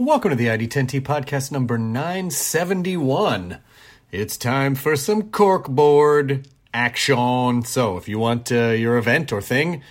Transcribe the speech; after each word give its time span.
Welcome 0.00 0.30
to 0.30 0.36
the 0.36 0.46
ID10T 0.46 1.02
podcast 1.02 1.52
number 1.52 1.76
971. 1.76 3.58
It's 4.10 4.38
time 4.38 4.74
for 4.74 4.96
some 4.96 5.24
corkboard 5.24 6.46
action. 6.72 7.62
So, 7.64 7.98
if 7.98 8.08
you 8.08 8.18
want 8.18 8.50
uh, 8.50 8.68
your 8.68 8.96
event 8.96 9.30
or 9.30 9.42
thing 9.42 9.82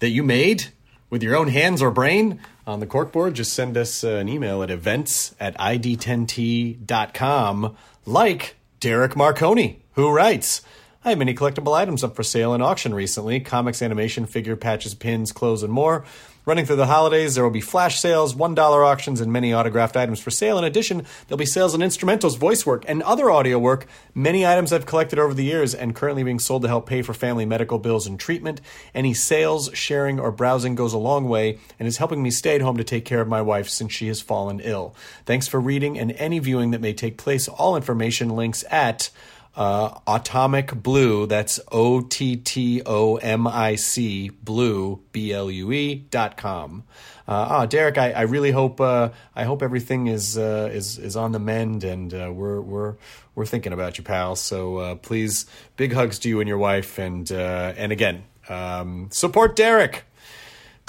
that 0.00 0.08
you 0.08 0.24
made 0.24 0.72
with 1.10 1.22
your 1.22 1.36
own 1.36 1.46
hands 1.46 1.80
or 1.80 1.92
brain 1.92 2.40
on 2.66 2.80
the 2.80 2.88
corkboard, 2.88 3.34
just 3.34 3.52
send 3.52 3.76
us 3.76 4.02
uh, 4.02 4.16
an 4.16 4.28
email 4.28 4.64
at 4.64 4.70
events 4.72 5.36
at 5.38 5.56
id10t.com, 5.58 7.76
like 8.04 8.56
Derek 8.80 9.14
Marconi, 9.14 9.84
who 9.92 10.10
writes, 10.10 10.62
I 11.04 11.10
have 11.10 11.18
many 11.18 11.34
collectible 11.34 11.76
items 11.76 12.02
up 12.02 12.16
for 12.16 12.24
sale 12.24 12.52
and 12.52 12.64
auction 12.64 12.94
recently 12.94 13.38
comics, 13.38 13.80
animation, 13.80 14.26
figure, 14.26 14.56
patches, 14.56 14.94
pins, 14.94 15.30
clothes, 15.30 15.62
and 15.62 15.72
more. 15.72 16.04
Running 16.44 16.66
through 16.66 16.76
the 16.76 16.86
holidays, 16.86 17.36
there 17.36 17.44
will 17.44 17.52
be 17.52 17.60
flash 17.60 18.00
sales, 18.00 18.34
$1 18.34 18.58
auctions, 18.58 19.20
and 19.20 19.32
many 19.32 19.54
autographed 19.54 19.96
items 19.96 20.18
for 20.18 20.32
sale. 20.32 20.58
In 20.58 20.64
addition, 20.64 21.06
there'll 21.28 21.38
be 21.38 21.46
sales 21.46 21.72
on 21.72 21.80
instrumentals, 21.80 22.36
voice 22.36 22.66
work, 22.66 22.84
and 22.88 23.00
other 23.04 23.30
audio 23.30 23.60
work. 23.60 23.86
Many 24.12 24.44
items 24.44 24.72
I've 24.72 24.84
collected 24.84 25.20
over 25.20 25.34
the 25.34 25.44
years 25.44 25.72
and 25.72 25.94
currently 25.94 26.24
being 26.24 26.40
sold 26.40 26.62
to 26.62 26.68
help 26.68 26.88
pay 26.88 27.02
for 27.02 27.14
family 27.14 27.46
medical 27.46 27.78
bills 27.78 28.08
and 28.08 28.18
treatment. 28.18 28.60
Any 28.92 29.14
sales, 29.14 29.70
sharing, 29.72 30.18
or 30.18 30.32
browsing 30.32 30.74
goes 30.74 30.92
a 30.92 30.98
long 30.98 31.28
way 31.28 31.60
and 31.78 31.86
is 31.86 31.98
helping 31.98 32.24
me 32.24 32.32
stay 32.32 32.56
at 32.56 32.60
home 32.60 32.76
to 32.76 32.82
take 32.82 33.04
care 33.04 33.20
of 33.20 33.28
my 33.28 33.40
wife 33.40 33.68
since 33.68 33.92
she 33.92 34.08
has 34.08 34.20
fallen 34.20 34.58
ill. 34.58 34.96
Thanks 35.24 35.46
for 35.46 35.60
reading 35.60 35.96
and 35.96 36.10
any 36.12 36.40
viewing 36.40 36.72
that 36.72 36.80
may 36.80 36.92
take 36.92 37.18
place. 37.18 37.46
All 37.46 37.76
information 37.76 38.30
links 38.30 38.64
at 38.68 39.10
uh, 39.54 39.98
Atomic 40.06 40.74
Blue. 40.82 41.26
That's 41.26 41.60
O 41.70 42.00
T 42.00 42.36
T 42.36 42.82
O 42.86 43.16
M 43.16 43.46
I 43.46 43.76
C 43.76 44.30
Blue 44.30 45.00
B 45.12 45.32
L 45.32 45.50
U 45.50 45.72
E 45.72 45.94
dot 46.10 46.36
com. 46.36 46.84
Uh, 47.26 47.48
oh, 47.50 47.66
Derek, 47.66 47.98
I, 47.98 48.12
I 48.12 48.22
really 48.22 48.50
hope 48.50 48.80
uh, 48.80 49.10
I 49.34 49.44
hope 49.44 49.62
everything 49.62 50.08
is 50.08 50.36
uh, 50.36 50.70
is 50.72 50.98
is 50.98 51.16
on 51.16 51.32
the 51.32 51.38
mend, 51.38 51.84
and 51.84 52.12
uh, 52.12 52.32
we're 52.32 52.60
we're 52.60 52.94
we're 53.34 53.46
thinking 53.46 53.72
about 53.72 53.98
you, 53.98 54.04
pal. 54.04 54.36
So 54.36 54.76
uh, 54.78 54.94
please, 54.96 55.46
big 55.76 55.92
hugs 55.92 56.18
to 56.20 56.28
you 56.28 56.40
and 56.40 56.48
your 56.48 56.58
wife, 56.58 56.98
and 56.98 57.30
uh, 57.30 57.74
and 57.76 57.92
again, 57.92 58.24
um, 58.48 59.08
support 59.10 59.56
Derek. 59.56 60.04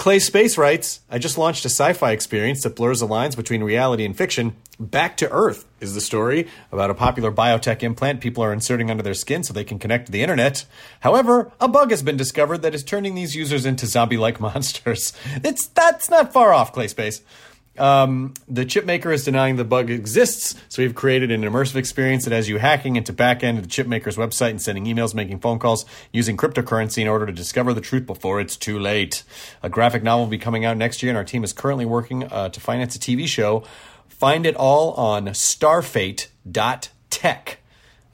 Clay 0.04 0.18
Space 0.18 0.58
writes, 0.58 1.00
I 1.10 1.16
just 1.16 1.38
launched 1.38 1.64
a 1.64 1.70
sci 1.70 1.94
fi 1.94 2.12
experience 2.12 2.62
that 2.62 2.76
blurs 2.76 3.00
the 3.00 3.06
lines 3.06 3.36
between 3.36 3.64
reality 3.64 4.04
and 4.04 4.14
fiction. 4.14 4.54
Back 4.78 5.16
to 5.16 5.30
Earth 5.30 5.64
is 5.80 5.94
the 5.94 6.00
story 6.02 6.46
about 6.70 6.90
a 6.90 6.94
popular 6.94 7.32
biotech 7.32 7.82
implant 7.82 8.20
people 8.20 8.44
are 8.44 8.52
inserting 8.52 8.90
under 8.90 9.02
their 9.02 9.14
skin 9.14 9.42
so 9.42 9.54
they 9.54 9.64
can 9.64 9.78
connect 9.78 10.04
to 10.04 10.12
the 10.12 10.20
internet. 10.20 10.66
However, 11.00 11.52
a 11.58 11.68
bug 11.68 11.90
has 11.90 12.02
been 12.02 12.18
discovered 12.18 12.58
that 12.58 12.74
is 12.74 12.84
turning 12.84 13.14
these 13.14 13.34
users 13.34 13.64
into 13.64 13.86
zombie 13.86 14.18
like 14.18 14.40
monsters. 14.42 15.14
It's 15.36 15.68
That's 15.68 16.10
not 16.10 16.34
far 16.34 16.52
off, 16.52 16.74
Clay 16.74 16.88
Space. 16.88 17.22
Um, 17.76 18.34
the 18.48 18.64
chip 18.64 18.84
maker 18.84 19.10
is 19.10 19.24
denying 19.24 19.56
the 19.56 19.64
bug 19.64 19.90
exists, 19.90 20.54
so 20.68 20.82
we've 20.82 20.94
created 20.94 21.32
an 21.32 21.42
immersive 21.42 21.74
experience 21.76 22.24
that 22.24 22.32
has 22.32 22.48
you 22.48 22.58
hacking 22.58 22.94
into 22.96 23.12
backend 23.12 23.56
of 23.56 23.64
the 23.64 23.68
chip 23.68 23.86
maker's 23.88 24.16
website 24.16 24.50
and 24.50 24.62
sending 24.62 24.84
emails, 24.84 25.14
making 25.14 25.40
phone 25.40 25.58
calls, 25.58 25.84
using 26.12 26.36
cryptocurrency 26.36 26.98
in 26.98 27.08
order 27.08 27.26
to 27.26 27.32
discover 27.32 27.74
the 27.74 27.80
truth 27.80 28.06
before 28.06 28.40
it's 28.40 28.56
too 28.56 28.78
late. 28.78 29.24
A 29.62 29.68
graphic 29.68 30.04
novel 30.04 30.26
will 30.26 30.30
be 30.30 30.38
coming 30.38 30.64
out 30.64 30.76
next 30.76 31.02
year, 31.02 31.10
and 31.10 31.18
our 31.18 31.24
team 31.24 31.42
is 31.42 31.52
currently 31.52 31.84
working 31.84 32.24
uh, 32.24 32.48
to 32.50 32.60
finance 32.60 32.94
a 32.94 32.98
TV 33.00 33.26
show. 33.26 33.64
Find 34.08 34.46
it 34.46 34.54
all 34.54 34.92
on 34.92 35.26
starfate.tech. 35.26 36.28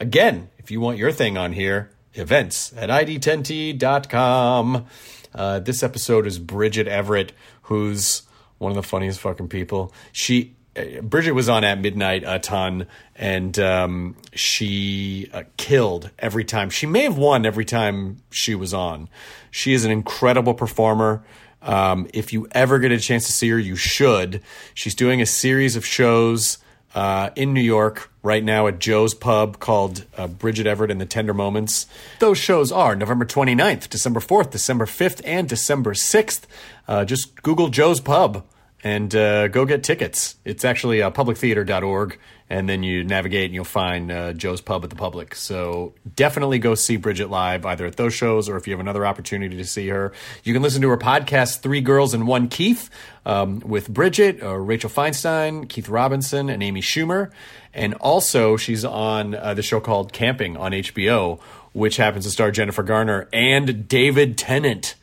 Again, 0.01 0.49
if 0.57 0.71
you 0.71 0.81
want 0.81 0.97
your 0.97 1.13
thing 1.13 1.37
on 1.37 1.53
here, 1.53 1.91
events 2.15 2.73
at 2.77 2.89
id10t.com. 2.89 4.87
Uh, 5.35 5.59
this 5.61 5.83
episode 5.83 6.27
is 6.27 6.39
Bridget 6.39 6.89
Everett, 6.89 7.33
who's 7.63 8.23
one 8.61 8.71
of 8.71 8.77
the 8.77 8.83
funniest 8.83 9.21
fucking 9.21 9.49
people. 9.49 9.93
She 10.13 10.55
uh, 10.77 11.01
Bridget 11.01 11.33
was 11.33 11.49
on 11.49 11.65
at 11.65 11.81
midnight 11.81 12.23
a 12.27 12.39
ton, 12.39 12.87
and 13.17 13.59
um, 13.59 14.17
she 14.35 15.29
uh, 15.33 15.43
killed 15.57 16.11
every 16.19 16.45
time. 16.45 16.71
She 16.71 16.87
may 16.87 17.03
have 17.03 17.17
won 17.17 17.45
every 17.45 17.65
time 17.65 18.19
she 18.31 18.55
was 18.55 18.73
on. 18.73 19.09
She 19.51 19.73
is 19.73 19.85
an 19.85 19.91
incredible 19.91 20.55
performer. 20.55 21.25
Um, 21.63 22.07
if 22.15 22.33
you 22.33 22.47
ever 22.53 22.79
get 22.79 22.93
a 22.93 23.01
chance 23.01 23.27
to 23.27 23.33
see 23.33 23.49
her, 23.49 23.59
you 23.59 23.77
should. 23.77 24.43
She's 24.75 24.95
doing 24.95 25.21
a 25.21 25.27
series 25.27 25.75
of 25.75 25.85
shows 25.85 26.59
uh, 26.95 27.31
in 27.37 27.55
New 27.55 27.61
York 27.61 28.11
right 28.23 28.43
now 28.43 28.67
at 28.67 28.79
Joe's 28.79 29.15
Pub 29.15 29.59
called 29.59 30.05
uh, 30.17 30.27
Bridget 30.27 30.67
Everett 30.67 30.91
and 30.91 31.01
the 31.01 31.07
Tender 31.07 31.33
Moments. 31.33 31.87
Those 32.19 32.39
shows 32.39 32.73
are 32.73 32.95
November 32.97 33.25
29th, 33.25 33.89
December 33.89 34.21
4th, 34.21 34.51
December 34.51 34.87
5th, 34.87 35.21
and 35.25 35.49
December 35.49 35.95
6th. 35.95 36.43
Uh, 36.91 37.05
just 37.05 37.41
Google 37.43 37.69
Joe's 37.69 38.01
Pub 38.01 38.45
and 38.83 39.15
uh, 39.15 39.47
go 39.47 39.65
get 39.65 39.85
tickets. 39.85 40.35
It's 40.45 40.65
actually 40.65 41.03
uh, 41.03 41.13
publictheater.org, 41.13 42.19
and 42.49 42.69
then 42.69 42.83
you 42.83 43.05
navigate 43.05 43.45
and 43.45 43.55
you'll 43.55 43.65
find 43.65 44.11
uh, 44.11 44.33
Joe's 44.33 44.61
Pub 44.61 44.83
at 44.83 44.91
the 44.91 44.97
public. 44.97 45.37
So 45.37 45.95
definitely 46.17 46.59
go 46.59 46.75
see 46.75 46.97
Bridget 46.97 47.31
live, 47.31 47.65
either 47.65 47.87
at 47.87 47.97
those 47.97 48.13
shows 48.13 48.49
or 48.49 48.57
if 48.57 48.67
you 48.67 48.73
have 48.73 48.81
another 48.81 49.07
opportunity 49.07 49.57
to 49.57 49.65
see 49.65 49.87
her. 49.87 50.13
You 50.43 50.53
can 50.53 50.63
listen 50.65 50.83
to 50.83 50.89
her 50.89 50.97
podcast, 50.99 51.61
Three 51.61 51.81
Girls 51.81 52.13
and 52.13 52.27
One 52.27 52.49
Keith, 52.49 52.91
um, 53.25 53.61
with 53.61 53.89
Bridget, 53.89 54.43
uh, 54.43 54.57
Rachel 54.57 54.91
Feinstein, 54.91 55.69
Keith 55.69 55.89
Robinson, 55.89 56.51
and 56.51 56.61
Amy 56.61 56.81
Schumer. 56.81 57.31
And 57.73 57.95
also, 57.95 58.57
she's 58.57 58.85
on 58.85 59.37
uh, 59.37 59.55
the 59.55 59.63
show 59.63 59.79
called 59.79 60.13
Camping 60.13 60.57
on 60.57 60.73
HBO, 60.73 61.39
which 61.73 61.99
happens 61.99 62.25
to 62.25 62.33
star 62.33 62.51
Jennifer 62.51 62.83
Garner 62.83 63.29
and 63.33 63.87
David 63.87 64.37
Tennant. 64.37 64.97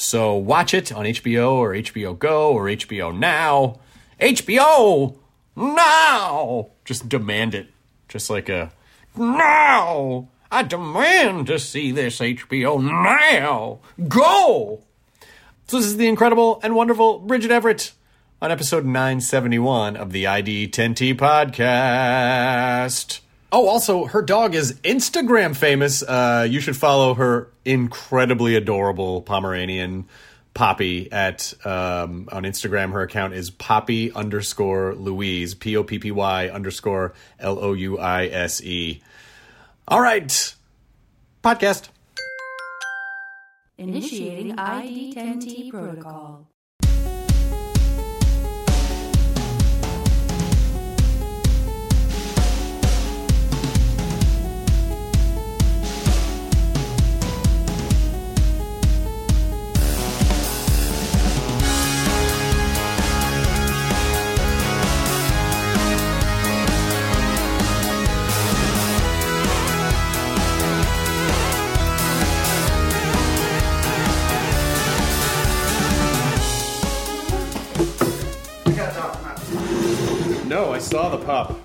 So 0.00 0.34
watch 0.34 0.74
it 0.74 0.92
on 0.92 1.06
HBO 1.06 1.54
or 1.54 1.72
HBO 1.72 2.16
Go 2.16 2.52
or 2.52 2.66
HBO 2.66 3.18
Now. 3.18 3.80
HBO 4.20 5.16
now! 5.56 6.68
Just 6.84 7.08
demand 7.08 7.56
it. 7.56 7.66
Just 8.06 8.30
like 8.30 8.48
a 8.48 8.70
now! 9.16 10.28
I 10.52 10.62
demand 10.62 11.48
to 11.48 11.58
see 11.58 11.90
this 11.90 12.20
HBO 12.20 12.80
now! 12.80 13.80
Go! 14.06 14.84
So 15.66 15.78
this 15.78 15.86
is 15.86 15.96
the 15.96 16.06
incredible 16.06 16.60
and 16.62 16.76
wonderful 16.76 17.18
Bridget 17.18 17.50
Everett 17.50 17.90
on 18.40 18.52
episode 18.52 18.84
971 18.84 19.96
of 19.96 20.12
the 20.12 20.28
ID 20.28 20.68
10T 20.68 21.16
podcast. 21.16 23.18
Oh, 23.50 23.66
also, 23.66 24.04
her 24.04 24.20
dog 24.20 24.54
is 24.54 24.74
Instagram 24.82 25.56
famous. 25.56 26.02
Uh, 26.02 26.46
you 26.48 26.60
should 26.60 26.76
follow 26.76 27.14
her 27.14 27.48
incredibly 27.64 28.56
adorable 28.56 29.22
Pomeranian 29.22 30.06
Poppy 30.52 31.10
at 31.12 31.54
um, 31.64 32.28
on 32.30 32.42
Instagram. 32.42 32.92
Her 32.92 33.02
account 33.02 33.32
is 33.32 33.50
Poppy 33.50 34.12
underscore 34.12 34.94
Louise 34.94 35.54
P 35.54 35.76
O 35.76 35.84
P 35.84 35.98
P 35.98 36.10
Y 36.10 36.48
underscore 36.48 37.14
L 37.38 37.58
O 37.58 37.72
U 37.72 37.98
I 37.98 38.26
S 38.26 38.60
E. 38.62 39.00
All 39.86 40.00
right, 40.00 40.54
podcast. 41.42 41.88
Initiating 43.78 44.56
ID10T 44.56 45.70
protocol. 45.70 46.50
No, 80.58 80.72
I 80.72 80.80
saw 80.80 81.08
the 81.08 81.24
pup, 81.24 81.56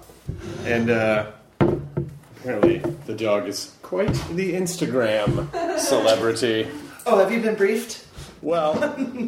and 0.65 0.91
uh, 0.91 1.31
apparently 1.59 2.77
the 3.07 3.15
dog 3.15 3.47
is 3.47 3.75
quite 3.81 4.13
the 4.35 4.53
Instagram 4.53 5.49
celebrity. 5.79 6.67
Oh, 7.07 7.17
have 7.17 7.31
you 7.31 7.41
been 7.41 7.55
briefed? 7.55 8.05
Well, 8.43 8.77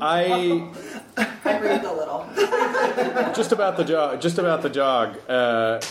I 0.02 0.70
I 1.18 1.58
briefed 1.58 1.84
a 1.84 1.92
little. 1.92 2.28
just 3.34 3.54
about 3.54 3.76
the 3.76 3.84
dog. 3.84 4.22
Just 4.22 4.38
about 4.38 4.62
the 4.62 4.70
dog. 4.70 5.18
Uh, 5.28 5.82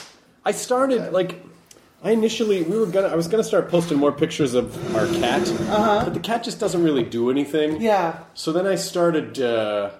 I 0.44 0.52
started 0.52 1.12
like. 1.12 1.44
I 2.04 2.12
initially 2.12 2.62
we 2.62 2.78
were 2.78 2.86
gonna 2.86 3.08
I 3.08 3.16
was 3.16 3.26
gonna 3.26 3.42
start 3.42 3.70
posting 3.70 3.98
more 3.98 4.12
pictures 4.12 4.54
of 4.54 4.94
our 4.94 5.08
cat, 5.08 5.52
but 5.66 6.10
the 6.10 6.20
cat 6.20 6.44
just 6.44 6.60
doesn't 6.60 6.84
really 6.84 7.02
do 7.02 7.28
anything. 7.28 7.80
Yeah. 7.80 8.20
So 8.34 8.52
then 8.52 8.68
I 8.68 8.76
started 8.76 9.40
uh, 9.40 9.90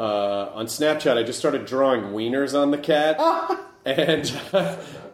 uh, 0.00 0.50
on 0.54 0.66
Snapchat. 0.66 1.18
I 1.18 1.22
just 1.22 1.38
started 1.38 1.66
drawing 1.66 2.04
wieners 2.14 2.58
on 2.60 2.70
the 2.70 2.78
cat, 2.78 3.20
and 3.84 4.24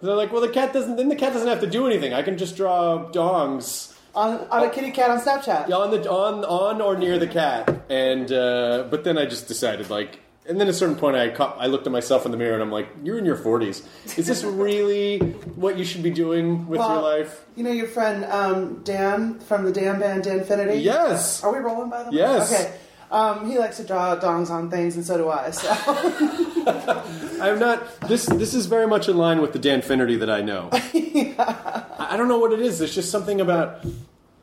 they're 0.01 0.15
like, 0.15 0.33
"Well, 0.33 0.41
the 0.41 0.49
cat 0.49 0.73
doesn't. 0.73 0.97
Then 0.97 1.09
the 1.09 1.17
cat 1.17 1.33
doesn't 1.33 1.49
have 1.49 1.61
to 1.61 1.67
do 1.67 1.87
anything. 1.87 2.15
I 2.15 2.23
can 2.23 2.39
just 2.39 2.57
draw 2.57 3.11
dongs 3.11 3.95
On, 4.15 4.47
on 4.49 4.63
a 4.63 4.71
kitty 4.71 4.93
cat 4.93 5.11
on 5.11 5.21
Snapchat. 5.21 5.69
Yeah, 5.69 5.77
on 5.77 5.91
the 5.91 6.09
on 6.11 6.45
on 6.45 6.81
or 6.81 6.97
near 6.97 7.19
the 7.19 7.27
cat." 7.27 7.69
And 7.91 8.31
uh, 8.31 8.87
but 8.91 9.03
then 9.05 9.19
I 9.19 9.27
just 9.27 9.49
decided 9.49 9.91
like. 9.91 10.21
And 10.49 10.61
then 10.61 10.69
at 10.69 10.75
a 10.75 10.79
certain 10.79 10.95
point, 10.95 11.17
I 11.17 11.31
caught, 11.31 11.57
I 11.59 11.67
looked 11.67 11.89
at 11.89 11.93
myself 11.93 12.25
in 12.25 12.31
the 12.31 12.37
mirror 12.37 12.55
and 12.55 12.63
I'm 12.63 12.71
like, 12.71 12.89
"You're 13.03 13.19
in 13.19 13.25
your 13.25 13.37
40s. 13.37 13.85
Is 14.17 14.29
this 14.29 14.45
really 14.45 15.19
what 15.57 15.77
you 15.77 15.85
should 15.85 16.05
be 16.05 16.13
doing 16.13 16.69
with 16.69 16.79
your 16.79 16.89
Well, 16.89 17.03
life?" 17.03 17.45
You 17.57 17.65
know 17.65 17.73
your 17.73 17.89
friend 17.89 18.25
um, 18.27 18.81
Dan 18.85 19.41
from 19.41 19.65
the 19.65 19.73
Dan 19.73 19.99
band, 19.99 20.23
Dan 20.23 20.45
Finnerty? 20.45 20.79
Yes. 20.79 21.43
Are 21.43 21.53
we 21.53 21.59
rolling 21.59 21.91
by 21.91 22.05
the 22.05 22.11
way? 22.13 22.19
Yes. 22.19 22.53
Okay. 22.53 22.79
Um, 23.11 23.49
he 23.49 23.59
likes 23.59 23.77
to 23.77 23.85
draw 23.85 24.17
dongs 24.19 24.51
on 24.51 24.71
things, 24.71 24.97
and 24.97 25.05
so 25.05 25.17
do 25.17 25.29
I. 25.29 25.51
So 25.51 25.69
I'm 27.41 27.59
not. 27.59 28.01
This 28.03 28.27
this 28.27 28.53
is 28.55 28.67
very 28.67 28.87
much 28.87 29.09
in 29.09 29.17
line 29.17 29.41
with 29.41 29.53
the 29.53 29.59
Dan 29.59 29.83
Finnerty 29.83 30.17
that 30.17 30.31
I 30.31 30.43
know. 30.43 30.69
I, 30.73 31.85
I 31.99 32.17
don't 32.17 32.29
know 32.29 32.39
what 32.39 32.53
it 32.53 32.61
is. 32.61 32.79
There's 32.79 32.95
just 32.95 33.11
something 33.11 33.41
about. 33.41 33.85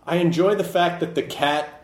I 0.06 0.18
enjoy 0.18 0.56
the 0.56 0.64
fact 0.64 1.00
that 1.02 1.16
the 1.16 1.24
cat 1.24 1.84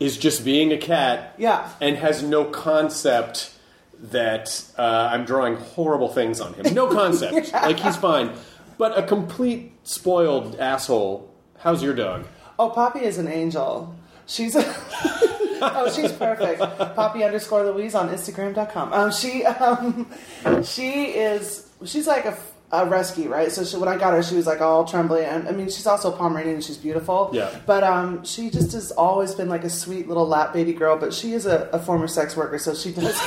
is 0.00 0.16
just 0.16 0.44
being 0.44 0.72
a 0.72 0.78
cat. 0.78 1.34
Yeah. 1.38 1.70
And 1.80 1.96
has 1.96 2.22
no 2.22 2.44
concept 2.44 3.52
that 4.00 4.64
uh, 4.78 5.08
I'm 5.12 5.24
drawing 5.24 5.56
horrible 5.56 6.08
things 6.08 6.40
on 6.40 6.54
him. 6.54 6.74
No 6.74 6.86
concept. 6.92 7.52
Like 7.52 7.80
he's 7.80 7.96
fine, 7.96 8.32
but 8.76 8.96
a 8.98 9.02
complete 9.02 9.72
spoiled 9.84 10.56
asshole. 10.58 11.32
How's 11.58 11.82
your 11.82 11.94
dog? 11.94 12.26
Oh, 12.58 12.70
Poppy 12.70 13.00
is 13.00 13.18
an 13.18 13.28
angel. 13.28 13.94
She's 14.28 14.54
oh, 15.60 15.92
she's 15.96 16.12
perfect. 16.12 16.60
Poppy 16.94 17.24
underscore 17.24 17.64
Louise 17.64 17.94
on 17.94 18.10
Instagram.com. 18.10 18.92
Um, 18.92 19.10
she 19.10 19.44
um, 19.44 20.08
she 20.62 21.04
is 21.06 21.66
she's 21.84 22.06
like 22.06 22.26
a, 22.26 22.36
a 22.70 22.84
rescue, 22.86 23.30
right? 23.30 23.50
So 23.50 23.64
she, 23.64 23.76
when 23.78 23.88
I 23.88 23.96
got 23.96 24.12
her, 24.12 24.22
she 24.22 24.36
was 24.36 24.46
like 24.46 24.60
all 24.60 24.84
trembly, 24.84 25.24
and 25.24 25.48
I 25.48 25.52
mean, 25.52 25.66
she's 25.70 25.86
also 25.86 26.12
a 26.12 26.16
Pomeranian, 26.16 26.56
and 26.56 26.64
she's 26.64 26.76
beautiful. 26.76 27.30
Yeah. 27.32 27.50
But 27.64 27.82
um, 27.84 28.22
she 28.24 28.50
just 28.50 28.72
has 28.72 28.90
always 28.92 29.34
been 29.34 29.48
like 29.48 29.64
a 29.64 29.70
sweet 29.70 30.06
little 30.08 30.26
lap 30.28 30.52
baby 30.52 30.74
girl. 30.74 30.98
But 30.98 31.14
she 31.14 31.32
is 31.32 31.46
a, 31.46 31.68
a 31.72 31.78
former 31.78 32.06
sex 32.06 32.36
worker, 32.36 32.58
so 32.58 32.74
she 32.74 32.92
does. 32.92 33.16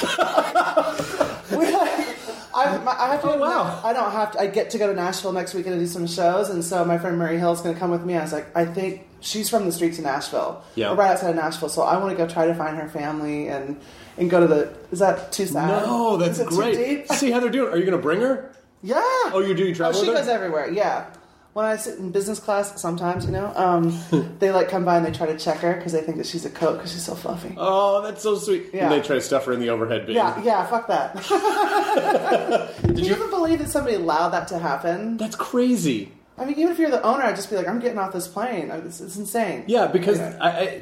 I, 2.54 2.78
my- 2.84 2.92
I 3.00 3.08
have 3.14 3.22
to. 3.22 3.34
Oh, 3.34 3.38
wow. 3.38 3.82
I 3.84 3.92
don't 3.94 4.12
have 4.12 4.34
to. 4.34 4.40
I 4.42 4.48
get 4.48 4.70
to 4.72 4.78
go 4.78 4.88
to 4.88 4.94
Nashville 4.94 5.32
next 5.32 5.54
weekend 5.54 5.76
to 5.76 5.80
do 5.80 5.88
some 5.88 6.06
shows, 6.06 6.50
and 6.50 6.64
so 6.64 6.86
my 6.86 6.98
friend 6.98 7.18
Murray 7.18 7.38
Hill 7.40 7.54
is 7.54 7.62
going 7.62 7.74
to 7.74 7.80
come 7.80 7.90
with 7.92 8.06
me. 8.06 8.16
I 8.16 8.22
was 8.22 8.34
like, 8.34 8.56
I 8.56 8.66
think 8.66 9.08
she's 9.22 9.50
from 9.50 9.66
the 9.66 9.72
streets 9.72 9.98
of 9.98 10.04
Nashville, 10.04 10.64
Yeah. 10.76 10.94
right 10.96 11.12
outside 11.12 11.30
of 11.30 11.36
Nashville. 11.38 11.70
So 11.70 11.84
I 11.84 11.98
want 11.98 12.12
to 12.12 12.18
go 12.18 12.28
try 12.32 12.46
to 12.48 12.54
find 12.54 12.78
her 12.78 12.90
family 12.90 13.48
and 13.48 13.80
and 14.18 14.30
go 14.30 14.40
to 14.42 14.48
the. 14.48 14.74
Is 14.92 15.00
that 15.00 15.32
too 15.32 15.46
sad? 15.46 15.68
No, 15.86 16.18
that's 16.18 16.40
Is 16.40 16.48
great. 16.48 17.10
See 17.12 17.32
how 17.32 17.40
they're 17.40 17.50
doing. 17.50 17.72
Are 17.72 17.78
you 17.78 17.86
going 17.86 17.98
to 17.98 18.02
bring 18.02 18.22
her? 18.22 18.54
Yeah. 18.84 18.96
Oh, 19.34 19.44
you 19.46 19.54
do? 19.54 19.66
You 19.66 19.74
travel 19.76 20.00
Oh, 20.00 20.04
she 20.04 20.12
goes 20.12 20.28
everywhere. 20.28 20.70
Yeah. 20.72 21.06
When 21.54 21.66
I 21.66 21.76
sit 21.76 22.00
in 22.00 22.12
business 22.12 22.40
class, 22.40 22.80
sometimes 22.82 23.26
you 23.26 23.32
know, 23.32 23.52
um, 23.58 23.94
they 24.40 24.52
like 24.52 24.70
come 24.70 24.86
by 24.86 24.98
and 24.98 25.06
they 25.06 25.12
try 25.12 25.28
to 25.28 25.38
check 25.38 25.58
her 25.58 25.76
because 25.76 25.92
they 25.92 26.00
think 26.02 26.18
that 26.18 26.26
she's 26.26 26.46
a 26.46 26.50
coat 26.50 26.78
because 26.78 26.94
she's 26.94 27.04
so 27.04 27.14
fluffy. 27.14 27.54
Oh, 27.58 28.02
that's 28.02 28.24
so 28.24 28.38
sweet. 28.38 28.68
Yeah. 28.74 28.84
And 28.84 28.92
they 28.94 29.06
try 29.06 29.16
to 29.18 29.22
stuff 29.22 29.46
her 29.46 29.54
in 29.54 29.60
the 29.60 29.70
overhead 29.70 30.06
bin. 30.06 30.16
Yeah, 30.16 30.42
yeah, 30.44 30.66
fuck 30.66 30.88
that. 30.88 31.16
Can 32.82 32.98
you, 32.98 33.12
even 33.14 33.30
believe 33.30 33.60
that 33.60 33.70
somebody 33.70 33.96
allowed 33.96 34.30
that 34.30 34.48
to 34.50 34.60
happen? 34.60 35.18
That's 35.18 35.36
crazy. 35.36 36.12
I 36.42 36.46
mean, 36.46 36.58
even 36.58 36.72
if 36.72 36.80
you're 36.80 36.90
the 36.90 37.04
owner, 37.04 37.24
I'd 37.24 37.36
just 37.36 37.52
be 37.52 37.56
like, 37.56 37.68
I'm 37.68 37.80
getting 37.80 38.00
off 38.00 38.14
this 38.14 38.28
plane. 38.28 38.72
It's, 38.72 39.00
it's 39.00 39.16
insane. 39.16 39.64
Yeah, 39.68 39.86
because 39.86 40.20
I, 40.20 40.50
I, 40.50 40.82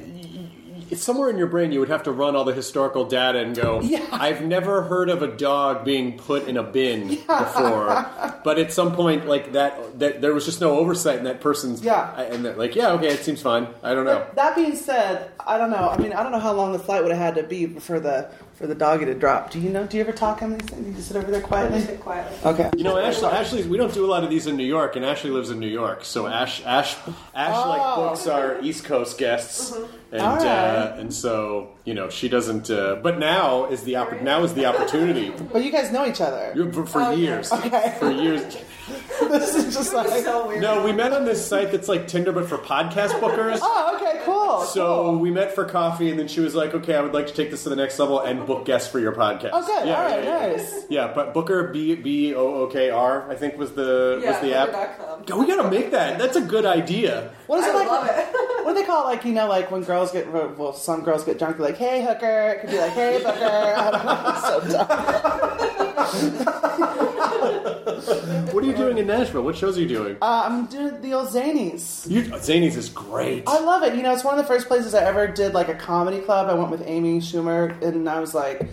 it's 0.90 1.04
somewhere 1.04 1.30
in 1.30 1.38
your 1.38 1.48
brain 1.48 1.72
you 1.72 1.80
would 1.82 1.90
have 1.90 2.04
to 2.04 2.12
run 2.12 2.36
all 2.36 2.46
the 2.46 2.54
historical 2.54 3.06
data 3.06 3.40
and 3.40 3.56
go, 3.56 3.82
Yeah. 3.82 4.06
I've 4.12 4.42
never 4.42 4.84
heard 4.84 5.10
of 5.10 5.22
a 5.22 5.28
dog 5.28 5.84
being 5.86 6.18
put 6.18 6.48
in 6.48 6.58
a 6.58 6.64
bin 6.64 7.10
before. 7.28 8.10
But 8.44 8.58
at 8.58 8.72
some 8.72 8.96
point, 8.96 9.28
like 9.28 9.52
that, 9.52 10.00
that 10.00 10.22
there 10.22 10.34
was 10.34 10.46
just 10.46 10.62
no 10.62 10.78
oversight 10.80 11.18
in 11.20 11.26
that 11.26 11.42
person's. 11.42 11.84
Yeah. 11.84 12.20
And 12.20 12.46
they're 12.46 12.56
like, 12.56 12.76
yeah, 12.76 12.94
okay, 12.94 13.10
it 13.10 13.20
seems 13.20 13.42
fine. 13.42 13.68
I 13.84 13.94
don't 13.94 14.06
know. 14.06 14.20
But 14.20 14.36
that 14.36 14.56
being 14.56 14.76
said, 14.76 15.32
I 15.46 15.58
don't 15.58 15.70
know. 15.70 15.90
I 15.90 15.98
mean, 15.98 16.14
I 16.14 16.24
don't 16.24 16.32
know 16.32 16.40
how 16.40 16.54
long 16.54 16.72
the 16.72 16.80
flight 16.80 17.04
would 17.04 17.12
have 17.12 17.36
had 17.36 17.36
to 17.36 17.44
be 17.44 17.68
for 17.68 18.00
the 18.00 18.32
for 18.60 18.68
the 18.68 18.76
doggy 18.76 19.06
to 19.06 19.14
drop. 19.14 19.50
Do 19.52 19.58
you 19.60 19.70
know? 19.70 19.88
Do 19.88 19.96
you 19.96 20.04
ever 20.04 20.12
talk 20.12 20.42
on 20.44 20.58
these 20.58 20.68
things? 20.70 20.86
Do 20.86 20.92
you 20.92 21.02
sit 21.02 21.16
over 21.16 21.32
there 21.32 21.40
quietly? 21.40 21.96
quietly. 21.96 22.38
Okay. 22.44 22.70
You 22.76 22.84
know, 22.84 22.98
Ashley, 22.98 23.28
Ashley, 23.30 23.64
we 23.64 23.78
don't 23.78 23.94
do 23.94 24.06
a 24.06 24.12
lot 24.12 24.26
of 24.26 24.30
these 24.30 24.48
in 24.48 24.58
New 24.58 24.66
York, 24.66 24.98
and 24.98 25.06
Ashley 25.06 25.30
lives 25.30 25.50
in 25.50 25.60
New 25.62 25.68
York, 25.70 26.04
so 26.04 26.28
Ash, 26.28 26.62
Ash, 26.66 26.98
Ash 27.34 27.66
like 27.66 27.82
Oh. 27.82 28.10
books 28.10 28.28
our 28.28 28.60
East 28.62 28.84
Coast 28.84 29.18
guests, 29.18 29.72
and 30.12 30.22
All 30.22 30.36
right. 30.36 30.46
uh, 30.46 30.96
and 31.00 31.14
so 31.14 31.70
you 31.86 31.94
know 31.94 32.10
she 32.10 32.28
doesn't. 32.28 32.70
Uh, 32.70 32.96
but 33.02 33.18
now 33.18 33.66
is 33.68 33.84
the 33.84 33.94
oppor- 33.94 34.22
now 34.22 34.44
is 34.44 34.54
the 34.54 34.66
opportunity 34.66 35.32
But 35.54 35.64
you 35.64 35.72
guys 35.72 35.90
know 35.94 36.06
each 36.06 36.20
other. 36.20 36.52
You- 36.54 36.70
for, 36.74 36.86
for 36.86 37.14
years, 37.14 37.52
Okay. 37.54 37.96
for 37.98 38.12
years. 38.12 38.44
this 39.30 39.56
is 39.56 39.74
just 39.76 39.94
like. 39.94 40.10
So 40.24 40.48
weird. 40.48 40.62
No, 40.62 40.84
we 40.84 40.92
met 40.92 41.14
on 41.14 41.26
this 41.26 41.46
site 41.46 41.72
that's 41.72 41.88
like 41.88 42.08
Tinder, 42.08 42.32
but 42.32 42.48
for 42.48 42.58
podcast 42.58 43.20
bookers. 43.20 43.60
Oh, 43.62 43.96
okay, 43.96 44.22
cool. 44.26 44.62
So 44.62 45.04
cool. 45.04 45.16
we 45.20 45.32
met 45.32 45.54
for 45.56 45.66
coffee, 45.66 46.10
and 46.10 46.20
then 46.20 46.28
she 46.28 46.40
was 46.42 46.56
like, 46.56 46.74
"Okay, 46.74 46.96
I 46.96 47.02
would 47.02 47.14
like 47.14 47.28
to 47.28 47.34
take 47.34 47.52
this 47.52 47.64
to 47.64 47.70
the 47.70 47.76
next 47.76 47.98
level 48.00 48.20
and 48.20 48.46
book 48.46 48.66
guests 48.66 48.90
for 48.92 49.00
your 49.00 49.12
podcast." 49.14 49.52
Oh, 49.54 49.66
good. 49.66 49.88
Yeah, 49.88 49.98
All 49.98 50.04
right, 50.04 50.24
yeah, 50.24 50.42
yeah. 50.42 50.52
nice. 50.54 50.86
Yeah, 50.90 51.12
but 51.14 51.34
Booker 51.34 51.68
B 51.68 51.96
B 51.96 52.34
O 52.36 52.64
O 52.64 52.68
K 52.68 52.90
R 52.90 53.30
I 53.30 53.36
think 53.36 53.58
was 53.58 53.72
the 53.74 54.20
Yeah, 54.24 54.32
was 54.32 54.42
the 54.42 54.56
app. 54.56 54.72
Booker.com. 54.72 55.24
God, 55.26 55.40
we 55.40 55.48
gotta 55.48 55.70
make 55.70 55.92
that. 55.92 56.18
That's 56.18 56.36
a 56.36 56.42
good 56.42 56.66
idea. 56.66 57.32
What 57.48 57.60
is 57.60 57.66
I 57.66 57.70
it 57.70 57.76
like? 57.76 57.88
love 57.88 58.08
it. 58.10 58.36
What 58.60 58.74
do 58.76 58.82
they 58.82 58.86
call 58.86 59.04
it? 59.08 59.14
Like 59.14 59.24
you 59.26 59.32
know, 59.34 59.48
like 59.48 59.72
when 59.72 59.82
girls 59.84 60.12
get 60.12 60.30
well, 60.32 60.74
some 60.74 61.02
girls 61.04 61.24
get 61.24 61.40
drunk. 61.40 61.58
They're 61.58 61.68
like, 61.68 61.78
"Hey, 61.78 62.04
hooker." 62.04 62.50
It 62.50 62.62
could 62.62 62.70
be 62.70 62.78
like, 62.78 62.92
"Hey, 62.92 63.18
booker." 63.18 63.40
I 63.42 63.92
don't 63.92 64.06
know. 64.06 64.24
It's 64.30 66.10
so 66.10 66.98
dumb. 67.00 67.06
What 68.54 68.64
are 68.64 68.68
you 68.68 68.76
doing 68.76 68.98
in 68.98 69.08
Nashville? 69.08 69.44
What 69.44 69.56
shows 69.56 69.78
are 69.78 69.82
you 69.82 69.88
doing? 69.88 70.18
Uh, 70.22 70.44
I'm 70.46 70.66
doing 70.66 71.02
the 71.02 71.14
old 71.14 71.30
Zanies. 71.30 72.10
you, 72.10 72.24
Zanies 72.24 72.76
is 72.76 72.90
great. 72.90 73.44
I 73.48 73.60
love 73.60 73.84
it. 73.84 73.96
You 73.96 74.02
know, 74.02 74.14
it's 74.14 74.24
one 74.24 74.38
of 74.38 74.44
the 74.44 74.48
first 74.48 74.68
places 74.68 74.94
I 74.96 75.04
ever 75.04 75.28
did 75.28 75.54
like 75.54 75.70
a 75.70 75.76
comedy 75.76 76.20
club. 76.20 76.50
I 76.50 76.54
went 76.54 76.72
with 76.72 76.84
Amy 76.86 77.20
Schumer, 77.20 77.80
and 77.84 78.10
I 78.10 78.20
was 78.20 78.34
like, 78.34 78.70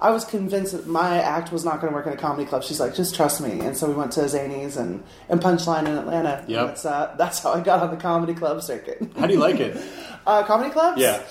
I 0.00 0.10
was 0.10 0.24
convinced 0.24 0.72
that 0.72 0.86
my 0.86 1.20
act 1.20 1.52
was 1.52 1.64
not 1.64 1.80
going 1.80 1.92
to 1.92 1.94
work 1.96 2.06
in 2.06 2.12
a 2.12 2.16
comedy 2.16 2.46
club. 2.48 2.64
She's 2.64 2.80
like, 2.80 2.94
just 2.94 3.14
trust 3.14 3.40
me. 3.40 3.60
And 3.60 3.76
so 3.76 3.86
we 3.86 3.94
went 3.94 4.12
to 4.12 4.20
Zanies 4.20 4.76
and, 4.78 5.02
and 5.28 5.40
Punchline 5.40 5.86
in 5.86 5.96
Atlanta. 5.96 6.44
Yep. 6.48 6.66
That's, 6.66 6.84
uh, 6.86 7.14
that's 7.18 7.38
how 7.40 7.52
I 7.52 7.60
got 7.60 7.82
on 7.82 7.90
the 7.90 7.96
comedy 7.98 8.32
club 8.34 8.62
circuit. 8.62 9.06
How 9.18 9.26
do 9.26 9.34
you 9.34 9.40
like 9.40 9.60
it? 9.60 9.76
Uh, 10.26 10.42
comedy 10.44 10.70
clubs? 10.70 11.00
Yeah. 11.00 11.22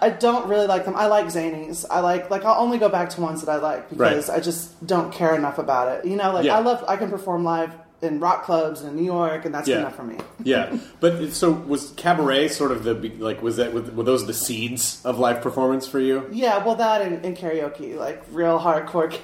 I 0.00 0.10
don't 0.10 0.48
really 0.48 0.66
like 0.66 0.84
them. 0.84 0.94
I 0.96 1.06
like 1.06 1.26
Zanies. 1.26 1.84
I 1.90 2.00
like 2.00 2.30
like 2.30 2.44
I'll 2.44 2.60
only 2.60 2.78
go 2.78 2.88
back 2.88 3.10
to 3.10 3.20
ones 3.20 3.42
that 3.42 3.50
I 3.50 3.56
like 3.56 3.88
because 3.90 4.28
Right. 4.28 4.36
I 4.36 4.40
just 4.40 4.86
don't 4.86 5.12
care 5.12 5.34
enough 5.34 5.58
about 5.58 5.88
it. 5.88 6.04
You 6.04 6.16
know, 6.16 6.32
like 6.32 6.44
Yeah. 6.44 6.56
I 6.56 6.60
love 6.60 6.84
I 6.88 6.96
can 6.96 7.10
perform 7.10 7.44
live 7.44 7.72
in 8.00 8.20
rock 8.20 8.44
clubs 8.44 8.82
in 8.82 8.94
New 8.94 9.02
York, 9.04 9.44
and 9.44 9.52
that's 9.52 9.66
Yeah. 9.68 9.78
enough 9.80 9.96
for 9.96 10.04
me. 10.04 10.16
Yeah, 10.44 10.78
but 11.00 11.32
so 11.32 11.50
was 11.50 11.90
cabaret 11.96 12.46
sort 12.48 12.70
of 12.70 12.84
the 12.84 12.94
like 13.18 13.42
was 13.42 13.56
that 13.56 13.74
with 13.74 13.92
were 13.92 14.04
those 14.04 14.26
the 14.26 14.32
seeds 14.32 15.02
of 15.04 15.18
live 15.18 15.42
performance 15.42 15.86
for 15.86 15.98
you? 15.98 16.26
Yeah, 16.30 16.64
well, 16.64 16.76
that 16.76 17.02
and, 17.02 17.22
and 17.24 17.36
karaoke, 17.36 17.96
like 17.96 18.22
real 18.30 18.58
hardcore 18.58 19.10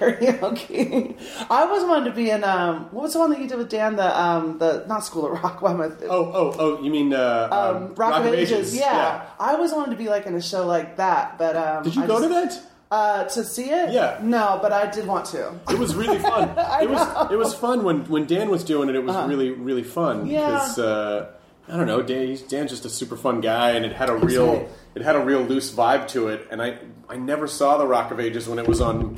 karaoke. 0.48 1.16
I 1.48 1.62
always 1.62 1.84
wanted 1.84 2.10
to 2.10 2.16
be 2.16 2.30
in 2.30 2.42
um, 2.44 2.88
what 2.90 3.02
was 3.02 3.12
the 3.12 3.20
one 3.20 3.30
that 3.30 3.40
you 3.40 3.46
did 3.48 3.58
with 3.58 3.68
Dan? 3.68 3.96
The 3.96 4.20
um, 4.20 4.58
the 4.58 4.84
not 4.88 5.04
School 5.04 5.26
of 5.32 5.42
Rock. 5.42 5.62
Why 5.62 5.70
am 5.72 5.80
I? 5.80 5.86
Oh, 5.86 6.32
oh, 6.34 6.56
oh! 6.58 6.82
You 6.82 6.90
mean 6.90 7.12
uh, 7.14 7.48
um, 7.52 7.94
Rock, 7.94 8.20
of 8.24 8.26
Ages. 8.34 8.74
Yeah. 8.76 9.24
I 9.38 9.52
always 9.54 9.72
wanted 9.72 9.92
to 9.92 9.96
be 9.96 10.08
like 10.08 10.26
in 10.26 10.34
a 10.34 10.42
show 10.42 10.66
like 10.66 10.96
that, 10.96 11.38
but 11.38 11.56
um, 11.56 11.84
Did 11.84 11.94
you 11.96 12.02
I 12.02 12.06
go 12.06 12.18
just- 12.20 12.28
to 12.52 12.58
that? 12.58 12.70
Uh, 12.94 13.24
to 13.24 13.42
see 13.44 13.70
it? 13.70 13.90
Yeah. 13.90 14.18
No, 14.22 14.58
but 14.62 14.72
I 14.72 14.88
did 14.90 15.06
want 15.06 15.24
to. 15.34 15.52
It 15.68 15.78
was 15.78 15.94
really 15.96 16.18
fun. 16.18 16.50
it 16.82 16.88
was 16.88 17.30
it 17.32 17.36
was 17.36 17.52
fun 17.54 17.82
when 17.82 18.04
when 18.14 18.24
Dan 18.26 18.48
was 18.50 18.62
doing 18.62 18.88
it. 18.88 18.94
It 18.94 19.04
was 19.04 19.16
really 19.28 19.50
really 19.50 19.82
fun 19.82 20.16
Uh-huh. 20.22 20.30
Yeah. 20.30 20.46
because 20.50 20.78
uh, 20.78 21.26
I 21.68 21.76
don't 21.76 21.86
know 21.86 22.02
Dan. 22.02 22.38
Dan's 22.48 22.70
just 22.70 22.84
a 22.84 22.90
super 22.90 23.16
fun 23.16 23.40
guy, 23.40 23.70
and 23.76 23.84
it 23.84 23.92
had 23.92 24.10
a 24.10 24.16
real 24.16 24.52
right. 24.58 24.68
it 24.94 25.02
had 25.02 25.16
a 25.16 25.24
real 25.30 25.40
loose 25.42 25.72
vibe 25.74 26.06
to 26.14 26.28
it. 26.28 26.46
And 26.52 26.62
I 26.62 26.78
I 27.08 27.16
never 27.16 27.46
saw 27.48 27.78
the 27.78 27.86
Rock 27.86 28.10
of 28.12 28.20
Ages 28.20 28.48
when 28.48 28.58
it 28.58 28.68
was 28.68 28.80
on 28.80 29.16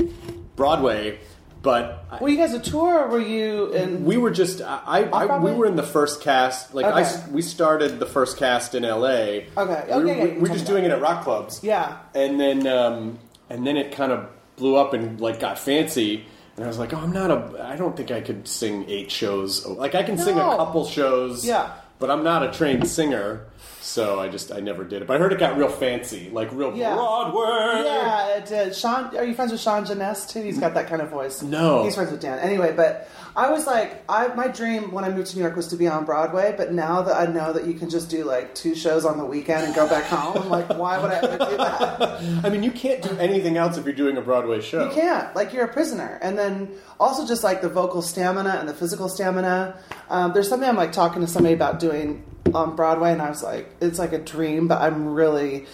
Broadway, 0.56 1.18
but. 1.62 2.04
I- 2.11 2.18
Were 2.23 2.28
you 2.30 2.37
guys 2.38 2.54
a 2.54 2.61
tour, 2.61 3.00
or 3.04 3.09
were 3.09 3.21
you 3.21 3.73
in? 3.73 4.04
we 4.04 4.16
were 4.16 4.30
just 4.30 4.62
I, 4.62 4.80
I, 5.12 5.25
I 5.26 5.38
we 5.38 5.52
were 5.52 5.66
in 5.66 5.76
the 5.76 5.83
first 5.97 6.23
cast 6.23 6.75
like 6.75 6.87
I 6.87 7.02
Okay. 7.02 7.30
we 7.33 7.42
started 7.42 7.99
the 7.99 8.06
first 8.06 8.38
cast 8.38 8.75
in 8.75 8.85
L.A. 8.85 9.49
Okay. 9.56 9.85
we, 9.88 9.92
Okay, 9.95 10.35
yeah, 10.35 10.38
we, 10.40 10.49
just 10.49 10.66
doing 10.66 10.85
that. 10.85 10.92
it 10.92 10.95
at 10.95 11.02
rock 11.02 11.25
clubs 11.25 11.61
Yeah. 11.62 11.99
and 12.14 12.40
then 12.40 12.66
um, 12.66 13.18
and 13.50 13.67
then 13.67 13.76
it 13.76 13.93
kind 13.93 14.12
of 14.12 14.29
blew 14.57 14.76
up 14.76 14.93
and 14.95 15.21
like 15.21 15.41
got 15.41 15.59
fancy. 15.59 16.25
And 16.57 16.65
I 16.65 16.69
was 16.69 16.79
like, 16.79 16.95
oh, 16.95 16.99
I'm 16.99 17.12
not 17.12 17.31
a. 17.31 17.62
I 17.65 17.76
don't 17.76 17.97
think 17.97 18.11
I 18.11 18.21
could 18.23 18.49
sing 18.49 18.87
eight 18.88 19.11
shows. 19.11 19.67
Like 19.67 19.95
I 19.95 20.03
can 20.03 20.17
sing 20.17 20.35
a 20.37 20.38
No. 20.38 20.57
couple 20.57 20.87
shows. 20.87 21.45
Yeah. 21.47 21.73
But 21.99 22.11
I'm 22.11 22.23
not 22.25 22.43
a 22.43 22.50
trained 22.53 22.87
singer, 22.88 23.47
so 23.81 24.21
I 24.21 24.29
just 24.29 24.53
I 24.53 24.61
never 24.61 24.85
did 24.85 25.00
it. 25.00 25.09
But 25.09 25.17
I 25.17 25.19
heard 25.19 25.33
it 25.33 25.38
got 25.38 25.57
real 25.57 25.69
fancy, 25.71 26.29
like 26.31 26.50
real 26.53 26.75
Yeah. 26.76 26.95
Broadway. 26.95 27.83
Yeah, 27.87 28.37
it 28.37 28.45
did. 28.47 28.75
Sean, 28.76 29.17
are 29.17 29.25
you 29.25 29.35
friends 29.35 29.50
with 29.53 29.62
Sean 29.62 29.85
Janess 29.87 30.29
too? 30.29 30.43
He's 30.43 30.59
got 30.59 30.75
that 30.75 30.88
kind 30.88 31.00
of 31.00 31.09
voice. 31.09 31.41
No. 31.43 31.85
he's 31.85 31.95
friends 31.95 32.11
with 32.11 32.21
Dan. 32.21 32.38
Anyway, 32.41 32.75
but 32.76 33.09
I 33.37 33.50
was 33.50 33.66
like, 33.66 34.02
I 34.09 34.28
my 34.28 34.49
dream 34.49 34.93
when 34.93 35.05
I 35.05 35.11
moved 35.11 35.28
to 35.28 35.37
New 35.37 35.43
York 35.43 35.57
was 35.57 35.69
to 35.69 35.76
be 35.76 35.87
on 35.87 36.07
Broadway. 36.07 36.55
But 36.57 36.73
now 36.73 37.02
that 37.02 37.14
I 37.14 37.31
know 37.31 37.52
that 37.52 37.66
you 37.66 37.75
can 37.75 37.90
just 37.90 38.09
do 38.09 38.25
like 38.25 38.55
two 38.55 38.75
shows 38.75 39.05
on 39.05 39.19
the 39.19 39.26
weekend 39.26 39.66
and 39.66 39.75
go 39.75 39.87
back 39.87 40.05
home, 40.05 40.43
I'm 40.43 40.49
like, 40.49 40.71
why 40.71 40.99
would 40.99 41.11
I 41.11 41.16
ever 41.16 41.50
do 41.50 41.57
that? 41.59 42.00
I 42.45 42.49
mean, 42.49 42.62
you 42.62 42.71
can't 42.71 43.02
do 43.02 43.11
anything 43.19 43.59
else 43.59 43.76
if 43.76 43.85
you're 43.85 43.95
doing 43.95 44.16
a 44.16 44.23
Broadway 44.23 44.62
show. 44.62 44.88
You 44.88 44.95
can't. 44.95 45.37
Like 45.37 45.52
you're 45.52 45.66
a 45.66 45.73
prisoner. 45.73 46.19
And 46.23 46.38
then 46.38 46.71
also 46.99 47.26
just 47.26 47.45
like 47.45 47.61
the 47.61 47.69
vocal 47.69 48.00
stamina 48.00 48.57
and 48.59 48.66
the 48.66 48.75
physical 48.75 49.11
stamina. 49.11 49.78
Um, 50.09 50.33
there's 50.33 50.49
something 50.49 50.69
I'm 50.69 50.76
like 50.76 50.93
talking 50.93 51.21
to 51.21 51.28
somebody 51.28 51.55
about 51.55 51.78
doing 51.78 52.25
on 52.55 52.75
Broadway, 52.75 53.12
and 53.12 53.21
I 53.21 53.28
was 53.28 53.43
like, 53.43 53.69
it's 53.83 53.99
like 53.99 54.12
a 54.12 54.19
dream, 54.19 54.66
but 54.66 54.81
I'm 54.81 55.09
really. 55.09 55.66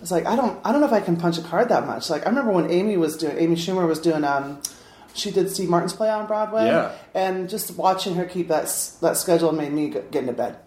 It's 0.00 0.12
like, 0.12 0.26
I 0.26 0.36
don't, 0.36 0.60
I 0.64 0.70
don't 0.70 0.80
know 0.80 0.86
if 0.86 0.92
I 0.92 1.00
can 1.00 1.16
punch 1.16 1.38
a 1.38 1.42
card 1.42 1.70
that 1.70 1.84
much. 1.84 2.08
Like 2.08 2.24
I 2.24 2.28
remember 2.28 2.52
when 2.52 2.70
Amy 2.70 2.96
was 2.96 3.16
doing, 3.16 3.36
Amy 3.36 3.56
Schumer 3.56 3.88
was 3.88 3.98
doing, 3.98 4.22
um, 4.22 4.60
she 5.18 5.30
did 5.30 5.50
Steve 5.50 5.68
Martin's 5.68 5.92
play 5.92 6.08
on 6.10 6.26
Broadway, 6.26 6.66
Yeah. 6.66 6.92
and 7.14 7.48
just 7.48 7.76
watching 7.76 8.14
her 8.14 8.24
keep 8.24 8.48
that 8.48 8.66
that 9.00 9.16
schedule 9.16 9.52
made 9.52 9.72
me 9.72 9.88
get 9.90 10.14
into 10.14 10.32
bed. 10.32 10.56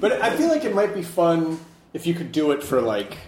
But 0.00 0.12
I 0.22 0.36
feel 0.36 0.48
like 0.48 0.64
it 0.64 0.74
might 0.74 0.94
be 0.94 1.02
fun 1.02 1.58
if 1.92 2.06
you 2.06 2.14
could 2.14 2.32
do 2.32 2.50
it 2.52 2.62
for 2.62 2.80
like 2.80 3.18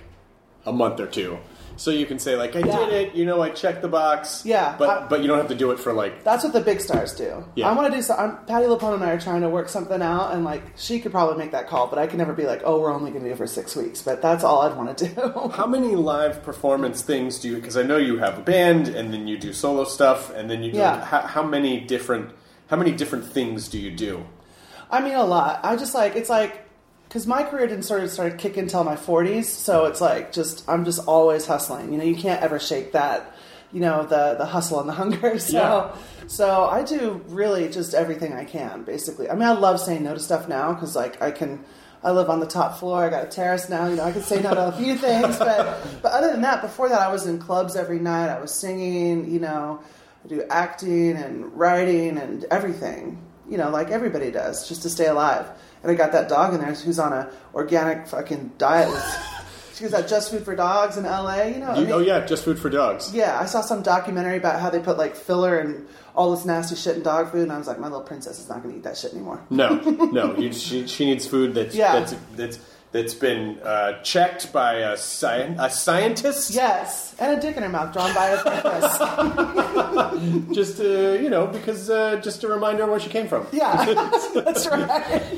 a 0.67 0.73
month 0.73 1.01
or 1.01 1.07
two. 1.07 1.39
So 1.77 1.91
you 1.91 2.07
can 2.07 2.19
say 2.19 2.37
like 2.37 2.55
I 2.57 2.61
Yeah. 2.61 2.77
did 2.79 2.89
it, 2.93 3.15
you 3.15 3.25
know, 3.25 3.41
I 3.43 3.51
checked 3.51 3.83
the 3.83 3.89
box. 3.89 4.43
Yeah, 4.45 4.75
But 4.79 4.89
I- 4.89 5.07
but 5.09 5.21
you 5.23 5.27
don't 5.29 5.39
have 5.39 5.49
to 5.49 5.55
do 5.55 5.71
it 5.71 5.79
for 5.81 5.93
like 5.93 6.23
That's 6.25 6.45
what 6.45 6.53
the 6.53 6.61
big 6.61 6.81
stars 6.81 7.13
do. 7.15 7.45
Yeah. 7.55 7.69
I 7.69 7.73
want 7.75 7.91
to 7.91 7.97
do 7.97 8.03
some. 8.03 8.19
I'm, 8.21 8.37
Patti 8.47 8.67
LuPone 8.67 8.95
and 8.95 9.05
I 9.05 9.11
are 9.11 9.21
trying 9.21 9.41
to 9.43 9.49
work 9.49 9.69
something 9.69 10.01
out, 10.03 10.33
and 10.35 10.45
like 10.45 10.63
she 10.77 11.01
could 11.01 11.13
probably 11.13 11.37
make 11.37 11.53
that 11.53 11.69
call, 11.69 11.87
but 11.89 11.99
I 11.99 12.07
can 12.07 12.19
never 12.19 12.33
be 12.33 12.45
like, 12.47 12.63
oh, 12.65 12.81
we're 12.81 12.93
only 12.93 13.11
going 13.11 13.23
to 13.25 13.29
do 13.31 13.35
it 13.35 13.39
for 13.39 13.47
six 13.47 13.75
weeks. 13.77 14.03
But 14.03 14.23
that's 14.23 14.45
all 14.45 14.63
I'd 14.63 14.77
want 14.77 14.97
to 14.99 15.09
do. 15.09 15.51
how 15.55 15.67
many 15.67 15.97
live 15.97 16.43
performance 16.43 17.03
things 17.03 17.39
do 17.39 17.49
you 17.49 17.57
because 17.57 17.77
I 17.77 17.83
know 17.83 17.97
you 17.97 18.19
have 18.19 18.39
a 18.39 18.43
band 18.43 18.89
and 18.89 19.13
then 19.13 19.27
you 19.27 19.39
do 19.39 19.53
solo 19.53 19.85
stuff 19.85 20.33
and 20.35 20.51
then 20.51 20.63
you 20.63 20.73
do 20.73 20.79
Yeah. 20.79 21.05
how, 21.05 21.21
how 21.23 21.43
many 21.43 21.81
different 21.81 22.31
how 22.69 22.77
many 22.77 22.93
different 22.93 23.25
things 23.27 23.69
do 23.69 23.79
you 23.79 23.91
do? 23.91 24.25
I 24.91 25.01
mean, 25.01 25.15
a 25.15 25.25
lot. 25.25 25.61
I 25.63 25.77
just 25.77 25.95
like 25.95 26.17
it's 26.17 26.29
like 26.31 26.61
because 27.13 27.27
my 27.27 27.43
career 27.43 27.67
didn't 27.67 27.83
sort 27.83 28.03
of 28.03 28.09
start 28.11 28.39
kick 28.39 28.57
until 28.57 28.85
my 28.85 28.97
40s, 28.97 29.45
so 29.45 29.85
it's 29.85 30.01
like 30.01 30.33
just 30.33 30.67
I'm 30.67 30.87
just 30.87 31.07
always 31.07 31.45
hustling. 31.47 31.93
You 31.93 31.99
know, 31.99 32.05
you 32.05 32.17
can't 32.17 32.43
ever 32.43 32.59
shake 32.59 32.93
that. 32.93 33.37
You 33.71 33.81
know, 33.81 34.05
the 34.07 34.35
the 34.39 34.47
hustle 34.47 34.81
and 34.81 34.89
the 34.89 34.95
hunger. 34.95 35.39
So 35.39 35.59
Yeah. 35.59 35.95
so 36.27 36.65
I 36.65 36.83
do 36.83 37.21
really 37.29 37.69
just 37.69 37.93
everything 37.93 38.33
I 38.33 38.45
can, 38.47 38.85
basically. 38.85 39.29
I 39.29 39.35
mean, 39.35 39.43
I 39.47 39.53
love 39.53 39.79
saying 39.79 40.03
no 40.03 40.15
to 40.15 40.21
stuff 40.21 40.49
now 40.49 40.73
because 40.73 40.97
like 40.97 41.21
I 41.21 41.31
can. 41.33 41.63
I 42.05 42.11
live 42.11 42.31
on 42.31 42.41
the 42.41 42.47
top 42.47 42.79
floor. 42.79 43.05
I 43.05 43.11
got 43.11 43.25
a 43.27 43.29
terrace 43.29 43.69
now. 43.69 43.87
You 43.87 43.95
know, 43.97 44.05
I 44.05 44.11
can 44.11 44.23
say 44.23 44.41
no 44.43 44.53
to 44.55 44.69
a 44.69 44.73
few 44.73 44.97
things, 45.07 45.39
but 45.39 45.87
but 46.03 46.13
other 46.13 46.33
than 46.33 46.41
that, 46.41 46.63
before 46.63 46.89
that, 46.89 47.01
I 47.01 47.13
was 47.13 47.27
in 47.27 47.39
clubs 47.39 47.77
every 47.77 47.99
night. 47.99 48.29
I 48.31 48.41
was 48.41 48.53
singing. 48.53 49.31
You 49.31 49.39
know, 49.39 49.81
I 50.25 50.29
do 50.29 50.43
acting 50.49 51.17
and 51.17 51.53
writing 51.53 52.17
and 52.17 52.45
everything. 52.51 53.19
You 53.51 53.59
know, 53.59 53.69
like 53.69 53.91
everybody 53.91 54.31
does, 54.31 54.67
just 54.67 54.81
to 54.83 54.89
stay 54.89 55.09
alive. 55.09 55.47
And 55.83 55.91
I 55.91 55.95
got 55.95 56.13
that 56.13 56.29
dog 56.29 56.55
in 56.55 56.61
there 56.61 56.73
who's 56.73 56.99
on 56.99 57.13
a 57.13 57.31
organic 57.55 58.07
fucking 58.07 58.53
diet 58.59 58.89
with. 58.93 59.29
She 59.75 59.85
was 59.85 59.95
at 59.95 60.07
Just 60.07 60.31
Food 60.31 60.45
for 60.45 60.55
Dogs 60.55 60.97
in 60.97 61.07
L.A. 61.07 61.49
You 61.55 61.59
know, 61.61 61.67
I 61.67 61.75
oh, 61.77 61.81
mean- 61.81 61.93
oh 61.93 61.99
yeah, 61.99 62.25
just 62.25 62.45
food 62.45 62.59
for 62.59 62.69
dogs. 62.71 63.13
yeah, 63.15 63.39
I 63.41 63.47
saw 63.47 63.63
some 63.63 63.83
documentary 63.83 64.37
about 64.37 64.61
how 64.61 64.71
they 64.71 64.79
put 64.81 64.97
like 64.99 65.17
filler 65.17 65.59
and 65.59 65.89
all 66.15 66.31
this 66.31 66.45
nasty 66.45 66.77
shit 66.77 66.97
in 66.97 67.03
dog 67.03 67.33
food, 67.33 67.43
and 67.45 67.53
I 67.53 67.59
was 67.59 67.67
like, 67.67 67.79
my 67.81 67.89
little 67.89 68.03
princess 68.03 68.39
is 68.39 68.49
not 68.49 68.63
going 68.63 68.75
to 68.75 68.79
eat 68.79 68.85
that 68.85 68.99
shit 68.99 69.13
anymore. 69.13 69.41
No, 69.49 69.75
no, 70.13 70.37
you, 70.37 70.53
she 70.53 70.87
she 70.87 71.07
needs 71.07 71.27
food 71.27 71.55
that's 71.55 71.75
Yeah. 71.75 71.99
that's 71.99 72.15
that's 72.37 72.59
that's 72.93 73.15
been 73.15 73.59
uh, 73.63 74.01
checked 74.03 74.53
by 74.53 74.75
a, 74.75 74.93
sci- 74.93 75.55
a 75.59 75.71
scientist. 75.71 76.51
Yes, 76.51 77.15
and 77.19 77.39
a 77.39 77.41
dick 77.41 77.57
in 77.57 77.63
her 77.63 77.69
mouth 77.69 77.93
drawn 77.93 78.15
by 78.15 78.29
a 78.29 78.39
therapist. 78.39 79.01
Just 80.55 80.81
uh, 80.81 81.13
you 81.21 81.31
know, 81.31 81.47
because 81.47 81.91
uh, 81.91 82.17
just 82.23 82.45
a 82.45 82.49
reminder 82.49 82.87
where 82.87 83.01
she 83.01 83.09
came 83.09 83.27
from. 83.27 83.47
Yeah, 83.53 83.85
that's 84.35 84.67
right. 84.69 85.33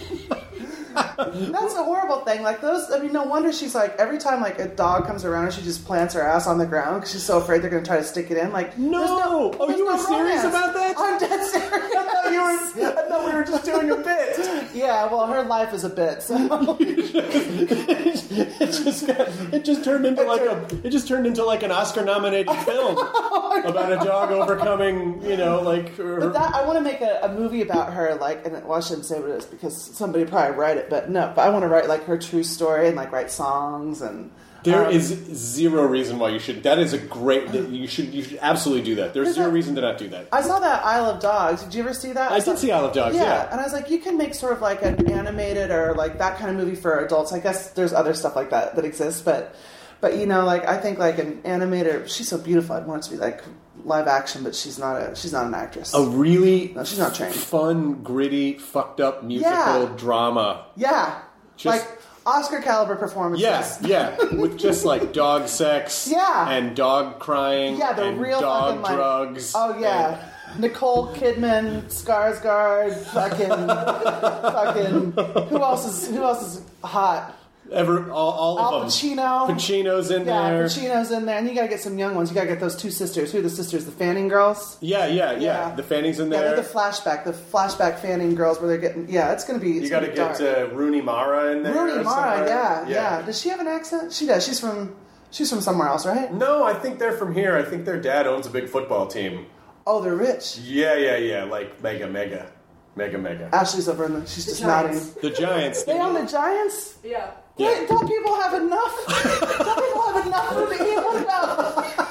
That's 0.94 1.74
a 1.74 1.84
horrible 1.84 2.20
thing. 2.20 2.42
Like 2.42 2.60
those, 2.60 2.90
I 2.90 2.98
mean, 3.00 3.12
no 3.12 3.24
wonder 3.24 3.52
she's 3.52 3.74
like 3.74 3.96
every 3.98 4.18
time 4.18 4.40
like 4.40 4.58
a 4.58 4.68
dog 4.68 5.06
comes 5.06 5.24
around, 5.24 5.52
she 5.52 5.62
just 5.62 5.84
plants 5.84 6.14
her 6.14 6.22
ass 6.22 6.46
on 6.46 6.58
the 6.58 6.66
ground 6.66 7.00
because 7.00 7.12
she's 7.12 7.22
so 7.22 7.38
afraid 7.38 7.62
they're 7.62 7.70
going 7.70 7.82
to 7.82 7.88
try 7.88 7.98
to 7.98 8.04
stick 8.04 8.30
it 8.30 8.36
in. 8.36 8.52
Like 8.52 8.76
No! 8.78 9.50
there's 9.50 9.56
Oh, 9.60 9.76
you 9.76 9.86
were 9.86 9.98
serious 9.98 10.08
romance. 10.08 10.44
about 10.44 10.74
that? 10.74 10.94
I'm 10.98 11.18
dead 11.18 11.44
serious. 11.46 11.72
I 11.96 12.04
thought 12.04 12.32
you 12.32 12.42
were. 12.42 12.88
I 12.98 13.08
thought 13.08 13.24
we 13.26 13.32
were 13.32 13.44
just 13.44 13.64
doing 13.64 13.90
a 13.90 13.96
bit. 13.96 14.74
Yeah, 14.74 15.06
well, 15.10 15.26
her 15.26 15.42
life 15.42 15.72
is 15.72 15.84
a 15.84 15.88
bit. 15.90 16.22
So 16.22 16.36
it 16.80 18.58
just 18.58 19.06
got, 19.06 19.28
it 19.52 19.64
just 19.64 19.84
turned 19.84 20.06
into 20.06 20.22
like 20.22 20.40
a 20.42 20.66
it 20.84 20.90
just 20.90 21.06
turned 21.08 21.26
into 21.26 21.44
like 21.44 21.62
an 21.62 21.70
Oscar 21.70 22.04
nominated 22.04 22.54
film 22.64 22.96
about 22.98 23.92
a 23.92 24.04
dog 24.04 24.30
overcoming 24.32 25.22
you 25.22 25.36
know 25.36 25.60
like 25.62 25.94
her, 25.96 26.20
But 26.20 26.32
that 26.34 26.54
I 26.54 26.64
want 26.66 26.78
to 26.78 26.84
make 26.84 27.00
a, 27.00 27.20
a 27.22 27.32
movie 27.32 27.62
about 27.62 27.92
her, 27.92 28.14
like, 28.16 28.44
and 28.46 28.54
well, 28.64 28.78
I 28.78 28.80
shouldn't 28.80 29.06
say 29.06 29.20
what 29.20 29.30
it 29.30 29.36
is 29.38 29.46
because 29.46 29.76
somebody 29.96 30.24
probably 30.24 30.56
write 30.56 30.76
it, 30.76 30.83
but 30.90 31.10
no, 31.10 31.32
but 31.34 31.42
I 31.42 31.50
want 31.50 31.62
to 31.62 31.68
write 31.68 31.88
like 31.88 32.04
her 32.04 32.18
true 32.18 32.42
story 32.44 32.88
and 32.88 32.96
like 32.96 33.12
write 33.12 33.30
songs 33.30 34.00
and. 34.02 34.30
There 34.62 34.86
um, 34.86 34.92
is 34.94 35.08
zero 35.08 35.84
reason 35.84 36.18
why 36.18 36.30
you 36.30 36.38
should. 36.38 36.62
That 36.62 36.78
is 36.78 36.94
a 36.94 36.98
great. 36.98 37.52
that 37.52 37.68
You 37.68 37.86
should. 37.86 38.14
You 38.14 38.22
should 38.22 38.38
absolutely 38.40 38.82
do 38.82 38.94
that. 38.94 39.12
There's 39.12 39.34
zero 39.34 39.48
that- 39.48 39.52
reason 39.52 39.74
to 39.74 39.82
not 39.82 39.98
do 39.98 40.08
that. 40.08 40.28
I 40.32 40.40
saw 40.40 40.58
that 40.58 40.82
Isle 40.82 41.04
of 41.04 41.20
Dogs. 41.20 41.62
Did 41.64 41.74
you 41.74 41.82
ever 41.82 41.92
see 41.92 42.12
that? 42.12 42.32
I 42.32 42.40
did 42.40 42.56
see 42.56 42.72
Isle 42.72 42.86
of 42.86 42.94
Dogs. 42.94 43.14
Yeah, 43.14 43.24
Yeah. 43.24 43.48
and 43.52 43.60
I 43.60 43.64
was 43.64 43.74
like, 43.74 43.90
you 43.90 43.98
can 43.98 44.16
make 44.16 44.32
sort 44.32 44.54
of 44.54 44.62
like 44.62 44.82
an 44.82 45.10
animated 45.12 45.70
or 45.70 45.92
like 45.94 46.16
that 46.16 46.38
kind 46.38 46.50
of 46.50 46.56
movie 46.56 46.76
for 46.76 46.98
adults. 47.04 47.30
I 47.34 47.40
guess 47.40 47.72
there's 47.72 47.92
other 47.92 48.14
stuff 48.14 48.36
like 48.36 48.48
that 48.50 48.74
that 48.76 48.86
exists, 48.86 49.20
but 49.20 49.54
but 50.04 50.18
you 50.18 50.26
know, 50.26 50.44
like 50.44 50.66
I 50.66 50.76
think 50.76 50.98
like 50.98 51.18
an 51.18 51.40
animator. 51.44 52.06
She's 52.14 52.28
so 52.28 52.36
beautiful. 52.36 52.76
I'd 52.76 52.86
want 52.86 53.06
it 53.06 53.08
to 53.08 53.14
be 53.14 53.16
like 53.16 53.42
live 53.84 54.06
action, 54.06 54.42
but 54.44 54.54
she's 54.54 54.78
not 54.78 55.00
a 55.00 55.16
she's 55.16 55.32
not 55.32 55.46
an 55.46 55.54
actress. 55.54 55.94
A 55.94 56.02
really 56.04 56.72
No, 56.76 56.84
she's 56.84 56.98
not 56.98 57.14
trained. 57.14 57.34
fun, 57.34 58.02
gritty, 58.02 58.58
fucked 58.58 59.00
up 59.00 59.24
musical 59.24 59.84
Yeah. 59.84 59.92
drama. 59.96 60.66
yeah, 60.76 61.20
Just- 61.56 61.86
like 61.88 61.98
Oscar 62.26 62.60
caliber 62.60 62.96
performances. 62.96 63.42
Yes, 63.42 63.78
yeah, 63.82 64.16
with 64.42 64.58
just 64.58 64.84
like 64.84 65.12
dog 65.14 65.48
sex, 65.48 66.06
Yeah. 66.10 66.48
and 66.50 66.74
dog 66.76 67.18
crying, 67.18 67.76
Yeah, 67.76 67.92
the 67.94 68.04
and 68.04 68.20
real 68.20 68.40
dog 68.40 68.66
fucking 68.68 68.82
like, 68.82 68.94
drugs. 68.96 69.52
Oh 69.54 69.78
yeah, 69.78 70.18
Nicole 70.58 71.08
Kidman, 71.14 71.84
Skarsgård, 71.84 72.94
fucking, 73.16 73.48
fucking. 74.54 75.48
Who 75.48 75.62
else 75.62 75.86
is 75.86 76.08
who 76.14 76.22
else 76.22 76.42
is 76.56 76.62
hot? 76.82 77.34
And 77.64 77.72
ever 77.72 78.10
all, 78.10 78.32
all 78.32 78.58
Al 78.60 78.74
of 78.74 78.80
them. 78.82 78.88
Pacino. 78.90 79.48
Pacino's 79.48 80.10
in 80.10 80.26
Yeah, 80.26 80.50
there. 80.50 80.64
Pacino's 80.64 81.10
in 81.10 81.26
there, 81.26 81.38
and 81.38 81.48
you 81.48 81.54
gotta 81.54 81.68
get 81.68 81.80
some 81.80 81.98
young 81.98 82.14
ones. 82.14 82.30
You 82.30 82.34
gotta 82.34 82.46
get 82.48 82.60
those 82.60 82.76
two 82.76 82.90
sisters. 82.90 83.32
Who 83.32 83.38
are 83.38 83.42
the 83.42 83.50
sisters? 83.50 83.84
The 83.84 83.92
Fanning 83.92 84.28
girls. 84.28 84.76
Yeah, 84.80 85.06
yeah, 85.06 85.32
yeah, 85.32 85.38
Yeah. 85.70 85.74
The 85.74 85.82
Fanning's 85.82 86.20
in 86.20 86.30
Yeah, 86.30 86.40
there. 86.40 86.48
they're 86.54 86.62
the 86.62 86.68
flashback, 86.68 87.24
the 87.24 87.32
flashback 87.32 87.98
Fanning 87.98 88.34
girls, 88.34 88.60
where 88.60 88.68
they're 88.68 88.78
getting. 88.78 89.08
Yeah, 89.08 89.32
it's 89.32 89.44
gonna 89.44 89.58
be. 89.58 89.72
It's 89.78 89.84
you 89.84 89.90
got 89.90 90.00
to 90.00 90.06
gonna 90.08 90.36
get 90.36 90.38
dark. 90.38 90.70
uh, 90.70 90.74
Rooney 90.74 91.00
Mara 91.00 91.52
in 91.52 91.62
there. 91.62 91.72
Rooney 91.74 92.02
Mara. 92.04 92.36
somewhere. 92.36 92.48
Yeah, 92.48 92.88
yeah, 92.88 93.22
Does 93.22 93.40
she 93.40 93.48
have 93.48 93.60
an 93.60 93.68
accent? 93.68 94.12
She 94.12 94.26
does. 94.26 94.44
She's 94.44 94.60
from. 94.60 94.94
She's 95.30 95.50
from 95.50 95.60
somewhere 95.62 95.88
else, 95.88 96.06
right? 96.06 96.32
No, 96.32 96.62
I 96.62 96.74
think 96.74 97.00
they're 97.00 97.16
from 97.16 97.34
here. 97.34 97.56
I 97.56 97.64
think 97.64 97.84
their 97.84 98.00
dad 98.00 98.28
owns 98.28 98.46
a 98.46 98.50
big 98.50 98.68
football 98.68 99.08
team. 99.08 99.46
Oh, 99.84 100.00
they're 100.00 100.14
rich. 100.14 100.58
Yeah, 100.58 100.94
yeah, 100.94 101.16
yeah. 101.16 101.42
Like 101.44 101.82
mega, 101.82 102.06
mega, 102.06 102.46
mega, 102.94 103.18
mega. 103.18 103.48
Ashley's 103.52 103.88
over 103.88 104.04
in 104.04 104.20
the. 104.20 104.26
She's 104.26 104.44
just 104.46 104.60
Giants. 104.62 105.16
nodding. 105.16 105.30
The 105.30 105.36
Giants. 105.36 105.82
They 105.82 105.98
own 105.98 106.14
the 106.14 106.24
Giants. 106.30 106.98
Yeah. 107.02 107.30
Yeah. 107.56 107.68
Wait, 107.68 107.88
don't 107.88 108.08
people 108.08 108.34
have 108.40 108.54
enough? 108.54 109.04
don't 109.06 109.86
people 109.86 110.02
have 110.12 110.26
enough 110.26 110.48
food 110.54 110.76
to 110.76 110.84
eat? 110.84 110.96
What 110.96 111.22
about? 111.22 112.10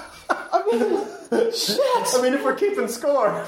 I 0.53 0.63
mean, 0.71 1.51
shit. 1.51 1.79
I 1.79 2.21
mean, 2.21 2.33
if 2.33 2.43
we're 2.43 2.55
keeping 2.55 2.87
score. 2.87 3.45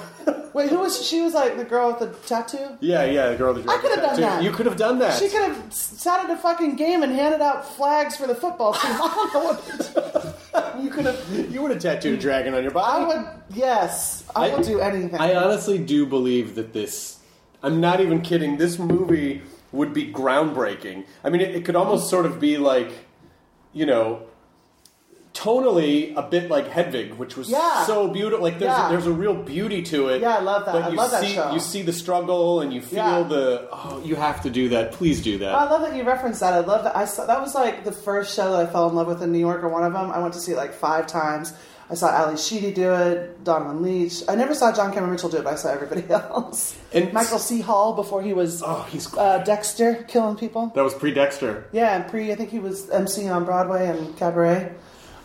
Wait, 0.54 0.70
who 0.70 0.80
was 0.80 1.06
she? 1.06 1.22
Was 1.22 1.34
like 1.34 1.58
the 1.58 1.64
girl 1.64 1.90
with 1.90 2.00
the 2.00 2.28
tattoo? 2.28 2.78
yeah, 2.80 3.04
yeah. 3.04 3.30
The 3.30 3.36
girl. 3.36 3.54
With 3.54 3.66
the 3.66 3.70
tattoo. 3.72 3.78
I 3.78 3.82
could 3.82 3.92
have 4.00 4.06
done 4.06 4.22
that. 4.22 4.44
You 4.44 4.52
could 4.52 4.66
have 4.66 4.78
done 4.78 5.00
that. 5.00 5.20
She 5.20 5.30
could 5.30 5.42
have 5.42 5.74
sat 5.74 6.24
at 6.24 6.30
a 6.30 6.38
fucking 6.38 6.76
game 6.76 7.04
and 7.04 7.14
handed 7.14 7.42
out 7.42 7.66
flags 7.76 8.16
for 8.18 8.26
the 8.28 8.36
football 8.36 8.74
team. 8.74 8.92
I 8.92 9.30
don't 9.32 9.34
know 9.34 9.44
what. 9.44 10.32
You 10.82 10.90
could 10.90 11.06
have. 11.06 11.52
You 11.52 11.62
would 11.62 11.72
have 11.72 11.82
tattooed 11.82 12.18
a 12.18 12.22
dragon 12.22 12.54
on 12.54 12.64
your 12.64 12.72
body. 12.72 13.04
I 13.04 13.08
would. 13.08 13.28
Yes, 13.54 14.24
I, 14.36 14.50
would 14.54 14.66
do 14.66 14.80
anything. 14.80 15.16
I 15.20 15.36
honestly 15.36 15.78
do 15.78 16.06
believe 16.06 16.56
that 16.56 16.74
this. 16.74 17.20
I'm 17.64 17.80
not 17.82 18.00
even 18.02 18.22
kidding. 18.22 18.58
This 18.58 18.78
movie 18.78 19.42
would 19.76 19.94
be 19.94 20.12
groundbreaking. 20.12 21.06
I 21.24 21.30
mean, 21.30 21.42
it, 21.42 21.54
it 21.56 21.66
could 21.66 21.76
almost 21.76 22.10
sort 22.10 22.26
of 22.26 22.40
be 22.40 22.58
like, 22.58 22.92
you 23.74 23.86
know, 23.86 24.24
tonally 25.34 26.16
a 26.16 26.22
bit 26.24 26.50
like 26.50 26.68
Hedwig, 26.70 27.16
which 27.16 27.36
was 27.36 27.50
Yeah. 27.50 27.86
so 27.86 28.08
beautiful. 28.08 28.42
Like 28.42 28.58
there's 28.58 28.70
Yeah. 28.72 28.88
a, 28.88 28.90
there's 28.90 29.06
a 29.06 29.12
real 29.12 29.34
beauty 29.34 29.82
to 29.84 30.08
it. 30.08 30.22
Yeah, 30.22 30.38
I 30.38 30.40
love 30.40 30.66
that. 30.66 30.72
But 30.72 30.84
I 30.84 30.90
you 30.90 30.96
love 30.96 31.12
that 31.12 31.24
see, 31.24 31.34
show. 31.34 31.52
You 31.52 31.60
see 31.60 31.82
the 31.82 31.92
struggle, 31.92 32.62
and 32.62 32.74
you 32.74 32.82
feel 32.82 32.98
Yeah. 33.00 33.24
the. 33.24 33.68
Oh, 33.72 34.02
you 34.04 34.16
have 34.16 34.42
to 34.44 34.50
do 34.50 34.70
that. 34.70 34.94
Please 34.94 35.22
do 35.22 35.38
that. 35.40 35.54
Oh, 35.54 35.58
I 35.58 35.70
love 35.70 35.82
that 35.82 35.96
you 35.96 36.04
referenced 36.04 36.40
that. 36.40 36.54
I 36.54 36.60
love 36.60 36.86
that. 36.86 36.96
I 36.96 37.04
saw 37.06 37.26
that 37.26 37.42
was 37.42 37.54
like 37.54 37.84
the 37.84 37.92
first 37.92 38.34
show 38.36 38.52
that 38.54 38.62
I 38.62 38.66
fell 38.72 38.90
in 38.90 38.96
love 38.96 39.08
with 39.08 39.22
in 39.22 39.32
New 39.34 39.40
York, 39.40 39.62
or 39.64 39.68
one 39.70 39.84
of 39.84 39.92
them. 39.94 40.10
I 40.10 40.20
went 40.20 40.34
to 40.36 40.40
see 40.40 40.54
it 40.54 40.58
like 40.58 40.74
five 40.74 41.06
times. 41.06 41.54
I 41.90 41.94
saw 41.94 42.10
Ally 42.10 42.36
Sheedy 42.36 42.74
do 42.74 42.92
it, 42.94 43.44
Donovan 43.44 43.84
Leitch. 43.84 44.24
I 44.28 44.34
never 44.36 44.56
saw 44.56 44.74
John 44.74 44.92
Cameron 44.92 45.12
Mitchell 45.12 45.30
do 45.30 45.38
it, 45.38 45.44
but 45.44 45.54
I 45.54 45.56
saw 45.56 45.70
everybody 45.72 46.04
else. 46.10 46.76
And- 46.94 47.14
Michael 47.14 47.38
C. 47.40 47.62
Hall 47.62 47.94
before 47.94 48.22
he 48.24 48.34
was 48.34 48.64
Oh, 48.66 48.88
he's 48.90 49.14
uh, 49.16 49.40
Dexter, 49.40 50.04
killing 50.08 50.36
people. 50.36 50.72
that 50.74 50.84
was 50.84 50.96
pre 50.96 51.14
Dexter. 51.14 51.68
Yeah, 51.72 51.96
and 51.96 52.10
pre, 52.10 52.32
I 52.32 52.36
think 52.36 52.50
he 52.50 52.58
was 52.60 52.88
emceeing 52.88 53.34
on 53.34 53.46
Broadway 53.46 53.88
and 53.88 54.18
Cabaret. 54.18 54.74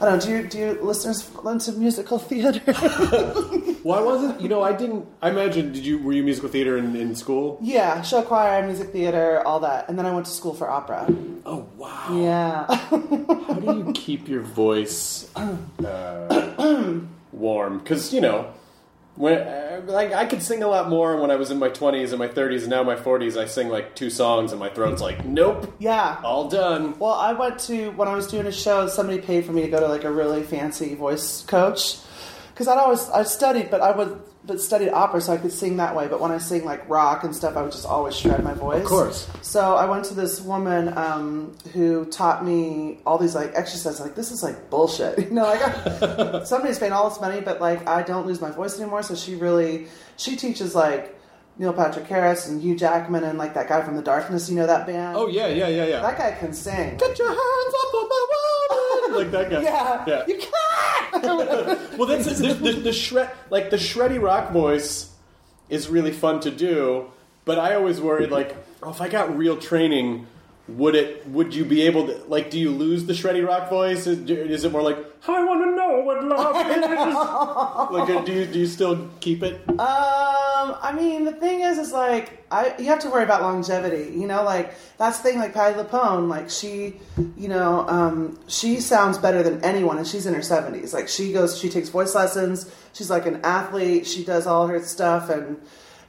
I 0.00 0.06
don't 0.06 0.14
know. 0.14 0.20
Do 0.20 0.30
you 0.30 0.48
do 0.48 0.58
you 0.58 0.78
listeners 0.82 1.30
listen 1.42 1.72
to 1.74 1.78
musical 1.78 2.18
theater? 2.18 2.60
Well, 3.82 3.98
I 3.98 4.02
wasn't. 4.02 4.40
You 4.42 4.48
know, 4.50 4.62
I 4.62 4.74
didn't. 4.74 5.06
I 5.22 5.30
imagine. 5.30 5.72
Did 5.72 5.86
you? 5.86 5.98
Were 5.98 6.12
you 6.12 6.22
musical 6.22 6.50
theater 6.50 6.76
in, 6.76 6.94
in 6.94 7.14
school? 7.14 7.58
yeah, 7.62 8.02
show 8.02 8.20
choir, 8.20 8.62
music 8.66 8.90
theater, 8.90 9.42
all 9.46 9.60
that, 9.60 9.88
and 9.88 9.98
then 9.98 10.04
I 10.04 10.12
went 10.12 10.26
to 10.26 10.32
school 10.32 10.52
for 10.52 10.68
opera. 10.68 11.06
Oh 11.46 11.66
wow. 11.78 12.08
Yeah. 12.10 12.66
How 12.74 13.54
do 13.54 13.78
you 13.78 13.92
keep 13.94 14.28
your 14.28 14.42
voice 14.42 15.30
uh, 15.34 17.00
warm? 17.32 17.78
Because 17.78 18.12
you 18.12 18.20
know, 18.20 18.52
when 19.20 19.38
uh, 19.38 19.82
like 19.84 20.12
I 20.12 20.24
could 20.24 20.42
sing 20.42 20.62
a 20.62 20.68
lot 20.68 20.88
more 20.88 21.20
when 21.20 21.30
I 21.30 21.36
was 21.36 21.50
in 21.50 21.58
my 21.58 21.68
twenties 21.68 22.12
and 22.12 22.18
my 22.18 22.28
thirties, 22.28 22.62
and 22.62 22.70
now 22.70 22.82
my 22.82 22.96
forties, 22.96 23.36
I 23.36 23.44
sing 23.44 23.68
like 23.68 23.94
two 23.94 24.08
songs, 24.08 24.52
and 24.52 24.58
my 24.58 24.70
throat's 24.70 25.02
like, 25.02 25.24
nope, 25.24 25.72
yeah. 25.78 26.20
all 26.24 26.48
done. 26.48 26.98
Well, 26.98 27.12
I 27.12 27.34
went 27.34 27.58
to 27.60 27.90
when 27.90 28.08
I 28.08 28.14
was 28.14 28.26
doing 28.26 28.46
a 28.46 28.52
show. 28.52 28.88
Somebody 28.88 29.20
paid 29.20 29.44
for 29.44 29.52
me 29.52 29.62
to 29.62 29.68
go 29.68 29.78
to 29.78 29.88
like 29.88 30.04
a 30.04 30.10
really 30.10 30.42
fancy 30.42 30.94
voice 30.94 31.42
coach 31.42 31.98
because 32.60 32.76
I'd 32.76 32.78
always 32.78 33.08
I 33.08 33.22
studied, 33.22 33.70
but 33.70 33.80
I 33.80 33.90
would 33.90 34.20
but 34.44 34.60
studied 34.60 34.90
opera, 34.90 35.22
so 35.22 35.32
I 35.32 35.38
could 35.38 35.50
sing 35.50 35.78
that 35.78 35.96
way. 35.96 36.08
But 36.08 36.20
when 36.20 36.30
I 36.30 36.36
sing 36.36 36.66
like 36.66 36.86
rock 36.90 37.24
and 37.24 37.34
stuff, 37.34 37.56
I 37.56 37.62
would 37.62 37.72
just 37.72 37.86
always 37.86 38.14
shred 38.14 38.44
my 38.44 38.52
voice. 38.52 38.82
Of 38.82 38.86
course. 38.86 39.26
So 39.40 39.76
I 39.76 39.86
went 39.86 40.04
to 40.06 40.14
this 40.14 40.42
woman 40.42 40.94
um, 40.98 41.56
who 41.72 42.04
taught 42.04 42.44
me 42.44 42.98
all 43.06 43.16
these 43.16 43.34
like 43.34 43.52
exercises. 43.54 43.98
Like 43.98 44.14
this 44.14 44.30
is 44.30 44.42
like 44.42 44.68
bullshit, 44.68 45.18
you 45.30 45.30
know. 45.30 45.44
Like 45.44 45.62
I, 45.62 46.42
somebody's 46.44 46.78
paying 46.78 46.92
all 46.92 47.08
this 47.08 47.18
money, 47.18 47.40
but 47.40 47.62
like 47.62 47.88
I 47.88 48.02
don't 48.02 48.26
lose 48.26 48.42
my 48.42 48.50
voice 48.50 48.78
anymore. 48.78 49.02
So 49.04 49.14
she 49.14 49.36
really 49.36 49.86
she 50.18 50.36
teaches 50.36 50.74
like. 50.74 51.16
Neil 51.58 51.74
Patrick 51.74 52.06
Harris 52.06 52.48
and 52.48 52.62
Hugh 52.62 52.74
Jackman 52.74 53.22
and 53.22 53.36
like 53.36 53.52
that 53.52 53.68
guy 53.68 53.82
from 53.82 53.94
The 53.94 54.00
Darkness, 54.02 54.48
you 54.48 54.56
know 54.56 54.66
that 54.66 54.86
band? 54.86 55.14
Oh 55.14 55.26
yeah, 55.26 55.48
yeah, 55.48 55.68
yeah, 55.68 55.84
yeah. 55.84 56.00
That 56.00 56.16
guy 56.16 56.32
can 56.32 56.54
sing. 56.54 56.96
Get 56.96 57.18
your 57.18 57.28
hands 57.28 57.74
up 57.82 57.94
on 57.94 58.08
my 58.08 58.26
woman, 58.30 59.18
like 59.18 59.30
that 59.32 59.50
guy. 59.50 59.62
Yeah. 59.62 60.04
yeah. 60.06 60.26
You 60.26 60.38
can't. 60.38 60.69
Well, 61.98 62.06
that's 62.06 62.24
the, 62.38 62.54
the, 62.54 62.72
the 62.72 62.92
shred, 62.92 63.30
like 63.50 63.70
the 63.70 63.76
shreddy 63.76 64.20
rock 64.20 64.52
voice 64.52 65.12
is 65.68 65.88
really 65.88 66.12
fun 66.12 66.40
to 66.40 66.50
do. 66.50 67.10
But 67.44 67.58
I 67.58 67.74
always 67.74 68.00
worried, 68.00 68.30
like, 68.30 68.56
oh, 68.82 68.90
if 68.90 69.00
I 69.00 69.08
got 69.08 69.36
real 69.36 69.56
training, 69.56 70.26
would 70.68 70.94
it? 70.94 71.26
Would 71.28 71.54
you 71.54 71.64
be 71.64 71.82
able 71.82 72.06
to? 72.06 72.16
Like, 72.28 72.50
do 72.50 72.58
you 72.58 72.70
lose 72.70 73.04
the 73.04 73.12
shreddy 73.12 73.46
rock 73.46 73.68
voice? 73.68 74.06
Is, 74.06 74.30
is 74.30 74.64
it 74.64 74.72
more 74.72 74.82
like 74.82 74.98
I 75.28 75.44
want 75.44 75.64
to 75.64 75.74
know 75.74 76.00
what 76.00 76.24
love 76.24 76.56
is? 76.56 76.82
like, 77.92 78.10
uh, 78.10 78.24
do 78.24 78.32
you 78.32 78.46
do 78.46 78.58
you 78.60 78.66
still 78.66 79.08
keep 79.20 79.42
it? 79.42 79.60
um, 79.68 80.76
I 80.80 80.92
mean, 80.96 81.24
the 81.24 81.32
thing 81.32 81.60
is, 81.60 81.78
is 81.78 81.92
like 81.92 82.46
I 82.50 82.74
you 82.78 82.86
have 82.86 83.00
to 83.00 83.10
worry 83.10 83.24
about 83.24 83.42
longevity. 83.42 84.16
You 84.18 84.26
know, 84.26 84.44
like 84.44 84.74
that's 84.96 85.18
the 85.18 85.24
thing. 85.24 85.38
Like 85.38 85.54
Patti 85.54 85.78
LuPone, 85.78 86.28
like 86.28 86.50
she, 86.50 87.00
you 87.36 87.48
know, 87.48 87.86
um, 87.88 88.38
she 88.46 88.80
sounds 88.80 89.18
better 89.18 89.42
than 89.42 89.64
anyone, 89.64 89.98
and 89.98 90.06
she's 90.06 90.26
in 90.26 90.34
her 90.34 90.42
seventies. 90.42 90.94
Like 90.94 91.08
she 91.08 91.32
goes, 91.32 91.58
she 91.58 91.68
takes 91.68 91.88
voice 91.88 92.14
lessons. 92.14 92.72
She's 92.92 93.10
like 93.10 93.26
an 93.26 93.40
athlete. 93.44 94.06
She 94.06 94.24
does 94.24 94.46
all 94.46 94.68
her 94.68 94.82
stuff, 94.82 95.30
and 95.30 95.60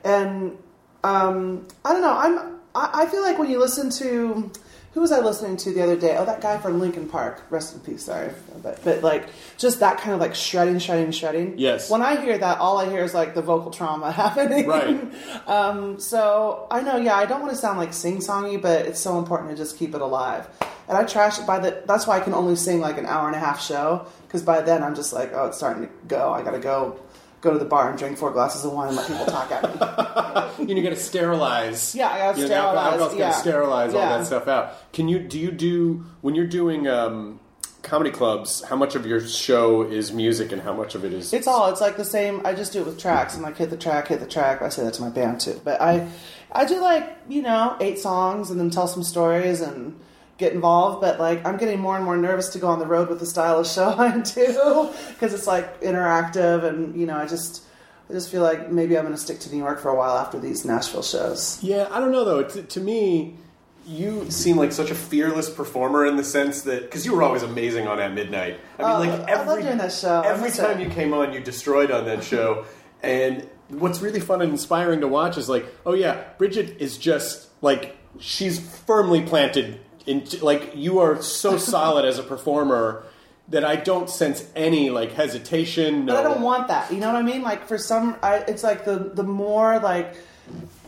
and 0.03 0.58
um, 1.03 1.68
I 1.83 1.94
don't 1.94 2.01
know. 2.01 2.18
I'm. 2.18 2.60
I, 2.75 3.03
I 3.03 3.05
feel 3.07 3.22
like 3.22 3.38
when 3.38 3.50
you 3.50 3.60
listen 3.60 3.90
to. 3.92 4.51
Who 4.94 5.00
was 5.00 5.14
I 5.14 5.22
listening 5.22 5.55
to 5.55 5.74
the 5.74 5.81
other 5.81 5.96
day? 5.96 6.18
Oh, 6.18 6.25
that 6.25 6.42
guy 6.42 6.57
from 6.57 6.81
Linkin 6.81 7.07
Park. 7.07 7.46
Rest 7.50 7.74
in 7.74 7.79
peace. 7.79 8.03
Sorry, 8.03 8.34
but 8.62 8.84
but 8.84 9.01
like 9.01 9.29
just 9.57 9.79
that 9.79 10.00
kind 10.00 10.14
of 10.14 10.20
like 10.20 10.36
shredding, 10.36 10.79
shredding, 10.79 11.12
shredding. 11.12 11.57
Yes. 11.57 11.90
When 11.90 12.01
I 12.01 12.20
hear 12.20 12.38
that, 12.38 12.57
all 12.60 12.77
I 12.77 12.90
hear 12.90 13.01
is 13.01 13.14
like 13.14 13.34
the 13.34 13.42
vocal 13.42 13.72
trauma 13.72 14.12
happening. 14.24 14.68
Right. 14.68 15.00
um, 15.48 15.98
so 15.98 16.68
I 16.70 16.81
know, 16.81 16.98
yeah, 16.98 17.16
I 17.16 17.25
don't 17.25 17.40
want 17.40 17.53
to 17.53 17.57
sound 17.57 17.79
like 17.79 17.94
sing 17.94 18.18
songy, 18.18 18.62
but 18.62 18.86
it's 18.86 19.00
so 19.00 19.18
important 19.18 19.51
to 19.51 19.55
just 19.55 19.77
keep 19.77 19.96
it 19.96 20.01
alive. 20.01 20.50
And 20.90 20.98
I 20.98 21.05
trash 21.05 21.40
it 21.40 21.48
by 21.48 21.60
the. 21.60 21.84
That's 21.86 22.05
why 22.05 22.18
I 22.18 22.20
can 22.20 22.34
only 22.34 22.57
sing 22.57 22.81
like 22.81 22.98
an 22.98 23.05
hour 23.05 23.27
and 23.27 23.36
a 23.36 23.40
half 23.40 23.62
show 23.62 24.07
because 24.27 24.44
by 24.44 24.60
then 24.60 24.84
I'm 24.84 24.96
just 24.96 25.14
like, 25.14 25.31
oh, 25.34 25.46
it's 25.46 25.57
starting 25.57 25.84
to 25.84 25.90
go. 26.10 26.34
I 26.34 26.42
gotta 26.42 26.60
go, 26.60 27.00
go 27.41 27.51
to 27.51 27.59
the 27.59 27.65
bar 27.65 27.89
and 27.89 27.99
drink 27.99 28.17
four 28.17 28.31
glasses 28.31 28.63
of 28.63 28.71
wine 28.71 28.89
and 28.89 28.97
let 28.97 29.07
people 29.07 29.25
talk 29.25 29.51
at 29.51 29.63
me. 29.63 30.47
You 30.67 30.75
know, 30.75 30.81
you 30.81 30.83
got 30.83 30.89
to 30.89 30.95
sterilize. 30.95 31.95
Yeah, 31.95 32.09
I 32.09 32.19
gotta 32.19 32.37
you 32.37 32.43
know, 32.43 32.53
sterilize, 32.53 32.85
Alcohol's 32.85 33.11
got 33.11 33.19
yeah. 33.19 33.31
to 33.31 33.37
sterilize 33.39 33.93
all 33.93 34.01
that 34.01 34.25
stuff 34.25 34.47
out. 34.47 34.93
Can 34.93 35.07
you? 35.07 35.19
Do 35.19 35.39
you 35.39 35.51
do 35.51 36.05
when 36.21 36.35
you're 36.35 36.47
doing 36.47 36.87
um, 36.87 37.39
comedy 37.81 38.11
clubs? 38.11 38.63
How 38.63 38.75
much 38.75 38.95
of 38.95 39.05
your 39.05 39.21
show 39.21 39.81
is 39.81 40.13
music, 40.13 40.51
and 40.51 40.61
how 40.61 40.73
much 40.73 40.93
of 40.93 41.03
it 41.03 41.13
is? 41.13 41.33
It's 41.33 41.47
all. 41.47 41.71
It's 41.71 41.81
like 41.81 41.97
the 41.97 42.05
same. 42.05 42.45
I 42.45 42.53
just 42.53 42.73
do 42.73 42.81
it 42.81 42.85
with 42.85 42.99
tracks. 42.99 43.35
I'm 43.35 43.41
like 43.41 43.57
hit 43.57 43.69
the 43.69 43.77
track, 43.77 44.09
hit 44.09 44.19
the 44.19 44.27
track. 44.27 44.61
I 44.61 44.69
say 44.69 44.83
that 44.83 44.93
to 44.95 45.01
my 45.01 45.09
band 45.09 45.39
too. 45.41 45.59
But 45.63 45.81
I, 45.81 46.07
I 46.51 46.65
do 46.65 46.79
like 46.79 47.17
you 47.27 47.41
know 47.41 47.75
eight 47.79 47.97
songs 47.97 48.51
and 48.51 48.59
then 48.59 48.69
tell 48.69 48.87
some 48.87 49.03
stories 49.03 49.61
and 49.61 49.99
get 50.41 50.51
involved. 50.53 50.99
But 50.99 51.19
like 51.19 51.45
I'm 51.45 51.57
getting 51.57 51.79
more 51.79 51.95
and 51.95 52.03
more 52.03 52.17
nervous 52.17 52.49
to 52.49 52.59
go 52.59 52.67
on 52.67 52.79
the 52.79 52.85
road 52.85 53.07
with 53.07 53.19
the 53.19 53.25
style 53.25 53.59
of 53.59 53.67
show 53.77 53.95
I 53.97 54.19
do 54.19 54.89
because 55.09 55.33
it's 55.33 55.47
like 55.47 55.81
interactive 55.81 56.65
and 56.65 56.99
you 56.99 57.05
know 57.05 57.15
I 57.15 57.27
just. 57.27 57.63
I 58.09 58.13
just 58.13 58.29
feel 58.29 58.41
like 58.41 58.69
maybe 58.69 58.97
I'm 58.97 59.05
going 59.05 59.15
to 59.15 59.21
stick 59.21 59.39
to 59.39 59.49
New 59.49 59.59
York 59.59 59.79
for 59.79 59.87
a 59.87 59.95
while 59.95 60.17
after 60.17 60.37
these 60.37 60.65
Nashville 60.65 61.01
shows. 61.01 61.57
Yeah, 61.63 61.87
I 61.89 62.01
don't 62.01 62.11
know 62.11 62.25
though. 62.25 62.43
To, 62.43 62.61
to 62.61 62.79
me, 62.81 63.37
you 63.85 64.29
seem 64.29 64.57
like 64.57 64.73
such 64.73 64.91
a 64.91 64.95
fearless 64.95 65.49
performer 65.49 66.05
in 66.05 66.17
the 66.17 66.23
sense 66.23 66.63
that 66.63 66.81
because 66.81 67.05
you 67.05 67.15
were 67.15 67.23
always 67.23 67.41
amazing 67.41 67.87
on 67.87 68.01
at 68.01 68.13
midnight. 68.13 68.59
I 68.77 68.81
mean, 68.81 68.91
Oh, 68.91 68.99
like 68.99 69.29
every 69.29 69.63
that 69.63 69.93
show. 69.93 70.21
Every 70.25 70.51
time 70.51 70.81
it. 70.81 70.83
you 70.83 70.89
came 70.89 71.13
on, 71.13 71.31
you 71.31 71.39
destroyed 71.39 71.89
on 71.89 72.03
that 72.05 72.21
show. 72.21 72.65
and 73.03 73.49
what's 73.69 74.01
really 74.01 74.19
fun 74.19 74.41
and 74.41 74.51
inspiring 74.51 74.99
to 75.01 75.07
watch 75.07 75.37
is 75.37 75.47
like, 75.47 75.65
oh 75.85 75.93
yeah, 75.93 76.23
Bridget 76.37 76.81
is 76.81 76.97
just 76.97 77.47
like 77.61 77.95
she's 78.19 78.59
firmly 78.59 79.21
planted 79.21 79.79
in 80.05 80.25
like 80.42 80.75
you 80.75 81.00
are 81.00 81.22
so 81.22 81.57
solid 81.74 82.05
as 82.05 82.20
a 82.20 82.24
performer. 82.24 83.03
That 83.50 83.66
I 83.66 83.75
don't 83.75 84.09
sense 84.09 84.48
any 84.55 84.90
like 84.92 85.11
hesitation. 85.11 86.05
No, 86.05 86.14
But 86.14 86.25
I 86.25 86.29
don't 86.29 86.42
want 86.42 86.70
that. 86.70 86.90
You 86.90 87.00
know 87.00 87.07
what 87.07 87.18
I 87.18 87.22
mean? 87.22 87.42
Like 87.42 87.68
for 87.68 87.77
some, 87.77 88.16
I, 88.24 88.37
it's 88.48 88.64
like 88.64 88.85
the 88.85 89.11
the 89.14 89.24
more 89.24 89.77
like 89.79 90.16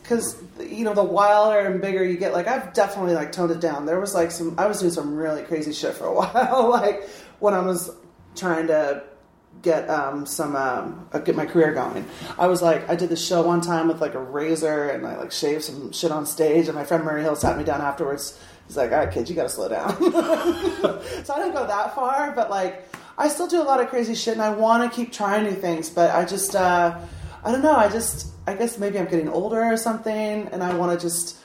because 0.01 0.41
you 0.59 0.85
know 0.85 0.93
the 0.93 1.03
wilder 1.03 1.59
and 1.59 1.81
bigger 1.81 2.05
you 2.05 2.15
get. 2.15 2.31
Like 2.31 2.47
I've 2.47 2.73
definitely 2.73 3.15
like 3.15 3.33
toned 3.33 3.51
it 3.51 3.59
down. 3.59 3.85
There 3.85 3.99
was 3.99 4.13
like 4.13 4.31
some. 4.31 4.57
I 4.57 4.67
was 4.67 4.79
doing 4.79 4.93
some 4.93 5.15
really 5.15 5.43
crazy 5.43 5.73
shit 5.73 5.93
for 5.95 6.05
a 6.05 6.13
while. 6.13 6.69
like 6.69 7.03
when 7.39 7.53
I 7.53 7.59
was 7.59 7.91
trying 8.35 8.67
to 8.67 9.03
get 9.61 9.89
um, 9.89 10.25
some 10.25 10.55
um, 10.55 11.07
uh, 11.13 11.19
get 11.19 11.35
my 11.35 11.45
career 11.45 11.73
going. 11.73 12.05
I 12.37 12.47
was 12.47 12.61
like, 12.61 12.89
I 12.89 12.95
did 12.95 13.09
the 13.09 13.15
show 13.15 13.41
one 13.41 13.61
time 13.61 13.87
with 13.87 14.01
like 14.01 14.13
a 14.13 14.19
razor 14.19 14.89
and 14.89 15.05
I 15.05 15.17
like 15.17 15.31
shaved 15.31 15.63
some 15.63 15.91
shit 15.91 16.11
on 16.11 16.25
stage. 16.25 16.67
And 16.67 16.75
my 16.75 16.83
friend 16.83 17.03
Murray 17.03 17.21
Hill 17.21 17.35
sat 17.35 17.57
me 17.57 17.63
down 17.63 17.81
afterwards. 17.81 18.37
He's 18.73 18.77
like, 18.77 18.91
"All 18.91 18.97
right, 18.97 19.11
kids, 19.11 19.29
you 19.29 19.35
got 19.35 19.43
to 19.43 19.49
slow 19.49 19.69
down." 19.69 19.95
so 21.23 21.33
I 21.33 21.37
didn't 21.37 21.53
go 21.53 21.67
that 21.67 21.93
far, 21.93 22.31
but 22.31 22.49
like 22.49 22.89
I 23.19 23.27
still 23.27 23.45
do 23.47 23.61
a 23.61 23.63
lot 23.63 23.79
of 23.79 23.89
crazy 23.89 24.15
shit, 24.15 24.33
and 24.33 24.41
I 24.41 24.49
want 24.49 24.89
to 24.91 24.95
keep 24.95 25.13
trying 25.13 25.43
new 25.43 25.51
things. 25.51 25.91
But 25.91 26.09
I 26.09 26.25
just, 26.25 26.55
uh, 26.55 26.97
I 27.43 27.51
don't 27.51 27.61
know. 27.61 27.75
I 27.75 27.87
just, 27.87 28.29
I 28.47 28.55
guess 28.55 28.79
maybe 28.79 28.97
I'm 28.97 29.05
getting 29.05 29.29
older 29.29 29.61
or 29.63 29.77
something, 29.77 30.47
and 30.51 30.63
I 30.63 30.73
want 30.73 30.99
to 30.99 31.05
just. 31.05 31.37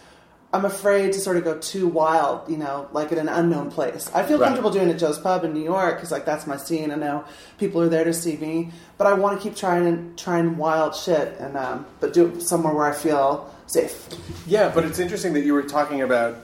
I'm 0.51 0.65
afraid 0.65 1.13
to 1.13 1.21
sort 1.21 1.37
of 1.37 1.45
go 1.45 1.59
too 1.59 1.87
wild, 1.87 2.49
you 2.51 2.57
know, 2.57 2.89
like 2.93 3.13
in 3.13 3.19
an 3.19 3.29
unknown 3.29 3.71
place. 3.71 4.11
I 4.15 4.23
feel 4.23 4.39
Right. 4.39 4.47
comfortable 4.47 4.71
doing 4.71 4.89
it 4.89 4.93
at 4.93 4.99
Joe's 4.99 5.19
Pub 5.19 5.45
in 5.45 5.53
New 5.53 5.63
York 5.63 5.97
because, 5.97 6.11
like, 6.11 6.25
that's 6.25 6.47
my 6.47 6.57
scene. 6.57 6.91
I 6.91 6.95
know 6.95 7.25
people 7.59 7.83
are 7.83 7.89
there 7.91 8.05
to 8.05 8.15
see 8.15 8.39
me, 8.39 8.71
but 8.97 9.07
I 9.07 9.13
want 9.13 9.37
to 9.39 9.43
keep 9.47 9.57
trying 9.57 9.87
and 9.87 10.17
trying 10.17 10.57
wild 10.57 10.95
shit, 10.97 11.37
and 11.39 11.55
um, 11.59 11.85
but 12.01 12.15
do 12.15 12.29
it 12.29 12.41
somewhere 12.41 12.73
where 12.73 12.87
I 12.87 12.95
feel 12.95 13.55
safe. 13.67 14.09
Yeah, 14.47 14.71
but 14.75 14.87
it's 14.87 14.99
interesting 14.99 15.35
that 15.35 15.43
you 15.43 15.53
were 15.53 15.65
talking 15.65 16.01
about 16.01 16.39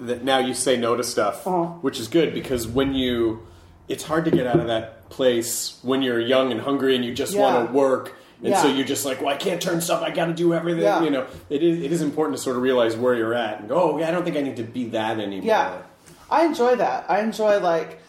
that 0.00 0.24
now 0.24 0.38
you 0.38 0.54
say 0.54 0.76
no 0.76 0.96
to 0.96 1.04
stuff, 1.04 1.46
Uh-huh. 1.46 1.64
which 1.82 2.00
is 2.00 2.08
good 2.08 2.34
because 2.34 2.66
when 2.66 2.94
you, 2.94 3.46
it's 3.88 4.02
hard 4.04 4.24
to 4.24 4.30
get 4.30 4.46
out 4.46 4.58
of 4.60 4.66
that 4.66 5.08
place 5.10 5.78
when 5.82 6.02
you're 6.02 6.20
young 6.20 6.50
and 6.50 6.60
hungry 6.60 6.96
and 6.96 7.04
you 7.04 7.14
just 7.14 7.34
Yeah. 7.34 7.40
want 7.42 7.68
to 7.68 7.72
work. 7.72 8.12
And 8.40 8.48
Yeah. 8.50 8.62
so 8.62 8.68
you're 8.68 8.86
just 8.86 9.04
like, 9.06 9.20
well, 9.20 9.30
I 9.32 9.36
can't 9.36 9.60
turn 9.62 9.80
stuff. 9.80 10.02
I 10.02 10.10
got 10.10 10.26
to 10.26 10.34
do 10.34 10.52
everything. 10.52 10.82
Yeah. 10.82 11.02
You 11.02 11.10
know, 11.10 11.26
it 11.48 11.62
is 11.62 11.82
it 11.82 11.92
is 11.92 12.02
important 12.02 12.36
to 12.36 12.42
sort 12.42 12.56
of 12.56 12.62
realize 12.62 12.96
where 12.96 13.14
you're 13.14 13.32
at 13.34 13.60
and 13.60 13.68
go. 13.68 13.76
Oh, 13.92 13.98
yeah, 13.98 14.08
I 14.08 14.10
don't 14.10 14.24
think 14.24 14.36
I 14.36 14.40
need 14.42 14.56
to 14.56 14.64
be 14.64 14.86
that 14.90 15.18
anymore. 15.20 15.46
Yeah, 15.46 15.72
I 16.30 16.44
enjoy 16.44 16.74
that. 16.76 17.06
I 17.08 17.20
enjoy 17.20 17.60
like 17.60 18.00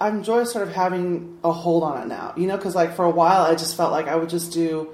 I 0.00 0.08
enjoy 0.08 0.42
sort 0.44 0.66
of 0.66 0.74
having 0.74 1.38
a 1.44 1.52
hold 1.52 1.84
on 1.84 2.02
it 2.02 2.08
now. 2.08 2.34
You 2.36 2.48
know, 2.48 2.56
because 2.56 2.74
like 2.74 2.96
for 2.96 3.04
a 3.04 3.10
while 3.10 3.42
I 3.42 3.54
just 3.54 3.76
felt 3.76 3.92
like 3.92 4.08
I 4.08 4.16
would 4.16 4.28
just 4.28 4.52
do 4.52 4.88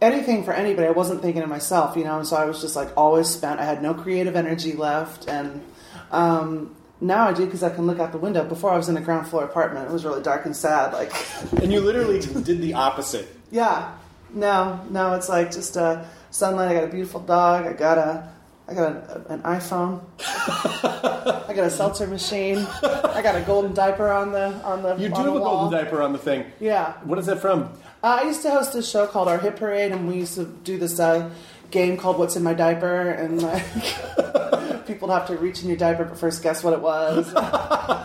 anything 0.00 0.44
for 0.44 0.52
anybody. 0.52 0.86
I 0.86 0.92
wasn't 0.92 1.22
thinking 1.22 1.42
of 1.42 1.48
myself. 1.48 1.96
You 1.96 2.04
know, 2.04 2.18
and 2.18 2.26
so 2.26 2.36
I 2.36 2.44
was 2.44 2.60
just 2.60 2.76
like 2.76 2.90
always 2.96 3.28
spent. 3.28 3.60
I 3.60 3.64
had 3.64 3.82
no 3.82 3.94
creative 3.94 4.36
energy 4.36 4.72
left, 4.72 5.28
and 5.28 5.62
um, 6.10 6.74
now 7.00 7.28
I 7.28 7.32
do 7.32 7.44
because 7.44 7.62
I 7.62 7.70
can 7.70 7.86
look 7.86 7.98
out 7.98 8.12
the 8.12 8.18
window. 8.18 8.44
Before 8.44 8.70
I 8.70 8.76
was 8.76 8.88
in 8.88 8.96
a 8.96 9.00
ground 9.00 9.26
floor 9.28 9.44
apartment. 9.44 9.88
It 9.88 9.92
was 9.92 10.04
really 10.04 10.22
dark 10.22 10.44
and 10.46 10.56
sad. 10.56 10.92
Like, 10.92 11.12
And 11.62 11.72
you 11.72 11.80
literally 11.80 12.20
did 12.20 12.60
the 12.60 12.74
opposite. 12.74 13.28
yeah, 13.50 13.96
no, 14.32 14.80
no, 14.90 15.14
it's 15.14 15.28
like 15.28 15.50
just 15.50 15.76
uh, 15.76 16.04
sunlight. 16.30 16.70
I 16.70 16.74
got 16.74 16.84
a 16.84 16.88
beautiful 16.92 17.20
dog. 17.20 17.66
I 17.66 17.72
got 17.72 17.98
a. 17.98 18.28
I 18.70 18.74
got 18.74 18.92
an, 18.92 19.24
an 19.28 19.42
iPhone. 19.42 20.00
I 20.20 21.52
got 21.54 21.64
a 21.66 21.70
seltzer 21.70 22.06
machine. 22.06 22.58
I 22.82 23.20
got 23.22 23.34
a 23.36 23.40
golden 23.40 23.74
diaper 23.74 24.10
on 24.12 24.32
the 24.32 24.52
on 24.64 24.82
the. 24.82 24.94
You 24.96 25.08
do 25.08 25.14
on 25.14 25.24
have 25.24 25.34
a 25.34 25.40
wall. 25.40 25.60
golden 25.70 25.78
diaper 25.84 26.02
on 26.02 26.12
the 26.12 26.18
thing. 26.18 26.44
Yeah. 26.60 26.92
What 27.04 27.18
is 27.18 27.26
that 27.26 27.40
from? 27.40 27.64
Uh, 28.02 28.20
I 28.22 28.22
used 28.22 28.42
to 28.42 28.50
host 28.50 28.72
this 28.72 28.88
show 28.88 29.06
called 29.06 29.28
Our 29.28 29.38
Hit 29.38 29.56
Parade, 29.56 29.92
and 29.92 30.08
we 30.08 30.16
used 30.16 30.34
to 30.36 30.44
do 30.44 30.78
this 30.78 30.98
uh, 31.00 31.30
game 31.70 31.96
called 31.96 32.18
"What's 32.18 32.36
in 32.36 32.42
My 32.42 32.54
Diaper," 32.54 33.10
and 33.10 33.42
like 33.42 33.64
people 34.86 35.08
would 35.08 35.14
have 35.14 35.26
to 35.26 35.36
reach 35.36 35.62
in 35.62 35.68
your 35.68 35.76
diaper 35.76 36.04
but 36.04 36.16
first 36.18 36.42
guess 36.42 36.62
what 36.62 36.72
it 36.72 36.80
was. 36.80 37.26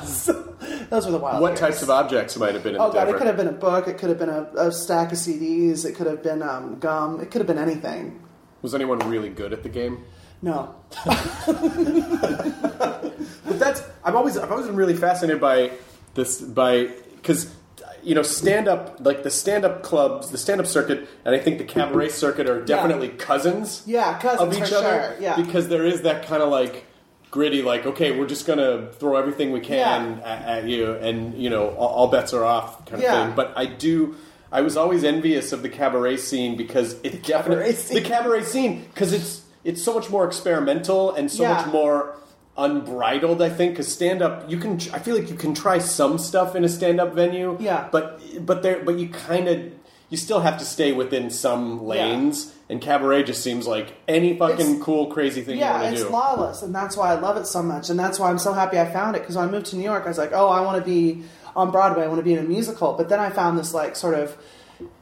So, 0.08 0.34
those 0.90 1.06
were 1.06 1.12
the 1.12 1.18
wild. 1.20 1.42
What 1.42 1.50
years. 1.52 1.60
types 1.60 1.82
of 1.84 1.90
objects 1.92 2.36
might 2.38 2.54
have 2.56 2.64
been 2.64 2.76
in 2.76 2.82
Oh 2.82 2.88
the 2.88 2.94
god, 2.94 3.06
diaper? 3.06 3.16
it 3.16 3.18
could 3.20 3.28
have 3.28 3.38
been 3.38 3.48
a 3.48 3.52
book. 3.54 3.88
It 3.88 3.98
could 4.00 4.10
have 4.10 4.20
been 4.20 4.30
a, 4.30 4.50
a 4.58 4.72
stack 4.72 5.12
of 5.12 5.18
CDs. 5.20 5.86
It 5.86 5.94
could 5.96 6.08
have 6.08 6.24
been 6.24 6.42
um, 6.42 6.80
gum. 6.80 7.22
It 7.22 7.32
could 7.32 7.40
have 7.40 7.48
been 7.48 7.60
anything. 7.60 8.20
Was 8.64 8.74
anyone 8.74 8.98
really 9.08 9.30
good 9.30 9.54
at 9.54 9.62
the 9.64 9.70
game? 9.70 10.04
No. 10.42 10.76
But 13.48 13.60
that's 13.60 13.84
I've 14.04 14.16
always 14.16 14.38
I've 14.38 14.52
always 14.52 14.66
been 14.68 14.76
really 14.76 14.96
fascinated 14.96 15.40
by 15.40 15.72
this 16.16 16.42
by 16.42 16.90
because 17.16 17.54
you 18.04 18.16
know 18.16 18.24
stand 18.24 18.68
up 18.68 18.98
like 19.00 19.24
the 19.24 19.30
stand 19.30 19.66
up 19.66 19.84
clubs 19.84 20.30
the 20.32 20.38
stand 20.38 20.60
up 20.60 20.68
circuit 20.68 21.08
and 21.24 21.36
I 21.36 21.40
think 21.40 21.58
the 21.60 21.64
cabaret 21.64 22.10
circuit 22.10 22.50
are 22.50 22.62
definitely 22.64 23.10
cousins 23.10 23.84
Yeah, 23.86 24.18
cousins 24.20 24.56
of 24.56 24.62
each 24.64 24.70
for 24.70 24.76
other 24.78 25.12
sure. 25.14 25.22
Yeah. 25.22 25.36
because 25.36 25.68
there 25.68 25.86
is 25.86 26.02
that 26.02 26.26
kind 26.26 26.42
of 26.42 26.50
like 26.50 26.86
gritty 27.32 27.62
like 27.62 27.86
okay 27.86 28.18
we're 28.18 28.28
just 28.28 28.48
gonna 28.48 28.92
throw 28.94 29.16
everything 29.16 29.52
we 29.52 29.60
can 29.60 30.18
Yeah. 30.20 30.28
at, 30.28 30.42
at 30.64 30.64
you 30.66 30.94
and 30.94 31.36
you 31.36 31.50
know 31.50 31.70
all, 31.70 31.90
all 31.90 32.08
bets 32.08 32.34
are 32.34 32.44
off 32.44 32.86
kind 32.86 32.96
of 32.96 33.02
Yeah. 33.02 33.28
thing 33.28 33.36
but 33.36 33.54
I 33.56 33.66
do. 33.68 34.16
I 34.52 34.62
was 34.62 34.78
always 34.78 35.04
envious 35.04 35.52
of 35.52 35.62
the 35.64 35.70
cabaret 35.70 36.18
scene 36.18 36.56
because 36.56 36.94
it 37.04 37.24
definitely 37.24 37.66
cabaret 37.66 37.72
scene. 37.74 37.96
the 38.04 38.10
cabaret 38.10 38.44
scene 38.44 38.86
because 38.94 39.12
it's 39.14 39.42
it's 39.66 39.84
so 39.84 39.94
much 39.94 40.10
more 40.10 40.26
experimental 40.26 41.12
and 41.14 41.30
so 41.30 41.44
Yeah. 41.44 41.54
much 41.56 41.66
more 41.68 42.16
unbridled. 42.58 43.42
I 43.42 43.50
think 43.50 43.74
because 43.74 43.92
stand 43.92 44.22
up, 44.22 44.50
you 44.50 44.58
can. 44.58 44.74
I 44.94 45.00
feel 45.00 45.16
like 45.16 45.30
you 45.30 45.36
can 45.36 45.54
try 45.54 45.78
some 45.80 46.18
stuff 46.18 46.56
in 46.56 46.64
a 46.64 46.70
stand 46.70 47.02
up 47.02 47.14
venue. 47.14 47.58
Yeah. 47.60 47.88
but 47.92 48.22
but 48.46 48.64
there, 48.64 48.82
but 48.86 48.98
you 48.98 49.10
kind 49.10 49.48
of 49.48 49.60
you 50.10 50.18
still 50.18 50.40
have 50.42 50.58
to 50.60 50.66
stay 50.66 50.92
within 50.92 51.30
some 51.30 51.84
lanes. 51.86 52.52
And 52.68 52.82
cabaret 52.82 53.24
just 53.24 53.44
seems 53.44 53.68
like 53.68 53.94
any 54.08 54.36
fucking 54.38 54.60
It's- 54.60 54.84
cool, 54.84 55.06
crazy 55.08 55.42
thing 55.42 55.56
you 55.58 55.62
Yeah, 55.62 55.82
want 55.84 55.96
to 55.98 56.02
it's 56.02 56.12
lawless, 56.12 56.64
and 56.64 56.74
that's 56.74 56.98
why 56.98 57.12
I 57.12 57.16
love 57.20 57.38
it 57.38 57.46
so 57.46 57.62
much, 57.62 57.92
and 57.92 58.00
that's 58.00 58.20
why 58.20 58.30
I'm 58.32 58.40
so 58.40 58.54
happy 58.54 58.80
I 58.80 58.86
found 58.86 59.16
it. 59.16 59.20
Because 59.20 59.36
when 59.36 59.48
I 59.48 59.52
moved 59.52 59.68
to 59.68 59.76
New 59.76 59.84
York, 59.84 60.02
I 60.06 60.08
was 60.08 60.18
like, 60.18 60.32
oh, 60.34 60.48
I 60.50 60.62
want 60.62 60.78
to 60.80 60.84
be 60.84 61.22
on 61.56 61.70
Broadway. 61.70 62.04
I 62.04 62.08
want 62.08 62.20
to 62.20 62.24
be 62.24 62.34
in 62.34 62.40
a 62.40 62.48
musical. 62.48 62.94
But 62.94 63.08
then 63.10 63.20
I 63.20 63.30
found 63.30 63.60
this 63.60 63.72
like 63.74 63.96
sort 63.96 64.16
of, 64.16 64.36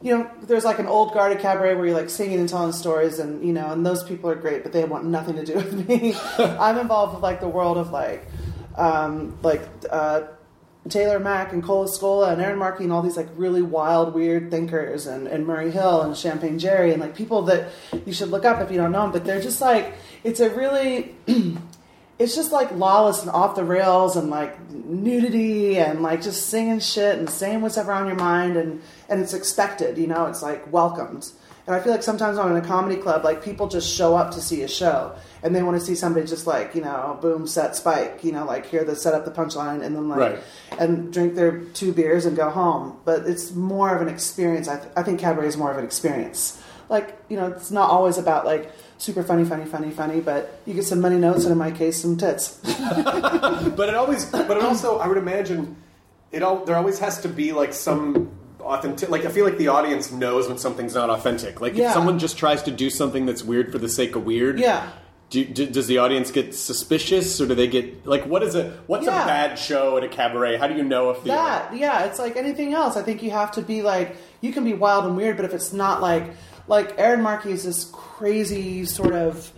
you 0.01 0.17
know, 0.17 0.29
there's 0.43 0.65
like 0.65 0.79
an 0.79 0.87
old 0.87 1.13
guard 1.13 1.31
at 1.31 1.41
cabaret 1.41 1.75
where 1.75 1.85
you're 1.85 1.95
like 1.95 2.09
singing 2.09 2.39
and 2.39 2.49
telling 2.49 2.71
stories, 2.71 3.19
and 3.19 3.45
you 3.45 3.53
know, 3.53 3.71
and 3.71 3.85
those 3.85 4.03
people 4.03 4.29
are 4.29 4.35
great, 4.35 4.63
but 4.63 4.71
they 4.71 4.83
want 4.85 5.05
nothing 5.05 5.35
to 5.35 5.45
do 5.45 5.55
with 5.55 5.87
me. 5.87 6.15
I'm 6.37 6.77
involved 6.77 7.15
with 7.15 7.23
like 7.23 7.39
the 7.39 7.49
world 7.49 7.77
of 7.77 7.91
like, 7.91 8.25
um, 8.75 9.37
like. 9.41 9.61
Uh, 9.89 10.23
Taylor 10.89 11.17
Mac 11.17 11.53
and 11.53 11.63
Cole 11.63 11.87
Escola 11.87 12.33
and 12.33 12.41
Erin 12.41 12.57
Markey 12.57 12.83
and 12.83 12.91
all 12.91 13.01
these 13.01 13.15
like 13.15 13.29
really 13.35 13.61
wild, 13.61 14.13
weird 14.13 14.51
thinkers 14.51 15.07
and, 15.07 15.27
and 15.27 15.47
Murray 15.47 15.71
Hill 15.71 16.01
and 16.01 16.15
Champagne 16.15 16.59
Jerry 16.59 16.91
and 16.91 16.99
like 16.99 17.15
people 17.15 17.43
that 17.43 17.69
you 18.05 18.11
should 18.11 18.29
look 18.29 18.43
up 18.43 18.59
if 18.61 18.69
you 18.69 18.75
don't 18.75 18.91
know 18.91 19.03
them. 19.03 19.13
But 19.13 19.23
they're 19.23 19.41
just 19.41 19.61
like 19.61 19.93
it's 20.25 20.41
a 20.41 20.49
really 20.49 21.15
it's 22.19 22.35
just 22.35 22.51
like 22.51 22.71
lawless 22.73 23.21
and 23.21 23.31
off 23.31 23.55
the 23.55 23.63
rails 23.63 24.15
and 24.15 24.29
like 24.29 24.57
nudity 24.71 25.77
and 25.77 26.01
like 26.01 26.21
just 26.21 26.47
singing 26.47 26.79
shit 26.79 27.17
and 27.17 27.29
saying 27.29 27.61
what's 27.61 27.77
ever 27.77 27.91
on 27.91 28.07
your 28.07 28.15
mind 28.15 28.55
and 28.57 28.81
and 29.09 29.21
it's 29.21 29.33
expected, 29.33 29.97
you 29.97 30.07
know, 30.07 30.25
it's 30.27 30.41
like 30.41 30.71
welcomed. 30.71 31.29
And 31.65 31.73
I 31.73 31.79
feel 31.79 31.93
like 31.93 32.03
sometimes 32.03 32.37
when 32.37 32.45
I'm 32.45 32.55
in 32.57 32.61
a 32.61 32.67
comedy 32.67 32.97
club, 33.01 33.23
like 33.23 33.41
people 33.41 33.69
just 33.69 33.93
show 33.93 34.15
up 34.17 34.31
to 34.31 34.41
see 34.41 34.63
a 34.63 34.67
show 34.67 35.15
and 35.43 35.55
they 35.55 35.63
want 35.63 35.79
to 35.79 35.85
see 35.85 35.95
somebody 35.95 36.25
just 36.27 36.45
like, 36.45 36.75
you 36.75 36.81
know, 36.81 37.17
boom, 37.21 37.47
set, 37.47 37.75
spike, 37.75 38.21
you 38.21 38.33
know, 38.33 38.43
like 38.45 38.65
hear 38.65 38.83
the 38.83 38.95
set 38.97 39.13
up 39.13 39.23
the 39.23 39.31
punchline 39.31 39.81
and 39.81 39.95
then 39.95 40.09
like, 40.09 40.19
Right. 40.19 40.39
and 40.77 41.11
drink 41.13 41.35
their 41.35 41.59
two 41.61 41.93
beers 41.93 42.25
and 42.25 42.35
go 42.35 42.49
home. 42.49 42.97
But 43.05 43.21
it's 43.27 43.53
more 43.53 43.95
of 43.95 44.01
an 44.01 44.09
experience. 44.09 44.67
I, 44.67 44.77
th- 44.77 44.91
I 44.97 45.03
think 45.03 45.21
cabaret 45.21 45.47
is 45.47 45.55
more 45.55 45.71
of 45.71 45.77
an 45.77 45.85
experience. 45.85 46.61
Like, 46.89 47.17
you 47.29 47.37
know, 47.37 47.47
it's 47.47 47.71
not 47.71 47.89
always 47.89 48.17
about 48.17 48.45
like 48.45 48.69
super 49.03 49.21
funny, 49.21 49.43
funny, 49.43 49.65
funny, 49.65 49.91
funny, 49.91 50.21
but 50.21 50.61
you 50.65 50.73
get 50.73 50.85
some 50.85 51.01
money 51.01 51.17
notes 51.17 51.43
and 51.43 51.51
in 51.51 51.57
my 51.57 51.71
case, 51.71 52.01
some 52.01 52.15
tits. 52.17 52.59
but 52.63 53.89
it 53.89 53.95
always, 53.95 54.25
but 54.25 54.51
it 54.51 54.63
also, 54.63 54.97
I 54.97 55.07
would 55.07 55.17
imagine, 55.17 55.75
it 56.31 56.41
all 56.41 56.63
there 56.65 56.75
always 56.77 56.99
has 56.99 57.19
to 57.21 57.27
be 57.27 57.51
like 57.51 57.73
some 57.73 58.31
authentic. 58.61 59.09
Like 59.09 59.25
I 59.25 59.29
feel 59.29 59.45
like 59.45 59.57
the 59.57 59.67
audience 59.67 60.11
knows 60.11 60.47
when 60.47 60.57
something's 60.57 60.95
not 60.95 61.09
authentic. 61.09 61.59
Like 61.61 61.75
Yeah. 61.75 61.87
if 61.89 61.93
someone 61.93 62.17
just 62.17 62.37
tries 62.37 62.63
to 62.63 62.71
do 62.71 62.89
something 62.89 63.25
that's 63.25 63.43
weird 63.43 63.71
for 63.71 63.77
the 63.77 63.89
sake 63.89 64.15
of 64.15 64.25
weird, 64.25 64.57
Yeah. 64.59 64.89
Do, 65.29 65.43
do, 65.43 65.65
does 65.65 65.87
the 65.87 65.97
audience 65.97 66.29
get 66.29 66.53
suspicious, 66.53 67.41
or 67.41 67.47
do 67.47 67.55
they 67.55 67.67
get 67.67 68.05
like 68.05 68.23
what 68.27 68.43
is 68.43 68.53
a 68.55 68.69
what's 68.87 69.05
Yeah. 69.05 69.23
a 69.23 69.27
bad 69.27 69.57
show 69.59 69.97
at 69.97 70.03
a 70.03 70.07
cabaret? 70.07 70.57
How 70.57 70.67
do 70.67 70.75
you 70.75 70.83
know 70.83 71.09
if 71.09 71.23
the 71.23 71.29
that 71.29 71.75
yeah 71.75 72.05
it's 72.05 72.19
like 72.19 72.35
anything 72.37 72.73
else 72.75 72.95
i 72.97 73.01
think 73.01 73.23
you 73.23 73.31
have 73.31 73.51
to 73.53 73.63
be 73.63 73.81
like 73.81 74.15
you 74.41 74.53
can 74.53 74.63
be 74.63 74.73
wild 74.73 75.05
and 75.05 75.17
weird 75.17 75.35
but 75.35 75.43
if 75.45 75.53
it's 75.53 75.73
not 75.73 76.01
like 76.01 76.33
like 76.67 76.97
erin 76.97 77.21
markey 77.21 77.51
is 77.51 77.63
this 77.63 77.89
crazy 77.91 78.85
sort 78.85 79.13
of 79.13 79.51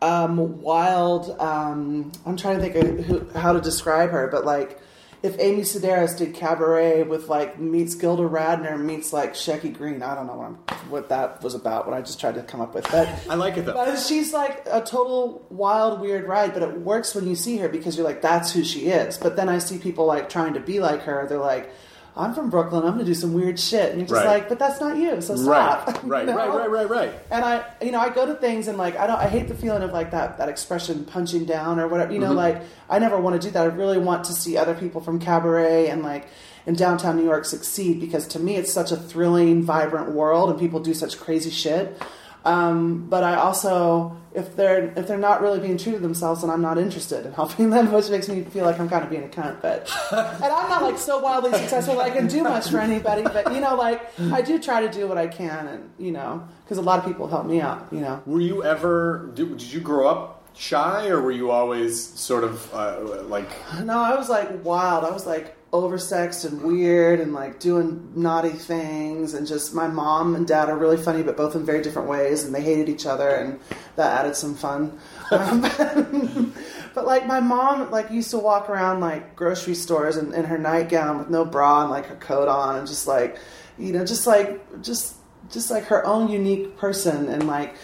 um, 0.00 0.60
wild 0.60 1.38
um, 1.40 2.10
i'm 2.26 2.36
trying 2.36 2.58
to 2.58 2.62
think 2.62 2.74
of 2.76 3.04
who, 3.04 3.38
how 3.38 3.52
to 3.52 3.60
describe 3.60 4.10
her 4.10 4.28
but 4.28 4.44
like 4.44 4.80
if 5.22 5.38
amy 5.38 5.62
sedaris 5.62 6.18
did 6.18 6.34
cabaret 6.34 7.04
with 7.04 7.28
like 7.28 7.60
meets 7.60 7.94
gilda 7.94 8.24
radner 8.24 8.80
meets 8.80 9.12
like 9.12 9.34
shecky 9.34 9.72
greene 9.72 10.02
i 10.02 10.14
don't 10.16 10.26
know 10.26 10.34
what, 10.34 10.46
I'm, 10.46 10.90
what 10.90 11.08
that 11.10 11.40
was 11.42 11.54
about 11.54 11.86
what 11.86 11.96
i 11.96 12.00
just 12.00 12.18
tried 12.18 12.34
to 12.34 12.42
come 12.42 12.60
up 12.60 12.74
with 12.74 12.90
but 12.90 13.08
I 13.30 13.36
like 13.36 13.56
it 13.56 13.64
though. 13.64 13.74
but 13.74 13.96
she's 13.96 14.32
like 14.32 14.66
a 14.70 14.80
total 14.80 15.46
wild, 15.48 16.00
weird 16.00 16.26
ride, 16.26 16.52
but 16.52 16.62
it 16.62 16.80
works 16.80 17.14
when 17.14 17.28
you 17.28 17.36
see 17.36 17.56
her 17.58 17.68
because 17.68 17.96
you're 17.96 18.06
like, 18.06 18.22
that's 18.22 18.52
who 18.52 18.64
she 18.64 18.86
is. 18.86 19.18
But 19.18 19.36
then 19.36 19.48
I 19.48 19.58
see 19.58 19.78
people 19.78 20.06
like 20.06 20.28
trying 20.28 20.54
to 20.54 20.60
be 20.60 20.80
like 20.80 21.02
her. 21.02 21.26
They're 21.28 21.38
like, 21.38 21.70
I'm 22.14 22.34
from 22.34 22.50
Brooklyn. 22.50 22.82
I'm 22.84 22.90
going 22.92 22.98
to 22.98 23.04
do 23.04 23.14
some 23.14 23.32
weird 23.32 23.58
shit. 23.58 23.90
And 23.90 23.98
you're 24.00 24.06
just 24.08 24.12
Right. 24.24 24.40
like, 24.40 24.48
but 24.50 24.58
that's 24.58 24.80
not 24.80 24.96
you. 24.98 25.20
So 25.22 25.34
Right, 25.34 25.86
stop. 25.88 26.00
right, 26.04 26.20
You 26.26 26.32
know? 26.32 26.36
right, 26.36 26.68
right, 26.68 26.70
right, 26.70 26.90
right. 26.90 27.12
And 27.30 27.42
I, 27.44 27.64
you 27.80 27.90
know, 27.90 28.00
I 28.00 28.10
go 28.10 28.26
to 28.26 28.34
things 28.34 28.68
and 28.68 28.76
like, 28.76 28.98
I 28.98 29.06
don't, 29.06 29.18
I 29.18 29.28
hate 29.28 29.48
the 29.48 29.54
feeling 29.54 29.82
of 29.82 29.92
like 29.92 30.10
that, 30.10 30.36
that 30.38 30.48
expression 30.50 31.04
punching 31.06 31.46
down 31.46 31.80
or 31.80 31.88
whatever, 31.88 32.12
you 32.12 32.18
Mm-hmm. 32.20 32.28
know, 32.30 32.34
like 32.34 32.62
I 32.90 32.98
never 32.98 33.18
want 33.18 33.40
to 33.40 33.48
do 33.48 33.50
that. 33.52 33.62
I 33.62 33.66
really 33.66 33.98
want 33.98 34.24
to 34.24 34.32
see 34.34 34.58
other 34.58 34.74
people 34.74 35.00
from 35.00 35.20
cabaret 35.20 35.88
and 35.88 36.02
like 36.02 36.26
in 36.66 36.74
downtown 36.74 37.16
New 37.16 37.24
York 37.24 37.44
succeed 37.46 37.98
because 37.98 38.26
to 38.28 38.38
me 38.38 38.56
it's 38.56 38.72
such 38.72 38.92
a 38.92 38.96
thrilling, 38.96 39.62
vibrant 39.62 40.10
world 40.10 40.50
and 40.50 40.58
people 40.58 40.80
do 40.80 40.92
such 40.94 41.18
crazy 41.18 41.50
shit. 41.50 41.98
Um, 42.44 43.06
but 43.08 43.24
I 43.24 43.36
also, 43.36 44.16
if 44.34 44.56
they're 44.56 44.92
if 44.96 45.06
they're 45.06 45.16
not 45.18 45.40
really 45.42 45.60
being 45.60 45.76
true 45.76 45.92
to 45.92 45.98
themselves, 45.98 46.42
then 46.42 46.50
I'm 46.50 46.62
not 46.62 46.78
interested 46.78 47.26
in 47.26 47.32
helping 47.32 47.70
them, 47.70 47.92
which 47.92 48.08
makes 48.10 48.28
me 48.28 48.42
feel 48.44 48.64
like 48.64 48.78
I'm 48.80 48.88
kind 48.88 49.04
of 49.04 49.10
being 49.10 49.24
a 49.24 49.28
cunt. 49.28 49.60
But 49.60 49.90
and 50.12 50.44
I'm 50.44 50.68
not 50.68 50.82
like 50.82 50.98
so 50.98 51.18
wildly 51.18 51.52
successful 51.52 51.96
that 51.96 52.02
I 52.04 52.10
can 52.10 52.26
do 52.26 52.42
much 52.42 52.70
for 52.70 52.78
anybody. 52.78 53.22
But 53.22 53.52
you 53.52 53.60
know, 53.60 53.74
like 53.76 54.00
I 54.32 54.42
do 54.42 54.58
try 54.58 54.80
to 54.86 54.90
do 54.90 55.06
what 55.06 55.18
I 55.18 55.26
can, 55.26 55.66
and 55.66 55.90
you 55.98 56.12
know, 56.12 56.46
because 56.64 56.78
a 56.78 56.82
lot 56.82 56.98
of 56.98 57.04
people 57.04 57.28
help 57.28 57.46
me 57.46 57.60
out. 57.60 57.88
You 57.92 58.00
know, 58.00 58.22
Were 58.26 58.40
you 58.40 58.64
ever? 58.64 59.30
Did, 59.34 59.56
did 59.58 59.72
you 59.72 59.80
grow 59.80 60.08
up 60.08 60.44
shy, 60.54 61.08
or 61.08 61.20
were 61.20 61.32
you 61.32 61.50
always 61.50 62.02
sort 62.02 62.44
of 62.44 62.72
uh, 62.74 63.22
like? 63.24 63.50
no, 63.82 63.98
I 63.98 64.14
was 64.16 64.28
like 64.28 64.64
wild. 64.64 65.04
I 65.04 65.10
was 65.10 65.26
like 65.26 65.56
oversexed 65.72 66.44
and 66.44 66.62
weird 66.62 67.18
and 67.18 67.32
like 67.32 67.58
doing 67.58 68.12
naughty 68.14 68.50
things 68.50 69.32
and 69.32 69.46
just 69.46 69.74
my 69.74 69.88
mom 69.88 70.34
and 70.34 70.46
dad 70.46 70.68
are 70.68 70.76
really 70.76 70.98
funny 70.98 71.22
but 71.22 71.34
both 71.34 71.56
in 71.56 71.64
very 71.64 71.80
different 71.80 72.06
ways 72.06 72.44
and 72.44 72.54
they 72.54 72.60
hated 72.60 72.90
each 72.90 73.06
other 73.06 73.30
and 73.30 73.58
that 73.96 74.20
added 74.20 74.36
some 74.36 74.54
fun 74.54 74.98
um, 75.30 75.62
but 76.94 77.06
like 77.06 77.26
my 77.26 77.40
mom 77.40 77.90
like 77.90 78.10
used 78.10 78.30
to 78.30 78.38
walk 78.38 78.68
around 78.68 79.00
like 79.00 79.34
grocery 79.34 79.74
stores 79.74 80.18
in, 80.18 80.34
in 80.34 80.44
her 80.44 80.58
nightgown 80.58 81.16
with 81.16 81.30
no 81.30 81.42
bra 81.42 81.82
and 81.82 81.90
like 81.90 82.04
her 82.04 82.16
coat 82.16 82.48
on 82.48 82.76
and 82.76 82.86
just 82.86 83.06
like 83.06 83.38
you 83.78 83.92
know 83.92 84.04
just 84.04 84.26
like 84.26 84.82
just 84.82 85.16
just 85.50 85.70
like 85.70 85.84
her 85.84 86.04
own 86.04 86.28
unique 86.28 86.76
person 86.76 87.28
and 87.28 87.46
like 87.46 87.74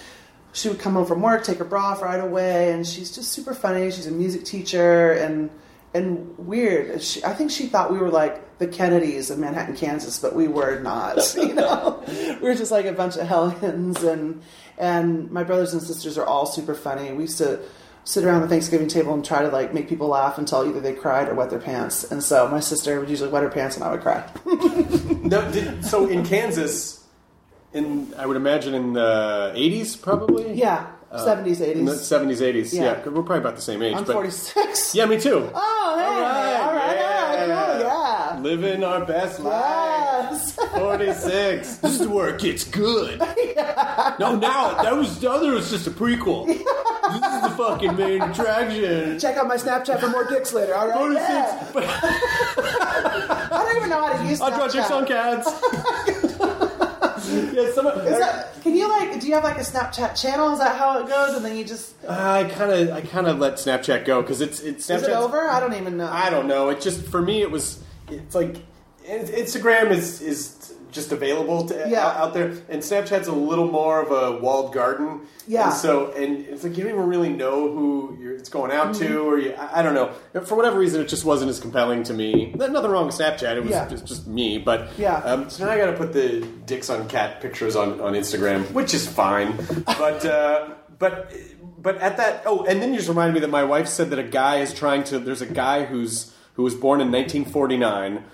she 0.53 0.69
would 0.69 0.79
come 0.79 0.95
home 0.95 1.07
from 1.07 1.21
work, 1.21 1.45
take 1.45 1.59
her 1.59 1.65
bra 1.65 1.91
off 1.91 2.03
right 2.03 2.19
away, 2.19 2.73
and 2.73 2.87
she's 2.87 3.15
just 3.15 3.31
super 3.31 3.55
funny. 3.55 3.91
She's 3.91 4.07
a 4.07 4.11
music 4.11 4.45
teacher 4.45 5.13
and 5.13 5.51
and 5.99 6.39
weird. 6.39 7.03
She, 7.03 7.25
I 7.25 7.33
think 7.35 7.51
she 7.51 7.67
thought 7.67 7.93
we 7.93 7.99
were 7.99 8.11
like 8.11 8.59
the 8.59 8.67
Kennedys 8.67 9.31
of 9.31 9.39
Manhattan, 9.39 9.77
Kansas, 9.77 10.19
but 10.19 10.35
we 10.35 10.49
were 10.49 10.81
not. 10.81 11.19
You 11.37 11.55
know, 11.55 12.03
we 12.07 12.49
were 12.49 12.55
just 12.55 12.71
like 12.73 12.85
a 12.87 12.93
bunch 12.93 13.17
of 13.17 13.27
hellions, 13.27 14.03
and 14.03 14.43
and 14.79 15.31
my 15.31 15.45
brothers 15.45 15.73
and 15.73 15.83
sisters 15.83 16.17
are 16.19 16.25
all 16.25 16.47
super 16.47 16.75
funny. 16.75 17.13
We 17.13 17.23
used 17.25 17.39
to 17.39 17.61
sit 18.05 18.25
around 18.25 18.41
the 18.41 18.49
Thanksgiving 18.49 18.89
table 18.89 19.13
and 19.13 19.23
try 19.25 19.43
to 19.43 19.49
like 19.49 19.75
make 19.75 19.89
people 19.89 20.09
laugh 20.09 20.39
until 20.39 20.67
either 20.67 20.81
they 20.81 20.95
cried 20.95 21.29
or 21.29 21.35
wet 21.35 21.51
their 21.51 21.59
pants. 21.59 22.11
And 22.11 22.23
so 22.25 22.49
my 22.49 22.61
sister 22.61 22.99
would 23.01 23.11
usually 23.11 23.31
wet 23.31 23.43
her 23.43 23.51
pants, 23.51 23.77
and 23.77 23.85
I 23.85 23.91
would 23.93 24.01
cry. 24.01 24.25
No, 25.23 25.51
did, 25.53 25.85
so 25.85 26.07
in 26.07 26.25
Kansas, 26.25 27.05
in 27.75 28.15
I 28.17 28.25
would 28.27 28.37
imagine 28.37 28.75
in 28.75 28.93
the 28.95 29.53
eighties, 29.55 29.95
probably. 29.97 30.55
Yeah, 30.55 30.87
uh, 31.11 31.25
seventies, 31.25 31.61
In 31.61 31.85
the 31.85 31.93
eighties. 31.93 32.01
seventies, 32.07 32.41
eighties. 32.43 32.75
Yeah. 32.75 32.83
Yeah. 32.83 33.05
we're 33.09 33.23
probably 33.23 33.39
about 33.39 33.57
the 33.57 33.63
same 33.63 33.83
age. 33.83 33.95
I'm 33.95 34.05
but 34.05 34.13
forty 34.15 34.31
six. 34.31 34.95
yeah, 34.95 35.05
me 35.07 35.21
too. 35.21 35.51
Oh, 35.55 35.78
Living 38.49 38.83
our 38.83 39.05
best 39.05 39.41
lives. 39.41 40.57
Yes. 40.59 40.71
46. 40.79 41.77
This 41.77 42.01
is 42.01 42.09
where 42.09 42.35
it 42.35 42.41
gets 42.41 42.65
good. 42.65 43.21
No, 44.19 44.37
now 44.37 44.83
that 44.83 44.97
was 44.97 45.21
the 45.21 45.31
other 45.31 45.53
was 45.53 45.71
just 45.71 45.87
a 45.87 45.91
prequel. 45.91 46.47
this 46.47 46.57
is 46.57 47.43
the 47.43 47.55
fucking 47.57 47.97
main 47.97 48.23
attraction. 48.23 49.19
Check 49.19 49.37
out 49.37 49.47
my 49.47 49.57
Snapchat 49.57 50.01
for 50.01 50.09
more 50.09 50.25
dicks 50.25 50.53
later. 50.53 50.75
All 50.75 50.89
right. 50.89 51.13
Yeah. 51.13 51.71
I 53.53 53.65
don't 53.65 53.77
even 53.77 53.91
know 53.91 54.05
how 54.05 54.17
to 54.17 54.29
use 54.29 54.41
it. 54.41 54.45
I'll 54.45 54.57
draw 54.57 54.69
dicks 54.69 54.91
on 54.91 55.07
cats. 55.07 55.47
yeah, 57.55 57.73
some, 57.73 57.85
that, 57.85 58.49
can 58.63 58.75
you 58.75 58.89
like? 58.89 59.21
Do 59.21 59.29
you 59.29 59.35
have 59.35 59.45
like 59.45 59.59
a 59.59 59.61
Snapchat 59.61 60.21
channel? 60.21 60.53
Is 60.53 60.59
that 60.61 60.77
how 60.77 60.99
it 61.01 61.09
goes? 61.09 61.37
And 61.37 61.45
then 61.45 61.57
you 61.57 61.65
just 61.65 61.95
uh, 62.05 62.13
I 62.13 62.45
kind 62.45 62.73
of, 62.73 62.91
I 62.91 63.03
kind 63.03 63.27
of 63.27 63.39
let 63.39 63.55
Snapchat 63.55 64.05
go 64.05 64.23
because 64.23 64.41
it's, 64.41 64.61
it's 64.61 64.89
is 64.89 65.03
it 65.03 65.11
over? 65.11 65.49
I 65.49 65.61
don't 65.61 65.75
even 65.75 65.97
know. 65.97 66.09
I 66.11 66.31
don't 66.31 66.47
know. 66.49 66.71
It 66.71 66.81
just 66.81 67.05
for 67.07 67.21
me, 67.21 67.43
it 67.43 67.51
was. 67.51 67.83
It's 68.11 68.35
like 68.35 68.57
Instagram 69.07 69.91
is 69.91 70.21
is 70.21 70.75
just 70.91 71.13
available 71.13 71.67
to 71.69 71.87
Yeah. 71.87 72.07
out, 72.07 72.33
there, 72.33 72.47
and 72.71 72.81
Snapchat's 72.83 73.29
a 73.29 73.33
little 73.33 73.71
more 73.71 74.01
of 74.01 74.11
a 74.11 74.39
walled 74.41 74.73
garden. 74.73 75.21
Yeah. 75.47 75.67
And 75.69 75.75
so 75.75 76.13
and 76.13 76.47
it's 76.47 76.65
like 76.65 76.79
you 76.79 76.85
don't 76.85 76.95
even 76.95 77.07
really 77.07 77.29
know 77.29 77.71
who 77.71 78.17
you're, 78.21 78.35
it's 78.35 78.49
going 78.49 78.71
out 78.73 78.95
Mm-hmm. 78.95 79.07
to, 79.07 79.19
or 79.21 79.39
you, 79.39 79.53
I, 79.53 79.81
I 79.81 79.83
don't 79.83 79.93
know. 79.95 80.13
For 80.43 80.55
whatever 80.57 80.79
reason, 80.79 81.03
it 81.03 81.09
just 81.09 81.27
wasn't 81.27 81.51
as 81.51 81.61
compelling 81.61 82.05
to 82.05 82.15
me. 82.15 82.53
Nothing 82.57 82.91
wrong 82.91 83.07
with 83.07 83.17
Snapchat. 83.17 83.57
It 83.57 83.61
was 83.63 83.71
Yeah. 83.71 83.87
just, 83.89 84.07
just 84.07 84.27
me, 84.27 84.57
but 84.59 84.89
Yeah. 84.99 85.17
Um, 85.19 85.51
so 85.51 85.67
now 85.67 85.73
I 85.73 85.77
got 85.77 85.87
to 85.91 85.97
put 85.97 86.15
the 86.15 86.41
dicks 86.65 86.89
on 86.89 87.07
cat 87.09 87.41
pictures 87.43 87.77
on 87.77 88.01
on 88.01 88.15
Instagram, 88.15 88.71
which 88.73 88.95
is 88.95 89.07
fine, 89.07 89.57
but. 89.87 90.25
Uh, 90.25 90.69
but 90.99 91.33
but 91.81 91.97
at 91.99 92.17
that 92.17 92.43
oh 92.45 92.65
and 92.65 92.83
then 92.83 92.91
you 92.91 92.97
just 92.97 93.09
reminded 93.09 93.35
me 93.35 93.39
that 93.41 93.51
my 93.51 93.63
wife 93.63 93.87
said 93.87 94.11
that 94.11 94.19
a 94.19 94.25
guy 94.25 94.57
is 94.59 94.75
trying 94.75 95.05
to 95.05 95.21
there's 95.21 95.43
a 95.43 95.47
guy 95.47 95.85
who's 95.85 96.33
who 96.59 96.65
was 96.65 96.75
born 96.75 97.01
in 97.01 97.13
1949 97.13 98.25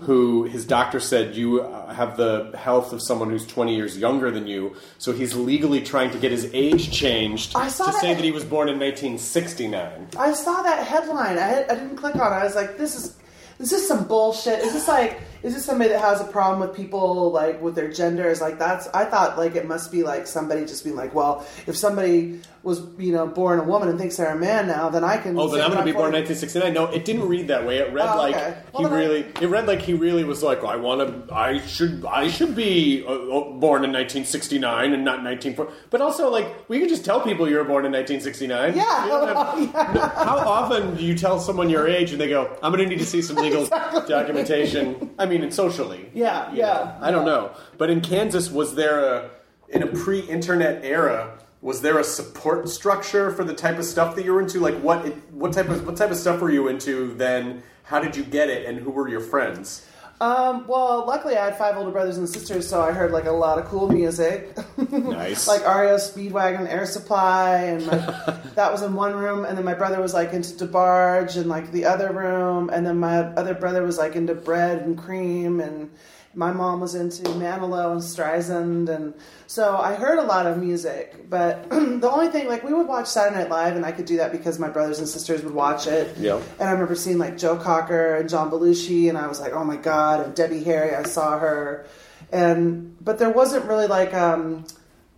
who 0.00 0.42
his 0.44 0.66
doctor 0.66 0.98
said 0.98 1.36
you 1.36 1.62
uh, 1.62 1.94
have 1.94 2.16
the 2.16 2.52
health 2.58 2.92
of 2.92 3.00
someone 3.00 3.30
who's 3.30 3.46
20 3.46 3.74
years 3.74 3.96
younger 3.96 4.32
than 4.32 4.48
you 4.48 4.74
so 4.98 5.12
he's 5.12 5.36
legally 5.36 5.80
trying 5.80 6.10
to 6.10 6.18
get 6.18 6.32
his 6.32 6.50
age 6.52 6.90
changed 6.90 7.54
I 7.54 7.68
saw 7.68 7.86
to 7.86 7.92
that. 7.92 8.00
say 8.00 8.14
that 8.14 8.24
he 8.24 8.32
was 8.32 8.44
born 8.44 8.68
in 8.68 8.80
1969 8.80 10.08
I 10.18 10.32
saw 10.32 10.60
that 10.62 10.84
headline. 10.84 11.38
I, 11.38 11.64
I 11.70 11.74
didn't 11.74 11.96
click 11.96 12.16
on 12.16 12.32
it. 12.32 12.36
I 12.36 12.44
was 12.44 12.56
like, 12.56 12.76
this 12.76 12.96
is 12.96 13.16
this 13.58 13.72
is 13.72 13.88
some 13.88 14.06
bullshit. 14.06 14.60
Is 14.60 14.72
this 14.72 14.86
like 14.88 15.20
is 15.42 15.54
this 15.54 15.64
somebody 15.64 15.90
that 15.90 16.00
has 16.00 16.20
a 16.20 16.24
problem 16.24 16.60
with 16.60 16.76
people 16.76 17.30
like 17.32 17.60
with 17.60 17.74
their 17.74 17.90
gender? 17.90 18.28
Is 18.28 18.40
like 18.40 18.58
that's 18.58 18.88
I 18.88 19.04
thought 19.04 19.36
like 19.36 19.56
it 19.56 19.66
must 19.66 19.90
be 19.90 20.02
like 20.02 20.26
somebody 20.26 20.62
just 20.62 20.84
being 20.84 20.96
like, 20.96 21.14
well, 21.14 21.46
if 21.66 21.76
somebody 21.76 22.40
was 22.62 22.82
you 22.98 23.12
know 23.12 23.26
born 23.26 23.58
a 23.60 23.62
woman 23.62 23.88
and 23.88 23.98
thinks 23.98 24.16
they're 24.16 24.32
a 24.34 24.36
man 24.38 24.66
now, 24.66 24.88
then 24.88 25.04
I 25.04 25.16
can. 25.16 25.38
Oh, 25.38 25.48
then 25.48 25.60
I'm 25.60 25.68
going 25.70 25.78
to 25.78 25.84
be 25.84 25.92
born 25.92 26.14
in 26.14 26.24
40. 26.24 26.28
1969. 26.34 26.74
No, 26.74 26.86
it 26.86 27.04
didn't 27.04 27.28
read 27.28 27.48
that 27.48 27.66
way. 27.66 27.78
It 27.78 27.92
read 27.92 28.08
Oh, 28.08 28.18
like 28.18 28.34
okay. 28.34 28.56
he 28.76 28.82
Well, 28.82 28.82
then 28.90 28.92
I- 28.92 28.98
really. 29.02 29.20
It 29.40 29.46
read 29.48 29.66
like 29.66 29.80
he 29.80 29.94
really 29.94 30.24
was 30.24 30.42
like, 30.42 30.62
I 30.64 30.76
want 30.76 31.28
to. 31.28 31.34
I 31.34 31.58
should. 31.66 32.04
I 32.04 32.28
should 32.28 32.54
be 32.56 33.04
uh, 33.06 33.10
uh, 33.12 33.50
born 33.52 33.84
in 33.84 33.92
1969 33.92 34.92
and 34.92 35.04
not 35.04 35.22
1940. 35.22 35.72
But 35.90 36.00
also, 36.00 36.30
like, 36.30 36.68
we 36.68 36.80
could 36.80 36.88
just 36.88 37.04
tell 37.04 37.20
people 37.20 37.48
you 37.48 37.56
were 37.56 37.64
born 37.64 37.84
in 37.86 37.92
1969. 37.92 38.76
Yeah. 38.76 38.84
Have- 38.84 39.58
No, 39.94 40.00
how 40.02 40.36
often 40.38 40.96
do 40.96 41.04
you 41.04 41.14
tell 41.16 41.38
someone 41.38 41.70
your 41.70 41.86
age 41.88 42.12
and 42.12 42.20
they 42.20 42.28
go, 42.28 42.56
"I'm 42.62 42.72
going 42.72 42.82
to 42.84 42.88
need 42.88 42.98
to 43.00 43.06
see 43.06 43.22
some 43.22 43.36
legal 43.36 43.66
documentation"? 43.66 45.10
I 45.18 45.26
mean, 45.26 45.42
and 45.42 45.52
socially. 45.52 46.10
Yeah, 46.14 46.52
yeah. 46.52 46.96
know. 47.00 47.06
I 47.06 47.10
don't 47.10 47.24
know. 47.26 47.50
But 47.76 47.90
in 47.90 48.00
Kansas, 48.00 48.50
was 48.50 48.74
there 48.74 49.00
a 49.04 49.30
in 49.68 49.82
a 49.82 49.86
pre-internet 49.86 50.84
era? 50.84 51.38
Was 51.60 51.80
there 51.80 51.98
a 51.98 52.04
support 52.04 52.68
structure 52.68 53.30
for 53.30 53.44
the 53.44 53.54
type 53.54 53.78
of 53.78 53.84
stuff 53.84 54.14
that 54.16 54.24
you 54.24 54.32
were 54.32 54.40
into? 54.40 54.60
Like 54.60 54.76
what 54.76 55.04
it, 55.06 55.14
what 55.32 55.52
type 55.52 55.68
of 55.68 55.86
what 55.86 55.96
type 55.96 56.10
of 56.10 56.16
stuff 56.16 56.40
were 56.40 56.50
you 56.50 56.68
into 56.68 57.14
then? 57.14 57.62
How 57.84 58.00
did 58.00 58.16
you 58.16 58.22
get 58.22 58.50
it, 58.50 58.66
and 58.66 58.78
who 58.78 58.90
were 58.90 59.08
your 59.08 59.20
friends? 59.20 59.86
Um, 60.20 60.66
well, 60.66 61.06
luckily 61.06 61.36
I 61.36 61.44
had 61.44 61.56
five 61.56 61.76
older 61.76 61.92
brothers 61.92 62.18
and 62.18 62.28
sisters, 62.28 62.68
so 62.68 62.80
I 62.80 62.90
heard 62.90 63.12
like 63.12 63.26
a 63.26 63.32
lot 63.32 63.58
of 63.58 63.66
cool 63.66 63.88
music. 63.88 64.56
Nice. 64.90 65.46
like 65.48 65.60
REO 65.60 65.96
Speedwagon, 65.96 66.68
Air 66.68 66.86
Supply, 66.86 67.56
and 67.56 67.86
my, 67.86 67.96
that 68.56 68.72
was 68.72 68.82
in 68.82 68.94
one 68.94 69.14
room. 69.14 69.44
And 69.44 69.56
then 69.56 69.64
my 69.64 69.74
brother 69.74 70.00
was 70.00 70.14
like 70.14 70.32
into 70.32 70.66
DeBarge 70.66 71.36
and 71.36 71.48
like 71.48 71.70
the 71.70 71.84
other 71.84 72.12
room. 72.12 72.68
And 72.70 72.84
then 72.84 72.98
my 72.98 73.18
other 73.18 73.54
brother 73.54 73.84
was 73.84 73.98
like 73.98 74.16
into 74.16 74.34
bread 74.34 74.82
and 74.82 74.98
cream. 74.98 75.60
And 75.60 75.90
my 76.34 76.52
mom 76.52 76.80
was 76.80 76.94
into 76.94 77.22
Manilow 77.22 77.92
and 77.92 78.00
Streisand. 78.00 78.88
And 78.88 79.14
so 79.46 79.76
I 79.76 79.94
heard 79.94 80.18
a 80.18 80.22
lot 80.22 80.46
of 80.46 80.58
music. 80.58 81.28
But 81.28 81.68
the 81.70 82.10
only 82.10 82.28
thing, 82.28 82.48
like, 82.48 82.62
we 82.62 82.72
would 82.72 82.86
watch 82.86 83.06
Saturday 83.06 83.42
Night 83.42 83.50
Live, 83.50 83.76
and 83.76 83.84
I 83.84 83.92
could 83.92 84.04
do 84.04 84.18
that 84.18 84.32
because 84.32 84.58
my 84.58 84.68
brothers 84.68 84.98
and 84.98 85.08
sisters 85.08 85.42
would 85.42 85.54
watch 85.54 85.86
it. 85.86 86.16
Yeah. 86.18 86.40
And 86.58 86.68
I 86.68 86.72
remember 86.72 86.94
seeing 86.94 87.18
like 87.18 87.38
Joe 87.38 87.56
Cocker 87.56 88.16
and 88.16 88.28
John 88.28 88.50
Belushi, 88.50 89.08
and 89.08 89.18
I 89.18 89.26
was 89.26 89.40
like, 89.40 89.52
oh 89.52 89.64
my 89.64 89.76
god! 89.76 90.24
And 90.24 90.34
Debbie 90.34 90.64
Harry, 90.64 90.94
I 90.94 91.02
saw 91.04 91.38
her, 91.38 91.86
and 92.30 92.96
but 93.04 93.18
there 93.18 93.30
wasn't 93.30 93.64
really 93.64 93.86
like 93.86 94.14
um, 94.14 94.64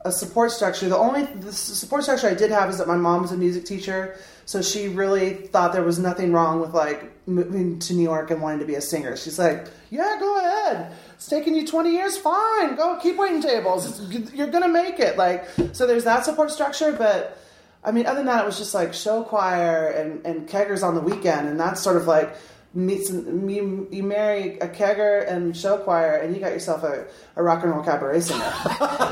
a 0.05 0.13
support 0.13 0.53
structure. 0.53 0.89
The 0.89 0.97
only 0.97 1.25
the 1.25 1.53
support 1.53 2.05
structure 2.05 2.29
I 2.29 2.35
did 2.35 2.51
have 2.51 2.71
is 2.71 2.79
that 2.79 2.89
my 2.89 2.97
mom 2.97 3.23
was 3.23 3.33
a 3.33 3.37
music 3.37 3.65
teacher, 3.65 4.17
so 4.47 4.63
she 4.63 4.89
really 4.89 5.35
thought 5.35 5.73
there 5.73 5.83
was 5.83 5.99
nothing 5.99 6.33
wrong 6.33 6.61
with 6.61 6.75
like 6.75 7.20
moving 7.35 7.79
to 7.81 7.95
New 7.95 8.03
York 8.03 8.31
and 8.31 8.41
wanting 8.43 8.61
to 8.61 8.65
be 8.67 8.75
a 8.75 8.81
singer. 8.81 9.17
She's 9.17 9.39
like, 9.39 9.69
yeah, 9.91 10.17
go 10.21 10.39
ahead. 10.39 10.93
It's 11.15 11.27
taking 11.29 11.55
you 11.55 11.67
20 11.67 11.91
years. 11.91 12.17
Fine, 12.19 12.77
go 12.77 12.99
keep 13.01 13.17
waiting 13.17 13.41
tables. 13.43 13.87
It's, 14.01 14.33
you're 14.35 14.49
gonna 14.49 14.69
make 14.69 14.99
it. 15.01 15.17
Like, 15.17 15.47
so 15.73 15.87
there's 15.87 16.05
that 16.05 16.25
support 16.25 16.51
structure, 16.51 16.93
but. 16.93 17.37
I 17.83 17.93
mean, 17.93 18.05
other 18.05 18.17
than 18.19 18.27
that, 18.27 18.43
it 18.43 18.47
was 18.47 18.59
just 18.59 18.75
like 18.75 18.93
show 18.93 19.23
choir 19.25 19.87
and, 19.89 20.27
and 20.27 20.47
keggers 20.47 20.83
on 20.87 20.95
the 20.95 21.01
weekend, 21.01 21.49
and 21.49 21.59
that's 21.59 21.81
sort 21.81 21.97
of 21.97 22.07
like 22.07 22.37
meets 22.75 23.11
me. 23.11 23.55
You 23.91 24.03
marry 24.03 24.59
a 24.59 24.69
kegger 24.69 25.27
and 25.27 25.57
show 25.57 25.79
choir, 25.79 26.17
and 26.17 26.35
you 26.35 26.43
got 26.43 26.53
yourself 26.53 26.83
a, 26.83 27.07
a 27.37 27.43
rock 27.43 27.63
and 27.65 27.73
roll 27.73 27.83
cabaret 27.83 28.21
singer. 28.21 28.41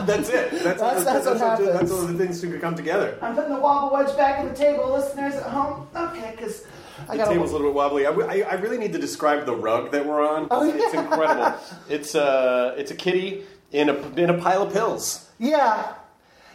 That's 0.05 0.29
it. 0.29 0.51
That's, 0.63 0.81
That's- 0.83 1.05
that's 1.05 1.25
what 1.27 1.39
happens. 1.39 1.69
That's 1.73 1.91
all 1.91 2.03
the 2.03 2.13
things 2.19 2.43
to 2.43 2.59
come 2.59 2.75
together. 2.75 3.17
I'm 3.23 3.35
putting 3.35 3.55
the 3.55 3.59
wobble 3.61 3.91
wedge 3.97 4.15
back 4.19 4.41
in 4.41 4.49
the 4.51 4.55
table, 4.55 4.93
listeners 4.93 5.35
at 5.37 5.45
home. 5.45 5.89
Okay, 5.97 6.33
because 6.37 6.67
I 7.09 7.17
The 7.17 7.25
table's 7.25 7.51
a 7.51 7.57
little 7.57 7.69
bit 7.71 7.75
wobbly. 7.75 8.07
I, 8.07 8.11
I, 8.11 8.41
I 8.51 8.55
really 8.55 8.79
need 8.79 8.93
to 8.95 8.99
describe 8.99 9.47
the 9.47 9.55
rug 9.55 9.93
that 9.93 10.07
we're 10.07 10.27
on. 10.27 10.49
Oh, 10.51 10.69
It's 10.69 10.95
yeah. 10.95 11.03
incredible. 11.03 11.59
It's 11.89 12.15
a 12.15 12.75
it's 12.77 12.91
a 12.91 12.95
kitty 12.95 13.45
in 13.73 13.89
a 13.89 13.95
in 14.17 14.31
a 14.31 14.39
pile 14.39 14.63
of 14.63 14.73
pills. 14.73 15.29
yeah, 15.39 15.95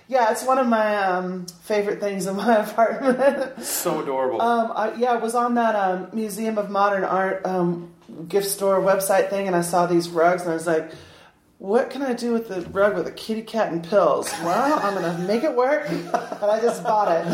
yeah. 0.07 0.31
It's 0.31 0.43
one 0.43 0.57
of 0.57 0.67
my 0.67 0.95
um, 0.97 1.45
favorite 1.61 1.99
things 1.99 2.25
in 2.27 2.35
my 2.35 2.57
apartment. 2.67 3.63
So 3.63 4.01
adorable. 4.01 4.41
Um, 4.41 4.71
I, 4.75 4.93
yeah, 4.95 5.11
I 5.13 5.17
was 5.17 5.35
on 5.35 5.55
that 5.55 5.75
um, 5.75 6.09
Museum 6.13 6.57
of 6.57 6.69
Modern 6.69 7.03
Art 7.03 7.45
um, 7.45 7.93
gift 8.27 8.47
store 8.47 8.79
website 8.79 9.29
thing, 9.29 9.47
and 9.47 9.55
I 9.55 9.61
saw 9.61 9.85
these 9.85 10.09
rugs, 10.09 10.41
and 10.43 10.51
I 10.51 10.55
was 10.55 10.67
like, 10.67 10.91
"What 11.63 11.89
can 11.89 12.01
I 12.01 12.11
do 12.11 12.33
with 12.33 12.49
the 12.49 12.59
rug 12.71 12.93
with 12.93 13.07
a 13.07 13.11
kitty 13.11 13.41
cat 13.41 13.71
and 13.71 13.81
pills?" 13.81 14.29
Well, 14.43 14.79
I'm 14.83 14.95
gonna 14.95 15.17
make 15.19 15.43
it 15.43 15.55
work, 15.55 15.89
and 15.89 16.09
I 16.13 16.59
just 16.61 16.83
bought 16.83 17.09
it. 17.09 17.25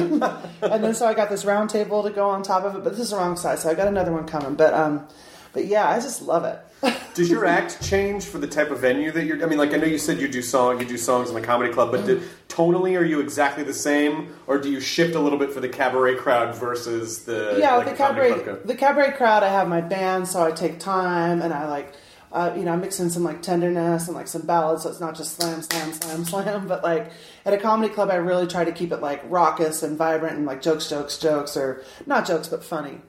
and 0.62 0.84
then 0.84 0.94
so 0.94 1.08
I 1.08 1.16
got 1.16 1.32
this 1.32 1.46
round 1.46 1.72
table 1.72 2.04
to 2.04 2.12
go 2.12 2.30
on 2.30 2.44
top 2.44 2.64
of 2.64 2.76
it, 2.76 2.84
but 2.84 2.92
this 2.92 3.02
is 3.02 3.10
the 3.10 3.18
wrong 3.18 3.36
size, 3.36 3.64
so 3.64 3.72
I 3.72 3.74
got 3.74 3.88
another 3.88 4.12
one 4.12 4.28
coming. 4.28 4.54
But 4.54 4.76
um, 4.76 5.08
but 5.52 5.66
yeah, 5.66 5.90
I 5.90 6.00
just 6.00 6.22
love 6.22 6.46
it. 6.46 6.60
Does 7.16 7.28
your 7.28 7.46
act 7.48 7.82
change 7.84 8.26
for 8.26 8.38
the 8.38 8.46
type 8.48 8.70
of 8.70 8.80
venue 8.80 9.12
that 9.12 9.26
you're? 9.26 9.44
I 9.44 9.48
mean, 9.48 9.58
like 9.58 9.74
I 9.74 9.78
know 9.78 9.88
you 9.88 9.98
said 9.98 10.22
you 10.22 10.28
do 10.28 10.44
song, 10.44 10.80
you 10.80 10.86
do 10.86 10.98
songs 10.98 11.30
in 11.30 11.36
the 11.36 11.42
comedy 11.42 11.74
club, 11.74 11.92
but 11.92 12.06
do, 12.06 12.22
tonally, 12.48 12.98
are 13.00 13.04
you 13.04 13.20
exactly 13.20 13.64
the 13.64 13.74
same, 13.74 14.34
or 14.46 14.60
do 14.60 14.70
you 14.70 14.80
shift 14.80 15.16
a 15.16 15.20
little 15.20 15.40
bit 15.40 15.52
for 15.52 15.60
the 15.60 15.70
cabaret 15.70 16.18
crowd 16.18 16.56
versus 16.56 17.24
the 17.24 17.58
yeah, 17.60 17.76
like 17.76 17.88
the 17.88 17.96
cabaret, 17.96 18.44
club 18.44 18.60
the 18.64 18.76
cabaret 18.76 19.12
crowd. 19.14 19.42
I 19.42 19.50
have 19.50 19.68
my 19.68 19.82
band, 19.82 20.28
so 20.28 20.44
I 20.44 20.52
take 20.52 20.80
time 20.80 21.42
and 21.42 21.52
I 21.52 21.68
like, 21.68 21.94
uh, 22.32 22.54
you 22.56 22.64
know, 22.64 22.74
I 22.74 22.76
mix 22.76 23.00
in 23.00 23.10
some 23.10 23.24
like 23.24 23.42
tenderness 23.42 24.08
and 24.08 24.16
like 24.16 24.28
some 24.28 24.44
ballads, 24.44 24.84
so 24.84 24.90
it's 24.90 25.00
not 25.00 25.16
just 25.16 25.36
slam, 25.36 25.62
slam, 25.62 25.94
slam, 25.94 26.26
slam. 26.26 26.68
But 26.68 26.84
like 26.84 27.12
at 27.46 27.54
a 27.54 27.58
comedy 27.58 27.92
club, 27.94 28.10
I 28.12 28.16
really 28.16 28.46
try 28.46 28.64
to 28.64 28.72
keep 28.72 28.92
it 28.92 29.02
like 29.02 29.22
raucous 29.30 29.82
and 29.82 29.98
vibrant 29.98 30.38
and 30.38 30.46
like 30.46 30.62
jokes, 30.62 30.90
jokes, 30.90 31.18
jokes, 31.18 31.58
or 31.58 31.84
not 32.06 32.28
jokes, 32.28 32.48
but 32.48 32.64
funny. 32.64 33.00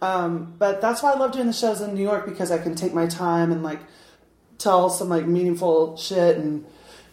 Um, 0.00 0.54
but 0.58 0.80
that's 0.80 1.02
why 1.02 1.12
I 1.12 1.16
love 1.16 1.32
doing 1.32 1.48
the 1.48 1.52
shows 1.52 1.80
in 1.80 1.94
New 1.94 2.02
York 2.02 2.24
because 2.24 2.52
I 2.52 2.58
can 2.58 2.76
take 2.76 2.94
my 2.94 3.06
time 3.06 3.50
and 3.50 3.64
like 3.64 3.80
tell 4.58 4.90
some 4.90 5.08
like 5.08 5.26
meaningful 5.26 5.96
shit 5.96 6.36
and 6.36 6.64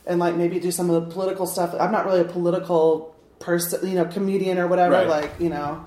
and 0.06 0.20
like 0.20 0.36
maybe 0.36 0.60
do 0.60 0.72
some 0.72 0.90
of 0.92 1.04
the 1.04 1.12
political 1.12 1.48
stuff. 1.48 1.74
I'm 1.80 1.92
not 1.92 2.06
really 2.06 2.22
a 2.22 2.26
political 2.26 3.16
person, 3.40 3.88
you 3.88 3.96
know, 3.96 4.06
comedian 4.06 4.60
or 4.60 4.68
whatever. 4.68 4.94
Right. 4.94 5.08
Like 5.08 5.32
you 5.40 5.50
know, 5.50 5.84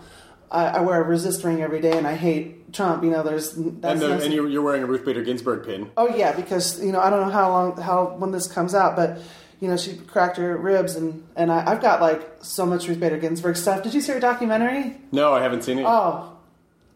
I, 0.50 0.66
I 0.66 0.80
wear 0.80 1.02
a 1.02 1.04
resist 1.06 1.44
ring 1.44 1.62
every 1.62 1.80
day 1.80 1.96
and 1.96 2.06
I 2.06 2.14
hate 2.14 2.72
Trump. 2.72 3.04
You 3.04 3.10
know, 3.10 3.22
there's 3.22 3.52
that's 3.52 4.00
And, 4.00 4.00
the, 4.00 4.24
and 4.24 4.32
you're, 4.32 4.48
you're 4.48 4.62
wearing 4.62 4.82
a 4.82 4.86
Ruth 4.86 5.04
Bader 5.04 5.22
Ginsburg 5.22 5.64
pin. 5.66 5.90
oh 5.96 6.08
yeah, 6.14 6.32
because 6.32 6.82
you 6.82 6.92
know 6.92 7.00
I 7.00 7.10
don't 7.10 7.20
know 7.20 7.32
how 7.32 7.50
long 7.50 7.76
how 7.80 8.16
when 8.18 8.32
this 8.32 8.46
comes 8.46 8.74
out, 8.74 8.96
but. 8.96 9.18
You 9.60 9.66
know, 9.66 9.76
she 9.76 9.96
cracked 9.96 10.36
her 10.36 10.56
ribs, 10.56 10.94
and, 10.94 11.26
and 11.34 11.50
I, 11.50 11.72
I've 11.72 11.82
got 11.82 12.00
like 12.00 12.22
so 12.42 12.64
much 12.64 12.86
Ruth 12.86 13.00
Bader 13.00 13.16
Ginsburg 13.18 13.56
stuff. 13.56 13.82
Did 13.82 13.92
you 13.92 14.00
see 14.00 14.12
her 14.12 14.20
documentary? 14.20 14.96
No, 15.10 15.34
I 15.34 15.42
haven't 15.42 15.64
seen 15.64 15.80
it. 15.80 15.84
Oh, 15.84 16.37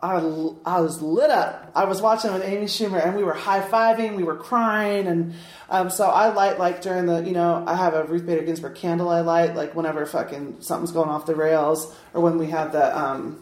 I, 0.03 0.17
I 0.67 0.81
was 0.81 1.01
lit 1.01 1.31
up. 1.31 1.71
I 1.77 1.85
was 1.85 2.03
watching 2.03 2.33
with 2.33 2.43
Amy 2.43 2.67
Schumer, 2.67 3.05
and 3.05 3.17
we 3.17 3.23
were 3.23 3.35
high 3.35 3.61
fiving, 3.61 4.17
we 4.17 4.25
were 4.25 4.35
crying, 4.35 5.07
and 5.07 5.35
um, 5.71 5.91
so 5.91 6.09
I 6.09 6.33
light 6.33 6.59
like 6.59 6.83
during 6.83 7.07
the, 7.07 7.23
you 7.23 7.31
know, 7.31 7.62
I 7.69 7.77
have 7.77 7.95
a 7.95 8.03
Ruth 8.05 8.27
Bader 8.27 8.43
Ginsburg 8.43 8.75
candle 8.75 9.09
I 9.09 9.21
light 9.21 9.55
like 9.55 9.77
whenever 9.77 10.05
fucking 10.05 10.57
something's 10.61 10.91
going 10.91 11.09
off 11.09 11.27
the 11.27 11.37
rails, 11.37 11.95
or 12.15 12.21
when 12.21 12.37
we 12.37 12.49
had 12.49 12.73
the 12.73 12.99
um, 12.99 13.41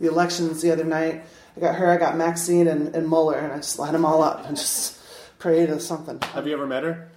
the 0.00 0.08
elections 0.08 0.62
the 0.62 0.70
other 0.70 0.84
night. 0.84 1.24
I 1.56 1.60
got 1.60 1.74
her, 1.74 1.90
I 1.90 1.98
got 1.98 2.16
Maxine 2.16 2.68
and, 2.68 2.94
and 2.94 3.06
Mueller, 3.06 3.36
and 3.36 3.52
I 3.52 3.56
just 3.56 3.78
light 3.78 3.92
them 3.92 4.06
all 4.06 4.22
up 4.22 4.46
and 4.46 4.56
just 4.56 4.98
pray 5.38 5.66
to 5.66 5.78
something. 5.78 6.20
Have 6.32 6.46
you 6.46 6.54
ever 6.54 6.66
met 6.66 6.84
her? 6.84 7.10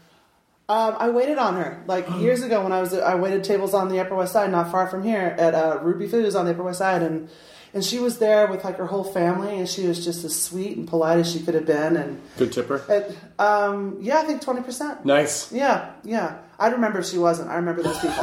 Um, 0.68 0.96
I 1.00 1.10
waited 1.10 1.38
on 1.38 1.56
her 1.56 1.82
like 1.88 2.10
years 2.20 2.44
ago 2.44 2.62
when 2.62 2.74
I 2.74 2.82
was 2.82 2.94
I 2.94 3.16
waited 3.16 3.46
tables 3.46 3.74
on 3.74 3.88
the 3.88 4.02
Upper 4.02 4.16
West 4.16 4.34
Side, 4.34 4.52
not 4.52 4.70
far 4.70 4.88
from 4.88 5.04
here, 5.04 5.34
at 5.40 5.56
uh, 5.56 5.80
Ruby 5.82 6.10
Foo's 6.10 6.36
on 6.36 6.46
the 6.46 6.52
Upper 6.52 6.64
West 6.64 6.80
Side, 6.80 7.02
and 7.02 7.30
and 7.74 7.84
she 7.84 8.00
was 8.00 8.18
there 8.20 8.48
with 8.48 8.64
like 8.64 8.78
her 8.78 8.86
whole 8.86 9.04
family, 9.04 9.58
and 9.60 9.68
she 9.70 9.88
was 9.88 10.04
just 10.04 10.24
as 10.24 10.40
sweet 10.40 10.76
and 10.78 10.88
polite 10.88 11.20
as 11.20 11.32
she 11.32 11.40
could 11.42 11.54
have 11.56 11.66
been, 11.66 11.96
and 11.98 12.22
Good 12.38 12.52
tipper. 12.52 12.84
it, 12.90 13.18
um, 13.40 13.98
yeah, 14.02 14.20
I 14.20 14.24
think 14.24 14.42
twenty 14.42 14.62
percent. 14.62 15.06
Nice. 15.06 15.52
Yeah, 15.52 15.92
yeah. 16.04 16.38
I 16.60 16.68
remember 16.68 17.00
if 17.00 17.06
she 17.08 17.18
wasn't. 17.18 17.50
I 17.50 17.56
remember 17.56 17.82
those 17.82 17.98
people. 18.00 18.14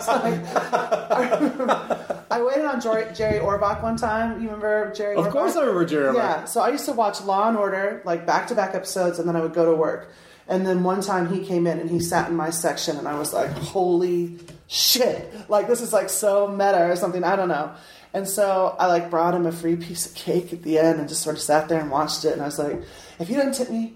I, 0.00 1.36
remember- 1.40 2.24
I 2.30 2.42
waited 2.42 2.64
on 2.64 2.80
Jerry, 2.80 3.12
Jerry 3.14 3.38
Orbach 3.38 3.82
one 3.82 3.96
time. 3.96 4.40
You 4.40 4.46
remember 4.48 4.92
Jerry? 4.92 5.16
Of 5.16 5.26
Orbach? 5.26 5.32
course 5.32 5.56
I 5.56 5.60
remember 5.60 5.84
Jerry 5.84 6.14
Yeah. 6.16 6.44
So 6.44 6.60
I 6.60 6.70
used 6.70 6.84
to 6.86 6.92
watch 6.92 7.20
Law 7.22 7.48
and 7.48 7.56
Order 7.56 8.02
like 8.04 8.26
back 8.26 8.48
to 8.48 8.54
back 8.54 8.74
episodes, 8.74 9.18
and 9.18 9.28
then 9.28 9.36
I 9.36 9.40
would 9.40 9.54
go 9.54 9.70
to 9.70 9.76
work. 9.76 10.10
And 10.48 10.66
then 10.66 10.82
one 10.82 11.02
time 11.02 11.28
he 11.32 11.44
came 11.44 11.66
in 11.66 11.78
and 11.78 11.90
he 11.90 12.00
sat 12.00 12.30
in 12.30 12.36
my 12.36 12.48
section, 12.50 12.96
and 12.96 13.06
I 13.06 13.18
was 13.18 13.32
like, 13.34 13.50
"Holy 13.50 14.38
shit! 14.66 15.32
Like 15.50 15.68
this 15.68 15.80
is 15.82 15.92
like 15.92 16.08
so 16.08 16.48
meta 16.48 16.90
or 16.90 16.96
something. 16.96 17.22
I 17.22 17.36
don't 17.36 17.48
know." 17.48 17.72
And 18.18 18.28
so 18.28 18.74
I 18.80 18.86
like 18.88 19.10
brought 19.10 19.32
him 19.34 19.46
a 19.46 19.52
free 19.52 19.76
piece 19.76 20.04
of 20.04 20.14
cake 20.16 20.52
at 20.52 20.62
the 20.64 20.76
end, 20.76 20.98
and 20.98 21.08
just 21.08 21.22
sort 21.22 21.36
of 21.36 21.40
sat 21.42 21.68
there 21.68 21.78
and 21.80 21.88
watched 21.88 22.24
it. 22.24 22.32
And 22.32 22.42
I 22.42 22.46
was 22.46 22.58
like, 22.58 22.82
"If 23.20 23.30
you 23.30 23.36
didn't 23.36 23.52
tip 23.54 23.70
me, 23.70 23.94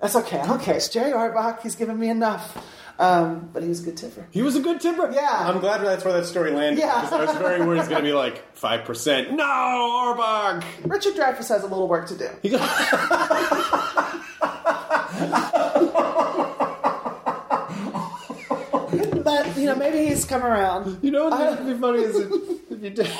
that's 0.00 0.16
okay. 0.16 0.40
I 0.40 0.46
don't 0.48 0.60
care. 0.60 0.74
It's 0.74 0.88
Jerry 0.88 1.12
Orbach. 1.12 1.62
He's 1.62 1.76
given 1.76 1.96
me 1.96 2.08
enough." 2.08 2.58
Um, 2.98 3.48
but 3.52 3.62
he 3.62 3.68
was 3.68 3.80
a 3.80 3.84
good 3.84 3.96
tipper. 3.96 4.26
He 4.32 4.42
was 4.42 4.56
a 4.56 4.60
good 4.60 4.80
tipper. 4.80 5.10
Yeah. 5.12 5.48
I'm 5.48 5.60
glad 5.60 5.80
that's 5.82 6.04
where 6.04 6.12
that 6.14 6.26
story 6.26 6.50
landed. 6.50 6.80
Yeah. 6.80 7.00
because 7.00 7.12
I 7.12 7.24
was 7.24 7.36
very 7.36 7.64
worried 7.64 7.78
it's 7.78 7.88
going 7.88 8.02
to 8.02 8.06
be 8.06 8.12
like 8.12 8.54
5%. 8.56 9.30
No, 9.30 9.44
Orbach! 9.44 10.62
Richard 10.84 11.14
Dreyfuss 11.14 11.48
has 11.48 11.62
a 11.62 11.66
little 11.68 11.88
work 11.88 12.08
to 12.08 12.18
do. 12.18 12.28
He 12.42 12.50
got- 12.50 12.60
But 19.22 19.56
you 19.56 19.66
know, 19.66 19.76
maybe 19.76 20.06
he's 20.08 20.24
come 20.24 20.42
around. 20.42 20.98
You 21.02 21.10
know 21.10 21.28
what 21.28 21.58
would 21.64 21.66
be 21.74 21.80
funny 21.80 22.02
is 22.02 22.16
if, 22.16 22.32
if 22.70 22.82
you 22.82 22.90
did 22.90 23.10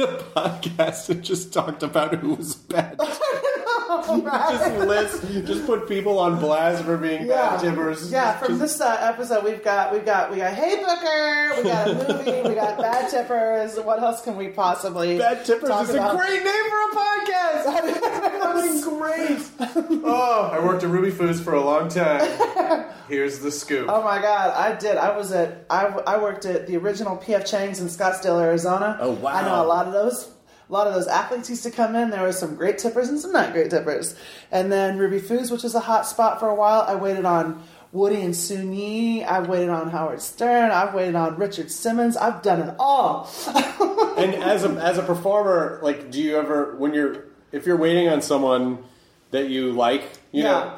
a 0.00 0.06
podcast 0.34 1.08
and 1.10 1.22
just 1.22 1.52
talked 1.52 1.82
about 1.82 2.14
who 2.14 2.34
was 2.34 2.54
bad. 2.54 2.98
just 4.24 4.76
list, 4.86 5.46
just 5.46 5.66
put 5.66 5.88
people 5.88 6.18
on 6.18 6.38
blast 6.38 6.84
for 6.84 6.96
being 6.96 7.26
bad 7.26 7.60
tippers. 7.60 8.10
Yeah, 8.10 8.38
from 8.38 8.58
this 8.58 8.80
uh, 8.80 8.96
episode, 9.00 9.44
we've 9.44 9.62
got 9.62 9.92
we've 9.92 10.04
got 10.04 10.30
we 10.30 10.38
got 10.38 10.54
Hey 10.54 10.76
Booker, 10.76 11.56
we 11.56 11.62
got 11.62 11.88
a 11.88 11.94
movie, 11.94 12.48
we 12.48 12.54
got 12.54 12.78
Bad 12.78 13.10
Tippers. 13.10 13.78
What 13.78 14.02
else 14.02 14.22
can 14.22 14.36
we 14.36 14.48
possibly? 14.48 15.18
Bad 15.18 15.44
tippers 15.44 15.68
talk 15.68 15.88
is 15.88 15.94
about? 15.94 16.14
a 16.14 16.18
great 16.18 16.42
name 16.42 16.64
for 16.70 16.90
a 16.90 16.94
podcast. 16.94 17.64
I 18.44 18.62
mean, 18.62 18.82
great. 18.98 20.02
Oh, 20.04 20.50
I 20.52 20.64
worked 20.64 20.84
at 20.84 20.90
Ruby 20.90 21.10
Foo's 21.10 21.40
for 21.40 21.54
a 21.54 21.64
long 21.64 21.88
time. 21.88 22.90
Here's 23.08 23.40
the 23.40 23.50
scoop. 23.50 23.88
Oh 23.88 24.02
my 24.02 24.20
God, 24.20 24.52
I 24.54 24.78
did. 24.78 24.96
I 24.96 25.16
was 25.16 25.32
at 25.32 25.66
I, 25.70 25.86
I 26.06 26.22
worked 26.22 26.44
at 26.46 26.66
the 26.66 26.76
original 26.76 27.16
PF 27.16 27.46
Chang's 27.46 27.80
in 27.80 27.86
Scottsdale, 27.88 28.40
Arizona. 28.40 28.98
Oh, 29.00 29.12
wow. 29.12 29.32
I 29.32 29.42
know 29.42 29.64
a 29.64 29.66
lot 29.66 29.86
of 29.86 29.92
those. 29.92 30.30
A 30.68 30.72
lot 30.72 30.86
of 30.86 30.94
those 30.94 31.06
athletes 31.06 31.50
used 31.50 31.62
to 31.64 31.70
come 31.70 31.94
in. 31.94 32.10
There 32.10 32.22
were 32.22 32.32
some 32.32 32.54
great 32.56 32.78
tippers 32.78 33.08
and 33.08 33.20
some 33.20 33.32
not 33.32 33.52
great 33.52 33.70
tippers. 33.70 34.16
And 34.50 34.72
then 34.72 34.98
Ruby 34.98 35.18
Foo's, 35.18 35.50
which 35.50 35.62
was 35.62 35.74
a 35.74 35.80
hot 35.80 36.06
spot 36.06 36.40
for 36.40 36.48
a 36.48 36.54
while. 36.54 36.82
I 36.82 36.94
waited 36.94 37.24
on 37.26 37.62
Woody 37.92 38.22
and 38.22 38.34
Soon-Yi. 38.34 39.24
I've 39.24 39.46
waited 39.48 39.68
on 39.68 39.90
Howard 39.90 40.20
Stern. 40.22 40.70
I've 40.70 40.94
waited 40.94 41.14
on 41.16 41.36
Richard 41.36 41.70
Simmons. 41.70 42.16
I've 42.16 42.40
done 42.42 42.60
it 42.66 42.74
all. 42.78 43.30
and 44.16 44.34
as 44.34 44.64
a 44.64 44.70
as 44.70 44.98
a 44.98 45.02
performer, 45.02 45.78
like, 45.82 46.10
do 46.10 46.20
you 46.22 46.36
ever 46.38 46.74
when 46.76 46.94
you're 46.94 47.24
if 47.52 47.66
you're 47.66 47.76
waiting 47.76 48.08
on 48.08 48.20
someone 48.22 48.78
that 49.30 49.48
you 49.50 49.70
like, 49.72 50.02
you 50.32 50.42
Yeah. 50.44 50.50
know, 50.50 50.72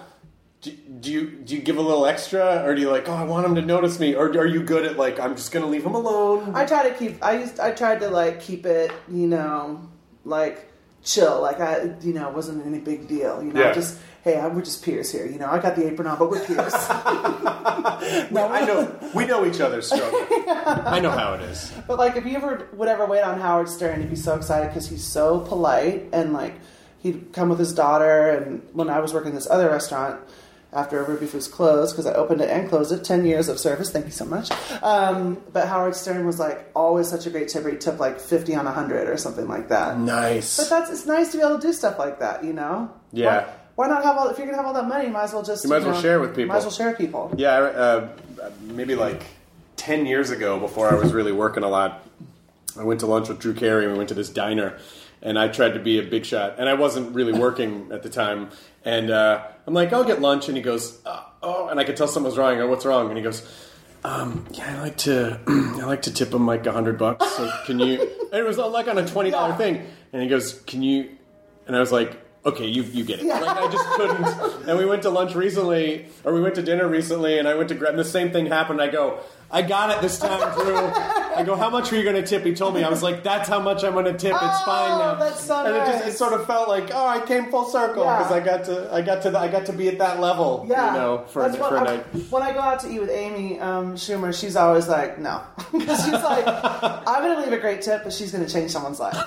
do, 0.63 0.71
do 0.73 1.13
you 1.13 1.31
do 1.31 1.55
you 1.57 1.63
give 1.63 1.77
a 1.77 1.83
little 1.83 2.07
extra, 2.07 2.63
or 2.65 2.75
do 2.75 2.81
you 2.81 2.91
like, 2.91 3.09
oh, 3.09 3.13
I 3.15 3.25
want 3.25 3.47
him 3.47 3.55
to 3.57 3.63
notice 3.63 4.01
me, 4.01 4.15
or 4.15 4.29
are 4.31 4.47
you 4.47 4.63
good 4.63 4.85
at 4.85 4.97
like, 4.97 5.21
I'm 5.21 5.37
just 5.37 5.53
gonna 5.53 5.67
leave 5.67 5.85
him 5.85 5.95
alone? 5.95 6.53
I 6.55 6.65
try 6.65 6.89
to 6.89 6.95
keep. 6.95 7.23
I 7.25 7.39
used. 7.39 7.61
I 7.61 7.71
tried 7.73 8.01
to 8.01 8.09
like 8.09 8.41
keep 8.41 8.67
it. 8.67 8.91
You 9.09 9.27
know, 9.27 9.89
like 10.25 10.71
chill. 11.05 11.41
Like 11.41 11.61
I, 11.61 11.95
you 12.01 12.13
know, 12.15 12.29
it 12.29 12.35
wasn't 12.35 12.67
any 12.67 12.79
big 12.79 13.07
deal. 13.07 13.43
You 13.43 13.53
know, 13.53 13.61
Yeah. 13.61 13.73
just 13.73 13.99
hey, 14.25 14.39
I, 14.41 14.49
we're 14.49 14.63
just 14.63 14.83
peers 14.85 15.13
here. 15.13 15.25
You 15.27 15.39
know, 15.39 15.47
I 15.47 15.61
got 15.61 15.77
the 15.77 15.87
apron 15.87 16.09
on, 16.09 16.19
but 16.19 16.31
we're 16.31 16.45
peers. 16.45 16.75
Well, 18.31 18.53
I 18.53 18.65
know 18.65 18.99
we 19.15 19.27
know 19.27 19.45
each 19.47 19.61
other's 19.61 19.87
struggle. 19.87 20.21
I 20.57 21.01
know 21.01 21.11
how 21.11 21.35
it 21.35 21.43
is. 21.43 21.73
but 21.87 21.99
like, 21.99 22.17
if 22.17 22.25
you 22.25 22.35
ever 22.37 22.69
would 22.73 22.89
ever 22.89 23.07
wait 23.07 23.23
on 23.23 23.41
Howard 23.41 23.69
Stern, 23.69 24.01
you'd 24.01 24.11
be 24.11 24.17
so 24.17 24.35
excited 24.35 24.69
because 24.69 24.89
he's 24.89 25.05
so 25.05 25.41
polite 25.41 26.07
and 26.13 26.33
like 26.33 26.55
he'd 27.03 27.33
come 27.33 27.49
with 27.49 27.59
his 27.59 27.73
daughter. 27.73 28.31
And 28.31 28.63
when 28.73 28.89
I 28.91 29.01
was 29.01 29.13
working 29.15 29.35
this 29.35 29.49
other 29.49 29.69
restaurant. 29.71 30.21
After 30.77 31.03
Ruby 31.03 31.25
Foo's 31.27 31.49
closed, 31.49 31.95
because 31.95 32.07
I 32.07 32.13
opened 32.13 32.43
it 32.43 32.51
and 32.51 32.69
closed 32.69 32.93
it, 32.93 33.03
10 33.03 33.25
years 33.25 33.49
of 33.49 33.59
service, 33.59 33.91
thank 33.91 34.05
you 34.05 34.11
so 34.13 34.27
much. 34.27 34.51
Um, 34.83 35.43
but 35.53 35.69
Howard 35.69 35.97
Stern 35.97 36.27
was 36.27 36.39
like 36.39 36.71
always 36.75 37.09
such 37.09 37.27
a 37.27 37.31
great 37.31 37.49
tipper. 37.49 37.71
He 37.71 37.79
tipped 37.79 37.99
like 37.99 38.21
50 38.21 38.55
on 38.55 38.67
100 38.67 39.09
or 39.09 39.17
something 39.17 39.49
like 39.49 39.69
that. 39.71 39.99
Nice. 39.99 40.59
But 40.59 40.69
that's 40.69 40.91
it's 40.91 41.07
nice 41.07 41.33
to 41.33 41.39
be 41.39 41.45
able 41.45 41.57
to 41.59 41.67
do 41.67 41.73
stuff 41.73 41.99
like 41.99 42.19
that, 42.21 42.45
you 42.45 42.53
know. 42.53 42.91
Yeah. 43.11 43.47
Why, 43.47 43.53
why 43.77 43.89
not 43.89 44.05
have 44.05 44.17
all? 44.19 44.29
If 44.29 44.37
you're 44.37 44.47
gonna 44.47 44.59
have 44.59 44.67
all 44.67 44.75
that 44.75 44.87
money, 44.87 45.07
you 45.07 45.13
might 45.13 45.25
as 45.25 45.33
well 45.33 45.43
just 45.43 45.65
You 45.65 45.71
might 45.71 45.79
as 45.79 45.85
well 45.85 45.95
know, 45.95 46.01
share 46.01 46.21
with 46.21 46.37
people. 46.37 46.49
Might 46.49 46.59
as 46.59 46.65
well 46.65 46.73
share 46.73 46.89
with 46.89 46.99
people. 46.99 47.33
Yeah, 47.37 47.53
uh, 47.55 48.09
maybe 48.63 48.95
like 48.95 49.23
ten 49.77 50.05
years 50.07 50.31
ago, 50.31 50.59
before 50.61 50.91
I 50.91 50.95
was 50.95 51.13
really 51.13 51.33
working 51.33 51.63
a 51.63 51.69
lot, 51.69 52.07
I 52.79 52.85
went 52.85 53.01
to 53.01 53.07
lunch 53.07 53.29
with 53.29 53.39
Drew 53.39 53.55
Carey. 53.55 53.85
and 53.85 53.93
We 53.93 53.99
went 53.99 54.09
to 54.11 54.15
this 54.15 54.29
diner, 54.31 54.79
and 55.23 55.39
I 55.39 55.49
tried 55.49 55.75
to 55.75 55.81
be 55.81 55.99
a 55.99 56.03
big 56.03 56.25
shot, 56.25 56.57
and 56.59 56.69
I 56.69 56.75
wasn't 56.75 57.15
really 57.15 57.33
working 57.39 57.91
at 57.93 58.03
the 58.03 58.09
time. 58.11 58.51
And 58.85 59.11
uh, 59.11 59.45
I'm 59.67 59.75
like, 59.75 59.93
I'll 59.93 60.05
get 60.05 60.21
lunch, 60.21 60.49
and 60.49 60.57
he 60.57 60.63
goes, 60.63 61.01
uh, 61.05 61.23
oh, 61.43 61.69
and 61.69 61.81
I 61.81 61.85
could 61.85 61.97
tell 61.97 62.07
something 62.09 62.29
was 62.31 62.39
wrong. 62.39 62.57
Go, 62.59 62.69
what's 62.69 62.85
wrong? 62.87 63.09
And 63.09 63.17
he 63.17 63.23
goes. 63.23 63.43
Um, 64.05 64.47
yeah, 64.53 64.77
I 64.79 64.83
like 64.83 64.97
to 64.99 65.41
I 65.49 65.85
like 65.85 66.03
to 66.03 66.13
tip 66.15 66.33
him 66.33 66.47
like 66.47 66.65
a 66.67 66.71
hundred 66.71 66.97
bucks. 66.97 67.27
So 67.37 67.51
can 67.65 67.81
you? 67.81 67.99
And 68.33 68.41
it 68.41 68.47
was 68.47 68.57
like 68.59 68.87
on 68.87 68.99
a 68.99 69.07
twenty 69.07 69.31
dollar 69.31 69.51
Yeah. 69.51 69.57
thing. 69.57 69.87
And 70.13 70.23
he 70.23 70.29
goes, 70.29 70.61
"Can 70.67 70.83
you?" 70.83 71.11
And 71.67 71.75
I 71.75 71.81
was 71.81 71.91
like, 71.91 72.17
"Okay, 72.45 72.67
you 72.67 72.83
you 72.85 73.03
get 73.05 73.19
it." 73.19 73.27
Like 73.27 73.43
I 73.57 73.69
just 73.73 73.85
couldn't. 73.91 74.69
And 74.69 74.79
we 74.79 74.85
went 74.85 75.03
to 75.03 75.11
lunch 75.11 75.35
recently, 75.35 76.07
or 76.23 76.35
we 76.35 76.41
went 76.41 76.55
to 76.57 76.63
dinner 76.63 76.87
recently, 76.87 77.39
and 77.39 77.49
I 77.49 77.55
went 77.55 77.69
to 77.71 77.75
grab. 77.75 77.91
And 77.91 77.99
the 77.99 78.05
same 78.05 78.31
thing 78.31 78.47
happened. 78.47 78.81
I 78.81 78.89
go, 78.89 79.21
"I 79.51 79.63
got 79.63 79.91
it 79.91 80.01
this 80.03 80.19
time, 80.19 80.41
Drew." 80.55 80.77
I 81.37 81.43
go, 81.45 81.55
"How 81.57 81.69
much 81.71 81.93
are 81.93 81.97
you 81.97 82.03
going 82.03 82.17
to 82.17 82.23
tip?" 82.27 82.45
He 82.45 82.55
told 82.55 82.75
me. 82.75 82.83
I 82.83 82.89
was 82.89 83.03
like, 83.03 83.23
"That's 83.23 83.49
how 83.49 83.61
much 83.61 83.85
I'm 83.85 83.93
going 83.93 84.07
to 84.07 84.13
tip. 84.13 84.33
It's 84.35 84.43
Oh, 84.43 84.63
fine 84.65 84.99
now." 84.99 85.15
that's 85.15 85.41
so 85.45 85.65
and 85.67 85.77
it 85.77 85.87
just 85.87 86.09
it 86.09 86.13
sort 86.13 86.33
of 86.33 86.47
felt 86.47 86.69
like, 86.69 86.91
oh, 86.93 87.07
I 87.07 87.21
came 87.25 87.51
full 87.51 87.65
circle 87.67 88.05
Yeah. 88.05 88.19
because 88.19 88.33
I 88.33 88.41
got 88.41 88.65
to 88.65 88.93
I 88.93 89.03
got 89.03 89.23
to 89.23 89.31
the, 89.31 89.39
I 89.39 89.49
got 89.49 89.67
to 89.67 89.73
be 89.73 89.89
at 89.89 89.99
that 89.99 90.21
level. 90.21 90.65
Yeah, 90.69 90.93
you 90.93 90.99
know, 90.99 91.25
for, 91.29 91.43
That's 91.43 91.57
for 91.57 91.63
what 91.63 91.73
a 91.75 91.79
I- 91.79 91.85
night. 91.97 92.07
When 92.31 92.43
I 92.43 92.53
go 92.53 92.61
out 92.61 92.81
to 92.81 92.91
eat 92.91 93.01
with 93.01 93.11
Amy 93.11 93.59
um, 93.61 93.95
Schumer, 93.97 94.33
she's 94.39 94.57
always 94.57 94.89
like, 94.89 95.19
"No," 95.19 95.41
because 95.73 96.03
she's 96.05 96.13
like, 96.13 96.45
"I'm 96.47 97.23
going 97.23 97.37
to 97.37 97.43
leave 97.43 97.53
a 97.53 97.59
great 97.61 97.83
tip, 97.83 98.03
but 98.05 98.13
she's 98.13 98.33
going 98.33 98.45
to 98.47 98.53
change 98.53 98.71
someone's 98.71 98.99
life." 99.01 99.17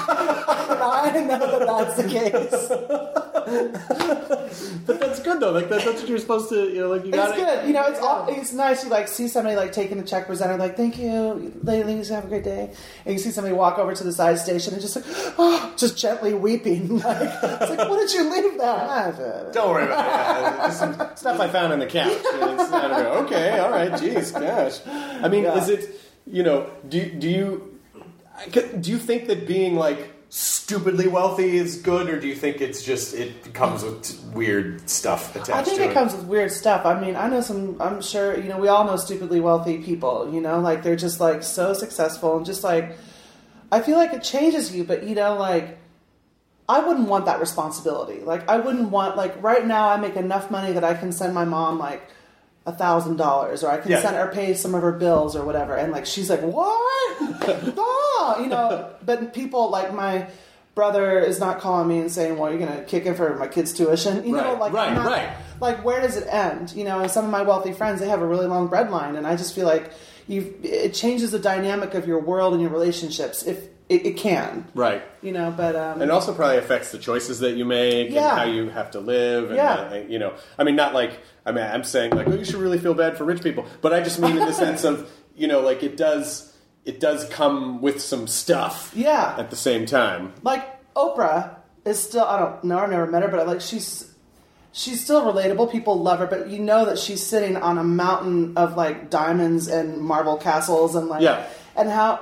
I 0.00 1.10
know 1.26 1.38
that 1.38 1.66
that's 1.66 1.96
the 1.96 2.08
case. 2.08 3.27
But 4.86 5.00
that's 5.00 5.20
good 5.20 5.40
though. 5.40 5.50
Like 5.52 5.68
that, 5.68 5.84
that's 5.84 6.00
what 6.00 6.08
you're 6.08 6.18
supposed 6.18 6.48
to. 6.48 6.68
You 6.68 6.80
know, 6.80 6.88
like 6.88 7.04
you 7.04 7.12
got 7.12 7.30
it. 7.30 7.40
It's 7.40 7.44
good. 7.44 7.66
You 7.68 7.74
know, 7.74 7.86
it's 7.86 8.00
all, 8.00 8.26
it's 8.28 8.52
nice. 8.52 8.84
You 8.84 8.90
like 8.90 9.06
see 9.08 9.28
somebody 9.28 9.54
like 9.56 9.72
taking 9.72 9.98
the 9.98 10.02
check 10.04 10.26
presenter, 10.26 10.56
like 10.56 10.76
"Thank 10.76 10.98
you, 10.98 11.52
ladies, 11.62 12.08
have 12.08 12.24
a 12.24 12.28
great 12.28 12.44
day," 12.44 12.72
and 13.04 13.12
you 13.12 13.18
see 13.18 13.30
somebody 13.30 13.54
walk 13.54 13.78
over 13.78 13.94
to 13.94 14.04
the 14.04 14.12
side 14.12 14.38
station 14.38 14.72
and 14.72 14.80
just 14.80 14.96
like, 14.96 15.04
oh, 15.38 15.74
just 15.76 15.98
gently 15.98 16.34
weeping. 16.34 16.98
Like, 17.08 17.20
it's 17.20 17.70
like, 17.70 17.88
what 17.88 17.98
did 18.00 18.12
you 18.12 18.30
leave 18.30 18.58
that? 18.58 19.52
Don't 19.52 19.70
worry 19.70 19.84
about 19.84 20.06
it. 20.06 20.10
Yeah, 20.10 20.66
just 20.66 20.78
some 20.78 20.94
stuff 21.16 21.40
I 21.40 21.48
found 21.48 21.72
on 21.72 21.78
the 21.78 21.86
couch. 21.86 22.12
It's 22.58 22.70
not 22.70 22.90
okay, 23.24 23.58
all 23.58 23.70
right. 23.70 23.92
Jeez, 23.92 24.32
gosh. 24.32 24.80
I 25.22 25.28
mean, 25.28 25.44
Yeah. 25.44 25.58
is 25.58 25.68
it? 25.68 26.00
You 26.26 26.42
know, 26.42 26.70
do 26.88 27.04
do 27.10 27.28
you 27.28 27.78
do 28.52 28.90
you 28.90 28.98
think 28.98 29.26
that 29.28 29.46
being 29.46 29.76
like 29.76 30.12
stupidly 30.30 31.08
wealthy 31.08 31.56
is 31.56 31.76
good, 31.76 32.08
or 32.08 32.20
do 32.20 32.28
you 32.28 32.34
think 32.34 32.60
it's 32.60 32.82
just 32.82 33.14
it 33.14 33.54
comes 33.54 33.82
with 33.82 34.22
weird 34.34 34.88
stuff 34.88 35.34
attached 35.34 35.50
I 35.50 35.62
think 35.62 35.78
to 35.78 35.90
it 35.90 35.94
comes 35.94 36.14
with 36.14 36.24
weird 36.24 36.52
stuff. 36.52 36.84
I 36.84 37.00
mean, 37.00 37.16
I 37.16 37.28
know 37.28 37.40
some. 37.40 37.80
I'm 37.80 38.02
sure 38.02 38.38
you 38.38 38.48
know. 38.48 38.58
We 38.58 38.68
all 38.68 38.84
know 38.84 38.96
stupidly 38.96 39.40
wealthy 39.40 39.78
people. 39.78 40.32
You 40.32 40.40
know, 40.40 40.60
like 40.60 40.82
they're 40.82 40.96
just 40.96 41.20
like 41.20 41.42
so 41.42 41.72
successful 41.72 42.36
and 42.36 42.46
just 42.46 42.64
like. 42.64 42.96
I 43.70 43.82
feel 43.82 43.98
like 43.98 44.14
it 44.14 44.22
changes 44.22 44.74
you, 44.74 44.82
but 44.82 45.02
you 45.04 45.14
know, 45.14 45.34
like 45.34 45.78
I 46.68 46.80
wouldn't 46.80 47.08
want 47.08 47.24
that 47.26 47.40
responsibility. 47.40 48.20
Like 48.20 48.48
I 48.48 48.58
wouldn't 48.58 48.90
want 48.90 49.16
like 49.16 49.42
right 49.42 49.66
now 49.66 49.88
I 49.88 49.96
make 49.96 50.16
enough 50.16 50.50
money 50.50 50.72
that 50.72 50.84
I 50.84 50.94
can 50.94 51.12
send 51.12 51.34
my 51.34 51.44
mom 51.44 51.78
like 51.78 52.08
a 52.68 52.72
thousand 52.72 53.16
dollars 53.16 53.64
or 53.64 53.70
I 53.70 53.78
can 53.78 53.90
Yeah. 53.90 54.02
send 54.02 54.16
her 54.16 54.28
pay 54.28 54.52
some 54.54 54.74
of 54.74 54.82
her 54.82 54.92
bills 54.92 55.34
or 55.34 55.42
whatever. 55.44 55.74
And 55.74 55.90
like 55.90 56.04
she's 56.06 56.28
like, 56.28 56.40
What? 56.42 57.20
no, 57.74 57.74
ah, 58.20 58.40
you 58.40 58.46
know, 58.48 58.90
but 59.04 59.32
people 59.32 59.70
like 59.70 59.94
my 59.94 60.26
brother 60.74 61.18
is 61.18 61.40
not 61.40 61.60
calling 61.60 61.88
me 61.88 61.98
and 62.00 62.12
saying, 62.12 62.36
Well, 62.38 62.50
you're 62.52 62.60
gonna 62.64 62.82
kick 62.84 63.06
in 63.06 63.14
for 63.14 63.34
my 63.36 63.48
kid's 63.48 63.72
tuition. 63.72 64.24
You 64.26 64.36
know, 64.36 64.54
like 64.54 64.72
right, 64.72 64.92
not- 64.94 65.06
right. 65.06 65.28
like 65.60 65.84
where 65.84 66.00
does 66.00 66.16
it 66.16 66.26
end? 66.30 66.72
You 66.72 66.84
know, 66.84 67.06
some 67.06 67.24
of 67.24 67.30
my 67.30 67.42
wealthy 67.42 67.72
friends 67.72 68.00
they 68.00 68.08
have 68.08 68.20
a 68.22 68.26
really 68.26 68.46
long 68.46 68.68
breadline 68.68 69.16
and 69.16 69.26
I 69.26 69.34
just 69.36 69.54
feel 69.54 69.66
like 69.66 69.90
you 70.26 70.54
it 70.62 70.92
changes 70.92 71.30
the 71.30 71.38
dynamic 71.38 71.94
of 71.94 72.06
your 72.06 72.20
world 72.20 72.52
and 72.52 72.60
your 72.60 72.70
relationships. 72.70 73.42
If 73.44 73.58
it, 73.88 74.04
it 74.06 74.16
can, 74.16 74.66
Right. 74.74 75.02
you 75.22 75.32
know. 75.32 75.52
But 75.56 75.74
um, 75.76 75.94
And 75.94 76.02
it 76.02 76.10
also 76.10 76.34
probably 76.34 76.58
affects 76.58 76.92
the 76.92 76.98
choices 76.98 77.40
that 77.40 77.52
you 77.56 77.64
make 77.64 78.10
Yeah. 78.10 78.28
and 78.30 78.38
how 78.38 78.44
you 78.44 78.68
have 78.70 78.90
to 78.92 79.00
live. 79.00 79.44
And, 79.46 79.56
Yeah. 79.56 79.74
uh, 79.92 79.94
you 80.08 80.18
know, 80.18 80.32
I 80.58 80.64
mean, 80.64 80.76
not 80.76 80.92
like, 80.94 81.12
I 81.46 81.52
mean, 81.52 81.64
I'm 81.64 81.84
saying 81.84 82.12
like, 82.14 82.26
oh, 82.28 82.34
you 82.34 82.44
should 82.44 82.56
really 82.56 82.78
feel 82.78 82.94
bad 82.94 83.16
for 83.16 83.24
rich 83.24 83.42
people. 83.42 83.64
But 83.80 83.92
I 83.94 84.00
just 84.00 84.18
mean 84.18 84.36
in 84.36 84.44
the 84.46 84.52
sense 84.66 84.84
of, 84.84 85.10
you 85.36 85.48
know, 85.48 85.60
like 85.60 85.82
it 85.82 85.96
does, 85.96 86.52
it 86.84 87.00
does 87.00 87.28
come 87.30 87.80
with 87.80 88.00
some 88.02 88.26
stuff. 88.26 88.92
Yeah. 88.94 89.34
At 89.38 89.50
the 89.50 89.56
same 89.56 89.86
time. 89.86 90.32
like 90.42 90.64
Oprah 90.94 91.56
is 91.84 91.98
still 92.02 92.24
I 92.24 92.38
don't 92.38 92.64
know 92.64 92.78
I've 92.80 92.90
never 92.90 93.06
met 93.06 93.22
her 93.22 93.28
but 93.28 93.46
like 93.46 93.60
she's 93.60 94.12
she's 94.72 95.02
still 95.02 95.22
relatable 95.22 95.70
people 95.72 96.00
love 96.02 96.18
her 96.18 96.26
but 96.26 96.48
you 96.48 96.58
know 96.58 96.84
that 96.84 96.98
she's 96.98 97.24
sitting 97.24 97.56
on 97.56 97.78
a 97.78 97.84
mountain 97.84 98.52
of 98.56 98.76
like 98.76 99.08
diamonds 99.10 99.68
and 99.68 99.98
marble 99.98 100.36
castles 100.36 100.94
and 100.94 101.06
like 101.08 101.22
Yeah. 101.22 101.46
and 101.76 101.88
how 101.88 102.20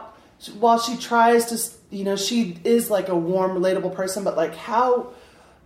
while 0.51 0.79
she 0.79 0.97
tries 0.97 1.47
to 1.47 1.97
you 1.97 2.05
know 2.05 2.17
she 2.17 2.59
is 2.65 2.91
like 2.91 3.09
a 3.09 3.17
warm 3.17 3.53
relatable 3.53 3.95
person 3.95 4.25
but 4.25 4.37
like 4.37 4.55
how 4.57 5.09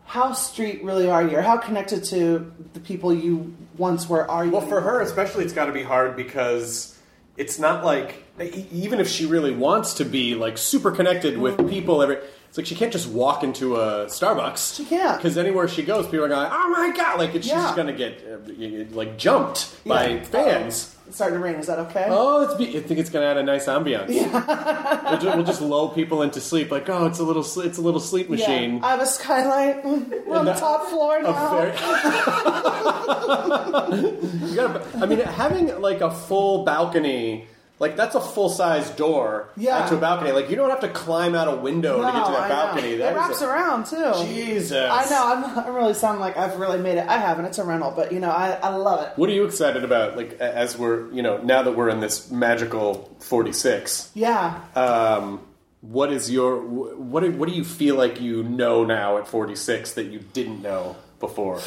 how 0.05 0.33
street 0.33 0.83
really 0.85 1.09
are 1.09 1.23
you 1.23 1.37
or 1.37 1.43
how 1.43 1.57
connected 1.57 2.03
to 2.05 2.53
the 2.75 2.81
people 2.81 3.15
you 3.15 3.55
once 3.79 4.09
were 4.09 4.29
are 4.31 4.45
you 4.45 4.51
Well, 4.51 4.61
for 4.67 4.81
her 4.81 5.01
especially, 5.01 5.45
it's 5.45 5.53
got 5.53 5.67
to 5.67 5.73
be 5.73 5.83
hard 5.83 6.17
because 6.17 6.99
it's 7.37 7.59
not 7.59 7.85
like 7.85 8.25
even 8.73 9.01
if 9.01 9.09
she 9.09 9.25
really 9.27 9.53
wants 9.55 9.95
to 9.95 10.05
be 10.05 10.35
like 10.35 10.59
super 10.59 10.91
connected 10.91 11.39
with 11.39 11.69
people, 11.71 12.03
every 12.03 12.19
it's 12.49 12.59
like 12.59 12.67
she 12.67 12.75
can't 12.75 12.93
just 12.93 13.09
walk 13.09 13.45
into 13.45 13.77
a 13.77 14.07
Starbucks. 14.07 14.77
She 14.77 14.85
can't. 14.85 15.17
because 15.17 15.39
anywhere 15.39 15.69
she 15.69 15.83
goes, 15.85 16.07
people 16.07 16.25
are 16.25 16.29
going, 16.29 16.49
"Oh 16.51 16.69
my 16.71 16.95
god!" 16.97 17.19
Like 17.21 17.35
it's, 17.37 17.47
she's 17.47 17.53
Yeah. 17.55 17.63
just 17.63 17.77
going 17.77 17.87
to 17.87 17.93
get 17.95 18.23
uh, 18.27 18.95
like 18.95 19.17
jumped 19.17 19.73
by 19.87 20.09
Yeah. 20.09 20.23
fans. 20.25 20.97
It's 21.11 21.17
starting 21.17 21.39
to 21.39 21.45
rain 21.45 21.57
is 21.57 21.67
that 21.67 21.79
okay 21.81 22.07
Oh, 22.09 22.43
it's 22.43 22.55
be- 22.55 22.77
I 22.79 22.81
think 22.81 23.01
it's 23.01 23.11
going 23.11 23.25
to 23.25 23.29
add 23.29 23.37
a 23.37 23.43
nice 23.43 23.67
ambiance. 23.67 24.07
we'll, 24.09 25.19
just, 25.19 25.37
we'll 25.37 25.45
just 25.45 25.61
lull 25.61 25.89
people 25.91 26.23
into 26.23 26.41
sleep. 26.41 26.71
Like, 26.71 26.89
oh, 26.89 27.07
it's 27.07 27.19
a 27.19 27.25
little, 27.25 27.43
sl- 27.43 27.63
it's 27.63 27.77
a 27.79 27.83
little 27.83 28.01
sleep 28.01 28.31
machine. 28.31 28.77
yeah. 28.77 28.87
I 28.87 28.91
have 28.93 29.01
a 29.01 29.07
skylight 29.07 29.85
we're 29.85 30.37
on 30.39 30.45
the 30.47 30.55
top 30.55 30.87
floor 30.89 31.21
now 31.23 31.51
very- 31.51 31.73
you 34.49 34.55
gotta, 34.57 34.83
I 35.03 35.07
mean, 35.07 35.19
having 35.21 35.81
like 35.81 36.01
a 36.01 36.11
full 36.11 36.65
balcony, 36.65 37.47
like 37.81 37.97
that's 37.97 38.15
a 38.15 38.21
full 38.21 38.49
size 38.51 38.89
door 38.91 39.49
Yeah. 39.57 39.85
to 39.87 39.97
a 39.97 39.99
balcony. 39.99 40.31
Like 40.31 40.49
you 40.51 40.55
don't 40.57 40.71
have 40.71 40.81
to 40.81 40.89
climb 40.89 41.35
out 41.35 41.49
a 41.49 41.57
window 41.57 41.97
to 41.97 42.03
get 42.05 42.13
to 42.13 42.19
No, 42.19 42.31
that 42.33 42.43
I 42.43 42.49
balcony. 42.49 42.91
know. 42.93 42.99
That 42.99 43.13
it 43.13 43.17
wraps 43.17 43.41
a- 43.43 43.49
around 43.49 43.87
too. 43.87 44.13
Jesus. 44.27 44.73
I 44.91 45.05
know. 45.11 45.27
I'm, 45.27 45.59
I'm 45.67 45.75
really 45.75 45.95
sounding 45.95 46.21
like 46.21 46.37
I've 46.37 46.61
really 46.61 46.79
made 46.79 46.99
it. 46.99 47.09
I 47.09 47.17
haven't. 47.19 47.47
It's 47.47 47.59
a 47.59 47.65
rental, 47.65 47.91
but 47.97 48.13
you 48.13 48.21
know, 48.21 48.31
I, 48.31 48.51
I 48.63 48.69
love 48.77 49.05
it. 49.07 49.13
What 49.17 49.29
are 49.29 49.33
you 49.33 49.45
excited 49.45 49.83
about? 49.83 50.17
Like 50.17 50.35
as 50.35 50.79
we're, 50.79 51.11
you 51.11 51.23
know, 51.23 51.39
now 51.39 51.63
that 51.63 51.73
we're 51.73 51.89
in 51.89 52.01
this 52.01 52.31
magical 52.31 53.11
forty 53.21 53.53
six. 53.53 54.11
Yeah. 54.15 54.61
Um, 54.77 55.41
what 55.81 56.13
is 56.13 56.31
your 56.31 56.59
what? 56.61 57.27
What 57.33 57.49
do 57.49 57.55
you 57.55 57.65
feel 57.65 57.97
like 57.97 58.21
you 58.21 58.43
know 58.43 58.85
now 58.85 59.17
at 59.17 59.27
forty 59.27 59.57
six 59.57 59.95
that 59.95 60.05
you 60.09 60.19
didn't 60.19 60.61
know 60.61 60.97
before? 61.21 61.61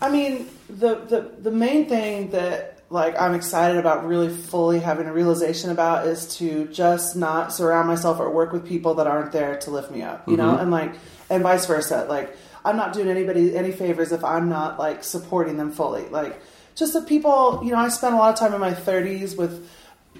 I 0.00 0.10
mean, 0.10 0.48
the, 0.68 0.96
the 0.96 1.30
the 1.40 1.50
main 1.52 1.88
thing 1.88 2.30
that 2.30 2.81
like 2.92 3.18
I'm 3.18 3.34
excited 3.34 3.78
about 3.78 4.06
really 4.06 4.28
fully 4.28 4.78
having 4.78 5.06
a 5.06 5.12
realization 5.12 5.70
about 5.70 6.06
is 6.06 6.36
to 6.36 6.68
just 6.68 7.16
not 7.16 7.52
surround 7.52 7.88
myself 7.88 8.20
or 8.20 8.30
work 8.30 8.52
with 8.52 8.66
people 8.66 8.94
that 8.96 9.06
aren't 9.06 9.32
there 9.32 9.58
to 9.60 9.70
lift 9.70 9.90
me 9.90 10.02
up, 10.02 10.28
you 10.28 10.36
know, 10.36 10.58
and 10.58 10.70
like 10.70 10.94
and 11.30 11.42
vice 11.42 11.64
versa. 11.64 12.04
Like 12.06 12.36
I'm 12.66 12.76
not 12.76 12.92
doing 12.92 13.08
anybody 13.08 13.56
any 13.56 13.72
favors 13.72 14.12
if 14.12 14.22
I'm 14.22 14.50
not 14.50 14.78
like 14.78 15.04
supporting 15.04 15.56
them 15.56 15.72
fully. 15.72 16.06
Like 16.10 16.42
just 16.74 16.92
the 16.92 17.00
people, 17.00 17.62
you 17.64 17.70
know, 17.70 17.78
I 17.78 17.88
spent 17.88 18.14
a 18.14 18.18
lot 18.18 18.34
of 18.34 18.38
time 18.38 18.52
in 18.52 18.60
my 18.60 18.72
30s 18.72 19.38
with 19.38 19.66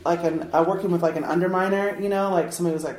like 0.02 0.24
an 0.24 0.48
uh, 0.54 0.64
working 0.66 0.90
with 0.90 1.02
like 1.02 1.16
an 1.16 1.24
underminer, 1.24 2.02
you 2.02 2.08
know, 2.08 2.30
like 2.30 2.54
somebody 2.54 2.72
was 2.72 2.84
like 2.84 2.98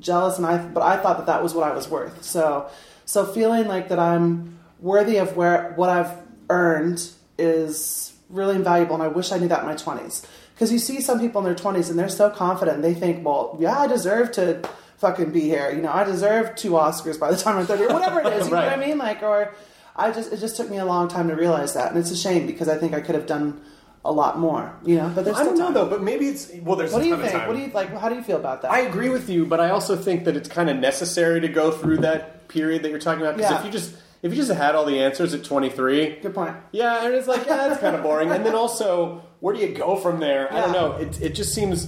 jealous 0.00 0.38
and 0.38 0.46
I 0.46 0.58
but 0.58 0.82
I 0.82 0.96
thought 0.96 1.18
that 1.18 1.26
that 1.26 1.40
was 1.40 1.54
what 1.54 1.70
I 1.70 1.72
was 1.72 1.88
worth. 1.88 2.24
So 2.24 2.68
so 3.04 3.24
feeling 3.24 3.68
like 3.68 3.90
that 3.90 4.00
I'm 4.00 4.58
worthy 4.80 5.18
of 5.18 5.36
where 5.36 5.72
what 5.76 5.88
I've 5.88 6.12
earned 6.50 7.08
is 7.38 8.13
really 8.28 8.56
invaluable 8.56 8.94
and 8.94 9.02
I 9.02 9.08
wish 9.08 9.32
I 9.32 9.38
knew 9.38 9.48
that 9.48 9.60
in 9.60 9.66
my 9.66 9.74
20s. 9.74 10.24
Cuz 10.58 10.72
you 10.72 10.78
see 10.78 11.00
some 11.00 11.18
people 11.20 11.40
in 11.40 11.44
their 11.44 11.54
20s 11.54 11.90
and 11.90 11.98
they're 11.98 12.08
so 12.08 12.30
confident 12.30 12.82
they 12.82 12.94
think, 12.94 13.24
"Well, 13.26 13.56
yeah, 13.60 13.78
I 13.80 13.86
deserve 13.86 14.32
to 14.32 14.60
fucking 14.98 15.30
be 15.30 15.40
here. 15.42 15.70
You 15.70 15.82
know, 15.82 15.92
I 15.92 16.04
deserve 16.04 16.54
two 16.54 16.70
Oscars 16.72 17.18
by 17.18 17.30
the 17.30 17.36
time 17.36 17.58
I'm 17.58 17.66
30 17.66 17.84
or 17.84 17.92
whatever 17.92 18.20
it 18.20 18.26
is." 18.34 18.46
You 18.46 18.52
know 18.54 18.60
what 18.62 18.72
I 18.72 18.76
mean? 18.86 18.98
Like 18.98 19.22
or 19.22 19.52
I 19.96 20.10
just 20.10 20.32
it 20.32 20.38
just 20.40 20.56
took 20.56 20.70
me 20.70 20.78
a 20.78 20.84
long 20.84 21.08
time 21.08 21.28
to 21.28 21.34
realize 21.36 21.74
that 21.74 21.90
and 21.90 21.98
it's 21.98 22.10
a 22.10 22.16
shame 22.16 22.46
because 22.46 22.68
I 22.68 22.76
think 22.76 22.94
I 22.94 23.00
could 23.00 23.14
have 23.14 23.26
done 23.26 23.60
a 24.06 24.12
lot 24.12 24.38
more, 24.38 24.70
you 24.84 24.96
know, 24.96 25.10
but 25.14 25.24
there's 25.24 25.36
I 25.38 25.44
don't 25.44 25.56
know 25.58 25.64
time. 25.66 25.74
though, 25.74 25.86
but 25.86 26.02
maybe 26.02 26.26
it's 26.28 26.50
well. 26.62 26.76
There's 26.76 26.92
What 26.92 27.00
a 27.00 27.04
do 27.04 27.08
you 27.08 27.16
think? 27.16 27.46
What 27.46 27.56
do 27.56 27.62
you 27.62 27.70
like? 27.72 27.88
How 27.96 28.08
do 28.10 28.14
you 28.14 28.22
feel 28.22 28.36
about 28.36 28.60
that? 28.62 28.70
I 28.70 28.80
agree 28.80 29.08
with 29.08 29.30
you, 29.30 29.46
but 29.46 29.60
I 29.60 29.70
also 29.70 29.96
think 29.96 30.24
that 30.26 30.36
it's 30.36 30.48
kind 30.48 30.68
of 30.68 30.76
necessary 30.76 31.40
to 31.40 31.48
go 31.48 31.70
through 31.70 31.98
that 31.98 32.46
period 32.48 32.82
that 32.82 32.90
you're 32.90 32.98
talking 32.98 33.22
about. 33.22 33.36
Because 33.36 33.50
Yeah. 33.52 33.58
if 33.60 33.64
you 33.64 33.70
just 33.72 33.92
if 34.24 34.32
you 34.32 34.36
just 34.38 34.50
had 34.50 34.74
all 34.74 34.84
the 34.84 34.98
answers 35.00 35.34
at 35.34 35.44
23, 35.44 36.16
Good 36.22 36.34
point. 36.34 36.56
yeah, 36.72 37.04
and 37.04 37.14
it's 37.14 37.28
like 37.28 37.46
yeah, 37.46 37.68
that's 37.68 37.80
kind 37.80 37.94
of 37.94 38.02
boring. 38.02 38.30
And 38.32 38.44
then 38.44 38.54
also, 38.56 39.22
where 39.40 39.54
do 39.54 39.60
you 39.60 39.68
go 39.68 39.94
from 39.96 40.18
there? 40.18 40.52
I 40.52 40.60
don't 40.62 40.74
Yeah. 40.74 40.80
know. 40.80 40.92
It 40.96 41.20
it 41.22 41.34
just 41.36 41.54
seems 41.54 41.86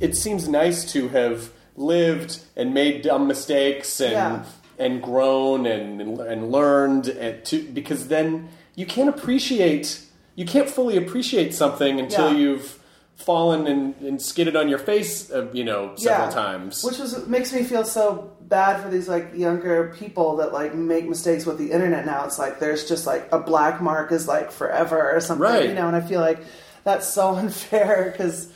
it 0.00 0.14
seems 0.16 0.48
nice 0.48 0.84
to 0.92 1.08
have 1.08 1.50
lived 1.76 2.40
and 2.56 2.74
made 2.74 3.02
dumb 3.02 3.26
mistakes 3.26 4.00
and 4.00 4.12
Yeah. 4.12 4.42
and 4.78 5.02
grown 5.02 5.64
and 5.66 6.20
and 6.20 6.50
learned 6.52 7.08
and 7.08 7.44
to 7.46 7.62
because 7.62 8.08
then 8.08 8.48
you 8.74 8.84
can't 8.86 9.08
appreciate 9.08 10.00
you 10.34 10.44
can't 10.44 10.68
fully 10.68 10.96
appreciate 10.98 11.54
something 11.54 11.98
until 12.00 12.32
Yeah. 12.32 12.38
you've 12.38 12.78
fallen 13.16 13.66
and, 13.66 13.94
and 14.02 14.20
skidded 14.20 14.56
on 14.56 14.68
your 14.68 14.78
face, 14.78 15.30
uh, 15.30 15.48
you 15.52 15.64
know, 15.64 15.94
several 15.96 16.28
Yeah. 16.28 16.34
times. 16.34 16.84
Which 16.84 16.98
was 16.98 17.26
makes 17.26 17.52
me 17.52 17.62
feel 17.64 17.84
so 17.84 18.30
bad 18.42 18.80
for 18.82 18.88
these 18.88 19.08
like 19.08 19.34
younger 19.34 19.92
people 19.98 20.36
that 20.36 20.52
like 20.52 20.74
make 20.74 21.08
mistakes 21.08 21.44
with 21.46 21.58
the 21.58 21.72
internet 21.72 22.06
now. 22.06 22.24
It's 22.24 22.38
like 22.38 22.60
there's 22.60 22.86
just 22.88 23.06
like 23.06 23.28
a 23.32 23.38
black 23.38 23.80
mark 23.82 24.12
is 24.12 24.28
like 24.28 24.52
forever 24.52 25.10
or 25.14 25.20
something, 25.20 25.42
Right. 25.42 25.68
you 25.68 25.74
know. 25.74 25.86
And 25.88 25.96
I 25.96 26.00
feel 26.00 26.20
like 26.20 26.38
that's 26.84 27.08
so 27.08 27.34
unfair 27.36 28.10
because 28.12 28.48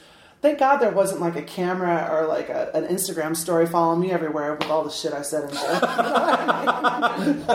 thank 0.42 0.58
God 0.58 0.78
there 0.78 0.90
wasn't 0.90 1.20
like 1.20 1.36
a 1.36 1.42
camera 1.42 2.08
or 2.10 2.26
like 2.26 2.48
a, 2.48 2.70
an 2.74 2.86
Instagram 2.86 3.36
story 3.36 3.66
following 3.66 4.00
me 4.00 4.10
everywhere 4.10 4.54
with 4.54 4.68
all 4.68 4.82
the 4.84 4.90
shit 4.90 5.12
I 5.12 5.22
said 5.22 5.48
did. 5.50 5.56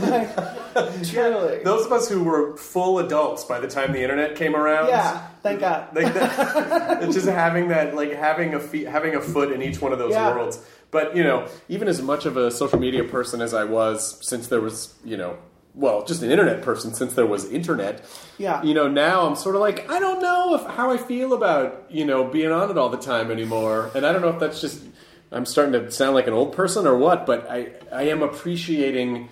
like, 0.00 0.34
truly, 1.10 1.62
Those 1.64 1.86
of 1.86 1.92
us 1.92 2.08
who 2.08 2.22
were 2.24 2.56
full 2.56 2.98
adults 2.98 3.44
by 3.44 3.60
the 3.60 3.68
time 3.68 3.92
the 3.92 4.02
internet 4.02 4.36
came 4.36 4.54
around, 4.56 4.88
yeah. 4.88 5.28
Thank 5.42 5.60
God. 5.60 5.88
like 5.94 6.12
that, 6.14 7.00
just 7.12 7.26
having 7.26 7.68
that, 7.68 7.94
like 7.94 8.12
having 8.12 8.54
a 8.54 8.60
feet, 8.60 8.86
having 8.86 9.14
a 9.14 9.20
foot 9.20 9.50
in 9.52 9.62
each 9.62 9.80
one 9.80 9.92
of 9.92 9.98
those 9.98 10.12
Yeah. 10.12 10.34
worlds. 10.34 10.64
But 10.90 11.16
you 11.16 11.24
know, 11.24 11.48
even 11.68 11.88
as 11.88 12.00
much 12.02 12.26
of 12.26 12.36
a 12.36 12.50
social 12.50 12.78
media 12.78 13.02
person 13.04 13.40
as 13.40 13.54
I 13.54 13.64
was, 13.64 14.18
since 14.26 14.48
there 14.48 14.60
was, 14.60 14.94
you 15.04 15.16
know, 15.16 15.36
well, 15.74 16.04
just 16.04 16.22
an 16.22 16.30
internet 16.30 16.62
person 16.62 16.92
since 16.92 17.14
there 17.14 17.26
was 17.26 17.50
internet. 17.50 18.04
Yeah. 18.38 18.62
You 18.62 18.74
know, 18.74 18.88
now 18.88 19.26
I'm 19.26 19.36
sort 19.36 19.54
of 19.54 19.60
like 19.62 19.90
I 19.90 19.98
don't 19.98 20.20
know 20.20 20.54
if 20.54 20.66
how 20.76 20.90
I 20.90 20.96
feel 20.96 21.32
about 21.32 21.86
you 21.90 22.04
know 22.04 22.24
being 22.24 22.52
on 22.52 22.70
it 22.70 22.76
all 22.78 22.88
the 22.90 22.98
time 22.98 23.30
anymore, 23.30 23.90
and 23.94 24.04
I 24.06 24.12
don't 24.12 24.22
know 24.22 24.28
if 24.28 24.38
that's 24.38 24.60
just 24.60 24.82
I'm 25.30 25.46
starting 25.46 25.72
to 25.72 25.90
sound 25.90 26.14
like 26.14 26.26
an 26.26 26.34
old 26.34 26.52
person 26.54 26.86
or 26.86 26.96
what, 26.96 27.24
but 27.26 27.50
I 27.50 27.70
I 27.90 28.02
am 28.04 28.22
appreciating 28.22 29.28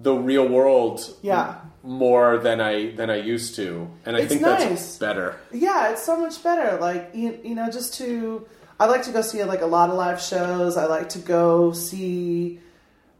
the 0.00 0.14
real 0.14 0.48
world 0.48 1.02
Yeah. 1.20 1.56
more 1.82 2.38
than 2.38 2.60
I 2.60 2.92
than 2.92 3.10
I 3.10 3.16
used 3.16 3.54
to, 3.56 3.90
and 4.06 4.16
I 4.16 4.20
It's 4.20 4.28
think 4.30 4.40
nice. 4.42 4.64
that's 4.68 4.96
better. 4.98 5.36
Yeah, 5.52 5.90
it's 5.92 6.02
so 6.02 6.16
much 6.18 6.42
better. 6.42 6.78
Like 6.80 7.10
you, 7.12 7.38
you 7.44 7.54
know, 7.54 7.70
just 7.70 7.94
to 7.98 8.46
I 8.80 8.86
like 8.86 9.02
to 9.04 9.10
go 9.12 9.20
see 9.20 9.44
like 9.44 9.60
a 9.60 9.66
lot 9.66 9.90
of 9.90 9.96
live 9.96 10.20
shows. 10.22 10.76
I 10.78 10.86
like 10.86 11.10
to 11.10 11.18
go 11.18 11.72
see. 11.72 12.60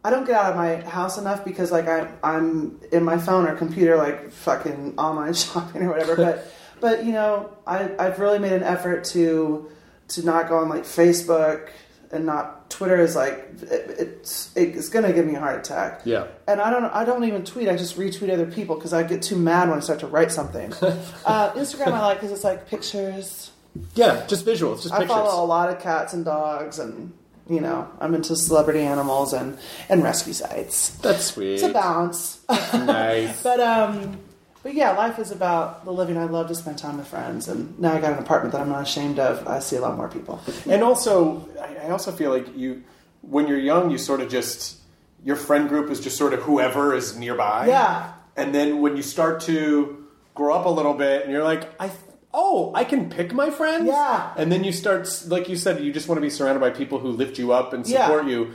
I 0.04 0.10
don't 0.10 0.26
get 0.26 0.34
out 0.34 0.50
of 0.50 0.56
my 0.56 0.76
house 0.88 1.18
enough 1.18 1.44
because 1.44 1.70
like 1.70 1.86
I 1.86 2.08
I'm 2.22 2.80
in 2.90 3.04
my 3.04 3.18
phone 3.18 3.46
or 3.46 3.54
computer 3.54 3.96
like 3.96 4.32
fucking 4.32 4.94
online 4.98 5.34
shopping 5.34 5.82
or 5.82 5.90
whatever. 5.90 6.16
but 6.16 6.52
but 6.80 7.04
you 7.04 7.12
know 7.12 7.56
I 7.66 7.90
I've 7.98 8.18
really 8.18 8.38
made 8.38 8.52
an 8.52 8.62
effort 8.62 9.04
to 9.04 9.70
to 10.08 10.24
not 10.24 10.48
go 10.48 10.58
on 10.58 10.68
like 10.68 10.82
Facebook 10.82 11.70
and 12.10 12.26
not 12.26 12.68
Twitter 12.68 13.00
is 13.00 13.16
like 13.16 13.48
it, 13.62 13.96
it's 13.98 14.50
it's 14.56 14.88
gonna 14.88 15.12
give 15.12 15.26
me 15.26 15.34
a 15.34 15.40
heart 15.40 15.58
attack. 15.58 16.02
Yeah. 16.04 16.26
And 16.46 16.60
I 16.60 16.70
don't 16.70 16.84
I 16.84 17.04
don't 17.04 17.24
even 17.24 17.44
tweet. 17.44 17.68
I 17.68 17.76
just 17.76 17.96
retweet 17.96 18.30
other 18.32 18.46
people 18.46 18.76
because 18.76 18.92
I 18.92 19.02
get 19.02 19.22
too 19.22 19.36
mad 19.36 19.68
when 19.68 19.78
I 19.78 19.80
start 19.80 20.00
to 20.00 20.06
write 20.06 20.30
something. 20.30 20.72
uh, 20.82 21.52
Instagram 21.52 21.88
I 21.88 22.00
like 22.00 22.18
because 22.18 22.32
it's 22.32 22.44
like 22.44 22.66
pictures. 22.66 23.52
Yeah, 23.94 24.26
just 24.26 24.44
visuals, 24.44 24.82
just 24.82 24.92
I 24.92 24.98
pictures. 24.98 25.16
follow 25.16 25.42
a 25.42 25.46
lot 25.46 25.70
of 25.70 25.80
cats 25.80 26.12
and 26.12 26.26
dogs, 26.26 26.78
and 26.78 27.14
you 27.48 27.60
know 27.60 27.88
I'm 28.00 28.14
into 28.14 28.36
celebrity 28.36 28.80
animals 28.80 29.32
and 29.32 29.58
and 29.88 30.02
rescue 30.02 30.32
sites. 30.32 30.90
That's 30.96 31.24
sweet. 31.24 31.54
It's 31.54 31.62
a 31.62 31.72
balance. 31.72 32.40
nice. 32.48 33.42
but 33.44 33.60
um, 33.60 34.18
but 34.62 34.74
yeah, 34.74 34.92
life 34.92 35.18
is 35.18 35.30
about 35.30 35.84
the 35.84 35.92
living. 35.92 36.16
I 36.16 36.24
love 36.24 36.48
to 36.48 36.54
spend 36.54 36.78
time 36.78 36.98
with 36.98 37.08
friends, 37.08 37.48
and 37.48 37.78
now 37.78 37.94
I 37.94 38.00
got 38.00 38.12
an 38.12 38.18
apartment 38.18 38.52
that 38.52 38.60
I'm 38.60 38.68
not 38.68 38.82
ashamed 38.82 39.18
of. 39.18 39.46
I 39.48 39.58
see 39.58 39.76
a 39.76 39.80
lot 39.80 39.96
more 39.96 40.08
people. 40.08 40.40
And 40.68 40.82
also, 40.82 41.48
I 41.60 41.86
I 41.86 41.90
also 41.90 42.12
feel 42.12 42.30
like 42.30 42.56
you, 42.56 42.84
when 43.22 43.48
you're 43.48 43.58
young, 43.58 43.90
you 43.90 43.98
sort 43.98 44.20
of 44.20 44.28
just 44.28 44.78
your 45.24 45.36
friend 45.36 45.68
group 45.68 45.90
is 45.90 46.00
just 46.00 46.16
sort 46.16 46.32
of 46.32 46.40
whoever 46.42 46.94
is 46.94 47.16
nearby. 47.16 47.66
Yeah. 47.66 48.12
And 48.36 48.54
then 48.54 48.80
when 48.80 48.96
you 48.96 49.02
start 49.02 49.40
to 49.42 50.06
grow 50.34 50.54
up 50.54 50.66
a 50.66 50.70
little 50.70 50.94
bit, 50.94 51.22
and 51.22 51.32
you're 51.32 51.44
like, 51.44 51.68
I, 51.80 51.90
oh, 52.34 52.72
I 52.74 52.84
can 52.84 53.10
pick 53.10 53.32
my 53.34 53.50
friends. 53.50 53.86
Yeah. 53.86 54.32
And 54.36 54.50
then 54.50 54.64
you 54.64 54.72
start, 54.72 55.06
like 55.28 55.48
you 55.48 55.56
said, 55.56 55.82
you 55.84 55.92
just 55.92 56.08
want 56.08 56.16
to 56.16 56.22
be 56.22 56.30
surrounded 56.30 56.60
by 56.60 56.70
people 56.70 56.98
who 56.98 57.08
lift 57.10 57.38
you 57.38 57.52
up 57.52 57.72
and 57.72 57.86
Yeah. 57.86 58.06
support 58.06 58.26
you. 58.26 58.52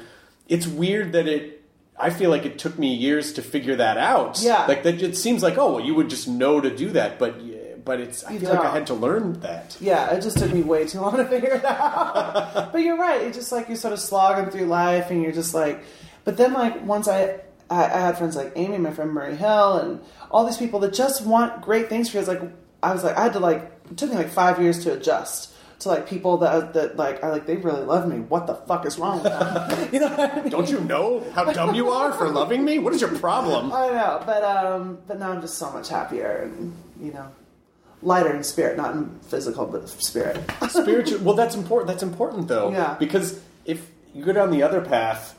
It's 0.48 0.66
weird 0.68 1.12
that 1.14 1.28
it. 1.28 1.54
I 2.00 2.12
feel 2.12 2.30
like 2.30 2.46
it 2.46 2.60
took 2.60 2.78
me 2.78 2.94
years 2.94 3.34
to 3.34 3.42
figure 3.42 3.76
that 3.76 3.98
out. 3.98 4.40
Yeah. 4.42 4.66
Like 4.68 4.84
that, 4.84 5.02
it 5.02 5.18
seems 5.18 5.42
like 5.44 5.58
oh, 5.58 5.74
well, 5.76 5.86
you 5.86 5.96
would 5.96 6.10
just 6.10 6.28
know 6.28 6.60
to 6.62 6.76
do 6.76 6.90
that, 6.92 7.18
but 7.20 7.36
but 7.86 8.00
it's. 8.02 8.24
I 8.26 8.32
You 8.34 8.40
feel 8.40 8.50
like 8.50 8.66
I 8.66 8.72
had 8.72 8.88
to 8.88 8.94
learn 8.94 9.40
that. 9.42 9.78
Yeah, 9.80 10.12
it 10.14 10.22
just 10.22 10.38
took 10.38 10.52
me 10.52 10.62
way 10.62 10.86
too 10.86 11.00
long 11.02 11.16
to 11.18 11.26
figure 11.34 11.54
it 11.56 11.66
out. 11.66 12.72
but 12.72 12.82
you're 12.82 12.98
right. 12.98 13.22
It's 13.22 13.38
just 13.38 13.52
like 13.52 13.68
you're 13.68 13.78
sort 13.78 13.94
of 13.94 14.00
slogging 14.00 14.50
through 14.52 14.66
life, 14.66 15.10
and 15.12 15.22
you're 15.24 15.32
just 15.32 15.54
like. 15.54 15.84
But 16.26 16.36
then, 16.38 16.52
like 16.54 16.86
once 16.86 17.08
I, 17.08 17.40
I, 17.70 17.86
I 17.86 18.00
had 18.00 18.18
friends 18.18 18.36
like 18.36 18.52
Amy, 18.56 18.78
my 18.78 18.92
friend 18.92 19.12
Murray 19.12 19.36
Hill, 19.36 19.78
and 19.78 20.02
all 20.30 20.46
these 20.46 20.58
people 20.58 20.80
that 20.82 20.94
just 20.94 21.26
want 21.26 21.62
great 21.62 21.88
things 21.90 22.10
for 22.10 22.18
you. 22.18 22.20
It's 22.20 22.28
like 22.30 22.42
I 22.84 22.94
was 22.94 23.04
like 23.04 23.18
I 23.18 23.24
had 23.24 23.34
to 23.34 23.40
like 23.40 23.72
it 23.92 23.98
took 23.98 24.10
me 24.10 24.16
like 24.16 24.30
five 24.30 24.62
years 24.62 24.84
to 24.84 24.94
adjust 24.94 25.54
to 25.80 25.90
like 25.90 26.08
people 26.10 26.38
that 26.40 26.74
that 26.74 26.96
like 26.98 27.22
are 27.24 27.32
like 27.32 27.46
they 27.46 27.58
really 27.58 27.84
love 27.84 28.08
me. 28.08 28.18
What 28.20 28.48
the 28.48 28.56
fuck 28.56 28.86
is 28.86 28.98
wrong 28.98 29.22
with 29.24 29.32
them? 29.32 29.90
you 29.94 30.00
know 30.00 30.08
what 30.10 30.20
I 30.34 30.42
mean? 30.42 30.50
Don't 30.50 30.70
you 30.70 30.80
know 30.82 31.24
how 31.34 31.46
dumb 31.52 31.76
you 31.76 31.90
are 31.90 32.12
for 32.14 32.30
loving 32.30 32.66
me? 32.66 32.80
What 32.80 32.94
is 32.94 33.02
your 33.02 33.16
problem? 33.18 33.72
I 33.72 33.88
know, 33.90 34.24
but 34.26 34.44
um, 34.44 35.00
but 35.08 35.20
now 35.20 35.32
I'm 35.32 35.42
just 35.42 35.56
so 35.60 35.72
much 35.72 35.90
happier, 35.90 36.42
and 36.52 36.76
you 37.00 37.14
know, 37.14 37.28
lighter 38.02 38.34
in 38.36 38.44
spirit, 38.44 38.76
not 38.78 38.96
in 38.96 39.20
physical, 39.22 39.66
but 39.68 39.88
spirit. 39.88 40.44
spiritual 40.70 41.20
well 41.20 41.36
that's 41.36 41.56
important 41.56 41.88
that's 41.88 42.04
important 42.04 42.48
though 42.48 42.72
Yeah. 42.72 42.96
because 43.00 43.40
if 43.66 43.90
you 44.14 44.26
go 44.26 44.34
down 44.34 44.50
the 44.52 44.64
other 44.64 44.82
path 44.82 45.37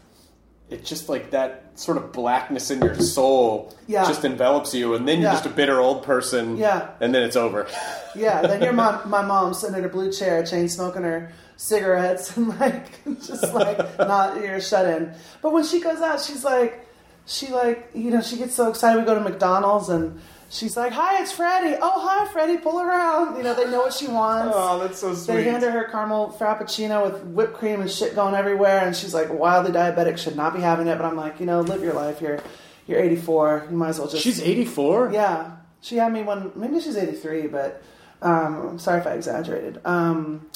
it's 0.71 0.89
just 0.89 1.09
like 1.09 1.31
that 1.31 1.65
sort 1.77 1.97
of 1.97 2.13
blackness 2.13 2.71
in 2.71 2.81
your 2.83 2.95
soul 2.97 3.75
Yeah. 3.87 4.05
just 4.07 4.25
envelops 4.25 4.75
you 4.75 4.95
and 4.95 5.07
then 5.09 5.21
you're 5.21 5.29
Yeah. 5.31 5.35
just 5.35 5.47
a 5.47 5.51
bitter 5.51 5.81
old 5.81 6.03
person 6.03 6.57
Yeah. 6.57 6.89
and 7.01 7.15
then 7.15 7.23
it's 7.23 7.37
over 7.37 7.67
Yeah, 8.15 8.43
then 8.43 8.63
your 8.63 8.73
mom, 8.73 9.09
my 9.09 9.23
mom 9.23 9.55
sitting 9.55 9.77
in 9.79 9.85
a 9.85 9.89
blue 9.89 10.11
chair, 10.13 10.45
chain 10.45 10.69
smoking 10.69 11.03
her 11.03 11.33
cigarettes, 11.57 12.37
and 12.37 12.49
like 12.59 13.05
just 13.25 13.53
like 13.55 13.79
not 13.99 14.41
you're 14.43 14.61
shut 14.61 14.87
in. 14.87 15.13
But 15.43 15.53
when 15.53 15.65
she 15.65 15.81
goes 15.81 16.01
out, 16.01 16.21
she's 16.21 16.43
like, 16.45 16.87
she 17.27 17.49
like 17.49 17.91
you 17.95 18.11
know 18.11 18.21
she 18.23 18.37
gets 18.37 18.55
so 18.55 18.69
excited. 18.71 18.99
We 18.99 19.05
go 19.07 19.15
to 19.15 19.21
McDonald's 19.21 19.89
and 19.89 20.21
she's 20.51 20.77
like, 20.77 20.93
"Hi, 20.93 21.23
it's 21.23 21.33
Freddie. 21.33 21.77
Oh, 21.81 22.01
hi, 22.07 22.27
Freddie. 22.33 22.59
Pull 22.59 22.81
around." 22.81 23.37
You 23.37 23.43
know 23.43 23.55
they 23.55 23.71
know 23.71 23.81
what 23.81 23.93
she 23.93 24.09
wants. 24.09 24.55
oh 24.57 24.79
that's 24.79 24.99
so 24.99 25.15
sweet. 25.15 25.35
They 25.35 25.45
hand 25.45 25.63
her 25.63 25.71
her 25.71 25.85
caramel 25.85 26.35
frappuccino 26.39 27.11
with 27.11 27.23
whipped 27.25 27.55
cream 27.55 27.81
and 27.81 27.91
shit 27.91 28.15
going 28.15 28.35
everywhere, 28.35 28.87
and 28.87 28.95
she's 28.95 29.15
like 29.15 29.33
wildly 29.33 29.73
diabetic, 29.73 30.19
should 30.19 30.37
not 30.37 30.55
be 30.55 30.61
having 30.61 30.87
it. 30.87 30.97
But 30.97 31.05
I'm 31.05 31.17
like, 31.17 31.41
you 31.41 31.47
know, 31.47 31.61
live 31.61 31.83
your 31.83 31.95
life. 31.95 32.21
You're 32.21 32.41
you're 32.87 33.01
84. 33.01 33.69
You 33.71 33.77
might 33.77 33.91
as 33.91 33.99
well 33.99 34.09
just. 34.09 34.23
she's 34.23 34.41
84 34.41 35.11
Yeah, 35.13 35.57
she 35.81 35.97
had 35.97 36.13
me 36.13 36.23
when 36.23 36.51
maybe 36.57 36.81
she's 36.81 36.97
83, 36.97 37.49
but 37.49 37.83
um, 38.23 38.69
I'm 38.71 38.79
sorry 38.79 39.01
if 39.01 39.07
I 39.07 39.13
exaggerated. 39.13 39.81
Um, 39.85 40.47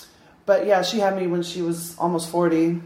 but 0.46 0.66
yeah, 0.66 0.82
she 0.82 0.98
had 0.98 1.16
me 1.16 1.26
when 1.26 1.42
she 1.42 1.62
was 1.62 1.96
almost 1.98 2.30
40. 2.30 2.80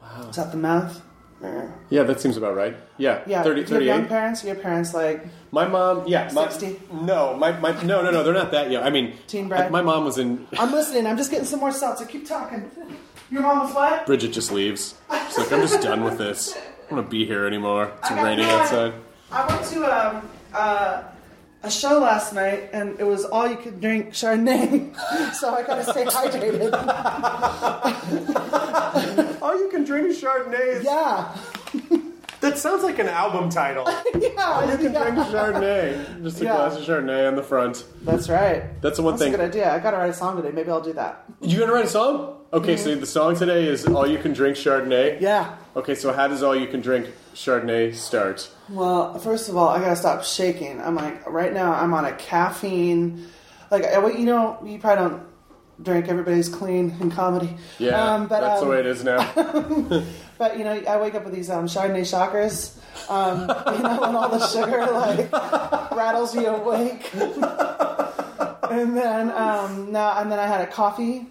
Wow. 0.00 0.28
Is 0.28 0.36
that 0.36 0.50
the 0.50 0.56
math? 0.56 1.00
Yeah. 1.42 1.70
yeah 1.90 2.02
that 2.04 2.20
seems 2.20 2.36
about 2.36 2.54
right 2.54 2.76
yeah, 2.98 3.22
Yeah. 3.26 3.42
30, 3.42 3.64
Do 3.64 3.68
you 3.68 3.74
have 3.74 3.82
young 3.98 4.06
parents? 4.06 4.44
Are 4.44 4.46
your 4.46 4.56
parents 4.56 4.94
like 4.94 5.26
my 5.50 5.66
mom 5.66 6.06
yeah 6.06 6.30
my, 6.32 6.48
60? 6.48 6.80
no 7.02 7.34
my, 7.36 7.50
my 7.58 7.72
no 7.82 8.00
no 8.02 8.10
no 8.12 8.22
they're 8.22 8.32
not 8.32 8.52
that 8.52 8.70
young 8.70 8.84
i 8.84 8.90
mean 8.90 9.14
Teen 9.26 9.48
Brad? 9.48 9.70
my 9.72 9.82
mom 9.82 10.04
was 10.04 10.18
in 10.18 10.46
I'm 10.58 10.70
listening. 10.70 11.06
I'm 11.06 11.16
just 11.16 11.30
getting 11.30 11.46
some 11.46 11.58
more 11.60 11.72
seltzer. 11.72 12.04
Keep 12.06 12.26
talking. 12.28 12.70
Your 13.30 13.42
mom 13.42 13.60
was 13.60 13.74
what? 13.74 14.06
bridget 14.06 14.32
just 14.32 14.52
leaves 14.52 14.94
she's 15.28 15.38
like 15.38 15.52
i'm 15.52 15.60
just 15.62 15.80
done 15.82 16.04
with 16.04 16.18
this 16.18 16.54
i 16.56 16.60
don't 16.88 16.92
want 16.98 17.06
to 17.06 17.10
be 17.10 17.24
here 17.26 17.46
anymore 17.46 17.90
it's 17.98 18.10
I 18.10 18.22
raining 18.22 18.44
outside 18.46 18.92
I 19.32 19.46
went 19.46 19.64
to 19.72 19.78
um, 19.86 20.28
uh, 20.52 21.02
a 21.62 21.70
show 21.70 22.00
last 22.00 22.32
night, 22.32 22.70
and 22.72 22.98
it 22.98 23.04
was 23.04 23.24
all 23.24 23.48
you 23.48 23.56
could 23.56 23.80
drink 23.80 24.10
Chardonnay, 24.10 24.94
so 25.34 25.54
I 25.54 25.62
gotta 25.62 25.84
stay 25.84 26.04
hydrated. 26.04 26.70
oh 29.42 29.56
you 29.58 29.68
can 29.70 29.84
drink 29.84 30.08
chardonnay 30.16 30.82
yeah, 30.82 31.36
That 32.40 32.58
sounds 32.58 32.82
like 32.82 32.98
an 32.98 33.08
album 33.08 33.48
title. 33.48 33.84
yeah, 34.20 34.44
all 34.44 34.70
you 34.70 34.76
can 34.76 34.92
yeah. 34.92 35.10
drink 35.10 35.28
Chardonnay. 35.28 36.22
Just 36.22 36.40
a 36.40 36.44
Yeah. 36.44 36.56
glass 36.56 36.76
of 36.76 36.84
Chardonnay 36.84 37.28
on 37.28 37.36
the 37.36 37.42
front. 37.42 37.84
That's 38.02 38.28
right. 38.28 38.80
That's 38.82 38.96
the 38.96 39.02
one 39.02 39.14
That's 39.14 39.22
thing. 39.22 39.34
a 39.34 39.36
good 39.36 39.46
idea. 39.46 39.72
I 39.72 39.78
gotta 39.78 39.96
write 39.96 40.10
a 40.10 40.14
song 40.14 40.36
today. 40.36 40.50
Maybe 40.52 40.70
I'll 40.70 40.80
do 40.80 40.92
that. 40.94 41.24
You 41.40 41.60
gonna 41.60 41.72
write 41.72 41.84
a 41.84 41.88
song? 41.88 42.38
Okay, 42.52 42.74
mm-hmm. 42.74 42.84
so 42.84 42.94
the 42.96 43.06
song 43.06 43.36
today 43.36 43.66
is 43.66 43.86
All 43.86 44.06
You 44.06 44.18
Can 44.18 44.32
Drink 44.32 44.56
Chardonnay. 44.56 45.20
Yeah. 45.20 45.56
Okay, 45.76 45.94
so 45.94 46.12
how 46.12 46.28
does 46.28 46.42
All 46.42 46.54
You 46.54 46.66
Can 46.66 46.80
Drink 46.80 47.06
Chardonnay 47.34 47.94
start? 47.94 48.50
Well, 48.72 49.18
first 49.18 49.48
of 49.48 49.56
all, 49.56 49.68
I 49.68 49.80
gotta 49.80 49.96
stop 49.96 50.24
shaking. 50.24 50.80
I'm 50.80 50.94
like, 50.94 51.28
right 51.28 51.52
now, 51.52 51.74
I'm 51.74 51.92
on 51.92 52.06
a 52.06 52.12
caffeine. 52.12 53.28
Like, 53.70 53.84
you 53.84 54.24
know, 54.24 54.58
you 54.64 54.78
probably 54.78 55.04
don't 55.04 55.22
drink. 55.82 56.08
Everybody's 56.08 56.48
clean 56.48 56.96
in 57.00 57.10
comedy. 57.10 57.56
Yeah, 57.78 58.14
Um, 58.14 58.28
but, 58.28 58.40
that's 58.40 58.60
the 58.60 58.66
um, 58.66 58.72
way 58.72 58.80
it 58.80 58.86
is 58.86 59.04
now. 59.04 60.02
But 60.38 60.58
you 60.58 60.64
know, 60.64 60.72
I 60.72 61.00
wake 61.00 61.14
up 61.14 61.24
with 61.24 61.34
these 61.34 61.48
um, 61.50 61.66
Chardonnay 61.66 62.04
shockers. 62.04 62.76
Um, 63.08 63.42
you 63.42 63.82
know, 63.82 64.02
and 64.02 64.16
all 64.16 64.28
the 64.28 64.44
sugar 64.48 64.86
like 64.90 65.30
rattles 65.92 66.34
you 66.34 66.46
awake. 66.46 67.08
and 67.14 68.96
then 68.96 69.30
um, 69.30 69.92
now, 69.92 70.18
and 70.18 70.32
then 70.32 70.40
I 70.40 70.48
had 70.48 70.60
a 70.62 70.66
coffee, 70.66 71.26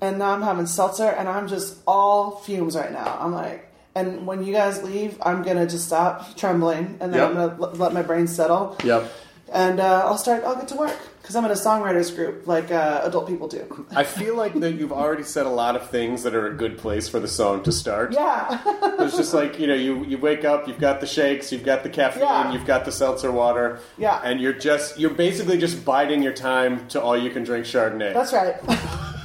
and 0.00 0.20
now 0.20 0.30
I'm 0.30 0.42
having 0.42 0.66
seltzer, 0.66 1.08
and 1.08 1.28
I'm 1.28 1.48
just 1.48 1.78
all 1.84 2.36
fumes 2.36 2.76
right 2.76 2.92
now. 2.92 3.18
I'm 3.18 3.32
like, 3.32 3.68
and 3.94 4.26
when 4.26 4.44
you 4.44 4.52
guys 4.52 4.82
leave, 4.82 5.16
I'm 5.22 5.42
gonna 5.42 5.66
just 5.66 5.86
stop 5.86 6.36
trembling, 6.36 6.96
and 7.00 7.12
then 7.12 7.20
Yep. 7.20 7.28
I'm 7.28 7.34
gonna 7.34 7.56
l- 7.62 7.72
let 7.76 7.92
my 7.92 8.02
brain 8.02 8.26
settle. 8.26 8.76
yep. 8.84 9.10
And 9.52 9.78
uh, 9.78 10.02
I'll 10.06 10.18
start. 10.18 10.42
I'll 10.42 10.56
get 10.56 10.66
to 10.68 10.74
work 10.74 10.96
because 11.20 11.36
I'm 11.36 11.44
in 11.44 11.50
a 11.50 11.54
songwriters 11.54 12.12
group, 12.16 12.46
like 12.48 12.72
uh, 12.72 13.02
adult 13.04 13.28
people 13.28 13.46
do. 13.46 13.86
I 13.94 14.02
feel 14.02 14.34
like 14.36 14.54
that 14.54 14.72
you've 14.72 14.90
already 14.92 15.22
said 15.22 15.46
a 15.46 15.50
lot 15.50 15.76
of 15.76 15.90
things 15.90 16.22
that 16.24 16.34
are 16.34 16.46
a 16.48 16.54
good 16.54 16.76
place 16.76 17.08
for 17.08 17.20
the 17.20 17.28
song 17.28 17.62
to 17.64 17.70
start. 17.72 18.12
Yeah. 18.12 18.58
It's 19.04 19.16
just 19.16 19.34
like, 19.34 19.60
you 19.60 19.66
know, 19.66 19.74
you, 19.74 20.02
you 20.06 20.16
wake 20.18 20.44
up, 20.46 20.66
you've 20.66 20.78
got 20.80 21.00
the 21.00 21.06
shakes, 21.06 21.52
you've 21.52 21.62
got 21.62 21.82
the 21.82 21.90
caffeine, 21.90 22.22
Yeah. 22.22 22.52
you've 22.52 22.64
got 22.66 22.84
the 22.86 22.90
seltzer 22.92 23.30
water. 23.30 23.78
Yeah. 23.98 24.18
And 24.24 24.40
you're 24.40 24.54
just, 24.54 24.98
you're 24.98 25.10
basically 25.14 25.58
just 25.58 25.84
biding 25.84 26.22
your 26.22 26.32
time 26.32 26.88
to 26.88 27.00
all 27.02 27.16
you 27.16 27.30
can 27.30 27.44
drink 27.44 27.66
Chardonnay. 27.66 28.14
That's 28.14 28.32
right. 28.32 28.56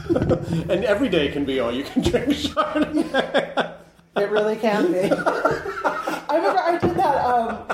and 0.70 0.84
every 0.84 1.08
day 1.10 1.30
can 1.32 1.46
be 1.46 1.60
all 1.62 1.72
you 1.72 1.86
can 1.86 2.02
drink 2.04 2.28
Chardonnay. 2.44 3.76
It 4.20 4.30
really 4.30 4.56
can 4.56 4.92
be. 4.92 5.12
I 6.30 6.36
remember 6.36 6.60
I 6.60 6.78
did 6.78 6.96
that. 6.98 7.26
Um, 7.26 7.66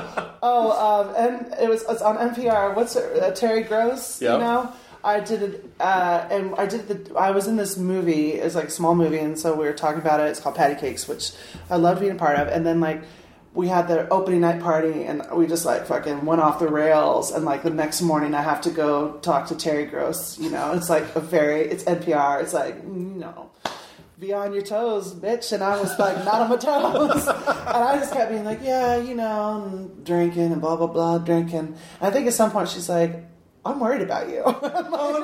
oh, 0.42 0.72
um, 0.72 1.16
and 1.18 1.54
it 1.60 1.70
was 1.70 1.84
it's 1.90 2.02
on 2.02 2.18
NPR. 2.18 2.76
What's 2.76 2.96
it? 2.96 3.22
Uh, 3.22 3.32
Terry 3.32 3.64
Gross. 3.64 4.22
Yep. 4.22 4.34
You 4.34 4.40
know, 4.40 4.72
I 5.04 5.20
did 5.20 5.42
it, 5.42 5.72
uh, 5.80 6.28
and 6.32 6.56
I 6.56 6.66
did 6.66 6.88
the. 6.88 7.16
I 7.16 7.32
was 7.32 7.48
in 7.48 7.58
this 7.58 7.78
movie. 7.78 8.34
It's 8.34 8.56
like 8.56 8.66
a 8.66 8.72
small 8.72 8.96
movie, 8.96 9.20
and 9.20 9.38
so 9.38 9.54
we 9.56 9.66
were 9.66 9.74
talking 9.74 10.00
about 10.00 10.20
it. 10.20 10.28
It's 10.28 10.40
called 10.40 10.56
Patti 10.56 10.80
Cake$, 10.80 11.08
which 11.08 11.32
I 11.70 11.76
loved 11.76 12.00
being 12.00 12.14
a 12.14 12.16
part 12.16 12.38
of. 12.38 12.48
And 12.48 12.66
then 12.66 12.80
like. 12.80 13.04
We 13.54 13.70
had 13.70 13.88
the 13.88 14.10
opening 14.10 14.42
night 14.42 14.60
party 14.62 15.06
and 15.06 15.26
we 15.32 15.48
just 15.48 15.64
like 15.64 15.86
fucking 15.86 16.26
went 16.26 16.42
off 16.42 16.60
the 16.60 16.68
rails 16.68 17.32
and 17.32 17.46
like 17.46 17.64
the 17.64 17.70
next 17.70 18.02
morning 18.02 18.36
I 18.36 18.42
have 18.42 18.60
to 18.64 18.70
go 18.70 19.14
talk 19.22 19.48
to 19.48 19.56
Terry 19.56 19.86
Gross, 19.86 20.38
you 20.38 20.50
know. 20.50 20.74
It's 20.74 20.90
like 20.90 21.16
a 21.16 21.22
very 21.22 21.62
it's 21.62 21.86
NPR. 21.86 22.42
It's 22.42 22.52
like, 22.52 22.76
you 22.84 23.16
know, 23.16 23.52
be 24.20 24.34
on 24.34 24.54
your 24.54 24.62
toes, 24.62 25.14
bitch. 25.14 25.52
And 25.52 25.64
I 25.64 25.80
was 25.80 25.98
like, 26.00 26.24
not 26.24 26.42
on 26.42 26.50
my 26.50 26.56
toes. 26.58 27.28
and 27.28 27.38
I 27.38 27.98
just 28.00 28.14
kept 28.14 28.32
being 28.32 28.46
like, 28.46 28.60
yeah, 28.64 28.98
you 28.98 29.16
know, 29.16 29.64
and 29.66 30.06
drinking 30.06 30.52
and 30.52 30.62
blah, 30.62 30.76
blah, 30.78 30.88
blah, 30.88 31.18
drinking. 31.18 31.60
And 31.60 31.76
I 32.02 32.12
think 32.12 32.28
at 32.28 32.34
some 32.34 32.52
point 32.52 32.70
she's 32.70 32.88
like, 32.90 33.26
I'm 33.66 33.80
worried 33.80 34.02
about 34.02 34.30
you. 34.30 34.44
oh, 34.46 35.20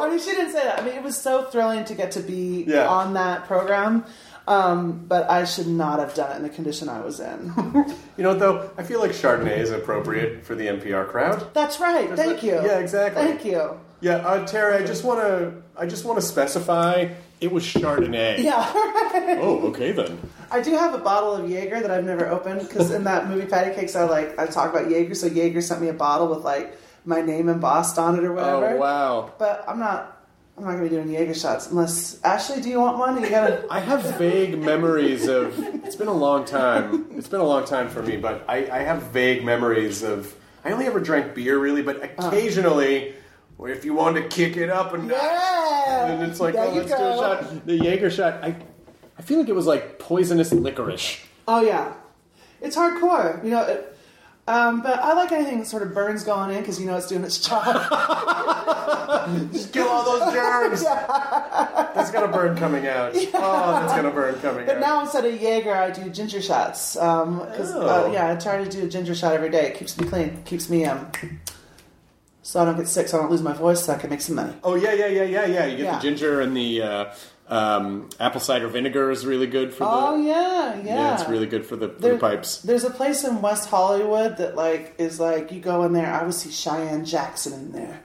no. 0.00 0.06
I 0.06 0.10
mean, 0.10 0.18
she 0.18 0.30
didn't 0.32 0.52
say 0.52 0.64
that. 0.64 0.80
I 0.80 0.84
mean, 0.84 0.94
it 0.94 1.02
was 1.02 1.16
so 1.20 1.44
thrilling 1.44 1.84
to 1.84 1.94
get 1.94 2.12
to 2.12 2.20
be 2.20 2.64
Yeah. 2.66 2.88
on 2.88 3.14
that 3.14 3.46
program. 3.46 4.04
Um, 4.48 5.04
but 5.06 5.30
I 5.30 5.44
should 5.44 5.68
not 5.68 6.00
have 6.00 6.14
done 6.14 6.32
it 6.32 6.36
in 6.36 6.42
the 6.42 6.48
condition 6.48 6.88
I 6.88 7.00
was 7.00 7.20
in. 7.20 7.52
You 8.18 8.24
know 8.24 8.34
though? 8.34 8.70
I 8.76 8.82
feel 8.82 9.00
like 9.00 9.12
Chardonnay 9.12 9.56
is 9.58 9.70
appropriate 9.70 10.44
for 10.44 10.54
the 10.54 10.66
NPR 10.66 11.08
crowd. 11.08 11.52
That's 11.54 11.80
right. 11.80 12.08
Thank 12.10 12.40
that- 12.40 12.42
you. 12.42 12.52
yeah, 12.54 12.78
exactly. 12.78 13.22
Thank 13.22 13.44
you. 13.44 13.80
Yeah, 14.02 14.16
uh, 14.16 14.46
Terry, 14.46 14.82
I 14.82 14.86
just 14.86 15.02
want 15.04 15.20
to, 15.20 15.62
I 15.76 15.86
just 15.86 16.04
want 16.04 16.20
to 16.20 16.26
specify 16.26 17.08
it 17.42 17.50
was 17.50 17.64
Chardonnay. 17.64 18.42
Yeah. 18.42 18.72
Oh, 19.42 19.68
okay 19.68 19.92
then. 19.92 20.18
I 20.50 20.60
do 20.60 20.72
have 20.72 20.94
a 20.94 20.98
bottle 20.98 21.34
of 21.34 21.48
Jaeger 21.48 21.80
that 21.80 21.90
I've 21.90 22.04
never 22.04 22.28
opened 22.28 22.60
because 22.60 22.90
in 22.90 23.04
that 23.04 23.28
movie 23.28 23.46
Patti 23.46 23.74
Cake$, 23.74 23.94
I 23.94 24.04
like 24.04 24.38
I 24.38 24.46
talk 24.46 24.70
about 24.70 24.90
Jaeger, 24.90 25.14
so 25.14 25.26
Jaeger 25.26 25.60
sent 25.60 25.80
me 25.80 25.88
a 25.88 25.92
bottle 25.92 26.28
with 26.28 26.44
like 26.44 26.76
my 27.04 27.20
name 27.20 27.48
embossed 27.48 27.98
on 27.98 28.16
it 28.18 28.24
or 28.24 28.32
whatever. 28.32 28.76
Oh, 28.76 28.76
wow. 28.76 29.32
But 29.38 29.64
I'm 29.66 29.78
not. 29.78 30.18
I'm 30.56 30.64
not 30.64 30.72
gonna 30.72 30.82
be 30.82 30.88
doing 30.90 31.10
Jaeger 31.10 31.34
shots 31.34 31.70
unless 31.70 32.22
Ashley. 32.22 32.60
Do 32.60 32.68
you 32.68 32.80
want 32.80 32.98
one? 32.98 33.22
You 33.22 33.28
gotta. 33.28 33.66
I 33.70 33.80
have 33.80 34.02
vague 34.18 34.58
memories 34.58 35.26
of. 35.26 35.58
It's 35.84 35.96
been 35.96 36.08
a 36.08 36.14
long 36.14 36.44
time. 36.44 37.06
It's 37.16 37.28
been 37.28 37.40
a 37.40 37.46
long 37.46 37.64
time 37.64 37.88
for 37.88 38.02
me, 38.02 38.16
but 38.16 38.44
I, 38.48 38.68
I 38.70 38.78
have 38.80 39.02
vague 39.04 39.44
memories 39.44 40.02
of. 40.02 40.34
I 40.64 40.72
only 40.72 40.86
ever 40.86 41.00
drank 41.00 41.34
beer, 41.34 41.58
really, 41.58 41.82
but 41.82 42.14
ah. 42.18 42.28
occasionally, 42.28 43.14
if 43.60 43.84
you 43.84 43.94
wanted 43.94 44.22
to 44.22 44.28
kick 44.28 44.56
it 44.56 44.70
up 44.70 44.92
and 44.94 45.08
Yeah. 45.10 46.06
and 46.06 46.22
it's 46.30 46.40
like, 46.40 46.54
There 46.54 46.64
oh, 46.64 46.70
let's 46.72 46.88
do 46.88 46.94
a 46.94 47.16
shot. 47.16 47.66
The 47.66 47.76
Jaeger 47.76 48.10
shot. 48.10 48.42
I, 48.42 48.56
I 49.18 49.22
feel 49.22 49.38
like 49.38 49.48
it 49.48 49.54
was 49.54 49.66
like 49.66 49.98
poisonous 49.98 50.52
licorice. 50.52 51.18
Oh 51.46 51.60
yeah, 51.60 51.92
it's 52.60 52.76
hardcore. 52.76 53.42
You 53.44 53.50
know, 53.50 53.62
it, 53.62 53.88
Um, 54.48 54.80
but 54.82 54.98
I 54.98 55.12
like 55.14 55.30
anything 55.30 55.58
that 55.60 55.66
sort 55.66 55.84
of 55.84 55.94
burns 55.94 56.24
going 56.24 56.50
in 56.50 56.60
because 56.60 56.80
you 56.80 56.86
know 56.86 56.96
it's 56.96 57.06
doing 57.06 57.22
its 57.24 57.38
job. 57.38 57.64
Just 59.52 59.72
kill 59.72 59.86
all 59.88 60.04
those 60.04 60.32
germs. 60.32 60.82
That's 60.82 62.10
gonna 62.10 62.28
burn 62.32 62.56
coming 62.56 62.86
out. 62.86 63.14
Oh, 63.34 63.72
that's 63.80 63.92
gonna 63.94 64.10
burn 64.10 64.34
coming 64.40 64.66
But 64.66 64.76
out. 64.76 64.80
now 64.80 65.00
instead 65.02 65.24
of 65.24 65.40
Jaeger, 65.40 65.72
I 65.74 65.90
do 65.90 66.08
ginger 66.10 66.40
shots. 66.42 66.96
Um 66.96 67.40
'cause 67.56 67.72
Oh. 67.74 68.06
uh, 68.08 68.10
yeah, 68.12 68.32
I 68.32 68.36
try 68.36 68.62
to 68.64 68.68
do 68.68 68.84
a 68.84 68.88
ginger 68.88 69.14
shot 69.14 69.32
every 69.34 69.50
day. 69.50 69.66
It 69.68 69.76
keeps 69.76 69.98
me 70.00 70.06
clean, 70.08 70.42
keeps 70.44 70.68
me 70.68 70.84
um, 70.86 71.06
so 72.42 72.60
I 72.60 72.64
don't 72.64 72.76
get 72.76 72.88
sick, 72.88 73.08
so 73.08 73.18
I 73.18 73.22
don't 73.22 73.30
lose 73.30 73.42
my 73.42 73.52
voice, 73.52 73.84
so 73.84 73.92
I 73.92 73.96
can 73.98 74.10
make 74.10 74.20
some 74.20 74.36
money. 74.36 74.52
oh 74.64 74.74
yeah, 74.74 74.92
yeah, 74.92 75.06
yeah, 75.06 75.22
yeah, 75.24 75.46
yeah. 75.46 75.66
You 75.66 75.76
get 75.78 75.84
Yeah. 75.84 75.96
the 75.96 76.02
ginger 76.02 76.40
and 76.40 76.56
the 76.56 76.82
uh, 76.82 77.04
um, 77.48 78.08
apple 78.20 78.40
cider 78.40 78.68
vinegar 78.68 79.10
is 79.10 79.26
really 79.26 79.46
good 79.46 79.72
for 79.72 79.84
the. 79.84 79.90
Oh 79.90 80.16
yeah, 80.24 80.76
yeah. 80.76 80.84
yeah. 80.84 81.14
it's 81.20 81.28
really 81.28 81.46
good 81.46 81.66
for 81.66 81.76
the, 81.76 81.88
for 81.90 82.00
There- 82.00 82.12
the 82.14 82.18
pipes. 82.18 82.58
There's 82.62 82.84
a 82.84 82.90
place 82.90 83.24
in 83.24 83.42
West 83.42 83.68
Hollywood 83.68 84.36
that 84.38 84.56
like 84.56 84.94
is 84.98 85.20
like 85.20 85.52
you 85.52 85.60
go 85.60 85.82
in 85.84 85.92
there. 85.92 86.12
I 86.12 86.22
would 86.24 86.34
see 86.34 86.50
Cheyenne 86.50 87.04
Jackson 87.04 87.52
in 87.52 87.72
there. 87.72 88.00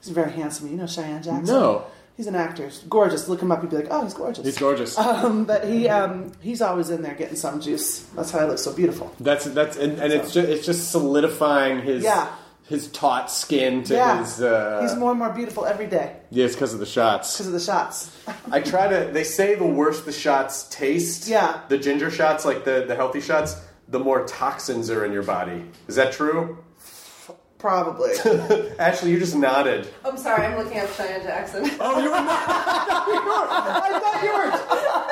He's 0.00 0.10
very 0.10 0.32
handsome. 0.32 0.70
You 0.70 0.76
know 0.78 0.86
Cheyenne 0.86 1.22
Jackson? 1.22 1.44
No. 1.54 1.84
He's 2.16 2.26
an 2.26 2.34
actor. 2.34 2.64
He's 2.64 2.78
gorgeous. 2.80 3.28
Look 3.28 3.40
him 3.40 3.50
up. 3.50 3.62
You'd 3.62 3.70
be 3.70 3.76
like, 3.76 3.86
oh, 3.90 4.02
he's 4.04 4.12
gorgeous. 4.12 4.44
He's 4.44 4.58
gorgeous. 4.58 4.98
Um, 4.98 5.44
but 5.46 5.64
he 5.66 5.88
um, 5.88 6.32
he's 6.42 6.60
always 6.60 6.90
in 6.90 7.00
there 7.00 7.14
getting 7.14 7.36
some 7.36 7.60
juice. 7.62 8.00
That's 8.14 8.30
how 8.30 8.40
he 8.40 8.46
looks 8.46 8.62
so 8.62 8.74
beautiful. 8.74 9.14
That's 9.20 9.46
that's 9.46 9.78
and, 9.78 9.98
and 9.98 10.12
it's 10.12 10.32
just 10.34 10.48
it's 10.48 10.66
just 10.66 10.90
solidifying 10.90 11.80
his 11.80 12.02
Yeah. 12.04 12.28
His 12.70 12.90
taut 12.92 13.30
skin 13.30 13.82
to 13.84 13.94
yeah, 13.94 14.20
his. 14.20 14.40
Uh, 14.40 14.80
he's 14.80 14.96
more 14.96 15.10
and 15.10 15.18
more 15.18 15.30
beautiful 15.30 15.66
every 15.66 15.86
day 15.86 16.16
yeah, 16.30 16.44
it's 16.44 16.54
because 16.54 16.72
of 16.72 16.80
the 16.80 16.86
shots. 16.86 17.34
because 17.34 17.48
of 17.48 17.52
the 17.52 17.60
shots. 17.60 18.16
I 18.50 18.60
try 18.60 18.86
to. 18.88 19.10
They 19.12 19.24
say 19.24 19.56
the 19.56 19.66
worse 19.66 20.02
the 20.02 20.12
shots 20.12 20.68
taste. 20.70 21.26
Yeah. 21.26 21.60
The 21.68 21.76
ginger 21.76 22.10
shots, 22.10 22.44
like 22.44 22.64
the 22.64 22.84
the 22.86 22.94
healthy 22.94 23.20
shots, 23.20 23.60
the 23.88 23.98
more 23.98 24.24
toxins 24.26 24.90
are 24.90 25.04
in 25.04 25.12
your 25.12 25.24
body. 25.24 25.64
Is 25.88 25.96
that 25.96 26.12
true? 26.12 26.58
Probably. 27.58 28.12
Ashley, 28.78 29.10
you 29.10 29.18
just 29.18 29.34
nodded. 29.34 29.92
I'm 30.04 30.16
sorry, 30.16 30.46
I'm 30.46 30.56
looking 30.56 30.78
up 30.78 30.90
Cheyenne 30.94 31.22
Jackson. 31.22 31.68
Oh, 31.80 31.98
you 31.98 32.08
were 32.08 32.16
not. 32.16 32.28
I 33.78 33.98
thought 34.00 34.22
you 34.22 34.32
were. 34.32 34.50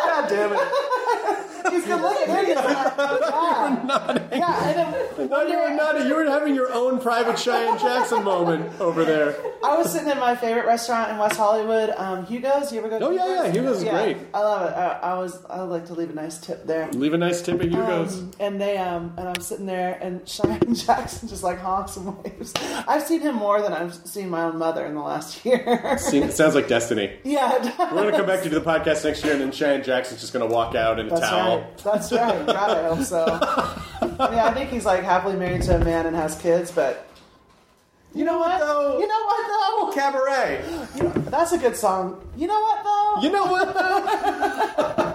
God 0.06 0.28
damn 0.28 0.52
it! 0.52 1.47
He's 1.70 1.84
good 1.84 2.00
looking. 2.00 2.34
isn't 2.34 2.46
he? 2.46 2.52
Yeah. 2.52 4.28
Yeah, 4.32 4.68
and 4.68 4.78
then 4.78 4.94
I 4.94 5.26
thought 5.28 5.48
you 5.48 5.58
were 5.58 5.70
nodding. 5.70 6.06
You 6.08 6.14
were 6.16 6.24
having 6.26 6.54
your 6.54 6.72
own 6.72 7.00
private 7.00 7.38
Cheyenne 7.38 7.78
Jackson 7.78 8.22
moment 8.24 8.80
over 8.80 9.04
there. 9.04 9.36
I 9.64 9.76
was 9.76 9.92
sitting 9.92 10.10
in 10.10 10.18
my 10.18 10.34
favorite 10.36 10.66
restaurant 10.66 11.10
in 11.10 11.18
West 11.18 11.36
Hollywood, 11.36 11.90
um, 11.96 12.24
Hugo's. 12.26 12.72
You 12.72 12.78
ever 12.80 12.88
go? 12.88 12.98
to 12.98 13.06
Oh, 13.06 13.10
yeah, 13.10 13.44
yeah, 13.44 13.52
Hugo's 13.52 13.78
is 13.82 13.88
great. 13.88 14.16
I 14.34 14.40
love 14.40 14.70
it. 14.70 14.74
I, 14.74 15.12
I 15.14 15.18
was. 15.18 15.44
I 15.48 15.60
would 15.62 15.70
like 15.70 15.86
to 15.86 15.94
leave 15.94 16.10
a 16.10 16.14
nice 16.14 16.38
tip 16.38 16.66
there. 16.66 16.88
Leave 16.92 17.14
a 17.14 17.18
nice 17.18 17.42
tip 17.42 17.60
at 17.60 17.68
Hugo's. 17.68 18.18
Um, 18.20 18.30
and 18.40 18.60
they 18.60 18.76
um 18.78 19.14
and 19.16 19.28
I'm 19.28 19.40
sitting 19.40 19.66
there 19.66 19.98
and 20.00 20.26
Cheyenne 20.28 20.74
Jackson 20.74 21.28
just 21.28 21.42
like 21.42 21.58
honks 21.58 21.96
and 21.96 22.16
waves. 22.22 22.52
I've 22.86 23.02
seen 23.02 23.20
him 23.20 23.34
more 23.34 23.60
than 23.62 23.72
I've 23.72 23.94
seen 23.94 24.28
my 24.30 24.44
own 24.44 24.58
mother 24.58 24.84
in 24.86 24.94
the 24.94 25.00
last 25.02 25.44
year. 25.44 25.62
It 25.66 26.32
sounds 26.32 26.54
like 26.54 26.68
destiny. 26.68 27.18
yeah, 27.24 27.56
it 27.56 27.62
does. 27.76 27.92
We're 27.92 28.04
gonna 28.04 28.16
come 28.16 28.26
back 28.26 28.42
to 28.42 28.48
do 28.48 28.54
the 28.58 28.64
podcast 28.64 29.04
next 29.04 29.24
year, 29.24 29.32
and 29.32 29.42
then 29.42 29.52
Cheyenne 29.52 29.82
Jackson's 29.82 30.20
just 30.20 30.32
gonna 30.32 30.46
walk 30.46 30.74
out 30.74 30.98
in 31.00 31.06
a 31.06 31.10
That's 31.10 31.20
towel. 31.22 31.47
Right. 31.56 31.78
That's 31.78 32.12
right. 32.12 32.46
God, 32.46 32.70
I 32.70 32.88
hope 32.94 33.04
so. 33.04 33.26
yeah, 34.32 34.46
I 34.46 34.54
think 34.54 34.70
he's 34.70 34.84
like 34.84 35.02
happily 35.02 35.36
married 35.36 35.62
to 35.62 35.76
a 35.76 35.84
man 35.84 36.06
and 36.06 36.14
has 36.16 36.36
kids, 36.40 36.70
but 36.70 37.06
You 38.14 38.24
know 38.24 38.38
what 38.38 38.58
though? 38.58 38.98
you 38.98 39.06
know 39.06 39.24
what 39.24 39.46
though? 39.48 39.92
Cabaret. 39.94 40.62
That's 41.30 41.52
a 41.52 41.58
good 41.58 41.76
song. 41.76 42.20
You 42.36 42.46
know 42.46 42.60
what 42.60 42.84
though? 42.84 43.20
You 43.22 43.30
know 43.32 43.46
what 43.46 43.74
though? 43.74 45.08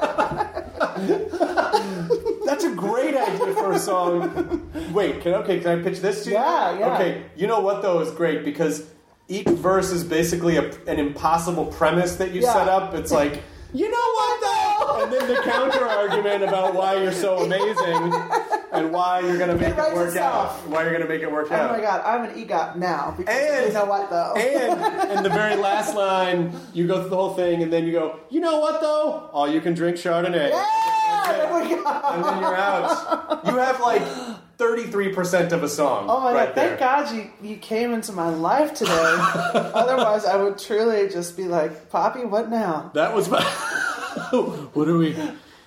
That's 2.46 2.64
a 2.64 2.72
great 2.76 3.16
idea 3.16 3.54
for 3.54 3.72
a 3.74 3.80
song. 3.80 4.70
Wait, 4.94 5.22
can 5.22 5.34
okay? 5.36 5.60
Can 5.60 5.80
I 5.80 5.84
pitch 5.84 6.00
this 6.00 6.24
to 6.26 6.30
you? 6.32 6.36
Yeah, 6.36 6.80
yeah. 6.80 6.96
Okay, 6.96 7.24
you 7.36 7.48
know 7.48 7.60
what 7.62 7.82
though 7.82 8.00
is 8.02 8.12
great 8.12 8.44
because 8.46 8.86
each 9.28 9.48
verse 9.48 9.92
is 9.92 10.04
basically 10.04 10.58
a, 10.58 10.72
an 10.88 11.00
impossible 11.00 11.66
premise 11.68 12.16
that 12.18 12.32
you 12.32 12.42
Yeah. 12.42 12.54
set 12.54 12.68
up. 12.68 12.94
It's 12.94 13.12
like. 13.12 13.42
You 13.76 13.90
know 13.90 13.98
what 13.98 14.40
though? 14.42 14.63
And 15.04 15.12
then 15.12 15.28
the 15.28 15.42
counter 15.42 15.86
argument 15.86 16.44
about 16.44 16.74
why 16.76 16.96
you're 17.02 17.12
so 17.12 17.40
amazing 17.40 18.14
and 18.72 18.92
why 18.92 19.20
you're 19.20 19.38
gonna 19.38 19.56
make 19.56 19.70
it, 19.70 19.78
writes 19.78 19.94
work 19.96 20.16
out. 20.16 20.46
itself. 20.56 20.68
Why 20.68 20.84
you're 20.84 20.94
gonna 20.94 21.08
make 21.08 21.22
it 21.22 21.32
work 21.32 21.48
Oh 21.52 21.56
out. 21.56 21.70
Oh 21.72 21.74
my 21.74 21.82
god, 21.82 22.02
I'm 22.06 22.24
an 22.30 22.36
EGOT 22.36 22.78
now 22.78 23.14
because 23.18 23.36
And- 23.36 23.68
you 23.68 23.74
know 23.74 23.86
what 23.86 24.10
though? 24.10 24.34
And 24.38 25.12
in 25.18 25.24
the 25.24 25.30
very 25.30 25.56
last 25.58 25.94
line, 25.96 26.54
you 26.74 26.88
go 26.88 27.02
through 27.02 27.10
the 27.10 27.16
whole 27.18 27.34
thing, 27.34 27.62
and 27.64 27.72
then 27.74 27.86
you 27.86 27.92
go, 27.92 28.20
you 28.30 28.40
know 28.40 28.60
what 28.60 28.80
though? 28.82 29.30
All 29.34 29.48
you 29.50 29.60
can 29.62 29.74
drink 29.74 29.98
Chardonnay. 29.98 30.50
yeah, 30.52 31.24
there 31.28 31.62
we 31.62 31.70
go. 31.70 31.86
And 31.86 32.24
then 32.24 32.40
you're 32.40 32.56
out. 32.56 33.46
You 33.46 33.58
have 33.58 33.80
like 33.82 34.02
33% 34.58 35.52
of 35.52 35.64
a 35.64 35.70
song. 35.70 36.06
Oh 36.08 36.22
my 36.22 36.34
right 36.34 36.48
god! 36.48 36.56
there. 36.56 36.68
Thank 36.78 36.80
God 36.80 37.16
you 37.16 37.30
you 37.50 37.58
came 37.58 37.94
into 37.94 38.14
my 38.14 38.30
life 38.30 38.74
today. 38.74 38.92
Otherwise, 39.74 40.26
I 40.26 40.38
would 40.38 40.58
truly 40.58 41.10
just 41.10 41.36
be 41.36 41.44
like, 41.46 41.90
"Poppy, 41.90 42.24
what 42.26 42.50
now?" 42.50 42.92
That 42.94 43.14
was 43.14 43.30
my. 43.30 43.42
what 44.74 44.88
are 44.88 44.98
we? 44.98 45.16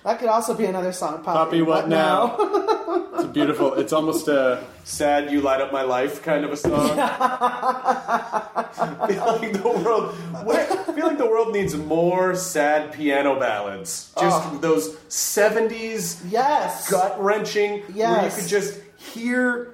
That 0.03 0.19
could 0.19 0.29
also 0.29 0.53
be 0.53 0.65
another 0.65 0.93
song. 0.93 1.23
Poppy, 1.23 1.37
Poppy, 1.37 1.61
what 1.61 1.89
now? 1.89 2.37
It's 3.17 3.25
a 3.25 3.27
beautiful. 3.27 3.73
It's 3.73 3.91
almost 3.93 4.27
a 4.27 4.63
sad 4.83 5.31
"You 5.31 5.41
Light 5.41 5.59
Up 5.59 5.73
My 5.73 5.81
Life" 5.81 6.21
kind 6.21 6.45
of 6.45 6.51
a 6.51 6.57
song. 6.57 6.99
I 6.99 9.07
feel 9.09 9.25
like 9.25 9.53
the 9.53 9.67
world. 9.67 10.15
I 10.35 10.93
feel 10.93 11.07
like 11.07 11.17
the 11.17 11.25
world 11.25 11.51
needs 11.51 11.75
more 11.75 12.35
sad 12.35 12.93
piano 12.93 13.39
ballads. 13.39 14.13
Just 14.19 14.61
those 14.61 14.97
'70s 15.09 16.21
yes. 16.29 16.91
gut 16.91 17.19
wrenching 17.19 17.81
Yes, 17.91 18.11
where 18.11 18.25
you 18.29 18.35
could 18.35 18.47
just 18.47 18.79
hear 18.97 19.73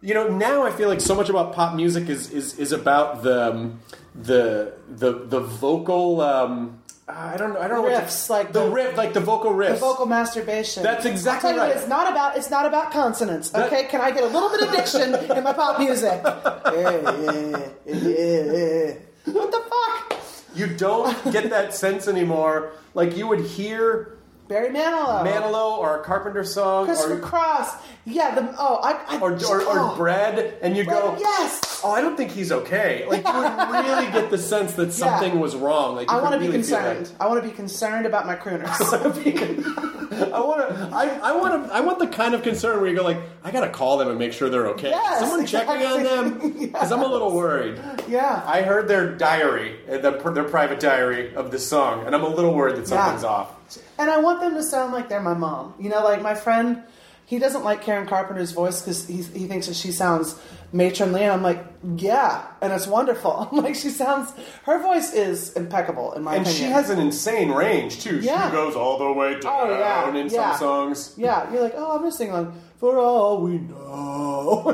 you 0.00 0.14
know 0.14 0.28
now 0.28 0.62
i 0.62 0.70
feel 0.70 0.88
like 0.88 1.00
so 1.00 1.14
much 1.14 1.28
about 1.28 1.52
pop 1.52 1.74
music 1.74 2.08
is 2.08 2.30
is, 2.30 2.58
is 2.58 2.72
about 2.72 3.22
the 3.22 3.52
um, 3.52 3.80
the 4.14 4.72
the 4.88 5.12
the 5.26 5.40
vocal 5.40 6.20
um 6.20 6.79
i 7.14 7.36
don't 7.36 7.54
know 7.54 7.60
i 7.60 7.68
don't 7.68 7.84
know 7.84 7.90
Riffs, 7.90 8.26
to, 8.26 8.32
like 8.32 8.52
the, 8.52 8.64
the- 8.64 8.70
riff 8.70 8.96
like 8.96 9.12
the 9.12 9.20
vocal 9.20 9.52
riffs 9.52 9.70
The 9.70 9.76
vocal 9.76 10.06
masturbation. 10.06 10.82
That's 10.82 11.04
exactly 11.04 11.50
I'll 11.50 11.56
tell 11.56 11.66
you 11.66 11.72
right. 11.72 11.80
it's 11.80 11.88
not 11.88 12.10
about. 12.10 12.36
It's 12.36 12.50
not 12.50 12.66
about 12.66 12.92
consonants. 12.92 13.50
That- 13.50 13.66
Okay, 13.72 13.84
can 13.84 14.00
I 14.00 14.10
get 14.10 14.22
a 14.24 14.26
little 14.26 14.48
bit 14.50 14.62
of 14.62 14.70
diction 14.72 15.14
in 15.36 15.44
my 15.44 15.52
pop 15.52 15.78
music? 15.78 16.20
Yeah, 16.24 16.72
yeah, 16.72 17.68
yeah, 17.86 18.52
yeah. 18.52 18.92
What 19.32 19.50
the 19.50 19.62
fuck? 19.70 20.20
you 20.54 20.66
don't 20.66 21.32
get 21.32 21.50
that 21.50 21.74
sense 21.74 22.08
anymore 22.08 22.72
like 22.94 23.16
you 23.16 23.26
would 23.28 23.40
hear 23.40 24.16
Barry 24.48 24.68
Manilow, 24.74 25.24
manilow 25.24 25.78
or 25.78 26.00
a 26.00 26.04
carpenter 26.04 26.42
song 26.42 26.86
Christopher 26.86 27.18
or, 27.18 27.20
Cross. 27.20 27.76
Yeah, 28.06 28.34
the 28.34 28.54
oh, 28.58 28.80
I, 28.82 29.16
I 29.16 29.20
or, 29.20 29.32
or, 29.32 29.60
or 29.62 29.78
oh. 29.92 29.94
bread 29.96 30.58
and 30.62 30.76
you 30.76 30.84
go 30.84 31.16
Yes. 31.18 31.80
oh 31.84 31.90
i 31.92 32.00
don't 32.00 32.16
think 32.16 32.30
he's 32.30 32.50
okay 32.50 33.04
like 33.06 33.26
you 33.26 33.32
would 33.32 33.86
really 33.86 34.10
get 34.10 34.30
the 34.30 34.38
sense 34.38 34.72
that 34.74 34.92
something 34.92 35.38
was 35.38 35.54
wrong 35.54 35.96
like 35.96 36.08
I 36.08 36.20
want 36.20 36.32
to 36.32 36.38
be 36.40 36.46
really 36.46 36.62
that. 36.62 36.96
concerned. 36.96 37.16
I 37.20 37.26
want 37.28 37.42
to 37.42 37.48
be 37.48 37.54
concerned 37.54 38.06
about 38.06 38.26
my 38.26 38.36
crooners. 38.36 38.66
I 40.32 40.40
want 40.40 40.68
to. 40.68 40.90
I, 40.92 41.30
I 41.30 41.36
want 41.36 41.66
to. 41.66 41.72
I 41.74 41.80
want 41.80 41.98
the 41.98 42.06
kind 42.06 42.34
of 42.34 42.42
concern 42.42 42.80
where 42.80 42.88
you 42.90 42.96
go 42.96 43.02
like, 43.04 43.18
I 43.44 43.50
gotta 43.50 43.70
call 43.70 43.96
them 43.98 44.08
and 44.08 44.18
make 44.18 44.32
sure 44.32 44.48
they're 44.50 44.68
okay. 44.68 44.90
Yes, 44.90 45.20
Someone 45.20 45.46
checking 45.46 45.84
on 45.86 46.02
them 46.02 46.52
because 46.58 46.90
I'm 46.94 47.02
a 47.02 47.06
little 47.06 47.32
worried. 47.32 47.80
yeah. 48.08 48.42
I 48.46 48.62
heard 48.62 48.88
their 48.88 49.14
diary, 49.16 49.78
uh, 49.88 49.98
the, 49.98 50.10
their 50.32 50.44
private 50.44 50.80
diary 50.80 51.34
of 51.34 51.50
this 51.50 51.66
song, 51.66 52.06
and 52.06 52.14
I'm 52.14 52.24
a 52.24 52.28
little 52.28 52.54
worried 52.54 52.76
that 52.76 52.88
Yeah. 52.88 53.04
something's 53.04 53.24
off. 53.24 53.78
And 53.98 54.10
I 54.10 54.18
want 54.18 54.40
them 54.40 54.54
to 54.54 54.62
sound 54.62 54.92
like 54.92 55.08
they're 55.08 55.20
my 55.22 55.34
mom. 55.34 55.74
You 55.78 55.90
know, 55.90 56.02
like 56.02 56.22
my 56.22 56.34
friend, 56.34 56.82
he 57.30 57.38
doesn't 57.38 57.62
like 57.62 57.80
Karen 57.82 58.08
Carpenter's 58.08 58.50
voice 58.50 58.80
because 58.82 59.06
he, 59.06 59.18
he 59.22 59.46
thinks 59.46 59.68
that 59.68 59.74
she 59.76 59.92
sounds 59.92 60.34
matronly. 60.72 61.22
And 61.22 61.30
I'm 61.32 61.42
like, 61.44 61.64
yeah, 61.96 62.44
and 62.60 62.72
it's 62.72 62.88
wonderful. 62.88 63.48
I'm 63.52 63.58
like, 63.66 63.76
she 63.76 63.88
sounds, 63.90 64.32
her 64.64 64.82
voice 64.82 65.12
is 65.14 65.52
impeccable 65.52 66.12
in 66.14 66.24
my 66.24 66.34
And 66.34 66.42
opinion. 66.44 66.64
And 66.64 66.68
she 66.68 66.72
has 66.74 66.90
an 66.90 66.98
insane 66.98 67.50
range 67.52 68.00
too. 68.02 68.18
Yeah. 68.18 68.48
She 68.50 68.52
goes 68.52 68.74
all 68.74 68.98
the 68.98 69.12
way 69.12 69.38
down 69.38 69.70
Oh, 69.70 69.78
yeah, 69.78 70.08
in 70.16 70.26
yeah. 70.28 70.50
some 70.52 70.58
songs. 70.58 71.14
Yeah, 71.16 71.52
you're 71.52 71.62
like, 71.62 71.74
oh, 71.76 71.96
I'm 71.98 72.02
just 72.04 72.18
singing 72.18 72.34
like, 72.34 72.48
for 72.78 72.98
all 72.98 73.40
we 73.42 73.58
know. 73.58 74.64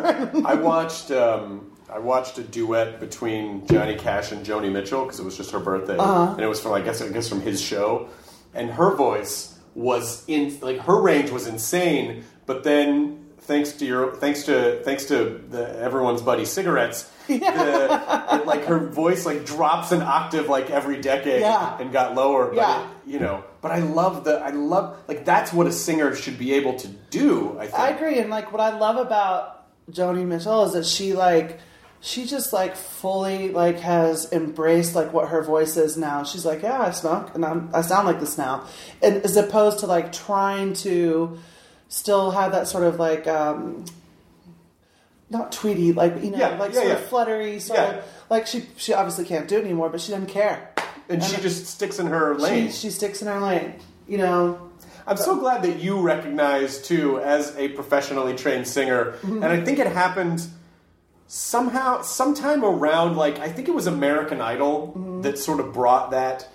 I 0.47 0.55
watched. 0.55 1.11
Um, 1.11 1.73
I 1.93 1.99
watched 2.01 2.37
a 2.39 2.43
duet 2.43 2.99
between 3.01 3.67
Johnny 3.69 3.95
Cash 3.97 4.33
and 4.33 4.45
Joni 4.45 4.73
Mitchell 4.73 5.05
because 5.05 5.21
it 5.21 5.25
was 5.25 5.37
just 5.37 5.51
her 5.53 5.61
birthday, 5.61 5.97
Uh-huh. 5.97 6.33
and 6.33 6.41
it 6.41 6.47
was 6.49 6.61
from 6.61 6.73
I 6.73 6.81
guess 6.81 7.01
I 7.03 7.09
guess 7.11 7.29
from 7.29 7.41
his 7.43 7.61
show, 7.61 8.09
and 8.55 8.71
her 8.71 8.95
voice 8.97 9.57
was 9.77 10.25
in 10.27 10.59
like 10.61 10.79
her 10.81 11.01
range 11.01 11.31
was 11.31 11.47
insane, 11.47 12.25
but 12.47 12.65
then 12.65 13.25
thanks 13.41 13.73
to 13.73 13.85
your 13.85 14.15
thanks 14.17 14.45
to 14.45 14.81
thanks 14.85 15.05
to 15.07 15.41
the, 15.51 15.79
everyone's 15.79 16.23
buddy 16.23 16.45
cigarettes, 16.45 17.11
the, 17.29 17.35
it, 17.37 18.47
like 18.47 18.65
her 18.65 18.79
voice 18.79 19.27
like 19.27 19.45
drops 19.45 19.93
an 19.93 20.03
octave 20.03 20.49
like 20.49 20.71
every 20.71 21.01
decade 21.01 21.41
Yeah. 21.43 21.79
and 21.79 21.93
got 21.93 22.15
lower. 22.15 22.47
But 22.47 22.57
Yeah. 22.57 22.83
it, 22.83 22.89
you 23.07 23.19
know, 23.21 23.45
but 23.61 23.71
I 23.73 23.79
love 23.81 24.25
the 24.25 24.39
I 24.41 24.51
love 24.51 24.97
like 25.09 25.25
that's 25.25 25.53
what 25.53 25.67
a 25.67 25.73
singer 25.73 26.15
should 26.17 26.39
be 26.39 26.55
able 26.55 26.75
to 26.79 26.89
do. 27.11 27.57
I 27.59 27.67
think. 27.67 27.79
I 27.79 27.89
agree, 27.91 28.19
and 28.19 28.31
like 28.31 28.53
what 28.53 28.61
I 28.61 28.77
love 28.79 28.97
about 28.97 29.65
Joni 29.91 30.27
Mitchell 30.27 30.65
is 30.65 30.73
that 30.73 30.87
she 30.87 31.13
like 31.13 31.61
she 32.01 32.27
just 32.27 32.53
like 32.53 32.77
fully 32.77 33.51
like 33.51 33.79
has 33.81 34.31
embraced 34.33 34.95
like 34.95 35.13
what 35.13 35.29
her 35.29 35.43
voice 35.43 35.77
is 35.77 35.97
now. 35.97 36.25
She's 36.25 36.45
like, 36.45 36.63
yeah, 36.63 36.81
I 36.81 36.91
smoke 36.91 37.35
and 37.35 37.45
I'm, 37.45 37.71
I 37.73 37.81
sound 37.81 38.07
like 38.07 38.21
this 38.21 38.37
now, 38.39 38.67
and 39.03 39.17
as 39.23 39.37
opposed 39.37 39.81
to 39.81 39.87
like 39.87 40.13
trying 40.13 40.75
to 40.75 41.39
still 41.89 42.31
have 42.33 42.53
that 42.53 42.67
sort 42.69 42.85
of 42.85 42.99
like 42.99 43.27
um, 43.27 43.85
not 45.31 45.53
Tweety, 45.53 45.93
like 45.93 46.23
you 46.23 46.31
know, 46.31 46.39
Yeah, 46.39 46.57
like 46.57 46.71
yeah, 46.73 46.77
sort 46.81 46.87
yeah. 46.89 46.93
of 46.95 47.05
fluttery, 47.07 47.59
sort 47.61 47.79
Yeah. 47.79 47.85
of 47.99 48.05
like 48.31 48.47
she 48.47 48.65
she 48.77 48.93
obviously 48.95 49.25
can't 49.25 49.49
do 49.49 49.59
it 49.59 49.65
anymore, 49.65 49.89
but 49.89 50.01
she 50.01 50.13
doesn't 50.13 50.29
care. 50.29 50.71
and 51.09 51.23
she 51.23 51.37
just 51.41 51.67
sticks 51.67 51.99
in 52.01 52.07
her 52.09 52.35
lane. 52.37 52.67
She 52.69 52.73
she 52.73 52.91
sticks 52.91 53.23
in 53.23 53.29
her 53.29 53.41
lane. 53.41 53.75
You 54.09 54.19
know, 54.19 54.71
I'm 55.07 55.17
so 55.17 55.37
glad 55.37 55.63
that 55.63 55.79
you 55.81 56.01
recognize 56.01 56.81
too 56.83 57.19
as 57.21 57.57
a 57.57 57.69
professionally 57.69 58.35
trained 58.35 58.67
singer, 58.69 59.13
Mm-hmm. 59.23 59.43
and 59.43 59.47
I 59.47 59.65
think 59.65 59.79
it 59.79 59.87
happened 59.89 60.47
somehow, 61.29 62.03
sometime 62.03 62.65
around 62.65 63.17
like 63.17 63.39
I 63.41 63.49
think 63.49 63.69
it 63.69 63.75
was 63.75 63.87
American 63.87 64.41
Idol 64.41 64.93
Mm-hmm. 64.97 65.23
that 65.23 65.39
sort 65.39 65.61
of 65.61 65.73
brought 65.73 66.11
that 66.13 66.49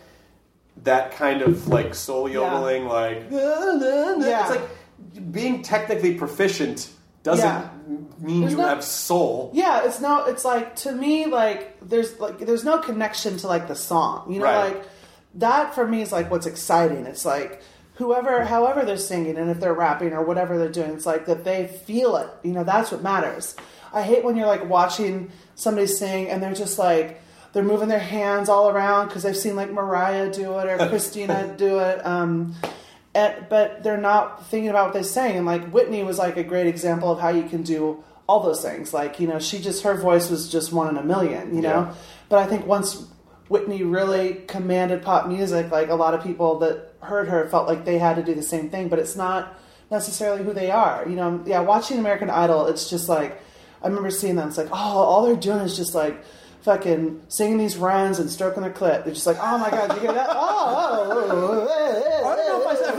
that 0.84 1.12
kind 1.12 1.42
of 1.42 1.68
like 1.68 1.94
soul 1.94 2.30
yodeling, 2.30 2.86
like 2.88 3.24
Yeah. 3.30 4.42
it's 4.42 4.50
like 4.50 4.70
being 5.32 5.62
technically 5.62 6.16
proficient 6.16 6.90
doesn't 7.24 7.46
Yeah. 7.46 7.68
mean 8.20 8.42
There's 8.42 8.52
you 8.54 8.58
no- 8.58 8.68
have 8.68 8.84
soul. 8.84 9.52
Yeah, 9.54 9.84
it's 9.86 10.00
no. 10.02 10.26
It's 10.26 10.44
like 10.46 10.76
to 10.78 10.92
me, 10.92 11.26
like 11.28 11.78
there's 11.82 12.20
like 12.20 12.40
there's 12.40 12.64
no 12.64 12.80
connection 12.80 13.38
to 13.38 13.48
like 13.48 13.68
the 13.68 13.76
song. 13.76 14.32
You 14.32 14.40
know, 14.40 14.46
Right. 14.46 14.74
like 14.76 14.84
that 15.36 15.76
for 15.76 15.86
me 15.88 16.02
is 16.02 16.12
like 16.12 16.32
what's 16.32 16.46
exciting. 16.48 17.06
It's 17.06 17.26
like 17.26 17.62
whoever, 17.96 18.44
however 18.46 18.84
they're 18.84 18.98
singing, 18.98 19.38
and 19.38 19.52
if 19.52 19.60
they're 19.60 19.74
rapping 19.74 20.14
or 20.14 20.24
whatever 20.24 20.58
they're 20.58 20.70
doing, 20.70 20.92
it's 20.92 21.06
like 21.06 21.26
that 21.28 21.44
they 21.44 21.68
feel 21.68 22.16
it. 22.18 22.28
You 22.44 22.54
know, 22.54 22.64
that's 22.64 22.92
what 22.92 23.04
matters. 23.04 23.56
I 23.94 24.02
hate 24.02 24.24
when 24.24 24.36
you're 24.36 24.48
like 24.48 24.68
watching 24.68 25.32
somebody 25.56 25.86
sing 25.86 26.30
and 26.30 26.42
they're 26.42 26.54
just 26.54 26.80
like 26.80 27.22
they're 27.54 27.62
moving 27.64 27.90
their 27.90 28.00
hands 28.00 28.48
all 28.50 28.70
around 28.70 29.10
because 29.10 29.26
I've 29.26 29.38
seen 29.38 29.56
like 29.58 29.70
Mariah 29.72 30.32
do 30.32 30.58
it 30.58 30.68
or 30.82 30.88
Christina 30.90 31.54
do 31.58 31.80
it. 31.80 32.04
Um, 32.06 32.56
and, 33.14 33.46
but 33.50 33.84
they're 33.84 33.98
not 33.98 34.48
thinking 34.48 34.70
about 34.70 34.86
what 34.86 34.94
they're 34.94 35.04
saying. 35.04 35.38
And 35.38 35.46
like 35.46 35.70
Whitney 35.72 36.04
was 36.04 36.18
like 36.18 36.38
a 36.38 36.44
great 36.44 36.68
example 36.68 37.12
of 37.12 37.20
how 37.20 37.30
you 37.30 37.44
can 37.44 37.62
do 37.64 38.04
all 38.28 38.40
those 38.42 38.62
things. 38.62 38.94
Like 38.94 39.20
you 39.20 39.28
know, 39.28 39.40
she 39.40 39.60
just 39.60 39.84
her 39.84 39.96
voice 39.96 40.30
was 40.30 40.50
just 40.50 40.72
one 40.72 40.88
in 40.90 40.98
a 40.98 41.04
million. 41.04 41.54
You 41.56 41.62
know, 41.62 41.70
Yeah. 41.70 41.94
but 42.30 42.40
I 42.40 42.46
think 42.48 42.66
once 42.66 43.06
Whitney 43.50 43.84
really 43.84 44.36
commanded 44.48 45.02
pop 45.02 45.28
music, 45.28 45.72
like 45.72 45.90
a 45.90 45.96
lot 45.96 46.14
of 46.14 46.24
people 46.24 46.60
that 46.60 46.94
heard 47.02 47.28
her 47.28 47.50
felt 47.50 47.68
like 47.68 47.84
they 47.84 47.98
had 47.98 48.16
to 48.16 48.24
do 48.24 48.34
the 48.34 48.44
same 48.44 48.70
thing. 48.70 48.88
But 48.88 49.00
it's 49.00 49.16
not 49.18 49.60
necessarily 49.90 50.44
who 50.44 50.54
they 50.54 50.72
are. 50.72 51.04
You 51.08 51.16
know, 51.16 51.44
yeah. 51.46 51.60
Watching 51.60 52.00
American 52.00 52.30
Idol, 52.30 52.68
it's 52.68 52.90
just 52.90 53.10
like 53.10 53.42
I 53.84 53.88
remember 53.88 54.10
seeing 54.12 54.36
them. 54.38 54.48
It's 54.48 54.58
like 54.58 54.70
oh, 54.72 54.76
all 54.76 55.26
they're 55.26 55.36
doing 55.36 55.60
is 55.60 55.76
just 55.76 55.94
like. 55.96 56.24
Fucking 56.62 57.24
singing 57.28 57.58
these 57.58 57.76
runs 57.76 58.20
and 58.20 58.30
stroking 58.30 58.62
their 58.62 58.72
clit. 58.72 59.04
They're 59.04 59.16
just 59.16 59.26
like, 59.26 59.38
oh 59.42 59.58
my 59.58 59.72
god, 59.72 59.96
you 59.96 60.02
hear 60.02 60.14
that? 60.14 60.30
Oh, 60.30 61.10
oh, 61.10 61.28
oh, 61.32 62.11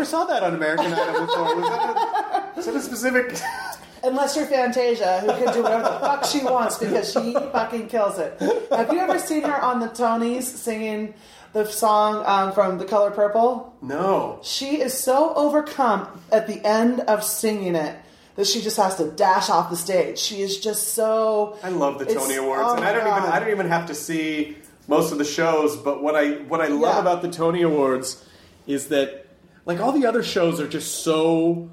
oh, 0.04 0.32
I 0.32 0.40
don't 0.40 0.58
know 0.58 0.66
if 0.66 0.78
I 0.80 0.82
ever 0.82 0.84
saw 0.84 0.84
that 0.86 0.86
on 0.86 0.86
American 0.86 0.92
Idol 0.92 1.26
before. 1.26 1.56
Was 1.56 1.68
that 1.68 2.52
a, 2.52 2.56
was 2.56 2.66
that 2.66 2.76
a 2.76 2.80
specific? 2.80 3.40
Unless 4.04 4.36
you're 4.36 4.46
Fantasia, 4.46 5.20
who 5.20 5.28
can 5.28 5.54
do 5.54 5.62
whatever 5.62 5.84
the 5.84 5.98
fuck 6.00 6.24
she 6.24 6.42
wants 6.42 6.76
because 6.76 7.12
she 7.12 7.34
fucking 7.34 7.86
kills 7.88 8.18
it. 8.18 8.36
Have 8.70 8.92
you 8.92 8.98
ever 8.98 9.16
seen 9.18 9.42
her 9.44 9.62
on 9.62 9.78
the 9.78 9.86
Tonys 9.88 10.42
singing 10.42 11.14
the 11.52 11.64
song 11.66 12.24
um, 12.26 12.52
from 12.52 12.78
The 12.78 12.84
Color 12.84 13.12
Purple? 13.12 13.76
No. 13.80 14.40
She 14.42 14.80
is 14.80 14.92
so 14.92 15.32
overcome 15.34 16.08
at 16.32 16.48
the 16.48 16.60
end 16.66 17.00
of 17.02 17.22
singing 17.22 17.76
it 17.76 17.96
that 18.34 18.46
she 18.48 18.60
just 18.60 18.76
has 18.76 18.96
to 18.96 19.08
dash 19.12 19.48
off 19.48 19.70
the 19.70 19.76
stage. 19.76 20.18
She 20.18 20.40
is 20.42 20.58
just 20.58 20.94
so. 20.94 21.56
I 21.62 21.68
love 21.68 22.00
the 22.00 22.06
Tony 22.06 22.34
Awards, 22.36 22.62
oh 22.64 22.74
and 22.76 22.84
I 22.84 22.92
don't 22.92 23.06
even 23.06 23.30
I 23.30 23.38
don't 23.38 23.50
even 23.50 23.68
have 23.68 23.86
to 23.86 23.94
see 23.94 24.56
most 24.88 25.12
of 25.12 25.18
the 25.18 25.24
shows. 25.24 25.76
But 25.76 26.02
what 26.02 26.16
I 26.16 26.30
what 26.48 26.60
I 26.60 26.66
love 26.66 26.96
Yeah. 26.96 27.00
about 27.02 27.22
the 27.22 27.30
Tony 27.30 27.62
Awards 27.62 28.24
is 28.66 28.88
that 28.88 29.21
like 29.64 29.80
all 29.80 29.92
the 29.92 30.06
other 30.06 30.22
shows 30.22 30.60
are 30.60 30.68
just 30.68 31.02
so 31.04 31.70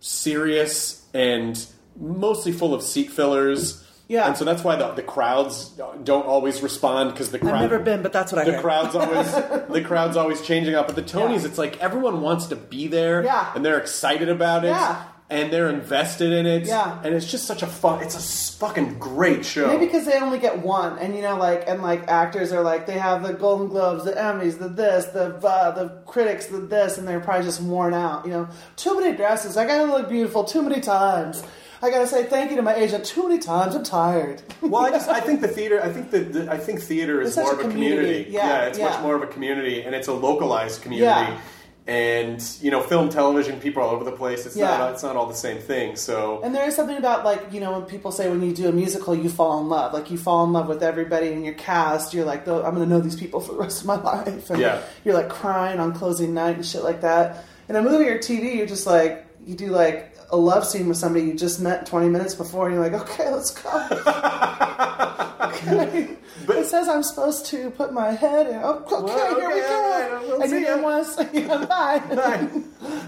serious 0.00 1.04
and 1.14 1.66
mostly 1.98 2.52
full 2.52 2.74
of 2.74 2.82
seat 2.82 3.10
fillers. 3.10 3.82
Yeah. 4.08 4.28
and 4.28 4.36
so 4.36 4.44
that's 4.44 4.62
why 4.62 4.76
the, 4.76 4.92
the 4.92 5.02
crowds 5.02 5.70
don't 6.04 6.26
always 6.26 6.62
respond 6.62 7.10
because 7.10 7.32
the 7.32 7.40
crowd. 7.40 7.54
I've 7.54 7.60
never 7.72 7.80
been, 7.80 8.02
but 8.02 8.12
that's 8.12 8.30
what 8.30 8.40
I 8.40 8.44
the 8.44 8.52
heard. 8.52 8.62
crowd's 8.62 8.94
always 8.94 9.32
the 9.68 9.82
crowd's 9.84 10.16
always 10.16 10.40
changing 10.42 10.76
up. 10.76 10.86
But 10.86 10.94
the 10.94 11.02
Tonys, 11.02 11.40
Yeah. 11.40 11.48
it's 11.48 11.58
like 11.58 11.80
everyone 11.82 12.20
wants 12.20 12.46
to 12.46 12.56
be 12.56 12.86
there, 12.86 13.24
Yeah. 13.24 13.50
and 13.56 13.64
they're 13.64 13.78
excited 13.80 14.28
about 14.28 14.64
it, 14.64 14.68
Yeah. 14.68 15.02
And 15.28 15.52
they're 15.52 15.68
invested 15.68 16.32
in 16.32 16.46
it, 16.46 16.66
Yeah. 16.66 17.00
and 17.02 17.14
it's 17.14 17.28
just 17.30 17.46
such 17.46 17.62
a 17.62 17.66
fun. 17.66 18.02
It's 18.02 18.14
a 18.14 18.58
fucking 18.58 18.98
great 19.00 19.44
show. 19.44 19.66
Maybe 19.66 19.86
because 19.86 20.06
they 20.06 20.18
only 20.20 20.38
get 20.38 20.58
one, 20.60 20.98
and 20.98 21.16
you 21.16 21.22
know, 21.22 21.36
like, 21.36 21.64
and 21.66 21.82
like 21.82 22.06
actors 22.08 22.52
are 22.52 22.62
like, 22.62 22.86
they 22.86 22.98
have 22.98 23.22
the 23.26 23.32
Golden 23.32 23.66
Globes, 23.68 24.04
the 24.04 24.12
Emmys, 24.12 24.58
the 24.58 24.68
this, 24.68 25.06
the 25.06 25.34
uh, 25.46 25.70
the 25.72 25.88
critics, 26.06 26.46
the 26.46 26.58
this, 26.58 26.96
and 26.98 27.08
they're 27.08 27.20
probably 27.20 27.44
just 27.44 27.60
worn 27.60 27.92
out. 27.92 28.24
You 28.24 28.30
know, 28.32 28.48
too 28.76 28.98
many 29.00 29.16
dresses. 29.16 29.56
I 29.56 29.66
gotta 29.66 29.90
look 29.90 30.08
beautiful 30.08 30.44
too 30.44 30.62
many 30.62 30.80
times. 30.80 31.42
I 31.82 31.90
gotta 31.90 32.06
say 32.06 32.24
thank 32.24 32.50
you 32.50 32.56
to 32.56 32.62
my 32.62 32.74
agent 32.74 33.04
too 33.04 33.28
many 33.28 33.38
times. 33.38 33.74
I'm 33.74 33.84
tired. 33.84 34.40
well, 34.62 34.86
I 34.86 34.90
just 34.90 35.08
I 35.10 35.20
think 35.20 35.40
the 35.42 35.48
theater. 35.58 35.82
I 35.82 35.88
think 35.92 36.10
that 36.12 36.32
the, 36.32 36.50
I 36.50 36.56
think 36.56 36.80
theater 36.80 37.20
is 37.20 37.28
It's 37.28 37.36
more 37.36 37.52
of 37.52 37.58
a 37.58 37.62
community. 37.62 38.24
community. 38.24 38.30
Yeah, 38.30 38.66
it's 38.66 38.78
yeah. 38.78 38.90
much 38.90 39.02
more 39.02 39.14
of 39.16 39.22
a 39.22 39.26
community, 39.26 39.82
and 39.82 39.94
it's 39.94 40.08
a 40.08 40.12
localized 40.14 40.82
community. 40.82 41.04
Yeah. 41.32 41.40
And 41.88 42.42
you 42.60 42.72
know, 42.72 42.82
film, 42.82 43.10
television, 43.10 43.60
people 43.60 43.80
all 43.82 43.90
over 43.90 44.02
the 44.02 44.10
place. 44.10 44.44
It's 44.44 44.56
Yeah. 44.56 44.76
not 44.76 44.92
it's 44.94 45.04
not 45.04 45.14
all 45.14 45.26
the 45.26 45.34
same 45.34 45.58
thing. 45.58 45.94
So 45.94 46.40
And 46.42 46.52
there 46.52 46.66
is 46.66 46.74
something 46.74 46.96
about 46.96 47.24
like 47.24 47.52
you 47.52 47.60
know 47.60 47.72
when 47.72 47.82
people 47.82 48.10
say 48.10 48.28
when 48.28 48.42
you 48.42 48.52
do 48.52 48.68
a 48.68 48.72
musical 48.72 49.14
you 49.14 49.28
fall 49.28 49.60
in 49.60 49.68
love, 49.68 49.92
like 49.92 50.10
you 50.10 50.18
fall 50.18 50.44
in 50.44 50.52
love 50.52 50.66
with 50.66 50.82
everybody 50.82 51.28
in 51.30 51.44
your 51.44 51.54
cast. 51.54 52.12
You're 52.12 52.24
like, 52.24 52.48
"Oh, 52.48 52.62
I'm 52.64 52.74
going 52.74 52.88
to 52.88 52.92
know 52.94 53.00
these 53.00 53.14
people 53.14 53.38
for 53.40 53.52
the 53.52 53.58
rest 53.58 53.82
of 53.82 53.86
my 53.86 54.00
life. 54.12 54.50
And 54.50 54.58
Yeah. 54.60 54.80
You're 55.04 55.14
like 55.14 55.28
crying 55.28 55.78
on 55.78 55.92
closing 55.94 56.34
night 56.34 56.56
and 56.56 56.66
shit 56.66 56.82
like 56.82 57.02
that. 57.02 57.44
In 57.68 57.76
a 57.76 57.82
movie 57.82 58.08
or 58.08 58.18
TV, 58.18 58.56
you're 58.56 58.66
just 58.66 58.86
like 58.86 59.24
you 59.46 59.54
do 59.54 59.68
like 59.68 60.12
a 60.32 60.36
love 60.36 60.66
scene 60.66 60.88
with 60.88 60.96
somebody 60.96 61.24
you 61.26 61.34
just 61.34 61.60
met 61.60 61.86
20 61.86 62.08
minutes 62.08 62.34
before, 62.34 62.66
and 62.66 62.74
you're 62.74 62.82
like, 62.82 63.00
okay, 63.02 63.30
let's 63.30 63.52
go. 63.52 63.70
okay. 65.56 66.08
But- 66.46 66.58
it 66.58 66.66
says 66.66 66.86
I'm 66.88 67.02
supposed 67.02 67.46
to 67.46 67.70
put 67.70 67.92
my 67.92 68.10
head 68.10 68.46
in. 68.48 68.60
Oh, 68.62 68.74
okay, 68.86 69.02
Well, 69.02 69.40
here 69.40 69.48
we 69.48 69.54
go. 69.54 69.90
right, 70.12 70.20
we'll 70.22 70.40
and 70.42 70.50
see 70.50 70.58
you 70.60 70.64
didn't 70.66 70.82
want 70.82 71.06
to 71.06 71.12
say 71.12 71.28
yeah, 71.32 71.64
bye. 71.68 72.02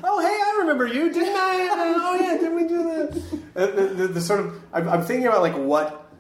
oh, 0.03 0.21
hey, 0.21 0.27
I 0.27 0.57
remember 0.61 0.87
you, 0.87 1.13
didn't 1.13 1.37
I? 1.37 1.69
Oh, 2.01 2.15
yeah, 2.21 2.37
did 2.39 2.53
we 2.55 2.67
do 2.67 2.83
that? 2.85 3.23
Uh, 3.55 3.67
the, 3.67 3.83
the, 3.95 4.07
the 4.09 4.21
sort 4.21 4.41
of, 4.41 4.61
I'm, 4.73 4.89
I'm 4.89 5.03
thinking 5.03 5.27
about 5.27 5.43
like 5.43 5.57
what 5.57 6.11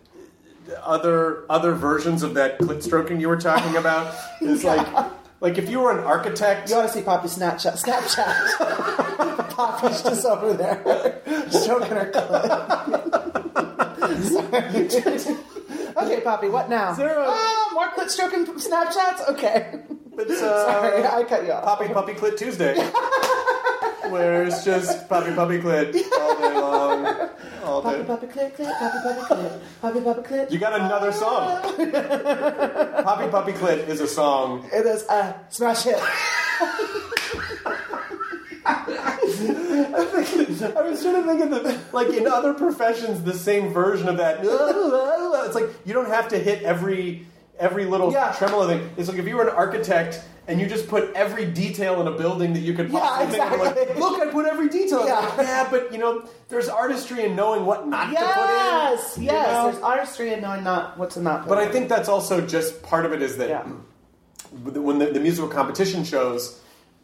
other 0.83 1.45
other 1.51 1.73
versions 1.73 2.23
of 2.23 2.35
that 2.35 2.59
clit 2.61 2.83
stroking 2.83 3.21
you 3.21 3.29
were 3.29 3.41
talking 3.41 3.77
about. 3.77 4.15
Is 4.43 4.65
like, 4.65 4.87
like 5.41 5.57
if 5.57 5.71
you 5.71 5.81
were 5.81 5.99
an 5.99 6.05
architect, 6.05 6.69
You 6.69 6.77
want 6.77 6.89
to 6.89 6.95
see 6.95 7.03
Poppy 7.03 7.29
Snapchat. 7.29 7.83
Snapchat. 7.83 9.49
Poppy's 9.51 10.03
just 10.03 10.27
over 10.27 10.53
there 10.53 11.23
stroking 11.51 11.97
her 11.97 12.11
clit. 12.13 13.68
Okay, 15.99 16.21
Poppy, 16.21 16.49
what 16.49 16.69
now? 16.71 16.93
a- 16.93 17.25
Ah, 17.29 17.71
more 17.75 17.89
clit 17.89 18.09
stroking 18.09 18.47
Snapchats? 18.47 19.29
Okay. 19.31 19.81
it's 20.17 20.41
uh, 20.43 20.65
Sorry, 20.65 21.05
I 21.05 21.25
cut 21.25 21.45
you 21.45 21.53
off. 21.53 21.65
Poppy 21.65 21.89
Puppy 21.93 22.13
Clit 22.15 22.37
Tuesday, 22.39 22.75
where 24.11 24.45
it's 24.45 24.65
just 24.65 25.09
Poppy 25.09 25.33
Puppy 25.35 25.59
Clit 25.61 25.95
all 26.21 26.37
day 26.39 26.55
long, 26.55 27.07
all 27.65 27.83
day. 27.83 28.03
Poppy, 28.05 28.05
Puppy 28.05 28.27
clit, 28.29 28.57
clit, 28.57 28.79
Poppy, 28.79 28.99
Poppy, 29.03 29.21
clit. 29.35 29.61
Poppy, 29.83 30.01
Poppy, 30.01 30.23
clit. 30.23 30.51
You 30.53 30.59
got 30.59 30.75
another 30.81 31.11
song. 31.13 31.61
Poppy 33.05 33.29
Puppy 33.29 33.53
Clit 33.53 33.89
is 33.89 34.01
a 34.01 34.07
song. 34.09 34.69
It 34.73 34.87
is 34.87 35.03
a 35.09 35.35
smash 35.51 35.83
hit. 35.83 36.01
I 39.87 40.83
was 40.83 41.03
trying 41.03 41.23
to 41.23 41.23
think 41.25 41.41
of 41.41 41.51
the 41.51 41.79
like 41.93 42.09
in 42.09 42.27
other 42.27 42.55
professions, 42.55 43.23
the 43.23 43.35
same 43.35 43.73
version 43.73 44.09
of 44.09 44.17
that. 44.19 44.39
It's 44.43 45.55
like 45.55 45.69
you 45.85 45.95
don't 45.95 46.09
have 46.09 46.29
to 46.29 46.39
hit 46.39 46.63
every 46.63 47.27
every 47.59 47.85
little 47.87 48.13
Yeah. 48.13 48.33
tremolo 48.39 48.67
thing. 48.69 48.91
It's 48.97 49.09
like 49.09 49.19
if 49.19 49.27
you 49.27 49.37
were 49.37 49.49
an 49.49 49.55
architect 49.55 50.23
and 50.47 50.61
you 50.61 50.67
just 50.67 50.89
put 50.89 51.13
every 51.15 51.45
detail 51.45 52.01
in 52.01 52.07
a 52.07 52.13
building 52.13 52.53
that 52.55 52.61
you 52.61 52.73
could 52.73 52.89
Yeah, 52.91 53.01
possibly 53.01 53.39
of, 53.41 53.53
exactly. 53.53 53.85
like, 53.87 53.99
look, 53.99 54.21
I 54.23 54.31
put 54.31 54.47
every 54.47 54.69
detail. 54.69 55.05
Yeah. 55.07 55.19
Like, 55.37 55.39
yeah, 55.39 55.69
but 55.71 55.93
you 55.93 55.99
know, 55.99 56.23
there's 56.49 56.69
artistry 56.69 57.25
in 57.25 57.35
knowing 57.37 57.67
what 57.67 57.87
not 57.89 58.13
Yes, 58.13 59.15
to 59.15 59.19
put 59.21 59.21
in. 59.21 59.25
yes. 59.27 59.55
know? 59.65 59.71
There's 59.71 59.83
artistry 59.83 60.33
in 60.33 60.41
knowing 60.41 60.65
not 60.65 60.97
what 60.99 61.11
to 61.11 61.21
not 61.21 61.43
put 61.43 61.49
But 61.51 61.59
I 61.59 61.69
think 61.69 61.89
that's 61.89 62.09
also 62.09 62.41
just 62.41 62.83
part 62.83 63.05
of 63.05 63.13
it 63.13 63.21
is 63.23 63.37
that 63.39 63.49
Yeah. 63.51 63.65
when 64.63 64.99
the, 65.01 65.07
the 65.07 65.21
musical 65.21 65.49
competition 65.51 66.05
shows, 66.05 66.61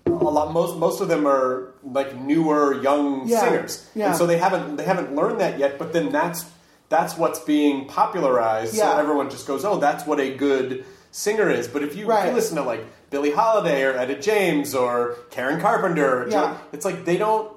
a 0.06 0.10
lot 0.10 0.52
most 0.52 0.76
most 0.78 1.00
of 1.00 1.08
them 1.08 1.26
are 1.26 1.73
like 1.84 2.14
newer 2.16 2.80
young 2.82 3.28
Yeah, 3.28 3.40
singers, 3.40 3.90
yeah. 3.94 4.08
and 4.08 4.16
so 4.16 4.26
they 4.26 4.38
haven't 4.38 4.76
they 4.76 4.84
haven't 4.84 5.14
learned 5.14 5.40
that 5.40 5.58
yet. 5.58 5.78
But 5.78 5.92
then 5.92 6.10
that's 6.12 6.44
that's 6.88 7.16
what's 7.16 7.40
being 7.40 7.86
popularized. 7.86 8.74
Yeah. 8.74 8.92
So 8.92 8.98
everyone 8.98 9.30
just 9.30 9.46
goes, 9.46 9.64
oh, 9.64 9.78
that's 9.78 10.06
what 10.06 10.20
a 10.20 10.34
good 10.34 10.84
singer 11.10 11.50
is. 11.50 11.66
But 11.68 11.82
if 11.82 11.96
you, 11.96 12.02
if 12.04 12.08
Right. 12.08 12.28
you 12.28 12.34
listen 12.34 12.56
to 12.56 12.62
like 12.62 12.84
Billie 13.10 13.30
Holiday 13.32 13.82
or 13.84 13.96
Etta 13.96 14.16
James 14.20 14.74
or 14.74 15.16
Karen 15.30 15.60
Carpenter, 15.60 16.26
Yeah. 16.28 16.56
It's 16.72 16.84
like 16.84 17.04
they 17.04 17.16
don't 17.16 17.50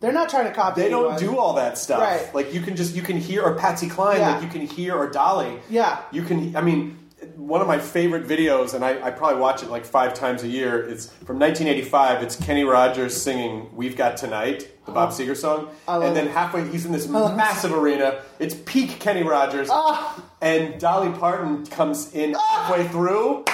They're 0.00 0.12
not 0.12 0.28
trying 0.30 0.46
to 0.46 0.52
copy 0.54 0.80
they 0.82 0.88
don't 0.88 1.18
do 1.18 1.36
all 1.38 1.54
that 1.54 1.76
stuff. 1.76 2.00
Right. 2.00 2.34
Like 2.34 2.54
you 2.54 2.60
can 2.60 2.76
just 2.76 2.94
you 2.94 3.02
can 3.02 3.18
hear 3.18 3.42
or 3.42 3.54
Patsy 3.54 3.88
Cline, 3.88 4.18
Yeah. 4.18 4.32
like 4.34 4.42
you 4.42 4.48
can 4.48 4.62
hear 4.66 4.94
or 4.96 5.08
Dolly. 5.10 5.58
Yeah. 5.68 5.98
You 6.10 6.22
can. 6.22 6.56
I 6.56 6.60
mean, 6.62 6.98
one 7.36 7.60
of 7.60 7.66
my 7.66 7.78
favorite 7.78 8.26
videos, 8.26 8.74
and 8.74 8.84
I, 8.84 9.00
I 9.06 9.10
probably 9.10 9.40
watch 9.40 9.62
it 9.62 9.70
like 9.70 9.84
five 9.84 10.14
times 10.14 10.42
a 10.42 10.48
year. 10.48 10.82
It's 10.88 11.06
from 11.06 11.38
1985. 11.38 12.22
It's 12.22 12.36
Kenny 12.36 12.64
Rogers 12.64 13.20
singing 13.20 13.68
"We've 13.74 13.96
Got 13.96 14.16
Tonight," 14.16 14.68
the 14.86 14.92
Bob 14.92 15.10
Seger 15.10 15.36
song, 15.36 15.68
and 15.88 16.16
then 16.16 16.28
halfway 16.28 16.66
he's 16.68 16.86
in 16.86 16.92
this 16.92 17.08
massive 17.08 17.72
arena. 17.72 18.22
It's 18.38 18.54
peak 18.66 18.98
Kenny 19.00 19.22
Rogers, 19.22 19.68
Ah. 19.70 20.22
and 20.40 20.80
Dolly 20.80 21.10
Parton 21.18 21.66
comes 21.66 22.12
in 22.14 22.34
halfway 22.34 22.86
through. 22.88 23.44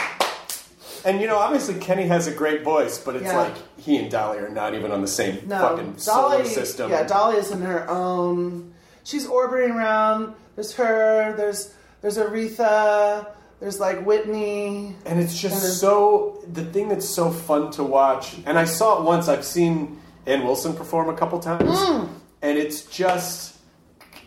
And 1.05 1.21
you 1.21 1.29
know, 1.29 1.37
obviously 1.39 1.75
Kenny 1.79 2.07
has 2.09 2.27
a 2.27 2.33
great 2.33 2.63
voice, 2.65 2.99
but 2.99 3.15
it's 3.15 3.27
Yeah. 3.27 3.39
like 3.39 3.55
he 3.79 3.97
and 3.97 4.11
Dolly 4.11 4.39
are 4.39 4.49
not 4.49 4.75
even 4.75 4.91
on 4.91 5.03
the 5.03 5.07
same 5.09 5.39
No, 5.47 5.61
fucking 5.61 5.99
solar 5.99 6.39
Dolly. 6.39 6.49
system. 6.49 6.91
Yeah, 6.91 7.05
Dolly 7.05 7.37
is 7.37 7.51
in 7.53 7.63
her 7.63 7.89
own. 7.89 8.73
She's 9.05 9.25
orbiting 9.27 9.71
around. 9.77 10.35
There's 10.57 10.73
her. 10.75 11.33
There's 11.37 11.73
there's 12.03 12.19
Aretha. 12.19 13.27
There's 13.61 13.81
like 13.81 14.05
Whitney. 14.05 14.95
And 15.07 15.19
it's 15.21 15.39
just 15.41 15.65
And 15.65 15.73
so 15.73 16.43
the 16.53 16.65
thing 16.65 16.89
that's 16.89 17.09
so 17.09 17.31
fun 17.31 17.71
to 17.73 17.83
watch. 17.83 18.37
And 18.47 18.59
I 18.59 18.65
saw 18.65 18.99
it 18.99 19.05
once. 19.05 19.29
I've 19.29 19.45
seen 19.45 19.99
Ann 20.27 20.45
Wilson 20.45 20.75
perform 20.75 21.09
a 21.09 21.17
couple 21.17 21.39
times, 21.39 21.63
Mm. 21.79 22.09
and 22.43 22.59
it's 22.59 22.83
just 22.83 23.57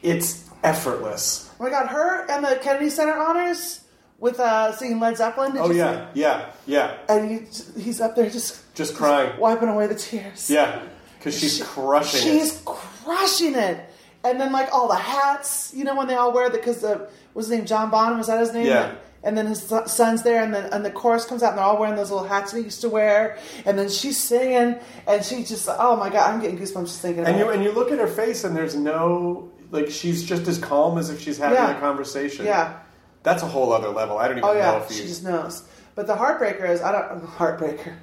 it's 0.01 0.45
effortless. 0.63 1.49
Oh 1.59 1.63
my 1.65 1.69
God, 1.69 1.87
her 1.87 2.25
and 2.31 2.43
the 2.43 2.57
Kennedy 2.61 2.89
Center 2.89 3.17
honors 3.17 3.81
with 4.17 4.39
uh, 4.39 4.71
singing 4.73 4.99
Led 4.99 5.17
Zeppelin. 5.17 5.51
Did 5.53 5.61
Oh 5.61 5.71
yeah, 5.71 6.07
yeah, 6.13 6.49
yeah. 6.65 6.97
And 7.07 7.29
he, 7.29 7.81
he's 7.81 8.01
up 8.01 8.15
there 8.15 8.29
just 8.29 8.73
Just 8.75 8.95
crying. 8.95 9.37
wiping 9.39 9.69
away 9.69 9.87
the 9.87 9.95
tears. 9.95 10.49
Yeah, 10.49 10.81
because 11.17 11.37
she's 11.37 11.57
She- 11.57 11.63
crushing 11.63 12.21
She's 12.21 12.55
it. 12.61 12.65
crushing 12.65 13.55
it. 13.55 13.85
And 14.23 14.39
then 14.39 14.51
like 14.51 14.69
all 14.73 14.87
the 14.89 14.95
hats, 14.95 15.71
you 15.73 15.83
know, 15.85 15.95
when 15.95 16.07
they 16.07 16.15
all 16.15 16.33
wear 16.33 16.49
the 16.49 16.57
because 16.57 16.79
the 16.81 17.07
what's 17.33 17.47
his 17.47 17.57
name, 17.57 17.65
John 17.65 17.89
Bonham, 17.89 18.17
was 18.17 18.27
that 18.27 18.39
his 18.39 18.53
name? 18.53 18.65
Yeah. 18.67 18.95
And 19.23 19.37
then 19.37 19.47
his 19.47 19.61
son's 19.87 20.23
there, 20.23 20.41
and 20.41 20.53
then 20.53 20.71
and 20.71 20.85
the 20.85 20.91
chorus 20.91 21.25
comes 21.25 21.43
out, 21.43 21.49
and 21.49 21.57
they're 21.57 21.65
all 21.65 21.77
wearing 21.77 21.95
those 21.97 22.09
little 22.09 22.25
hats 22.27 22.53
he 22.53 22.61
used 22.61 22.81
to 22.81 22.89
wear. 22.89 23.37
And 23.65 23.77
then 23.77 23.89
she's 23.89 24.17
singing, 24.17 24.79
and 25.07 25.25
she 25.25 25.43
just, 25.43 25.67
oh 25.69 25.97
my 25.97 26.09
god, 26.09 26.33
I'm 26.33 26.39
getting 26.39 26.57
goosebumps 26.57 26.85
just 26.85 27.01
thinking 27.01 27.25
And 27.25 27.35
about 27.35 27.39
you 27.45 27.49
it. 27.51 27.55
and 27.55 27.63
you 27.65 27.71
look 27.73 27.91
at 27.91 27.99
her 27.99 28.07
face, 28.07 28.45
and 28.45 28.55
there's 28.55 28.75
no 28.75 29.51
like 29.71 29.89
she's 29.89 30.23
just 30.23 30.47
as 30.47 30.57
calm 30.57 30.97
as 30.97 31.09
if 31.09 31.19
she's 31.21 31.37
having 31.37 31.55
Yeah. 31.57 31.75
a 31.77 31.79
conversation. 31.79 32.45
Yeah. 32.45 32.79
that's 33.23 33.43
a 33.43 33.47
whole 33.47 33.73
other 33.73 33.89
level. 33.89 34.17
I 34.17 34.27
don't 34.29 34.37
even 34.37 34.49
Oh 34.49 34.53
know 34.53 34.59
yeah, 34.59 34.81
if 34.83 34.89
she 34.91 35.03
just 35.03 35.23
knows. 35.23 35.63
But 35.95 36.07
the 36.07 36.15
heartbreaker 36.15 36.67
is 36.69 36.81
I 36.81 36.91
don't 36.93 37.21
heartbreaker. 37.25 37.95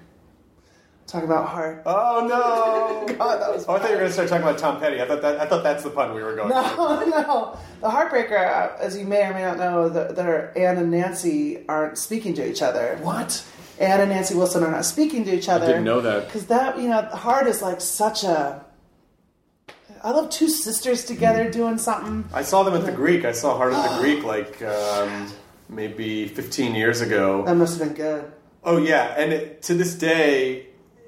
Talking 1.07 1.29
about 1.29 1.49
heart. 1.49 1.83
Oh 1.87 2.27
no! 2.27 3.15
God, 3.19 3.41
that 3.41 3.53
was. 3.53 3.65
Oh, 3.69 3.75
I 3.75 3.79
thought 3.79 3.91
you 3.91 3.95
were 3.95 4.01
going 4.01 4.09
to 4.09 4.13
start 4.13 4.29
talking 4.29 4.43
about 4.43 4.59
Tom 4.59 4.81
Petty. 4.81 5.01
I 5.01 5.07
thought 5.07 5.23
that 5.23 5.39
I 5.39 5.47
thought 5.47 5.63
that's 5.63 5.85
the 5.85 5.91
pun 5.91 6.15
we 6.15 6.23
were 6.23 6.35
going. 6.35 6.49
No, 6.49 6.65
for. 6.71 7.07
no. 7.11 7.59
The 7.81 7.89
heartbreaker, 7.89 8.33
uh, 8.33 8.77
as 8.81 8.99
you 8.99 9.07
may 9.07 9.25
or 9.25 9.33
may 9.33 9.43
not 9.43 9.57
know, 9.57 9.89
that, 9.89 10.17
that 10.17 10.57
Ann 10.57 10.79
and 10.79 10.91
Nancy 10.91 11.65
aren't 11.69 11.97
speaking 11.97 12.35
to 12.35 12.51
each 12.51 12.61
other. 12.61 12.99
What? 13.03 13.47
Ann 13.79 14.01
and 14.01 14.11
Nancy 14.11 14.35
Wilson 14.35 14.65
are 14.65 14.71
not 14.71 14.85
speaking 14.85 15.25
to 15.27 15.35
each 15.35 15.49
other. 15.49 15.67
I 15.67 15.69
didn't 15.69 15.85
know 15.85 16.01
that. 16.01 16.27
Because 16.27 16.47
that, 16.47 16.79
you 16.79 16.89
know, 16.89 17.03
heart 17.03 17.47
is 17.47 17.63
like 17.63 17.81
such 17.81 18.25
a. 18.25 18.65
I 20.03 20.11
love 20.11 20.31
two 20.31 20.49
sisters 20.49 21.05
together 21.05 21.51
doing 21.51 21.79
something. 21.79 22.29
I 22.33 22.43
saw 22.43 22.65
them 22.65 22.75
at 22.75 22.85
the 22.85 22.93
Greek. 22.93 23.25
I 23.25 23.33
saw 23.33 23.57
Heart 23.57 23.75
at 23.75 23.91
the 23.91 23.99
Greek 24.01 24.25
like 24.25 24.61
um, 24.63 25.33
maybe 25.69 26.27
15 26.27 26.75
years 26.75 27.01
ago. 27.01 27.45
That 27.45 27.55
must 27.55 27.79
have 27.79 27.89
been 27.89 27.97
good. 27.97 28.33
Oh 28.65 28.79
yeah, 28.79 29.15
and 29.17 29.33
it, 29.33 29.63
to 29.63 29.75
this 29.75 29.95
day, 29.95 30.66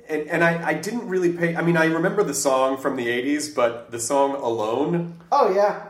and, 0.09 0.29
and 0.29 0.45
I, 0.45 0.69
I 0.71 0.75
didn't 0.75 1.09
really 1.09 1.33
pay. 1.33 1.55
I 1.57 1.63
mean, 1.63 1.77
I 1.77 1.87
remember 1.87 2.23
the 2.23 2.35
song 2.35 2.77
from 2.79 2.97
the 2.97 3.07
'80s, 3.07 3.55
but 3.55 3.91
the 3.91 3.99
song 4.01 4.35
alone. 4.35 5.21
Oh 5.31 5.53
yeah. 5.55 5.87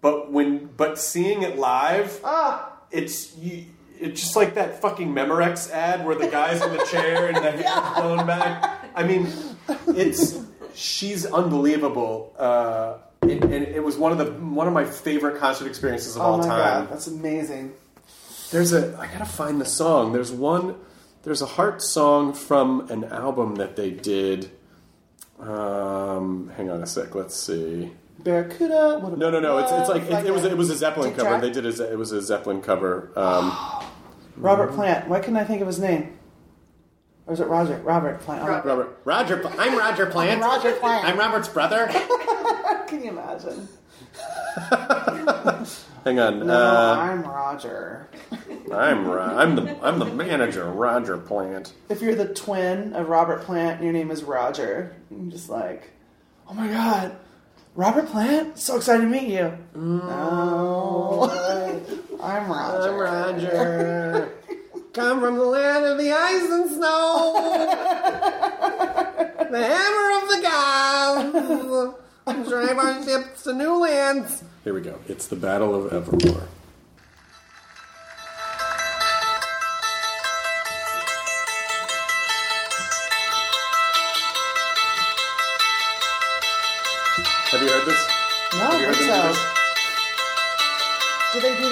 But 0.00 0.32
when 0.32 0.66
but 0.76 0.98
seeing 0.98 1.42
it 1.42 1.58
live, 1.58 2.20
Ah. 2.24 2.72
it's 2.90 3.36
you, 3.36 3.66
it's 3.98 4.20
just 4.22 4.34
like 4.36 4.54
that 4.54 4.80
fucking 4.80 5.12
Memorex 5.14 5.70
ad 5.70 6.06
where 6.06 6.14
the 6.14 6.28
guy's 6.28 6.62
in 6.62 6.72
the 6.72 6.82
chair 6.86 7.26
and 7.28 7.36
the 7.36 7.50
hair's 7.62 7.94
blown 8.00 8.26
back. 8.26 8.86
I 8.94 9.02
mean, 9.02 9.28
it's 9.88 10.38
she's 10.74 11.26
unbelievable. 11.26 12.34
Uh, 12.38 12.94
and, 13.22 13.44
and 13.44 13.52
it 13.66 13.84
was 13.84 13.96
one 13.98 14.12
of 14.12 14.18
the 14.18 14.32
one 14.32 14.66
of 14.66 14.72
my 14.72 14.84
favorite 14.86 15.38
concert 15.38 15.66
experiences 15.66 16.16
of 16.16 16.22
Oh 16.22 16.24
all 16.24 16.38
my 16.38 16.46
time. 16.48 16.84
god, 16.84 16.90
that's 16.90 17.06
amazing. 17.06 17.74
There's 18.50 18.72
a 18.72 18.96
I 18.98 19.06
gotta 19.06 19.26
find 19.26 19.60
the 19.60 19.66
song. 19.66 20.12
There's 20.12 20.32
one. 20.32 20.76
There's 21.22 21.42
a 21.42 21.46
heart 21.46 21.82
song 21.82 22.32
from 22.32 22.88
an 22.90 23.04
album 23.04 23.56
that 23.56 23.76
they 23.76 23.90
did. 23.90 24.50
Um, 25.38 26.50
hang 26.56 26.70
on 26.70 26.82
a 26.82 26.86
sec. 26.86 27.14
Let's 27.14 27.36
see. 27.36 27.92
Barracuda. 28.20 28.98
What 29.00 29.16
No, 29.18 29.30
no, 29.30 29.40
no. 29.40 29.58
It's 29.58 29.72
it's 29.72 29.88
like 29.88 30.02
it, 30.02 30.26
it 30.26 30.32
was 30.32 30.44
a 30.44 30.50
it 30.50 30.56
was 30.56 30.70
a 30.70 30.76
Zeppelin 30.76 31.10
Dick 31.10 31.18
cover. 31.18 31.28
track? 31.30 31.40
They 31.42 31.50
did 31.50 31.66
a, 31.66 31.92
it 31.92 31.98
was 31.98 32.12
a 32.12 32.20
Zeppelin 32.22 32.60
cover. 32.62 33.10
Um, 33.16 33.56
Robert 34.36 34.72
Plant. 34.72 35.08
Why 35.08 35.20
couldn't 35.20 35.36
I 35.36 35.44
think 35.44 35.60
of 35.60 35.66
his 35.66 35.78
name? 35.78 36.16
Or 37.26 37.34
is 37.34 37.40
it 37.40 37.46
Roger? 37.48 37.76
Robert 37.78 38.20
Plant. 38.20 38.42
Oh, 38.42 38.46
Robert 38.68 38.98
Roger. 39.04 39.46
I'm 39.58 39.76
Roger 39.78 40.06
Plant. 40.06 40.40
Roger 40.42 40.72
Plant. 40.76 41.04
I'm 41.06 41.18
Robert's 41.18 41.48
brother. 41.48 41.86
Can 42.86 43.02
you 43.04 43.10
imagine? 43.10 43.68
Hang 46.04 46.18
on. 46.18 46.46
No, 46.46 46.52
Uh, 46.54 46.96
I'm 46.98 47.22
Roger. 47.22 48.08
I'm 48.72 49.10
I'm 49.10 49.56
the 49.56 49.76
I'm 49.82 49.98
the 49.98 50.04
manager, 50.06 50.64
Roger 50.70 51.18
Plant. 51.18 51.72
If 51.88 52.00
you're 52.02 52.14
the 52.14 52.32
twin 52.32 52.92
of 52.94 53.08
Robert 53.08 53.42
Plant 53.42 53.76
and 53.76 53.84
your 53.84 53.92
name 53.92 54.10
is 54.10 54.22
Roger, 54.22 54.94
I'm 55.10 55.30
just 55.30 55.48
like, 55.48 55.90
oh 56.48 56.54
my 56.54 56.68
god, 56.68 57.16
Robert 57.74 58.06
Plant? 58.08 58.58
So 58.58 58.76
excited 58.76 59.02
to 59.02 59.08
meet 59.08 59.28
you. 59.28 59.56
No. 59.74 59.80
Mm. 59.80 60.00
Oh. 60.12 62.00
I'm 62.22 62.50
Roger. 62.50 63.06
I'm 63.06 63.34
Roger. 63.36 64.32
Come 64.92 65.20
from 65.20 65.36
the 65.36 65.44
land 65.44 65.84
of 65.84 65.98
the 65.98 66.10
ice 66.10 66.50
and 66.50 66.68
snow. 66.68 67.34
the 69.50 69.64
hammer 69.64 70.10
of 70.18 70.28
the 70.28 70.40
gods. 70.42 71.32
Drive 72.48 72.78
our 72.78 73.02
ships 73.04 73.42
to 73.44 73.52
new 73.52 73.76
lands. 73.78 74.42
Here 74.64 74.74
we 74.74 74.80
go. 74.80 74.98
It's 75.08 75.28
the 75.28 75.36
Battle 75.36 75.74
of 75.74 75.92
Evermore. 75.92 76.48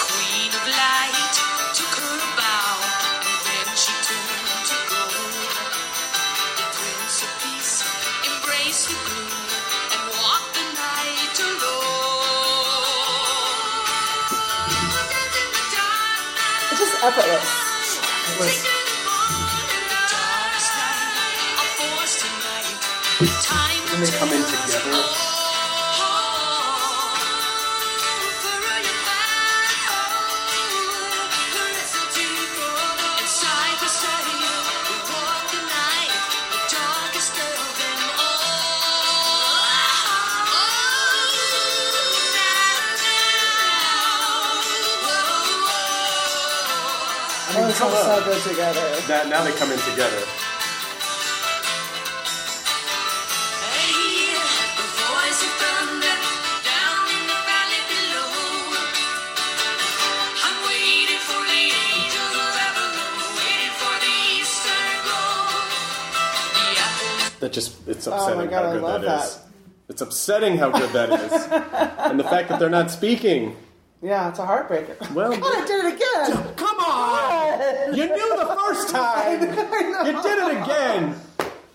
Queen 0.00 0.50
of 0.50 0.66
light 0.66 1.34
took 1.74 1.94
her 2.00 2.18
bow, 2.36 2.74
and 3.22 3.38
then 3.46 3.68
she 3.76 3.92
turned 4.06 4.66
to 4.68 4.76
gold. 4.90 5.54
The 6.56 6.66
Prince 6.74 7.22
of 7.22 7.32
Peace 7.42 7.84
embraced 8.26 8.88
the 8.88 8.96
gloom 9.06 9.48
and 9.92 10.02
walked 10.18 10.52
the 10.54 10.64
night 10.74 11.36
alone. 11.40 12.00
It's 16.70 16.80
just 16.80 16.96
effortless. 17.04 17.69
Time 23.42 23.82
And 23.94 24.06
they 24.06 24.10
come 24.18 24.32
in 24.32 24.42
together. 24.44 25.29
Oh, 47.82 47.88
it 47.88 48.04
sounds 48.04 48.24
so 48.24 48.32
good 48.32 48.42
together. 48.50 49.00
That, 49.08 49.28
now 49.28 49.42
they 49.42 49.52
come 49.52 49.72
in 49.72 49.78
together. 49.78 50.20
That 67.40 67.54
just, 67.54 67.88
it's 67.88 68.06
Oh 68.06 68.12
upsetting 68.12 68.50
God, 68.50 68.64
how 68.64 68.68
I 68.68 68.72
good 68.74 68.82
love 68.82 69.02
that 69.02 69.24
is. 69.24 69.38
It's 69.88 70.02
upsetting 70.02 70.58
how 70.58 70.68
good 70.68 70.90
that 70.90 71.10
is. 71.10 71.32
and 72.10 72.20
the 72.20 72.24
fact 72.24 72.50
that 72.50 72.60
they're 72.60 72.68
not 72.68 72.90
speaking. 72.90 73.56
Yeah, 74.02 74.30
it's 74.30 74.38
a 74.38 74.46
heartbreaker. 74.46 74.96
Well, 75.12 75.30
God, 75.38 75.42
I 75.44 75.66
did 75.66 75.84
it 75.84 75.94
again. 75.94 76.54
Come 76.56 76.78
on! 76.78 77.94
You 77.94 78.06
knew 78.06 78.36
the 78.38 78.46
first 78.64 78.88
time. 78.88 79.40
you 80.06 80.22
did 80.22 80.38
it 80.38 80.62
again. 80.62 81.16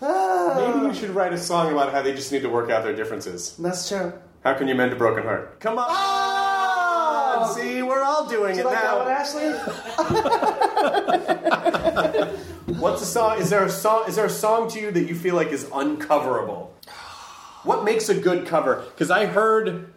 Maybe 0.00 0.86
you 0.86 0.94
should 0.94 1.10
write 1.10 1.32
a 1.32 1.38
song 1.38 1.72
about 1.72 1.92
how 1.92 2.02
they 2.02 2.12
just 2.14 2.30
need 2.32 2.42
to 2.42 2.48
work 2.48 2.70
out 2.70 2.84
their 2.84 2.94
differences. 2.94 3.56
That's 3.56 3.88
true. 3.88 4.12
How 4.44 4.54
can 4.54 4.68
you 4.68 4.74
mend 4.74 4.92
a 4.92 4.96
broken 4.96 5.24
heart? 5.24 5.58
Come 5.60 5.78
on. 5.78 5.86
Oh! 5.88 7.52
See, 7.56 7.82
we're 7.82 8.02
all 8.02 8.28
doing 8.28 8.54
Do 8.54 8.60
it 8.60 8.62
you 8.62 8.64
like 8.64 8.80
that 8.80 8.96
one, 8.96 9.08
now. 9.08 9.12
Ashley? 9.12 9.50
What's 12.78 13.02
a 13.02 13.06
song? 13.06 13.38
Is 13.40 13.50
there 13.50 13.64
a 13.64 13.70
song? 13.70 14.04
Is 14.08 14.16
there 14.16 14.26
a 14.26 14.30
song 14.30 14.68
to 14.70 14.80
you 14.80 14.90
that 14.90 15.08
you 15.08 15.14
feel 15.14 15.34
like 15.34 15.48
is 15.48 15.64
uncoverable? 15.72 16.72
What 17.64 17.84
makes 17.84 18.08
a 18.08 18.14
good 18.14 18.46
cover? 18.46 18.84
Because 18.90 19.10
I 19.10 19.26
heard, 19.26 19.92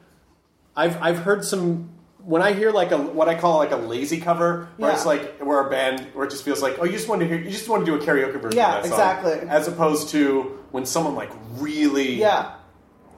I've 0.76 1.01
I've 1.01 1.20
heard 1.20 1.45
some. 1.45 1.89
When 2.24 2.41
I 2.41 2.53
hear 2.53 2.72
like 2.72 2.91
a 2.91 2.97
what 2.97 3.28
I 3.30 3.36
call 3.36 3.57
like 3.57 3.72
a 3.72 3.78
lazy 3.78 4.20
cover, 4.20 4.67
where 4.78 4.91
it's 4.91 5.05
like 5.05 5.38
where 5.39 5.65
a 5.65 5.70
band 5.70 6.07
where 6.13 6.26
it 6.28 6.32
just 6.32 6.43
feels 6.43 6.61
like 6.61 6.78
oh 6.80 6.84
you 6.84 6.91
just 6.91 7.07
want 7.07 7.22
to 7.22 7.28
hear 7.28 7.38
you 7.38 7.49
just 7.49 7.67
want 7.70 7.86
to 7.86 7.91
do 7.91 7.97
a 7.99 8.05
karaoke 8.05 8.39
version 8.41 8.57
Yeah, 8.57 8.78
of 8.78 8.84
that 8.84 8.89
song, 8.89 8.99
exactly. 8.99 9.49
as 9.49 9.67
opposed 9.67 10.09
to 10.09 10.59
when 10.72 10.86
someone 10.86 11.15
like 11.15 11.32
really 11.57 12.15
Yeah. 12.15 12.51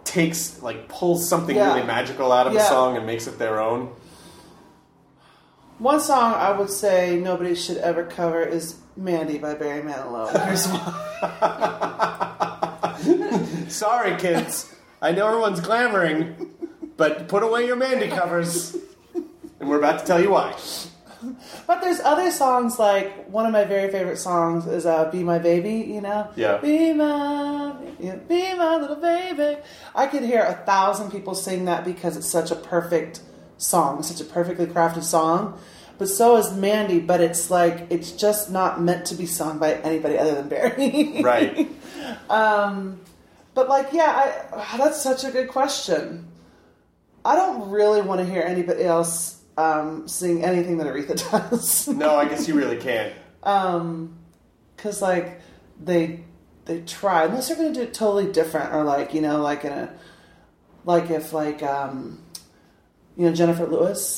takes 0.06 0.62
like 0.62 0.88
pulls 0.88 1.28
something 1.28 1.56
Yeah. 1.56 1.74
really 1.74 1.86
magical 1.88 2.32
out 2.32 2.48
of 2.48 2.56
a 2.56 2.60
song 2.62 2.96
and 2.96 3.06
makes 3.06 3.28
it 3.28 3.38
their 3.40 3.60
own. 3.60 3.90
One 5.80 6.00
song 6.00 6.34
I 6.36 6.52
would 6.52 6.70
say 6.70 7.18
nobody 7.20 7.56
should 7.56 7.78
ever 7.78 8.04
cover 8.04 8.44
is 8.44 8.76
Mandy 8.96 9.40
by 9.40 9.56
Barry 9.56 9.82
Manilow. 9.82 10.30
Here's. 10.46 10.68
Sorry, 13.76 14.16
kids. 14.18 14.74
I 15.02 15.12
know 15.12 15.28
everyone's 15.28 15.60
clamoring, 15.60 16.52
but 16.98 17.28
put 17.28 17.42
away 17.42 17.66
your 17.66 17.76
Mandy 17.76 18.10
covers, 18.10 18.76
and 19.62 19.70
we're 19.70 19.78
about 19.78 20.00
to 20.00 20.06
tell 20.06 20.22
you 20.22 20.32
why. 20.32 20.56
But 21.68 21.82
there's 21.82 22.00
other 22.00 22.32
songs 22.32 22.80
like 22.80 23.28
one 23.30 23.46
of 23.46 23.52
my 23.52 23.64
very 23.64 23.92
favorite 23.92 24.18
songs 24.18 24.66
is 24.66 24.88
uh, 24.88 25.10
"Be 25.12 25.22
My 25.24 25.38
Baby." 25.38 25.86
You 25.94 26.02
know, 26.02 26.28
Yeah. 26.36 26.58
Be 26.58 26.94
my, 26.94 27.76
be 28.28 28.54
my 28.56 28.78
little 28.78 28.96
baby. 28.96 29.62
I 29.94 30.08
could 30.08 30.24
hear 30.24 30.42
a 30.42 30.54
thousand 30.66 31.12
people 31.12 31.36
sing 31.36 31.66
that 31.66 31.86
because 31.86 32.18
it's 32.18 32.28
such 32.28 32.50
a 32.50 32.56
perfect 32.56 33.22
song, 33.58 34.00
it's 34.00 34.08
such 34.08 34.20
a 34.20 34.30
perfectly 34.30 34.66
crafted 34.66 35.04
song. 35.04 35.60
But 36.00 36.10
so 36.10 36.38
is 36.38 36.52
Mandy. 36.54 37.00
But 37.00 37.22
it's 37.22 37.52
like 37.52 37.86
it's 37.92 38.12
just 38.14 38.50
not 38.50 38.82
meant 38.82 39.06
to 39.08 39.16
be 39.16 39.28
sung 39.28 39.60
by 39.60 39.76
anybody 39.76 40.18
other 40.18 40.34
than 40.34 40.50
Barry. 40.50 41.22
Right. 41.24 41.70
Um, 42.30 43.00
but 43.54 43.68
like, 43.70 43.90
yeah, 43.92 44.44
I, 44.54 44.78
that's 44.78 45.02
such 45.02 45.24
a 45.26 45.32
good 45.32 45.50
question. 45.50 46.28
I 47.26 47.36
don't 47.36 47.70
really 47.70 48.02
want 48.02 48.20
to 48.22 48.26
hear 48.26 48.42
anybody 48.42 48.84
else 48.84 49.41
um, 49.62 50.08
sing 50.08 50.44
anything 50.44 50.78
that 50.78 50.88
Aretha 50.88 51.16
does. 51.52 51.88
No, 51.88 52.16
I 52.16 52.26
guess 52.26 52.48
you 52.48 52.54
really 52.56 52.78
can't. 52.78 53.14
Um, 53.44 54.18
cause 54.78 55.02
like 55.02 55.40
they 55.84 56.24
they 56.66 56.82
try 56.82 57.26
unless 57.26 57.48
they're 57.48 57.58
gonna 57.58 57.74
do 57.74 57.82
it 57.82 57.94
totally 57.94 58.32
different 58.32 58.74
or 58.74 58.84
like 58.84 59.14
you 59.14 59.22
know 59.22 59.42
like 59.42 59.64
in 59.66 59.72
a 59.72 59.94
like 60.86 61.10
if 61.10 61.34
like 61.34 61.62
um 61.64 62.20
you 63.18 63.26
know 63.26 63.34
Jennifer 63.34 63.66
Lewis 63.66 64.18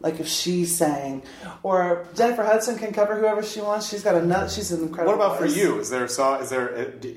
like 0.00 0.20
if 0.20 0.26
she 0.26 0.64
sang 0.64 1.22
or 1.62 2.06
Jennifer 2.14 2.42
Hudson 2.44 2.76
can 2.78 2.92
cover 2.92 3.18
whoever 3.18 3.42
she 3.42 3.60
wants 3.60 3.88
she's 3.88 4.02
got 4.02 4.14
a 4.14 4.24
nut 4.24 4.50
she's 4.50 4.72
an 4.72 4.82
incredible 4.82 5.18
What 5.18 5.26
about 5.26 5.38
for 5.38 5.46
you? 5.46 5.78
Is 5.78 5.90
there 5.90 6.04
a 6.04 6.08
song? 6.08 6.42
Is 6.42 6.48
there 6.50 6.68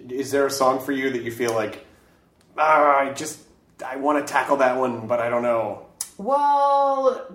is 0.09 0.31
there 0.31 0.45
a 0.45 0.51
song 0.51 0.79
for 0.79 0.91
you 0.91 1.09
that 1.11 1.23
you 1.23 1.31
feel 1.31 1.53
like 1.53 1.85
ah, 2.57 2.99
I 2.99 3.13
just 3.13 3.39
I 3.85 3.95
want 3.97 4.25
to 4.25 4.31
tackle 4.31 4.57
that 4.57 4.77
one, 4.77 5.07
but 5.07 5.19
I 5.19 5.29
don't 5.29 5.43
know. 5.43 5.85
well 6.17 7.34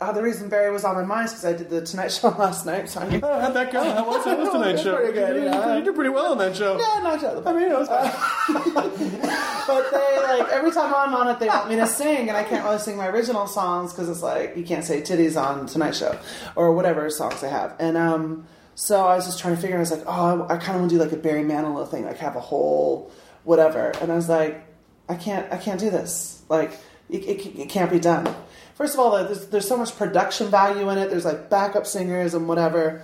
uh, 0.00 0.12
the 0.12 0.22
reason 0.22 0.48
Barry 0.48 0.70
was 0.72 0.84
on 0.84 0.94
my 0.94 1.04
mind 1.04 1.26
is 1.26 1.32
because 1.32 1.44
I 1.44 1.52
did 1.52 1.68
the 1.68 1.82
Tonight 1.82 2.10
Show 2.12 2.28
last 2.38 2.64
night 2.66 2.88
so 2.88 3.00
I'm 3.00 3.22
Oh, 3.22 3.40
how'd 3.40 3.54
that 3.54 3.70
go? 3.72 3.82
How 3.94 4.06
was 4.06 4.26
it? 4.26 4.38
Was 4.38 4.48
Tonight 4.50 4.78
Show. 4.80 4.96
pretty 4.96 5.12
good, 5.12 5.36
You, 5.36 5.44
yeah. 5.44 5.76
you 5.76 5.84
did 5.84 5.94
pretty 5.94 6.10
well 6.10 6.32
on 6.32 6.38
that 6.38 6.56
show. 6.56 6.78
yeah 6.78 7.00
out 7.04 7.20
the 7.44 7.50
I 7.50 7.52
mean, 7.52 7.70
it 7.70 7.78
was 7.78 7.88
fine. 7.88 8.10
but 9.66 9.90
they 9.90 10.18
like 10.22 10.52
every 10.52 10.70
time 10.70 10.92
I'm 10.94 11.14
on 11.14 11.28
it, 11.28 11.38
they 11.38 11.48
want 11.48 11.68
me 11.68 11.76
to 11.76 11.86
sing, 11.86 12.28
and 12.28 12.36
I 12.36 12.44
can't 12.44 12.64
really 12.64 12.78
sing 12.78 12.96
my 12.96 13.08
original 13.08 13.46
songs 13.46 13.92
because 13.92 14.08
it's 14.08 14.22
like 14.22 14.56
you 14.56 14.64
can't 14.64 14.84
say 14.84 15.00
titties 15.02 15.40
on 15.40 15.66
Tonight 15.66 15.94
Show 15.94 16.18
or 16.56 16.72
whatever 16.72 17.08
songs 17.10 17.40
they 17.40 17.50
have. 17.50 17.74
And 17.78 17.96
um, 17.96 18.46
so 18.74 19.06
I 19.06 19.16
was 19.16 19.26
just 19.26 19.38
trying 19.38 19.54
to 19.56 19.60
figure. 19.60 19.76
I 19.76 19.80
was 19.80 19.90
like, 19.90 20.04
oh, 20.06 20.46
I, 20.48 20.54
I 20.54 20.56
kind 20.56 20.76
of 20.76 20.80
want 20.82 20.90
to 20.90 20.96
do 20.96 21.02
like 21.02 21.12
a 21.12 21.16
Barry 21.16 21.42
Manilow 21.44 21.88
thing, 21.88 22.04
like 22.04 22.18
have 22.18 22.36
a 22.36 22.40
whole 22.40 23.10
whatever. 23.44 23.90
And 24.00 24.10
I 24.10 24.14
was 24.16 24.28
like, 24.28 24.64
I 25.08 25.14
can't, 25.16 25.52
I 25.52 25.56
can't 25.56 25.80
do 25.80 25.90
this. 25.90 26.42
Like 26.48 26.72
it, 27.08 27.24
it, 27.24 27.58
it 27.58 27.68
can't 27.68 27.90
be 27.90 27.98
done. 27.98 28.34
First 28.80 28.94
of 28.94 29.00
all, 29.00 29.22
there's, 29.22 29.46
there's 29.48 29.68
so 29.68 29.76
much 29.76 29.94
production 29.98 30.48
value 30.48 30.88
in 30.88 30.96
it. 30.96 31.10
There's 31.10 31.26
like 31.26 31.50
backup 31.50 31.86
singers 31.86 32.32
and 32.32 32.48
whatever. 32.48 33.02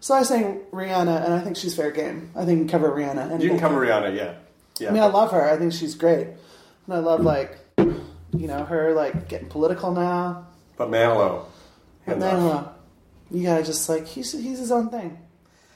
So 0.00 0.14
I 0.14 0.24
sang 0.24 0.62
Rihanna, 0.72 1.24
and 1.24 1.32
I 1.32 1.38
think 1.38 1.56
she's 1.56 1.76
fair 1.76 1.92
game. 1.92 2.32
I 2.34 2.44
think 2.44 2.58
you 2.58 2.64
can 2.64 2.68
cover 2.68 2.90
Rihanna. 2.90 3.30
And 3.30 3.40
You 3.40 3.50
can 3.50 3.60
cover 3.60 3.86
Rihanna, 3.86 4.16
yeah. 4.16 4.34
Yeah. 4.80 4.88
I 4.88 4.90
mean, 4.90 5.00
I 5.00 5.06
love 5.06 5.30
her. 5.30 5.48
I 5.48 5.56
think 5.56 5.74
she's 5.74 5.94
great, 5.94 6.26
and 6.26 6.94
I 6.94 6.98
love 6.98 7.20
like, 7.20 7.56
you 7.78 8.48
know, 8.48 8.64
her 8.64 8.94
like 8.94 9.28
getting 9.28 9.48
political 9.48 9.94
now. 9.94 10.48
but 10.76 10.90
Manilow. 10.90 11.44
And 12.04 12.20
hands 12.20 12.24
then 12.24 12.42
off. 12.42 12.66
uh, 12.66 12.70
you 13.30 13.44
gotta 13.44 13.62
just 13.62 13.88
like 13.88 14.08
he's 14.08 14.32
he's 14.32 14.58
his 14.58 14.72
own 14.72 14.88
thing. 14.90 15.20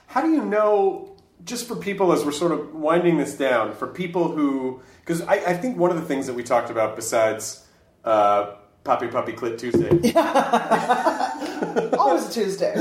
How 0.08 0.22
do 0.22 0.30
you 0.32 0.44
know, 0.44 1.14
just 1.44 1.68
for 1.68 1.76
people 1.76 2.10
as 2.10 2.24
we're 2.24 2.32
sort 2.32 2.50
of 2.50 2.74
winding 2.74 3.16
this 3.16 3.36
down, 3.36 3.76
for 3.76 3.86
people 3.86 4.26
who, 4.32 4.80
because 5.02 5.20
I, 5.22 5.34
I 5.34 5.56
think 5.56 5.76
one 5.76 5.92
of 5.92 5.96
the 6.00 6.04
things 6.04 6.26
that 6.26 6.34
we 6.34 6.42
talked 6.42 6.70
about 6.70 6.96
besides 6.96 7.64
uh, 8.04 8.54
Poppy 8.86 9.08
Puppy 9.08 9.32
Clit 9.32 9.58
Tuesday, 9.58 9.88
Always 11.98 12.28
a 12.28 12.32
Tuesday. 12.32 12.72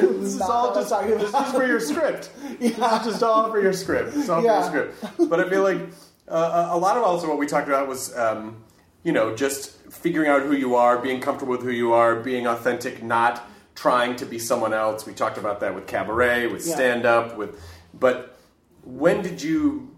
this 0.00 0.34
is 0.34 0.40
all 0.40 0.74
just 0.74 0.90
this 1.06 1.32
is 1.34 1.52
for 1.52 1.64
your 1.66 1.78
script. 1.80 2.30
This 2.60 2.72
is 2.72 2.76
just 2.78 3.22
all 3.22 3.48
for 3.50 3.60
your 3.62 3.72
script. 3.72 4.16
It's 4.16 4.28
all 4.28 4.42
Yeah. 4.42 4.68
for 4.68 4.76
your 4.76 4.92
script. 4.92 5.28
But 5.30 5.38
I 5.40 5.48
feel 5.48 5.62
like 5.62 5.80
uh, 6.28 6.68
a 6.72 6.76
lot 6.78 6.96
of 6.96 7.04
also 7.04 7.28
what 7.28 7.38
we 7.38 7.46
talked 7.46 7.68
about 7.68 7.86
was, 7.88 8.14
um, 8.18 8.62
you 9.04 9.12
know, 9.12 9.34
just 9.34 9.70
figuring 9.92 10.28
out 10.28 10.42
who 10.42 10.52
you 10.52 10.74
are, 10.74 10.98
being 10.98 11.20
comfortable 11.20 11.52
with 11.52 11.62
who 11.62 11.70
you 11.70 11.92
are, 11.92 12.16
being 12.16 12.46
authentic, 12.48 13.02
not 13.02 13.48
trying 13.76 14.16
to 14.16 14.26
be 14.26 14.38
someone 14.38 14.74
else. 14.74 15.06
We 15.06 15.12
talked 15.14 15.38
about 15.38 15.60
that 15.60 15.74
with 15.74 15.86
cabaret, 15.86 16.48
with 16.48 16.66
Yeah. 16.66 16.74
stand 16.74 17.06
up, 17.06 17.36
with. 17.38 17.58
But 17.94 18.36
when 18.84 19.22
did 19.22 19.40
you 19.42 19.88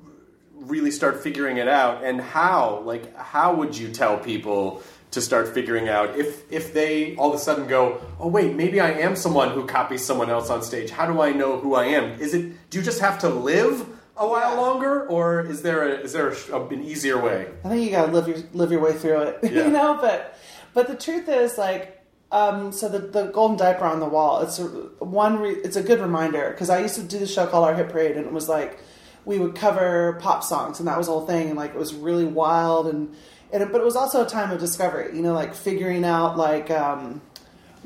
really 0.66 0.90
start 0.90 1.22
figuring 1.22 1.56
it 1.58 1.68
out, 1.68 2.04
and 2.04 2.20
how? 2.20 2.80
Like, 2.84 3.16
how 3.16 3.54
would 3.54 3.76
you 3.76 3.90
tell 3.90 4.18
people? 4.18 4.82
To 5.12 5.20
start 5.20 5.52
figuring 5.52 5.90
out 5.90 6.16
if 6.16 6.50
if 6.50 6.72
they 6.72 7.14
all 7.16 7.28
of 7.28 7.34
a 7.34 7.38
sudden 7.38 7.66
go, 7.68 8.00
oh 8.18 8.28
wait, 8.28 8.56
maybe 8.56 8.80
I 8.80 8.92
am 8.92 9.14
someone 9.14 9.50
who 9.50 9.66
copies 9.66 10.02
someone 10.02 10.30
else 10.30 10.48
on 10.48 10.62
stage. 10.62 10.88
How 10.88 11.04
do 11.04 11.20
I 11.20 11.32
know 11.32 11.58
who 11.58 11.74
I 11.74 11.84
am? 11.84 12.18
Is 12.18 12.32
it 12.32 12.70
do 12.70 12.78
you 12.78 12.82
just 12.82 13.00
have 13.00 13.18
to 13.18 13.28
live 13.28 13.86
a 14.16 14.26
while 14.26 14.56
longer, 14.56 15.06
or 15.08 15.42
is 15.44 15.60
there 15.60 15.86
a, 15.86 15.98
is 16.00 16.14
there 16.14 16.30
a, 16.50 16.66
an 16.68 16.82
easier 16.82 17.20
way? 17.20 17.46
I 17.62 17.68
think 17.68 17.84
you 17.84 17.90
gotta 17.90 18.10
live 18.10 18.26
your 18.26 18.38
live 18.54 18.72
your 18.72 18.80
way 18.80 18.94
through 18.94 19.20
it, 19.20 19.38
Yeah. 19.42 19.64
you 19.66 19.70
know. 19.70 19.98
But 20.00 20.34
but 20.72 20.88
the 20.88 20.96
truth 20.96 21.28
is, 21.28 21.58
like, 21.58 22.02
um, 22.30 22.72
so 22.72 22.88
the 22.88 23.00
the 23.00 23.24
golden 23.26 23.58
diaper 23.58 23.84
on 23.84 24.00
the 24.00 24.08
wall. 24.08 24.40
It's 24.40 24.58
a, 24.60 24.64
one. 24.64 25.38
Re, 25.40 25.50
it's 25.56 25.76
a 25.76 25.82
good 25.82 26.00
reminder 26.00 26.52
because 26.52 26.70
I 26.70 26.78
used 26.80 26.94
to 26.94 27.02
do 27.02 27.18
the 27.18 27.26
show 27.26 27.46
called 27.46 27.66
Our 27.66 27.74
Hit 27.74 27.90
Parade, 27.90 28.16
and 28.16 28.24
it 28.24 28.32
was 28.32 28.48
like 28.48 28.78
we 29.24 29.38
would 29.38 29.54
cover 29.54 30.18
pop 30.20 30.42
songs, 30.42 30.78
and 30.78 30.88
that 30.88 30.98
was 30.98 31.06
the 31.06 31.12
whole 31.12 31.26
thing, 31.26 31.48
and 31.48 31.56
like 31.56 31.74
it 31.74 31.78
was 31.78 31.94
really 31.94 32.24
wild, 32.24 32.86
and 32.86 33.14
and 33.52 33.70
but 33.70 33.80
it 33.80 33.84
was 33.84 33.96
also 33.96 34.24
a 34.24 34.28
time 34.28 34.50
of 34.50 34.58
discovery. 34.58 35.14
You 35.14 35.22
know, 35.22 35.34
like 35.34 35.54
figuring 35.54 36.04
out 36.04 36.36
like 36.36 36.70
um, 36.70 37.20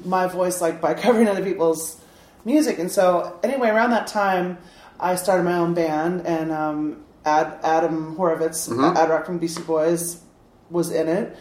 my 0.04 0.26
voice, 0.26 0.60
like 0.60 0.80
by 0.80 0.94
covering 1.04 1.28
other 1.28 1.44
people's 1.44 2.00
music, 2.44 2.78
and 2.78 2.90
so 2.90 3.38
anyway, 3.42 3.68
around 3.68 3.90
that 3.90 4.06
time. 4.06 4.58
I 4.98 5.16
started 5.16 5.42
my 5.42 5.58
own 5.58 5.74
band, 5.74 6.26
and 6.26 6.50
um, 6.50 7.04
Ad, 7.24 7.58
Adam 7.62 8.16
Horovitz, 8.16 8.70
Ad 8.96 9.10
Rock 9.10 9.26
from 9.26 9.38
Beastie 9.38 9.62
Boys, 9.62 10.22
was 10.70 10.90
in 10.90 11.08
it. 11.08 11.36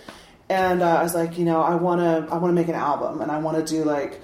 And 0.50 0.82
uh, 0.82 0.98
I 0.98 1.04
was 1.04 1.16
like, 1.16 1.38
you 1.38 1.46
know, 1.46 1.62
I 1.62 1.76
want 1.76 2.02
to, 2.02 2.32
I 2.34 2.38
want 2.38 2.52
to 2.52 2.54
make 2.54 2.68
an 2.68 2.76
album, 2.76 3.22
and 3.22 3.32
I 3.32 3.40
want 3.40 3.58
to 3.58 3.74
do 3.74 3.84
like, 3.84 4.22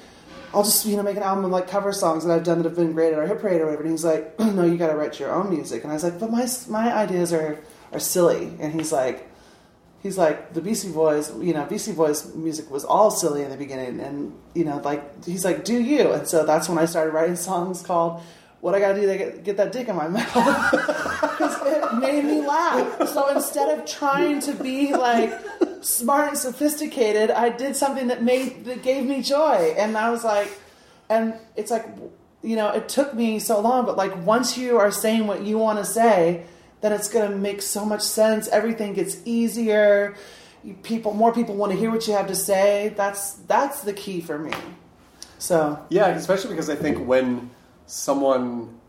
I'll 0.53 0.63
just, 0.63 0.85
you 0.85 0.97
know, 0.97 1.03
make 1.03 1.17
an 1.17 1.23
album 1.23 1.45
of 1.45 1.51
like 1.51 1.67
cover 1.67 1.93
songs 1.93 2.25
that 2.25 2.33
I've 2.33 2.43
done 2.43 2.57
that 2.57 2.65
have 2.65 2.75
been 2.75 2.91
great 2.91 3.13
at 3.13 3.19
our 3.19 3.27
hit 3.27 3.39
parade 3.39 3.61
or 3.61 3.65
whatever. 3.65 3.83
And 3.83 3.91
he's 3.91 4.03
like, 4.03 4.37
no, 4.39 4.65
you 4.65 4.77
got 4.77 4.87
to 4.87 4.95
write 4.95 5.19
your 5.19 5.33
own 5.33 5.49
music. 5.49 5.83
And 5.83 5.91
I 5.91 5.95
was 5.95 6.03
like, 6.03 6.19
but 6.19 6.29
my 6.29 6.47
my 6.67 6.93
ideas 6.93 7.31
are 7.31 7.59
are 7.93 7.99
silly. 7.99 8.53
And 8.59 8.73
he's 8.73 8.91
like, 8.91 9.29
he's 10.03 10.17
like 10.17 10.53
the 10.53 10.61
Beastie 10.61 10.91
Boys, 10.91 11.31
you 11.39 11.53
know, 11.53 11.65
Beastie 11.65 11.93
Boys 11.93 12.33
music 12.35 12.69
was 12.69 12.83
all 12.83 13.11
silly 13.11 13.43
in 13.43 13.49
the 13.49 13.57
beginning, 13.57 13.99
and 13.99 14.37
you 14.53 14.65
know, 14.65 14.77
like 14.77 15.23
he's 15.25 15.45
like, 15.45 15.63
do 15.63 15.81
you? 15.81 16.11
And 16.11 16.27
so 16.27 16.45
that's 16.45 16.67
when 16.67 16.77
I 16.77 16.85
started 16.85 17.11
writing 17.11 17.35
songs 17.35 17.81
called 17.81 18.21
"What 18.61 18.73
I 18.73 18.79
Gotta 18.79 19.01
Do 19.01 19.07
to 19.07 19.17
Get, 19.17 19.43
get 19.43 19.57
That 19.57 19.71
Dick 19.71 19.89
in 19.89 19.95
My 19.95 20.07
Mouth," 20.17 20.71
because 20.71 21.67
it 21.67 21.93
made 21.99 22.23
me 22.23 22.45
laugh. 22.45 23.09
So 23.09 23.27
instead 23.35 23.77
of 23.77 23.85
trying 23.85 24.39
to 24.41 24.53
be 24.53 24.93
like 24.93 25.33
smart 25.81 26.29
and 26.29 26.37
sophisticated, 26.37 27.31
I 27.31 27.49
did 27.49 27.75
something 27.75 28.07
that 28.07 28.23
made 28.23 28.65
that 28.65 28.83
gave 28.83 29.05
me 29.05 29.21
joy, 29.21 29.75
and 29.77 29.97
I 29.97 30.09
was 30.09 30.23
like, 30.23 30.49
and 31.09 31.33
it's 31.55 31.71
like, 31.71 31.85
you 32.41 32.55
know, 32.55 32.69
it 32.69 32.87
took 32.87 33.13
me 33.13 33.39
so 33.39 33.59
long, 33.59 33.85
but 33.85 33.97
like 33.97 34.15
once 34.25 34.57
you 34.57 34.77
are 34.77 34.91
saying 34.91 35.27
what 35.27 35.43
you 35.43 35.57
want 35.57 35.79
to 35.79 35.85
say 35.85 36.45
then 36.81 36.91
it's 36.91 37.07
going 37.07 37.29
to 37.29 37.37
make 37.37 37.61
so 37.61 37.85
much 37.85 38.01
sense. 38.01 38.47
Everything 38.47 38.93
gets 38.93 39.17
easier. 39.23 40.15
people 40.83 41.13
more 41.13 41.33
people 41.33 41.55
want 41.55 41.71
to 41.71 41.77
hear 41.77 41.89
what 41.89 42.07
you 42.07 42.13
have 42.13 42.27
to 42.27 42.35
say. 42.35 42.93
That's 42.97 43.33
that's 43.47 43.81
the 43.81 43.93
key 43.93 44.19
for 44.19 44.37
me. 44.37 44.51
So 45.37 45.79
Yeah, 45.89 46.07
especially 46.09 46.49
because 46.49 46.69
I 46.69 46.75
think 46.75 47.07
when 47.07 47.51
someone 47.91 48.79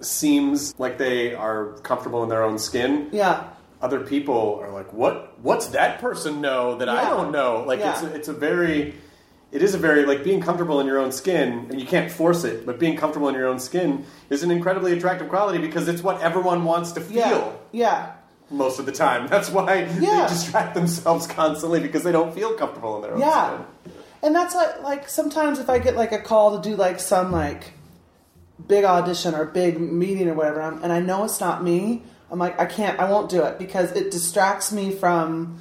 seems 0.00 0.78
like 0.78 0.96
they 0.98 1.34
are 1.34 1.72
comfortable 1.82 2.22
in 2.22 2.28
their 2.28 2.42
own 2.44 2.58
skin, 2.58 3.08
yeah, 3.12 3.44
other 3.82 4.00
people 4.00 4.58
are 4.62 4.70
like, 4.70 4.92
"What? 4.92 5.38
What's 5.42 5.68
that 5.68 6.00
person 6.00 6.40
know 6.40 6.76
that 6.78 6.88
I 6.88 7.08
don't 7.10 7.32
know?" 7.32 7.64
Like 7.66 7.80
it's 7.80 8.02
a, 8.02 8.14
it's 8.14 8.28
a 8.28 8.32
very 8.32 8.94
it 9.50 9.62
is 9.62 9.74
a 9.74 9.78
very 9.78 10.04
like 10.06 10.22
being 10.24 10.40
comfortable 10.40 10.78
in 10.80 10.86
your 10.86 10.98
own 10.98 11.10
skin, 11.12 11.66
and 11.70 11.80
you 11.80 11.86
can't 11.86 12.10
force 12.10 12.44
it, 12.44 12.64
but 12.64 12.78
being 12.78 12.96
comfortable 12.96 13.28
in 13.28 13.34
your 13.34 13.46
own 13.48 13.58
skin 13.58 14.04
is 14.30 14.42
an 14.42 14.50
incredibly 14.50 14.92
attractive 14.96 15.28
quality 15.28 15.58
because 15.58 15.88
it's 15.88 16.02
what 16.02 16.20
everyone 16.20 16.64
wants 16.64 16.92
to 16.92 17.00
feel 17.00 17.16
yeah, 17.16 17.52
yeah. 17.72 18.12
most 18.50 18.78
of 18.78 18.86
the 18.86 18.92
time. 18.92 19.26
That's 19.30 19.50
why 19.50 19.80
Yeah. 20.00 20.26
they 20.26 20.28
distract 20.34 20.74
themselves 20.74 21.26
constantly 21.26 21.80
because 21.80 22.04
they 22.04 22.12
don't 22.12 22.32
feel 22.34 22.54
comfortable 22.54 22.96
in 22.96 23.02
their 23.02 23.14
own 23.14 23.20
Yeah. 23.20 23.46
skin. 23.82 23.92
And 24.20 24.34
that's 24.34 24.52
like 24.54 24.82
like 24.82 25.08
sometimes 25.08 25.60
if 25.60 25.70
I 25.70 25.78
get 25.78 25.94
like 25.96 26.10
a 26.10 26.18
call 26.18 26.60
to 26.60 26.68
do 26.70 26.74
like 26.74 26.98
some 26.98 27.30
like 27.30 27.72
big 28.68 28.84
audition 28.84 29.34
or 29.34 29.44
big 29.46 29.80
meeting 29.80 30.28
or 30.28 30.34
whatever, 30.34 30.60
and 30.60 30.92
I 30.92 31.00
know 31.00 31.24
it's 31.24 31.40
not 31.40 31.64
me, 31.64 32.02
I'm 32.30 32.38
like 32.38 32.58
I 32.60 32.66
can't, 32.66 32.98
I 32.98 33.10
won't 33.10 33.30
do 33.30 33.42
it 33.44 33.58
because 33.58 33.92
it 33.92 34.10
distracts 34.10 34.72
me 34.72 34.90
from. 34.92 35.60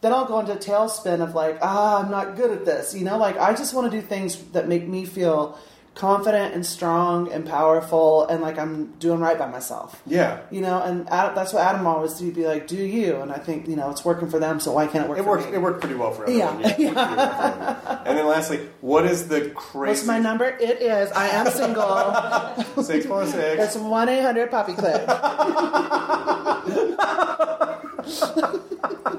Then 0.00 0.12
I'll 0.12 0.26
go 0.26 0.38
into 0.38 0.52
a 0.52 0.56
tailspin 0.56 1.22
of 1.22 1.34
like, 1.34 1.58
ah, 1.62 2.02
I'm 2.02 2.10
not 2.10 2.36
good 2.36 2.50
at 2.50 2.66
this. 2.66 2.94
You 2.94 3.04
know, 3.04 3.16
like 3.16 3.38
I 3.38 3.54
just 3.54 3.72
want 3.72 3.90
to 3.90 4.00
do 4.00 4.06
things 4.06 4.36
that 4.52 4.68
make 4.68 4.86
me 4.86 5.06
feel 5.06 5.58
confident 5.94 6.54
and 6.54 6.66
strong 6.66 7.30
and 7.30 7.46
powerful 7.46 8.26
and 8.26 8.42
like 8.42 8.58
I'm 8.58 8.86
doing 8.98 9.20
right 9.20 9.38
by 9.38 9.46
myself. 9.46 10.02
Yeah. 10.06 10.40
You 10.50 10.60
know, 10.60 10.82
and 10.82 11.08
Ad- 11.08 11.36
that's 11.36 11.52
what 11.52 11.62
Adam 11.62 11.86
always 11.86 12.14
do. 12.14 12.32
Be 12.32 12.44
like, 12.46 12.66
do 12.66 12.76
you? 12.76 13.20
And 13.20 13.30
I 13.30 13.38
think 13.38 13.68
you 13.68 13.76
know 13.76 13.90
it's 13.90 14.04
working 14.04 14.28
for 14.28 14.40
them, 14.40 14.58
so 14.58 14.72
why 14.72 14.88
can't 14.88 15.04
it 15.04 15.08
work? 15.08 15.18
It 15.18 15.22
for 15.22 15.28
worked. 15.30 15.48
me? 15.50 15.54
It 15.54 15.62
worked 15.62 15.80
pretty 15.80 15.94
well 15.94 16.10
for 16.10 16.24
everyone. 16.24 16.60
Yeah. 16.60 16.74
Yeah. 16.78 16.90
it 16.90 16.94
worked 16.94 16.96
pretty 16.96 17.16
well. 17.16 18.00
And 18.04 18.18
then 18.18 18.26
lastly, 18.26 18.68
what 18.82 19.06
is 19.06 19.28
the 19.28 19.48
crazy? 19.50 19.90
What's 19.90 20.06
my 20.06 20.18
number? 20.18 20.44
It 20.44 20.82
is. 20.82 21.10
I 21.12 21.28
am 21.28 21.46
single. 21.46 22.74
Six 22.84 23.06
four 23.06 23.24
six. 23.26 23.62
It's 23.62 23.76
one 23.76 24.08
eight 24.08 24.20
hundred 24.22 24.50
Poppy 24.50 24.74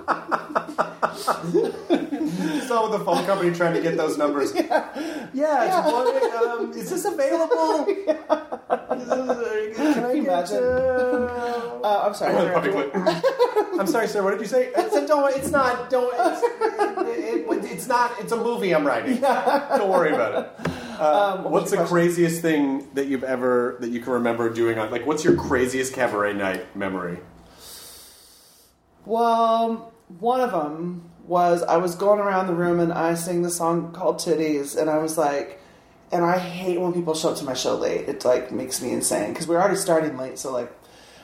Clip. 1.51 1.73
So 2.67 2.87
the 2.89 2.99
phone 3.03 3.25
company 3.25 3.53
trying 3.53 3.73
to 3.73 3.81
get 3.81 3.97
those 3.97 4.17
numbers. 4.17 4.53
Yeah, 5.33 5.65
it's 5.65 5.91
one, 5.91 6.47
um, 6.61 6.71
is 6.71 6.89
this 6.89 7.03
available? 7.03 7.85
Is 8.95 9.07
this- 9.09 9.75
Can 9.75 10.05
I? 10.05 10.11
Imagine. 10.13 10.63
Uh, 10.63 11.79
Uh, 11.83 12.03
I'm 12.07 12.13
sorry. 12.13 12.33
Puppy 12.53 12.71
clip. 12.71 12.91
I'm 13.79 13.85
sorry, 13.87 14.07
sir. 14.07 14.23
What 14.23 14.31
did 14.31 14.39
you 14.39 14.47
say? 14.47 14.71
I 14.73 14.87
said, 14.89 15.07
don't. 15.07 15.35
It's 15.35 15.51
not. 15.51 15.89
Don't. 15.89 16.13
It's, 16.17 16.41
it, 17.19 17.71
it's 17.73 17.87
not. 17.87 18.11
It's 18.21 18.31
a 18.31 18.37
movie 18.37 18.73
I'm 18.73 18.87
writing. 18.87 19.19
Don't 19.19 19.89
worry 19.89 20.13
about 20.13 20.33
it. 20.45 20.69
Uh, 20.99 21.37
what 21.43 21.51
what's 21.51 21.71
the 21.71 21.77
question? 21.77 21.93
craziest 21.93 22.41
thing 22.41 22.87
that 22.93 23.07
you've 23.07 23.25
ever 23.25 23.75
that 23.81 23.89
you 23.89 23.99
can 23.99 24.13
remember 24.13 24.49
doing 24.49 24.79
on? 24.79 24.89
Like, 24.89 25.05
what's 25.05 25.25
your 25.25 25.35
craziest 25.35 25.93
cabaret 25.93 26.33
night 26.33 26.73
memory? 26.77 27.19
Well, 29.05 29.91
one 30.19 30.39
of 30.39 30.51
them 30.51 31.09
was 31.27 31.63
I 31.63 31.77
was 31.77 31.95
going 31.95 32.19
around 32.19 32.47
the 32.47 32.53
room 32.53 32.79
and 32.79 32.93
I 32.93 33.15
sang 33.15 33.41
the 33.41 33.49
song 33.49 33.91
called 33.91 34.17
Titties, 34.17 34.77
and 34.77 34.89
I 34.89 34.97
was 34.99 35.17
like, 35.17 35.59
and 36.11 36.23
I 36.23 36.37
hate 36.37 36.79
when 36.79 36.93
people 36.93 37.15
show 37.15 37.31
up 37.31 37.37
to 37.37 37.43
my 37.43 37.53
show 37.53 37.75
late. 37.75 38.07
It 38.07 38.23
like 38.25 38.51
makes 38.51 38.81
me 38.81 38.91
insane 38.91 39.31
because 39.33 39.47
we're 39.47 39.59
already 39.59 39.77
starting 39.77 40.17
late. 40.17 40.37
So 40.37 40.51
like, 40.51 40.71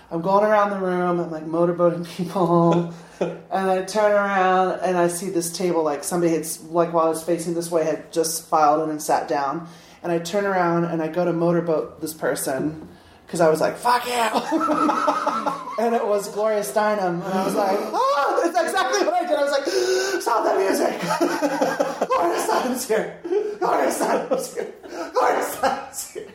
I'm 0.10 0.22
going 0.22 0.44
around 0.44 0.72
the 0.72 0.80
room, 0.80 1.20
I'm 1.20 1.32
like 1.32 1.46
motorboating 1.46 2.08
people, 2.18 2.94
and 3.20 3.42
I 3.52 3.84
turn 3.84 4.12
around 4.12 4.80
and 4.82 4.98
I 4.98 5.08
see 5.08 5.30
this 5.30 5.56
table 5.56 5.84
like 5.84 6.04
somebody 6.04 6.34
had 6.34 6.48
like 6.70 6.94
while 6.94 7.06
I 7.06 7.10
was 7.10 7.24
facing 7.24 7.54
this 7.54 7.70
way 7.70 7.84
had 7.84 8.12
just 8.12 8.48
filed 8.48 8.84
in 8.84 8.90
and 8.90 9.02
sat 9.02 9.28
down, 9.28 9.68
and 10.02 10.12
I 10.12 10.20
turn 10.20 10.46
around 10.46 10.86
and 10.86 11.02
I 11.02 11.08
go 11.08 11.26
to 11.26 11.34
motorboat 11.34 12.02
this 12.02 12.14
person. 12.14 12.88
Because 13.32 13.40
I 13.40 13.50
was 13.50 13.62
like, 13.62 13.78
fuck 13.78 14.06
you! 14.06 14.12
and 15.80 15.96
it 15.96 16.06
was 16.06 16.28
Gloria 16.28 16.60
Steinem, 16.64 17.24
and 17.24 17.24
I 17.24 17.46
was 17.46 17.56
like, 17.56 17.78
oh, 17.80 18.42
that's 18.44 18.68
exactly 18.68 19.08
what 19.08 19.14
I 19.14 19.26
did. 19.26 19.40
I 19.40 19.44
was 19.44 19.52
like, 19.54 20.22
stop 20.22 20.44
the 20.44 20.60
music! 20.60 21.00
Gloria 22.10 22.40
Steinem's 22.42 22.88
here! 22.90 23.22
Gloria 23.58 23.90
Steinem's 23.90 24.54
here! 24.54 24.74
Gloria 25.14 25.46
Steinem's 25.46 26.12
here! 26.12 26.28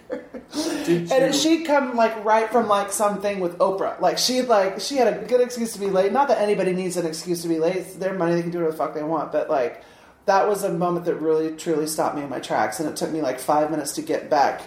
Did 0.86 1.12
And 1.12 1.34
she'd 1.34 1.66
come 1.66 1.96
like 1.96 2.24
right 2.24 2.50
from 2.50 2.66
like 2.66 2.90
something 2.90 3.40
with 3.40 3.58
Oprah. 3.58 4.00
Like 4.00 4.16
she'd 4.16 4.48
like 4.48 4.80
she 4.80 4.96
had 4.96 5.12
a 5.12 5.26
good 5.26 5.42
excuse 5.42 5.74
to 5.74 5.78
be 5.78 5.90
late. 5.90 6.12
Not 6.12 6.28
that 6.28 6.40
anybody 6.40 6.72
needs 6.72 6.96
an 6.96 7.04
excuse 7.04 7.42
to 7.42 7.48
be 7.48 7.58
late. 7.58 7.76
It's 7.76 7.96
their 7.96 8.14
money; 8.14 8.36
they 8.36 8.40
can 8.40 8.50
do 8.50 8.60
whatever 8.60 8.72
the 8.72 8.78
fuck 8.78 8.94
they 8.94 9.02
want. 9.02 9.32
But 9.32 9.50
like 9.50 9.84
that 10.24 10.48
was 10.48 10.64
a 10.64 10.72
moment 10.72 11.04
that 11.04 11.16
really 11.16 11.54
truly 11.56 11.88
stopped 11.88 12.16
me 12.16 12.22
in 12.22 12.30
my 12.30 12.40
tracks, 12.40 12.80
and 12.80 12.88
it 12.88 12.96
took 12.96 13.10
me 13.10 13.20
like 13.20 13.38
five 13.38 13.70
minutes 13.70 13.92
to 13.96 14.02
get 14.02 14.30
back. 14.30 14.62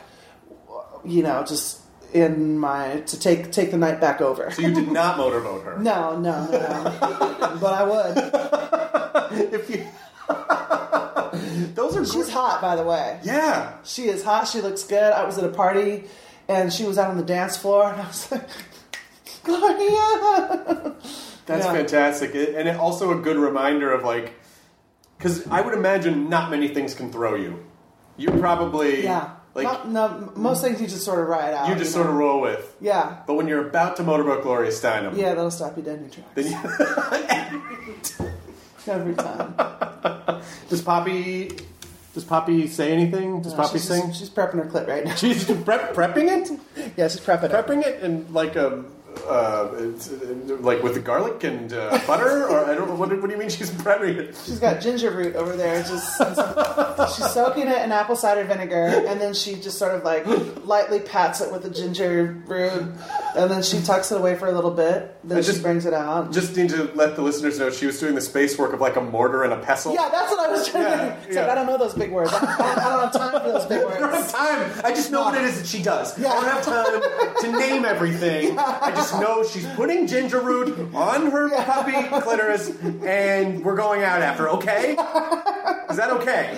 You 1.03 1.23
know, 1.23 1.43
just 1.43 1.78
in 2.14 2.57
my 2.60 3.01
to 3.07 3.20
take 3.20 3.51
take 3.51 3.72
the 3.72 3.78
night 3.78 3.99
back 4.01 4.22
over. 4.22 4.51
So 4.51 4.62
you 4.62 4.74
did 4.74 4.91
not 4.91 5.18
motorboat 5.18 5.64
her. 5.64 5.78
No, 5.82 6.18
no, 6.20 6.45
no, 6.45 7.57
but 7.62 7.74
I 7.74 7.84
would. 7.84 9.53
If 9.53 9.70
you. 9.70 9.86
Those 11.76 11.95
are 11.95 12.05
She's 12.05 12.30
hot, 12.30 12.62
by 12.62 12.76
the 12.76 12.84
way. 12.84 13.20
Yeah. 13.24 13.74
She 13.84 14.03
is 14.07 14.24
hot. 14.24 14.47
She 14.47 14.60
looks 14.62 14.84
good. 14.84 15.14
I 15.14 15.24
was 15.24 15.38
at 15.38 15.43
a 15.43 15.49
party, 15.49 16.05
and 16.47 16.74
she 16.74 16.84
was 16.86 16.97
out 16.97 17.10
on 17.12 17.18
the 17.18 17.24
dance 17.24 17.55
floor, 17.57 17.91
and 17.91 18.01
I 18.01 18.07
was 18.07 18.32
like, 18.32 18.47
Gloria. 19.43 20.95
That's 21.45 21.66
Yeah. 21.66 21.74
fantastic, 21.74 22.34
and 22.36 22.68
it 22.68 22.76
also 22.76 23.12
a 23.18 23.22
good 23.22 23.38
reminder 23.38 23.91
of 23.91 24.03
like, 24.03 24.34
because 25.18 25.47
I 25.47 25.62
would 25.62 25.74
imagine 25.74 26.30
not 26.30 26.49
many 26.51 26.68
things 26.70 26.93
can 26.93 27.12
throw 27.12 27.36
you. 27.36 27.64
You 28.18 28.32
probably 28.32 29.03
Yeah. 29.03 29.30
Like 29.55 29.63
Not- 29.63 29.89
no, 29.89 30.31
most 30.35 30.61
things 30.61 30.79
you 30.81 30.87
just 30.87 31.03
sort 31.03 31.19
of 31.19 31.27
ride 31.27 31.53
out. 31.53 31.69
you 31.69 31.75
just 31.75 31.95
know? 31.95 32.03
sort 32.03 32.07
of 32.09 32.15
roll 32.15 32.39
with. 32.41 32.75
Yeah. 32.79 33.17
But 33.27 33.33
when 33.35 33.47
you're 33.47 33.67
about 33.67 33.97
to 33.97 34.03
motorboat 34.03 34.43
Gloria 34.43 34.71
Steinem, 34.71 35.17
Yeah, 35.17 35.29
that'll 35.35 35.51
stop 35.51 35.75
you 35.77 35.83
dead 35.83 35.97
in 35.99 36.03
your 36.03 36.11
tracks. 36.11 36.29
then 36.35 38.19
you, 38.19 38.31
Every 38.87 39.13
time. 39.15 39.53
does 40.69 40.81
Poppy 40.81 41.51
does 42.15 42.23
Poppy 42.23 42.67
say 42.67 42.91
anything? 42.91 43.41
Does 43.43 43.53
Poppy 43.53 43.73
she's, 43.77 43.87
sing? 43.87 44.07
just- 44.07 44.19
she's 44.19 44.29
prepping 44.29 44.55
her 44.55 44.65
clip 44.65 44.87
right 44.87 45.05
now. 45.05 45.13
She's 45.15 45.45
prep, 45.45 45.93
prepping 45.93 46.27
it, 46.27 46.59
yeah, 46.97 47.07
she's 47.07 47.21
prepping 47.21 47.43
it. 47.45 47.51
prepping 47.51 47.83
it, 47.85 48.01
and 48.01 48.29
like 48.33 48.55
a. 48.55 48.83
Uh, 49.28 49.32
uh, 49.32 50.55
like 50.60 50.82
with 50.82 50.93
the 50.95 50.99
garlic 50.99 51.43
and 51.43 51.72
uh, 51.74 51.99
butter, 52.07 52.47
or 52.49 52.66
I 52.66 52.74
don't 52.76 52.88
know. 52.88 52.95
What, 52.95 53.10
do- 53.10 53.20
what 53.22 53.28
do 53.28 53.34
you 53.34 53.39
mean 53.39 53.49
she's 53.49 53.70
prepping 53.70 54.16
it? 54.18 54.36
She's 54.45 54.60
got 54.60 54.82
ginger 54.82 55.12
root 55.12 55.36
over 55.36 55.55
there. 55.55 55.84
Just 55.84 56.18
she's 57.16 57.32
soaking 57.32 57.68
it 57.68 57.82
in 57.84 57.91
apple 57.91 58.16
cider 58.16 58.43
vinegar, 58.43 59.03
and 59.07 59.20
then 59.22 59.34
she 59.34 59.55
just 59.55 59.78
sort 59.78 59.93
of 59.95 60.03
like 60.03 60.26
lightly 60.66 60.99
pats 60.99 61.41
it 61.41 61.51
with 61.51 61.64
the 61.64 61.70
ginger 61.70 62.41
root, 62.47 62.91
and 63.36 63.51
then 63.51 63.62
she 63.64 63.82
tucks 63.82 64.12
it 64.12 64.18
away 64.20 64.36
for 64.36 64.47
a 64.47 64.51
little 64.51 64.72
bit. 64.72 65.16
Then 65.24 65.38
I 65.38 65.41
she 65.41 65.47
just- 65.51 65.62
brings 65.62 65.86
it 65.86 65.93
out. 65.93 66.32
Just 66.32 66.55
need 66.55 66.70
to 66.70 66.86
let 66.95 67.16
the 67.16 67.22
listeners 67.22 67.60
know 67.60 67.70
she 67.70 67.86
was 67.86 67.99
doing 67.99 68.16
the 68.16 68.22
space 68.22 68.57
work 68.57 68.74
of 68.74 68.82
like 68.82 68.95
a 68.95 69.01
mortar 69.01 69.43
and 69.43 69.53
a 69.53 69.57
pestle. 69.57 69.93
yeah, 69.93 70.10
that's 70.10 70.32
what 70.32 70.39
I 70.39 70.51
was 70.51 70.68
trying 70.68 70.84
Yeah, 70.84 70.97
to. 70.97 71.05
Like 71.28 71.34
yeah. 71.34 71.51
I 71.51 71.55
don't 71.55 71.68
know 71.68 71.78
those 71.78 71.93
big 71.93 72.12
words. 72.12 72.31
I, 72.34 72.38
I 72.38 72.90
don't 72.90 73.02
have 73.03 73.11
time 73.14 73.41
for 73.41 73.52
those 73.52 73.65
big 73.65 73.80
I 73.80 73.99
don't 73.99 74.11
have 74.11 74.14
words. 74.14 74.31
time. 74.31 74.72
I 74.84 74.90
just 74.91 75.11
know 75.11 75.22
what 75.22 75.36
it 75.36 75.44
is 75.44 75.60
that 75.61 75.68
she 75.68 75.84
does. 75.84 76.18
Yeah. 76.18 76.30
I 76.31 76.34
don't 76.34 76.45
have 76.45 76.65
time 76.65 77.41
to 77.41 77.60
name 77.60 77.86
everything. 77.86 78.57
I 78.60 78.91
just 78.99 79.13
know 79.21 79.43
she's 79.43 79.65
putting 79.76 80.07
ginger 80.07 80.41
root 80.41 80.93
on 80.93 81.31
her 81.31 81.49
puppy 81.63 81.93
clitoris, 82.21 82.69
and 83.03 83.63
we're 83.63 83.76
going 83.76 84.03
out 84.03 84.21
after. 84.21 84.49
Okay? 84.49 84.91
Is 84.91 85.97
that 85.97 86.09
okay? 86.11 86.57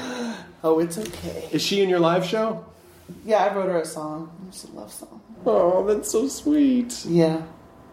Oh, 0.63 0.79
it's 0.79 0.97
okay. 0.97 1.47
Is 1.51 1.61
she 1.61 1.81
in 1.81 1.89
your 1.89 1.99
live 1.99 2.25
show? 2.25 2.65
Yeah, 3.25 3.37
I 3.37 3.53
wrote 3.53 3.67
her 3.69 3.81
a 3.81 3.85
song. 3.85 4.31
It's 4.47 4.63
a 4.63 4.71
love 4.71 4.91
song. 4.91 5.21
Oh, 5.45 5.85
that's 5.85 6.11
so 6.11 6.27
sweet. 6.27 7.03
Yeah. 7.05 7.41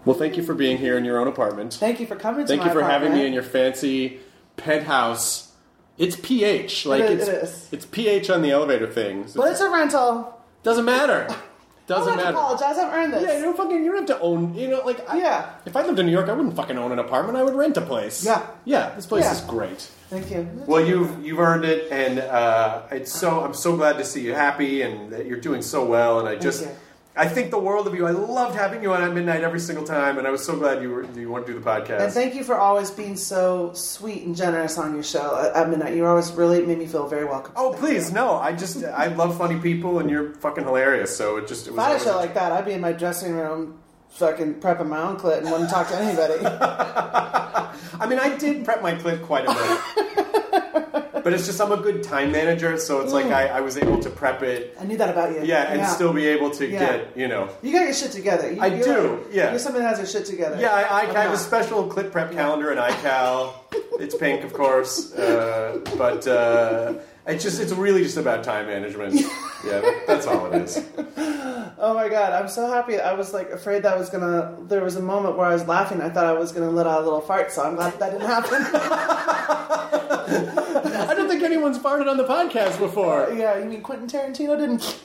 Well, 0.05 0.17
thank 0.17 0.37
you 0.37 0.43
for 0.43 0.55
being 0.55 0.79
here 0.79 0.97
in 0.97 1.05
your 1.05 1.19
own 1.19 1.29
apartment. 1.29 1.75
Thank 1.75 2.01
you 2.01 2.07
for 2.07 2.17
coming. 2.17 2.47
Thank 2.47 2.65
you 2.65 2.71
for 2.73 2.83
having 2.83 3.13
me 3.13 3.27
in 3.27 3.33
your 3.33 3.43
fancy 3.43 4.21
penthouse. 4.57 5.53
It's 5.99 6.15
PH, 6.17 6.87
like 6.87 7.03
is- 7.03 7.11
it's 7.21 7.29
it 7.29 7.35
is. 7.43 7.69
it's 7.73 7.87
PH 7.87 8.31
on 8.31 8.43
the 8.43 8.51
elevator 8.53 8.87
things. 8.87 9.35
But 9.35 9.51
it's 9.51 9.61
a 9.61 9.69
rental. 9.71 10.39
Doesn't 10.63 10.85
matter. 10.85 11.27
I 11.91 11.99
Doesn't 11.99 12.07
don't 12.17 12.25
have 12.25 12.35
matter. 12.35 12.37
to 12.37 12.55
apologize. 12.55 12.79
I've 12.79 12.93
earned 12.93 13.13
this. 13.15 13.23
Yeah, 13.23 13.37
you 13.39 13.45
don't 13.45 13.57
fucking. 13.57 13.83
You 13.85 13.93
don't 13.93 14.09
have 14.09 14.19
to 14.19 14.21
own. 14.21 14.55
You 14.55 14.69
know, 14.69 14.83
like 14.85 15.09
I, 15.09 15.19
Yeah. 15.19 15.51
If 15.65 15.75
I 15.77 15.83
lived 15.87 15.99
in 15.99 16.07
New 16.07 16.13
York, 16.13 16.29
I 16.29 16.33
wouldn't 16.35 16.55
fucking 16.55 16.77
own 16.77 16.93
an 16.93 16.99
apartment. 16.99 17.39
I 17.39 17.43
would 17.43 17.55
rent 17.55 17.77
a 17.77 17.81
place. 17.81 18.25
Yeah. 18.25 18.47
Yeah. 18.65 18.95
This 18.95 19.07
place 19.07 19.25
Yeah. 19.25 19.33
is 19.33 19.41
great. 19.43 19.81
Thank 20.11 20.31
you. 20.31 20.49
Well, 20.67 20.85
you've 20.85 21.25
you've 21.25 21.39
earned 21.39 21.65
it, 21.65 21.91
and 21.91 22.19
uh, 22.19 22.83
it's 22.91 23.13
so. 23.13 23.41
I'm 23.41 23.55
so 23.55 23.77
glad 23.77 23.97
to 23.99 24.05
see 24.05 24.23
you 24.23 24.35
happy, 24.35 24.83
and 24.83 25.11
that 25.13 25.27
you're 25.27 25.41
doing 25.41 25.63
so 25.63 25.85
well. 25.85 26.21
And 26.21 26.29
I 26.29 26.37
just. 26.37 26.63
you. 26.65 26.71
I 27.19 27.27
think 27.29 27.51
the 27.51 27.59
world 27.59 27.87
of 27.89 27.95
you. 27.95 28.07
I 28.07 28.13
loved 28.13 28.55
having 28.55 28.83
you 28.83 28.93
on 28.93 29.03
at 29.03 29.13
midnight 29.13 29.43
every 29.43 29.59
single 29.61 29.85
time, 29.85 30.19
and 30.19 30.27
I 30.27 30.31
was 30.31 30.45
so 30.45 30.57
glad 30.57 30.81
you 30.81 30.91
were 30.91 31.05
you 31.19 31.29
want 31.29 31.47
to 31.47 31.53
do 31.53 31.59
the 31.59 31.65
podcast. 31.65 32.01
And 32.01 32.13
thank 32.13 32.35
you 32.37 32.45
for 32.45 32.57
always 32.57 32.91
being 32.93 33.17
so 33.17 33.73
sweet 33.75 34.23
and 34.23 34.37
generous 34.37 34.79
on 34.79 34.95
your 34.95 35.03
show 35.03 35.37
at- 35.39 35.55
at 35.57 35.69
midnight. 35.69 35.95
You 35.97 36.07
always 36.07 36.31
really 36.33 36.65
made 36.65 36.79
me 36.79 36.87
feel 36.87 37.09
very 37.09 37.25
welcome. 37.25 37.53
Oh 37.57 37.75
please, 37.77 38.13
no! 38.13 38.37
I 38.37 38.53
just 38.53 38.85
I 38.85 39.09
love 39.09 39.37
funny 39.37 39.59
people, 39.59 39.99
and 39.99 40.09
you're 40.09 40.33
fucking 40.35 40.63
hilarious. 40.65 41.17
So 41.17 41.37
it 41.39 41.49
just 41.49 41.67
it 41.67 41.73
If. 41.73 41.79
I 41.79 41.89
had 41.91 42.01
a 42.01 42.05
show 42.05 42.17
like 42.17 42.35
that, 42.35 42.53
I'd 42.53 42.65
be 42.65 42.73
in 42.73 42.81
my 42.81 42.93
dressing 42.93 43.33
room 43.35 43.79
fucking 44.11 44.55
prepping 44.55 44.87
my 44.89 45.03
own 45.03 45.17
clit 45.19 45.39
and 45.39 45.51
wouldn't 45.51 45.71
talk 45.71 45.89
to 45.89 45.97
anybody. 45.97 46.41
I 48.01 48.07
mean, 48.09 48.19
I 48.19 48.37
did 48.37 48.65
prep 48.65 48.81
my 48.83 48.95
clit 48.95 49.25
quite 49.27 49.45
a 49.47 49.53
bit. 49.53 50.15
but 51.29 51.35
it's 51.35 51.45
just 51.45 51.61
I'm 51.61 51.73
a 51.73 51.77
good 51.77 52.03
time 52.03 52.33
manager, 52.33 52.79
so 52.79 53.01
it's 53.03 53.13
like 53.13 53.27
Mm. 53.27 53.35
I, 53.35 53.49
I 53.59 53.61
was 53.61 53.77
able 53.77 53.99
to 54.01 54.09
prep 54.09 54.43
it. 54.43 54.75
I 54.81 54.85
knew 54.85 54.97
that 54.97 55.11
about 55.11 55.33
you. 55.35 55.43
Yeah, 55.45 55.71
and 55.73 55.87
still 55.87 56.15
be 56.15 56.27
able 56.27 56.51
to 56.53 56.67
Yeah. 56.67 56.79
get, 56.79 57.17
you 57.19 57.29
know. 57.29 57.51
You 57.61 57.71
got 57.71 57.83
your 57.85 57.93
shit 57.93 58.13
together. 58.13 58.51
You, 58.51 58.63
I 58.63 58.67
you're 58.69 58.85
do, 58.85 59.01
like- 59.25 59.35
yeah. 59.35 59.51
You're 59.51 59.59
someone 59.59 59.83
that 59.83 59.89
has 59.91 59.99
their 59.99 60.07
shit 60.07 60.25
together. 60.25 60.57
Yeah, 60.59 60.73
I, 60.75 60.83
I, 61.01 61.01
I 61.19 61.23
have 61.25 61.35
a 61.35 61.37
special 61.37 61.87
clit 61.87 62.11
prep 62.13 62.33
calendar 62.33 62.73
in 62.73 62.79
iCal. 62.79 63.53
it's 64.01 64.15
pink, 64.17 64.43
of 64.43 64.55
course, 64.55 65.13
uh, 65.13 65.81
but 65.99 66.27
uh, 66.27 66.95
it's 67.29 67.45
just 67.45 67.61
it's 67.61 67.73
really 67.73 68.03
just 68.03 68.17
about 68.17 68.43
time 68.45 68.67
management. 68.67 69.21
Yeah, 69.65 69.81
that, 69.81 70.07
that's 70.07 70.27
all 70.29 70.47
it 70.53 70.63
is. 70.63 70.79
Oh 71.81 71.93
my 71.93 72.09
god, 72.09 72.33
I'm 72.33 72.47
so 72.49 72.69
happy. 72.71 73.01
I 73.01 73.13
was 73.15 73.33
like 73.35 73.51
afraid 73.51 73.83
that 73.83 73.99
was 73.99 74.09
gonna. 74.09 74.57
There 74.69 74.85
was 74.85 74.95
a 74.95 75.03
moment 75.03 75.37
where 75.37 75.49
I 75.49 75.53
was 75.53 75.67
laughing. 75.67 76.01
I 76.01 76.11
thought 76.11 76.27
I 76.27 76.33
was 76.33 76.53
gonna 76.53 76.71
let 76.71 76.87
out 76.87 77.01
a 77.01 77.05
little 77.05 77.21
fart, 77.21 77.51
so 77.51 77.65
I'm 77.65 77.75
glad 77.75 77.99
that 77.99 78.13
didn't 78.13 78.29
happen. 78.29 78.63
I 80.31 81.15
don't 81.17 81.29
think 81.29 81.43
anyone's 81.43 81.77
farted 81.79 82.09
on 82.09 82.19
the 82.19 82.25
podcast 82.25 82.79
before. 82.79 83.33
yeah, 83.37 83.59
you 83.59 83.65
mean 83.65 83.83
Quentin 83.83 84.07
Tarantino 84.07 84.57
didn't? 84.57 85.01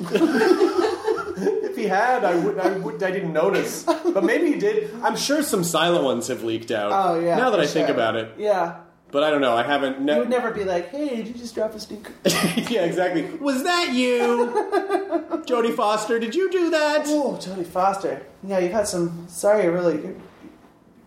If 1.63 1.75
he 1.75 1.85
had, 1.85 2.23
I 2.23 2.35
would, 2.35 2.59
I 2.59 2.77
would, 2.77 3.01
I 3.01 3.09
didn't 3.09 3.33
notice. 3.33 3.83
But 3.83 4.23
maybe 4.23 4.53
he 4.53 4.59
did. 4.59 4.93
I'm 5.01 5.15
sure 5.15 5.41
some 5.41 5.63
silent 5.63 6.03
ones 6.03 6.27
have 6.27 6.43
leaked 6.43 6.69
out. 6.69 6.91
Oh 6.91 7.19
yeah. 7.19 7.37
Now 7.37 7.49
that 7.49 7.57
for 7.57 7.63
I 7.63 7.67
think 7.67 7.89
about 7.89 8.15
it, 8.15 8.35
Yeah. 8.37 8.81
But 9.13 9.23
I 9.23 9.29
don't 9.29 9.39
know. 9.41 9.55
I 9.55 9.63
haven't. 9.63 10.05
You 10.05 10.17
would 10.17 10.29
never 10.29 10.51
be 10.51 10.65
like, 10.65 10.89
"Hey, 10.89 11.15
did 11.15 11.27
you 11.27 11.33
just 11.35 11.53
drop 11.55 11.73
a 11.75 11.79
sneaker?" 11.79 12.11
yeah, 12.69 12.83
exactly. 12.83 13.23
Was 13.35 13.63
that 13.63 13.93
you, 13.93 14.51
Jodie 15.45 15.73
Foster? 15.75 16.19
Did 16.19 16.33
you 16.35 16.51
do 16.51 16.71
that? 16.71 17.03
Oh, 17.07 17.37
Jodie 17.39 17.65
Foster. 17.65 18.25
Yeah, 18.45 18.59
you've 18.59 18.71
had 18.73 18.87
some. 18.87 19.27
Sorry, 19.29 19.67
really. 19.69 20.01
You're 20.01 20.15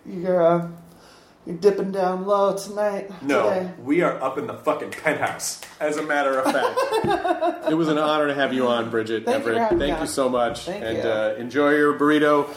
you're, 0.07 0.41
uh, 0.47 0.69
you're 1.45 1.57
dipping 1.57 1.91
down 1.91 2.27
low 2.27 2.57
tonight. 2.57 3.11
No, 3.25 3.49
Today. 3.51 3.73
we 3.83 4.03
are 4.03 4.23
up 4.23 4.39
in 4.39 4.47
the 4.47 4.55
fucking 4.55 4.93
penthouse. 4.93 5.61
As 5.81 5.97
a 5.97 6.03
matter 6.05 6.39
of 6.39 6.45
fact, 6.45 7.67
it 7.71 7.75
was 7.75 7.89
an 7.89 7.99
honor 7.99 8.29
to 8.29 8.35
have 8.35 8.53
you 8.55 8.69
on, 8.69 8.89
Bridget 8.89 9.25
Thank 9.25 9.39
you 9.39 9.43
for 9.43 9.49
Everett. 9.51 9.59
having 9.63 9.79
me 9.79 9.87
Thank 9.87 9.97
on. 9.97 10.01
you 10.03 10.07
so 10.07 10.29
much, 10.29 10.61
Thank 10.67 10.85
and 10.85 10.99
you. 10.99 11.03
Uh, 11.05 11.35
enjoy 11.39 11.71
your 11.71 11.99
burrito. 11.99 12.49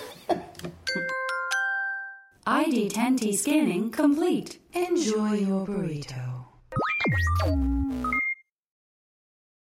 ID10T 2.50 3.36
scanning 3.36 3.92
complete. 3.92 4.58
Enjoy 4.74 5.34
your 5.34 5.68
burrito. 5.68 6.46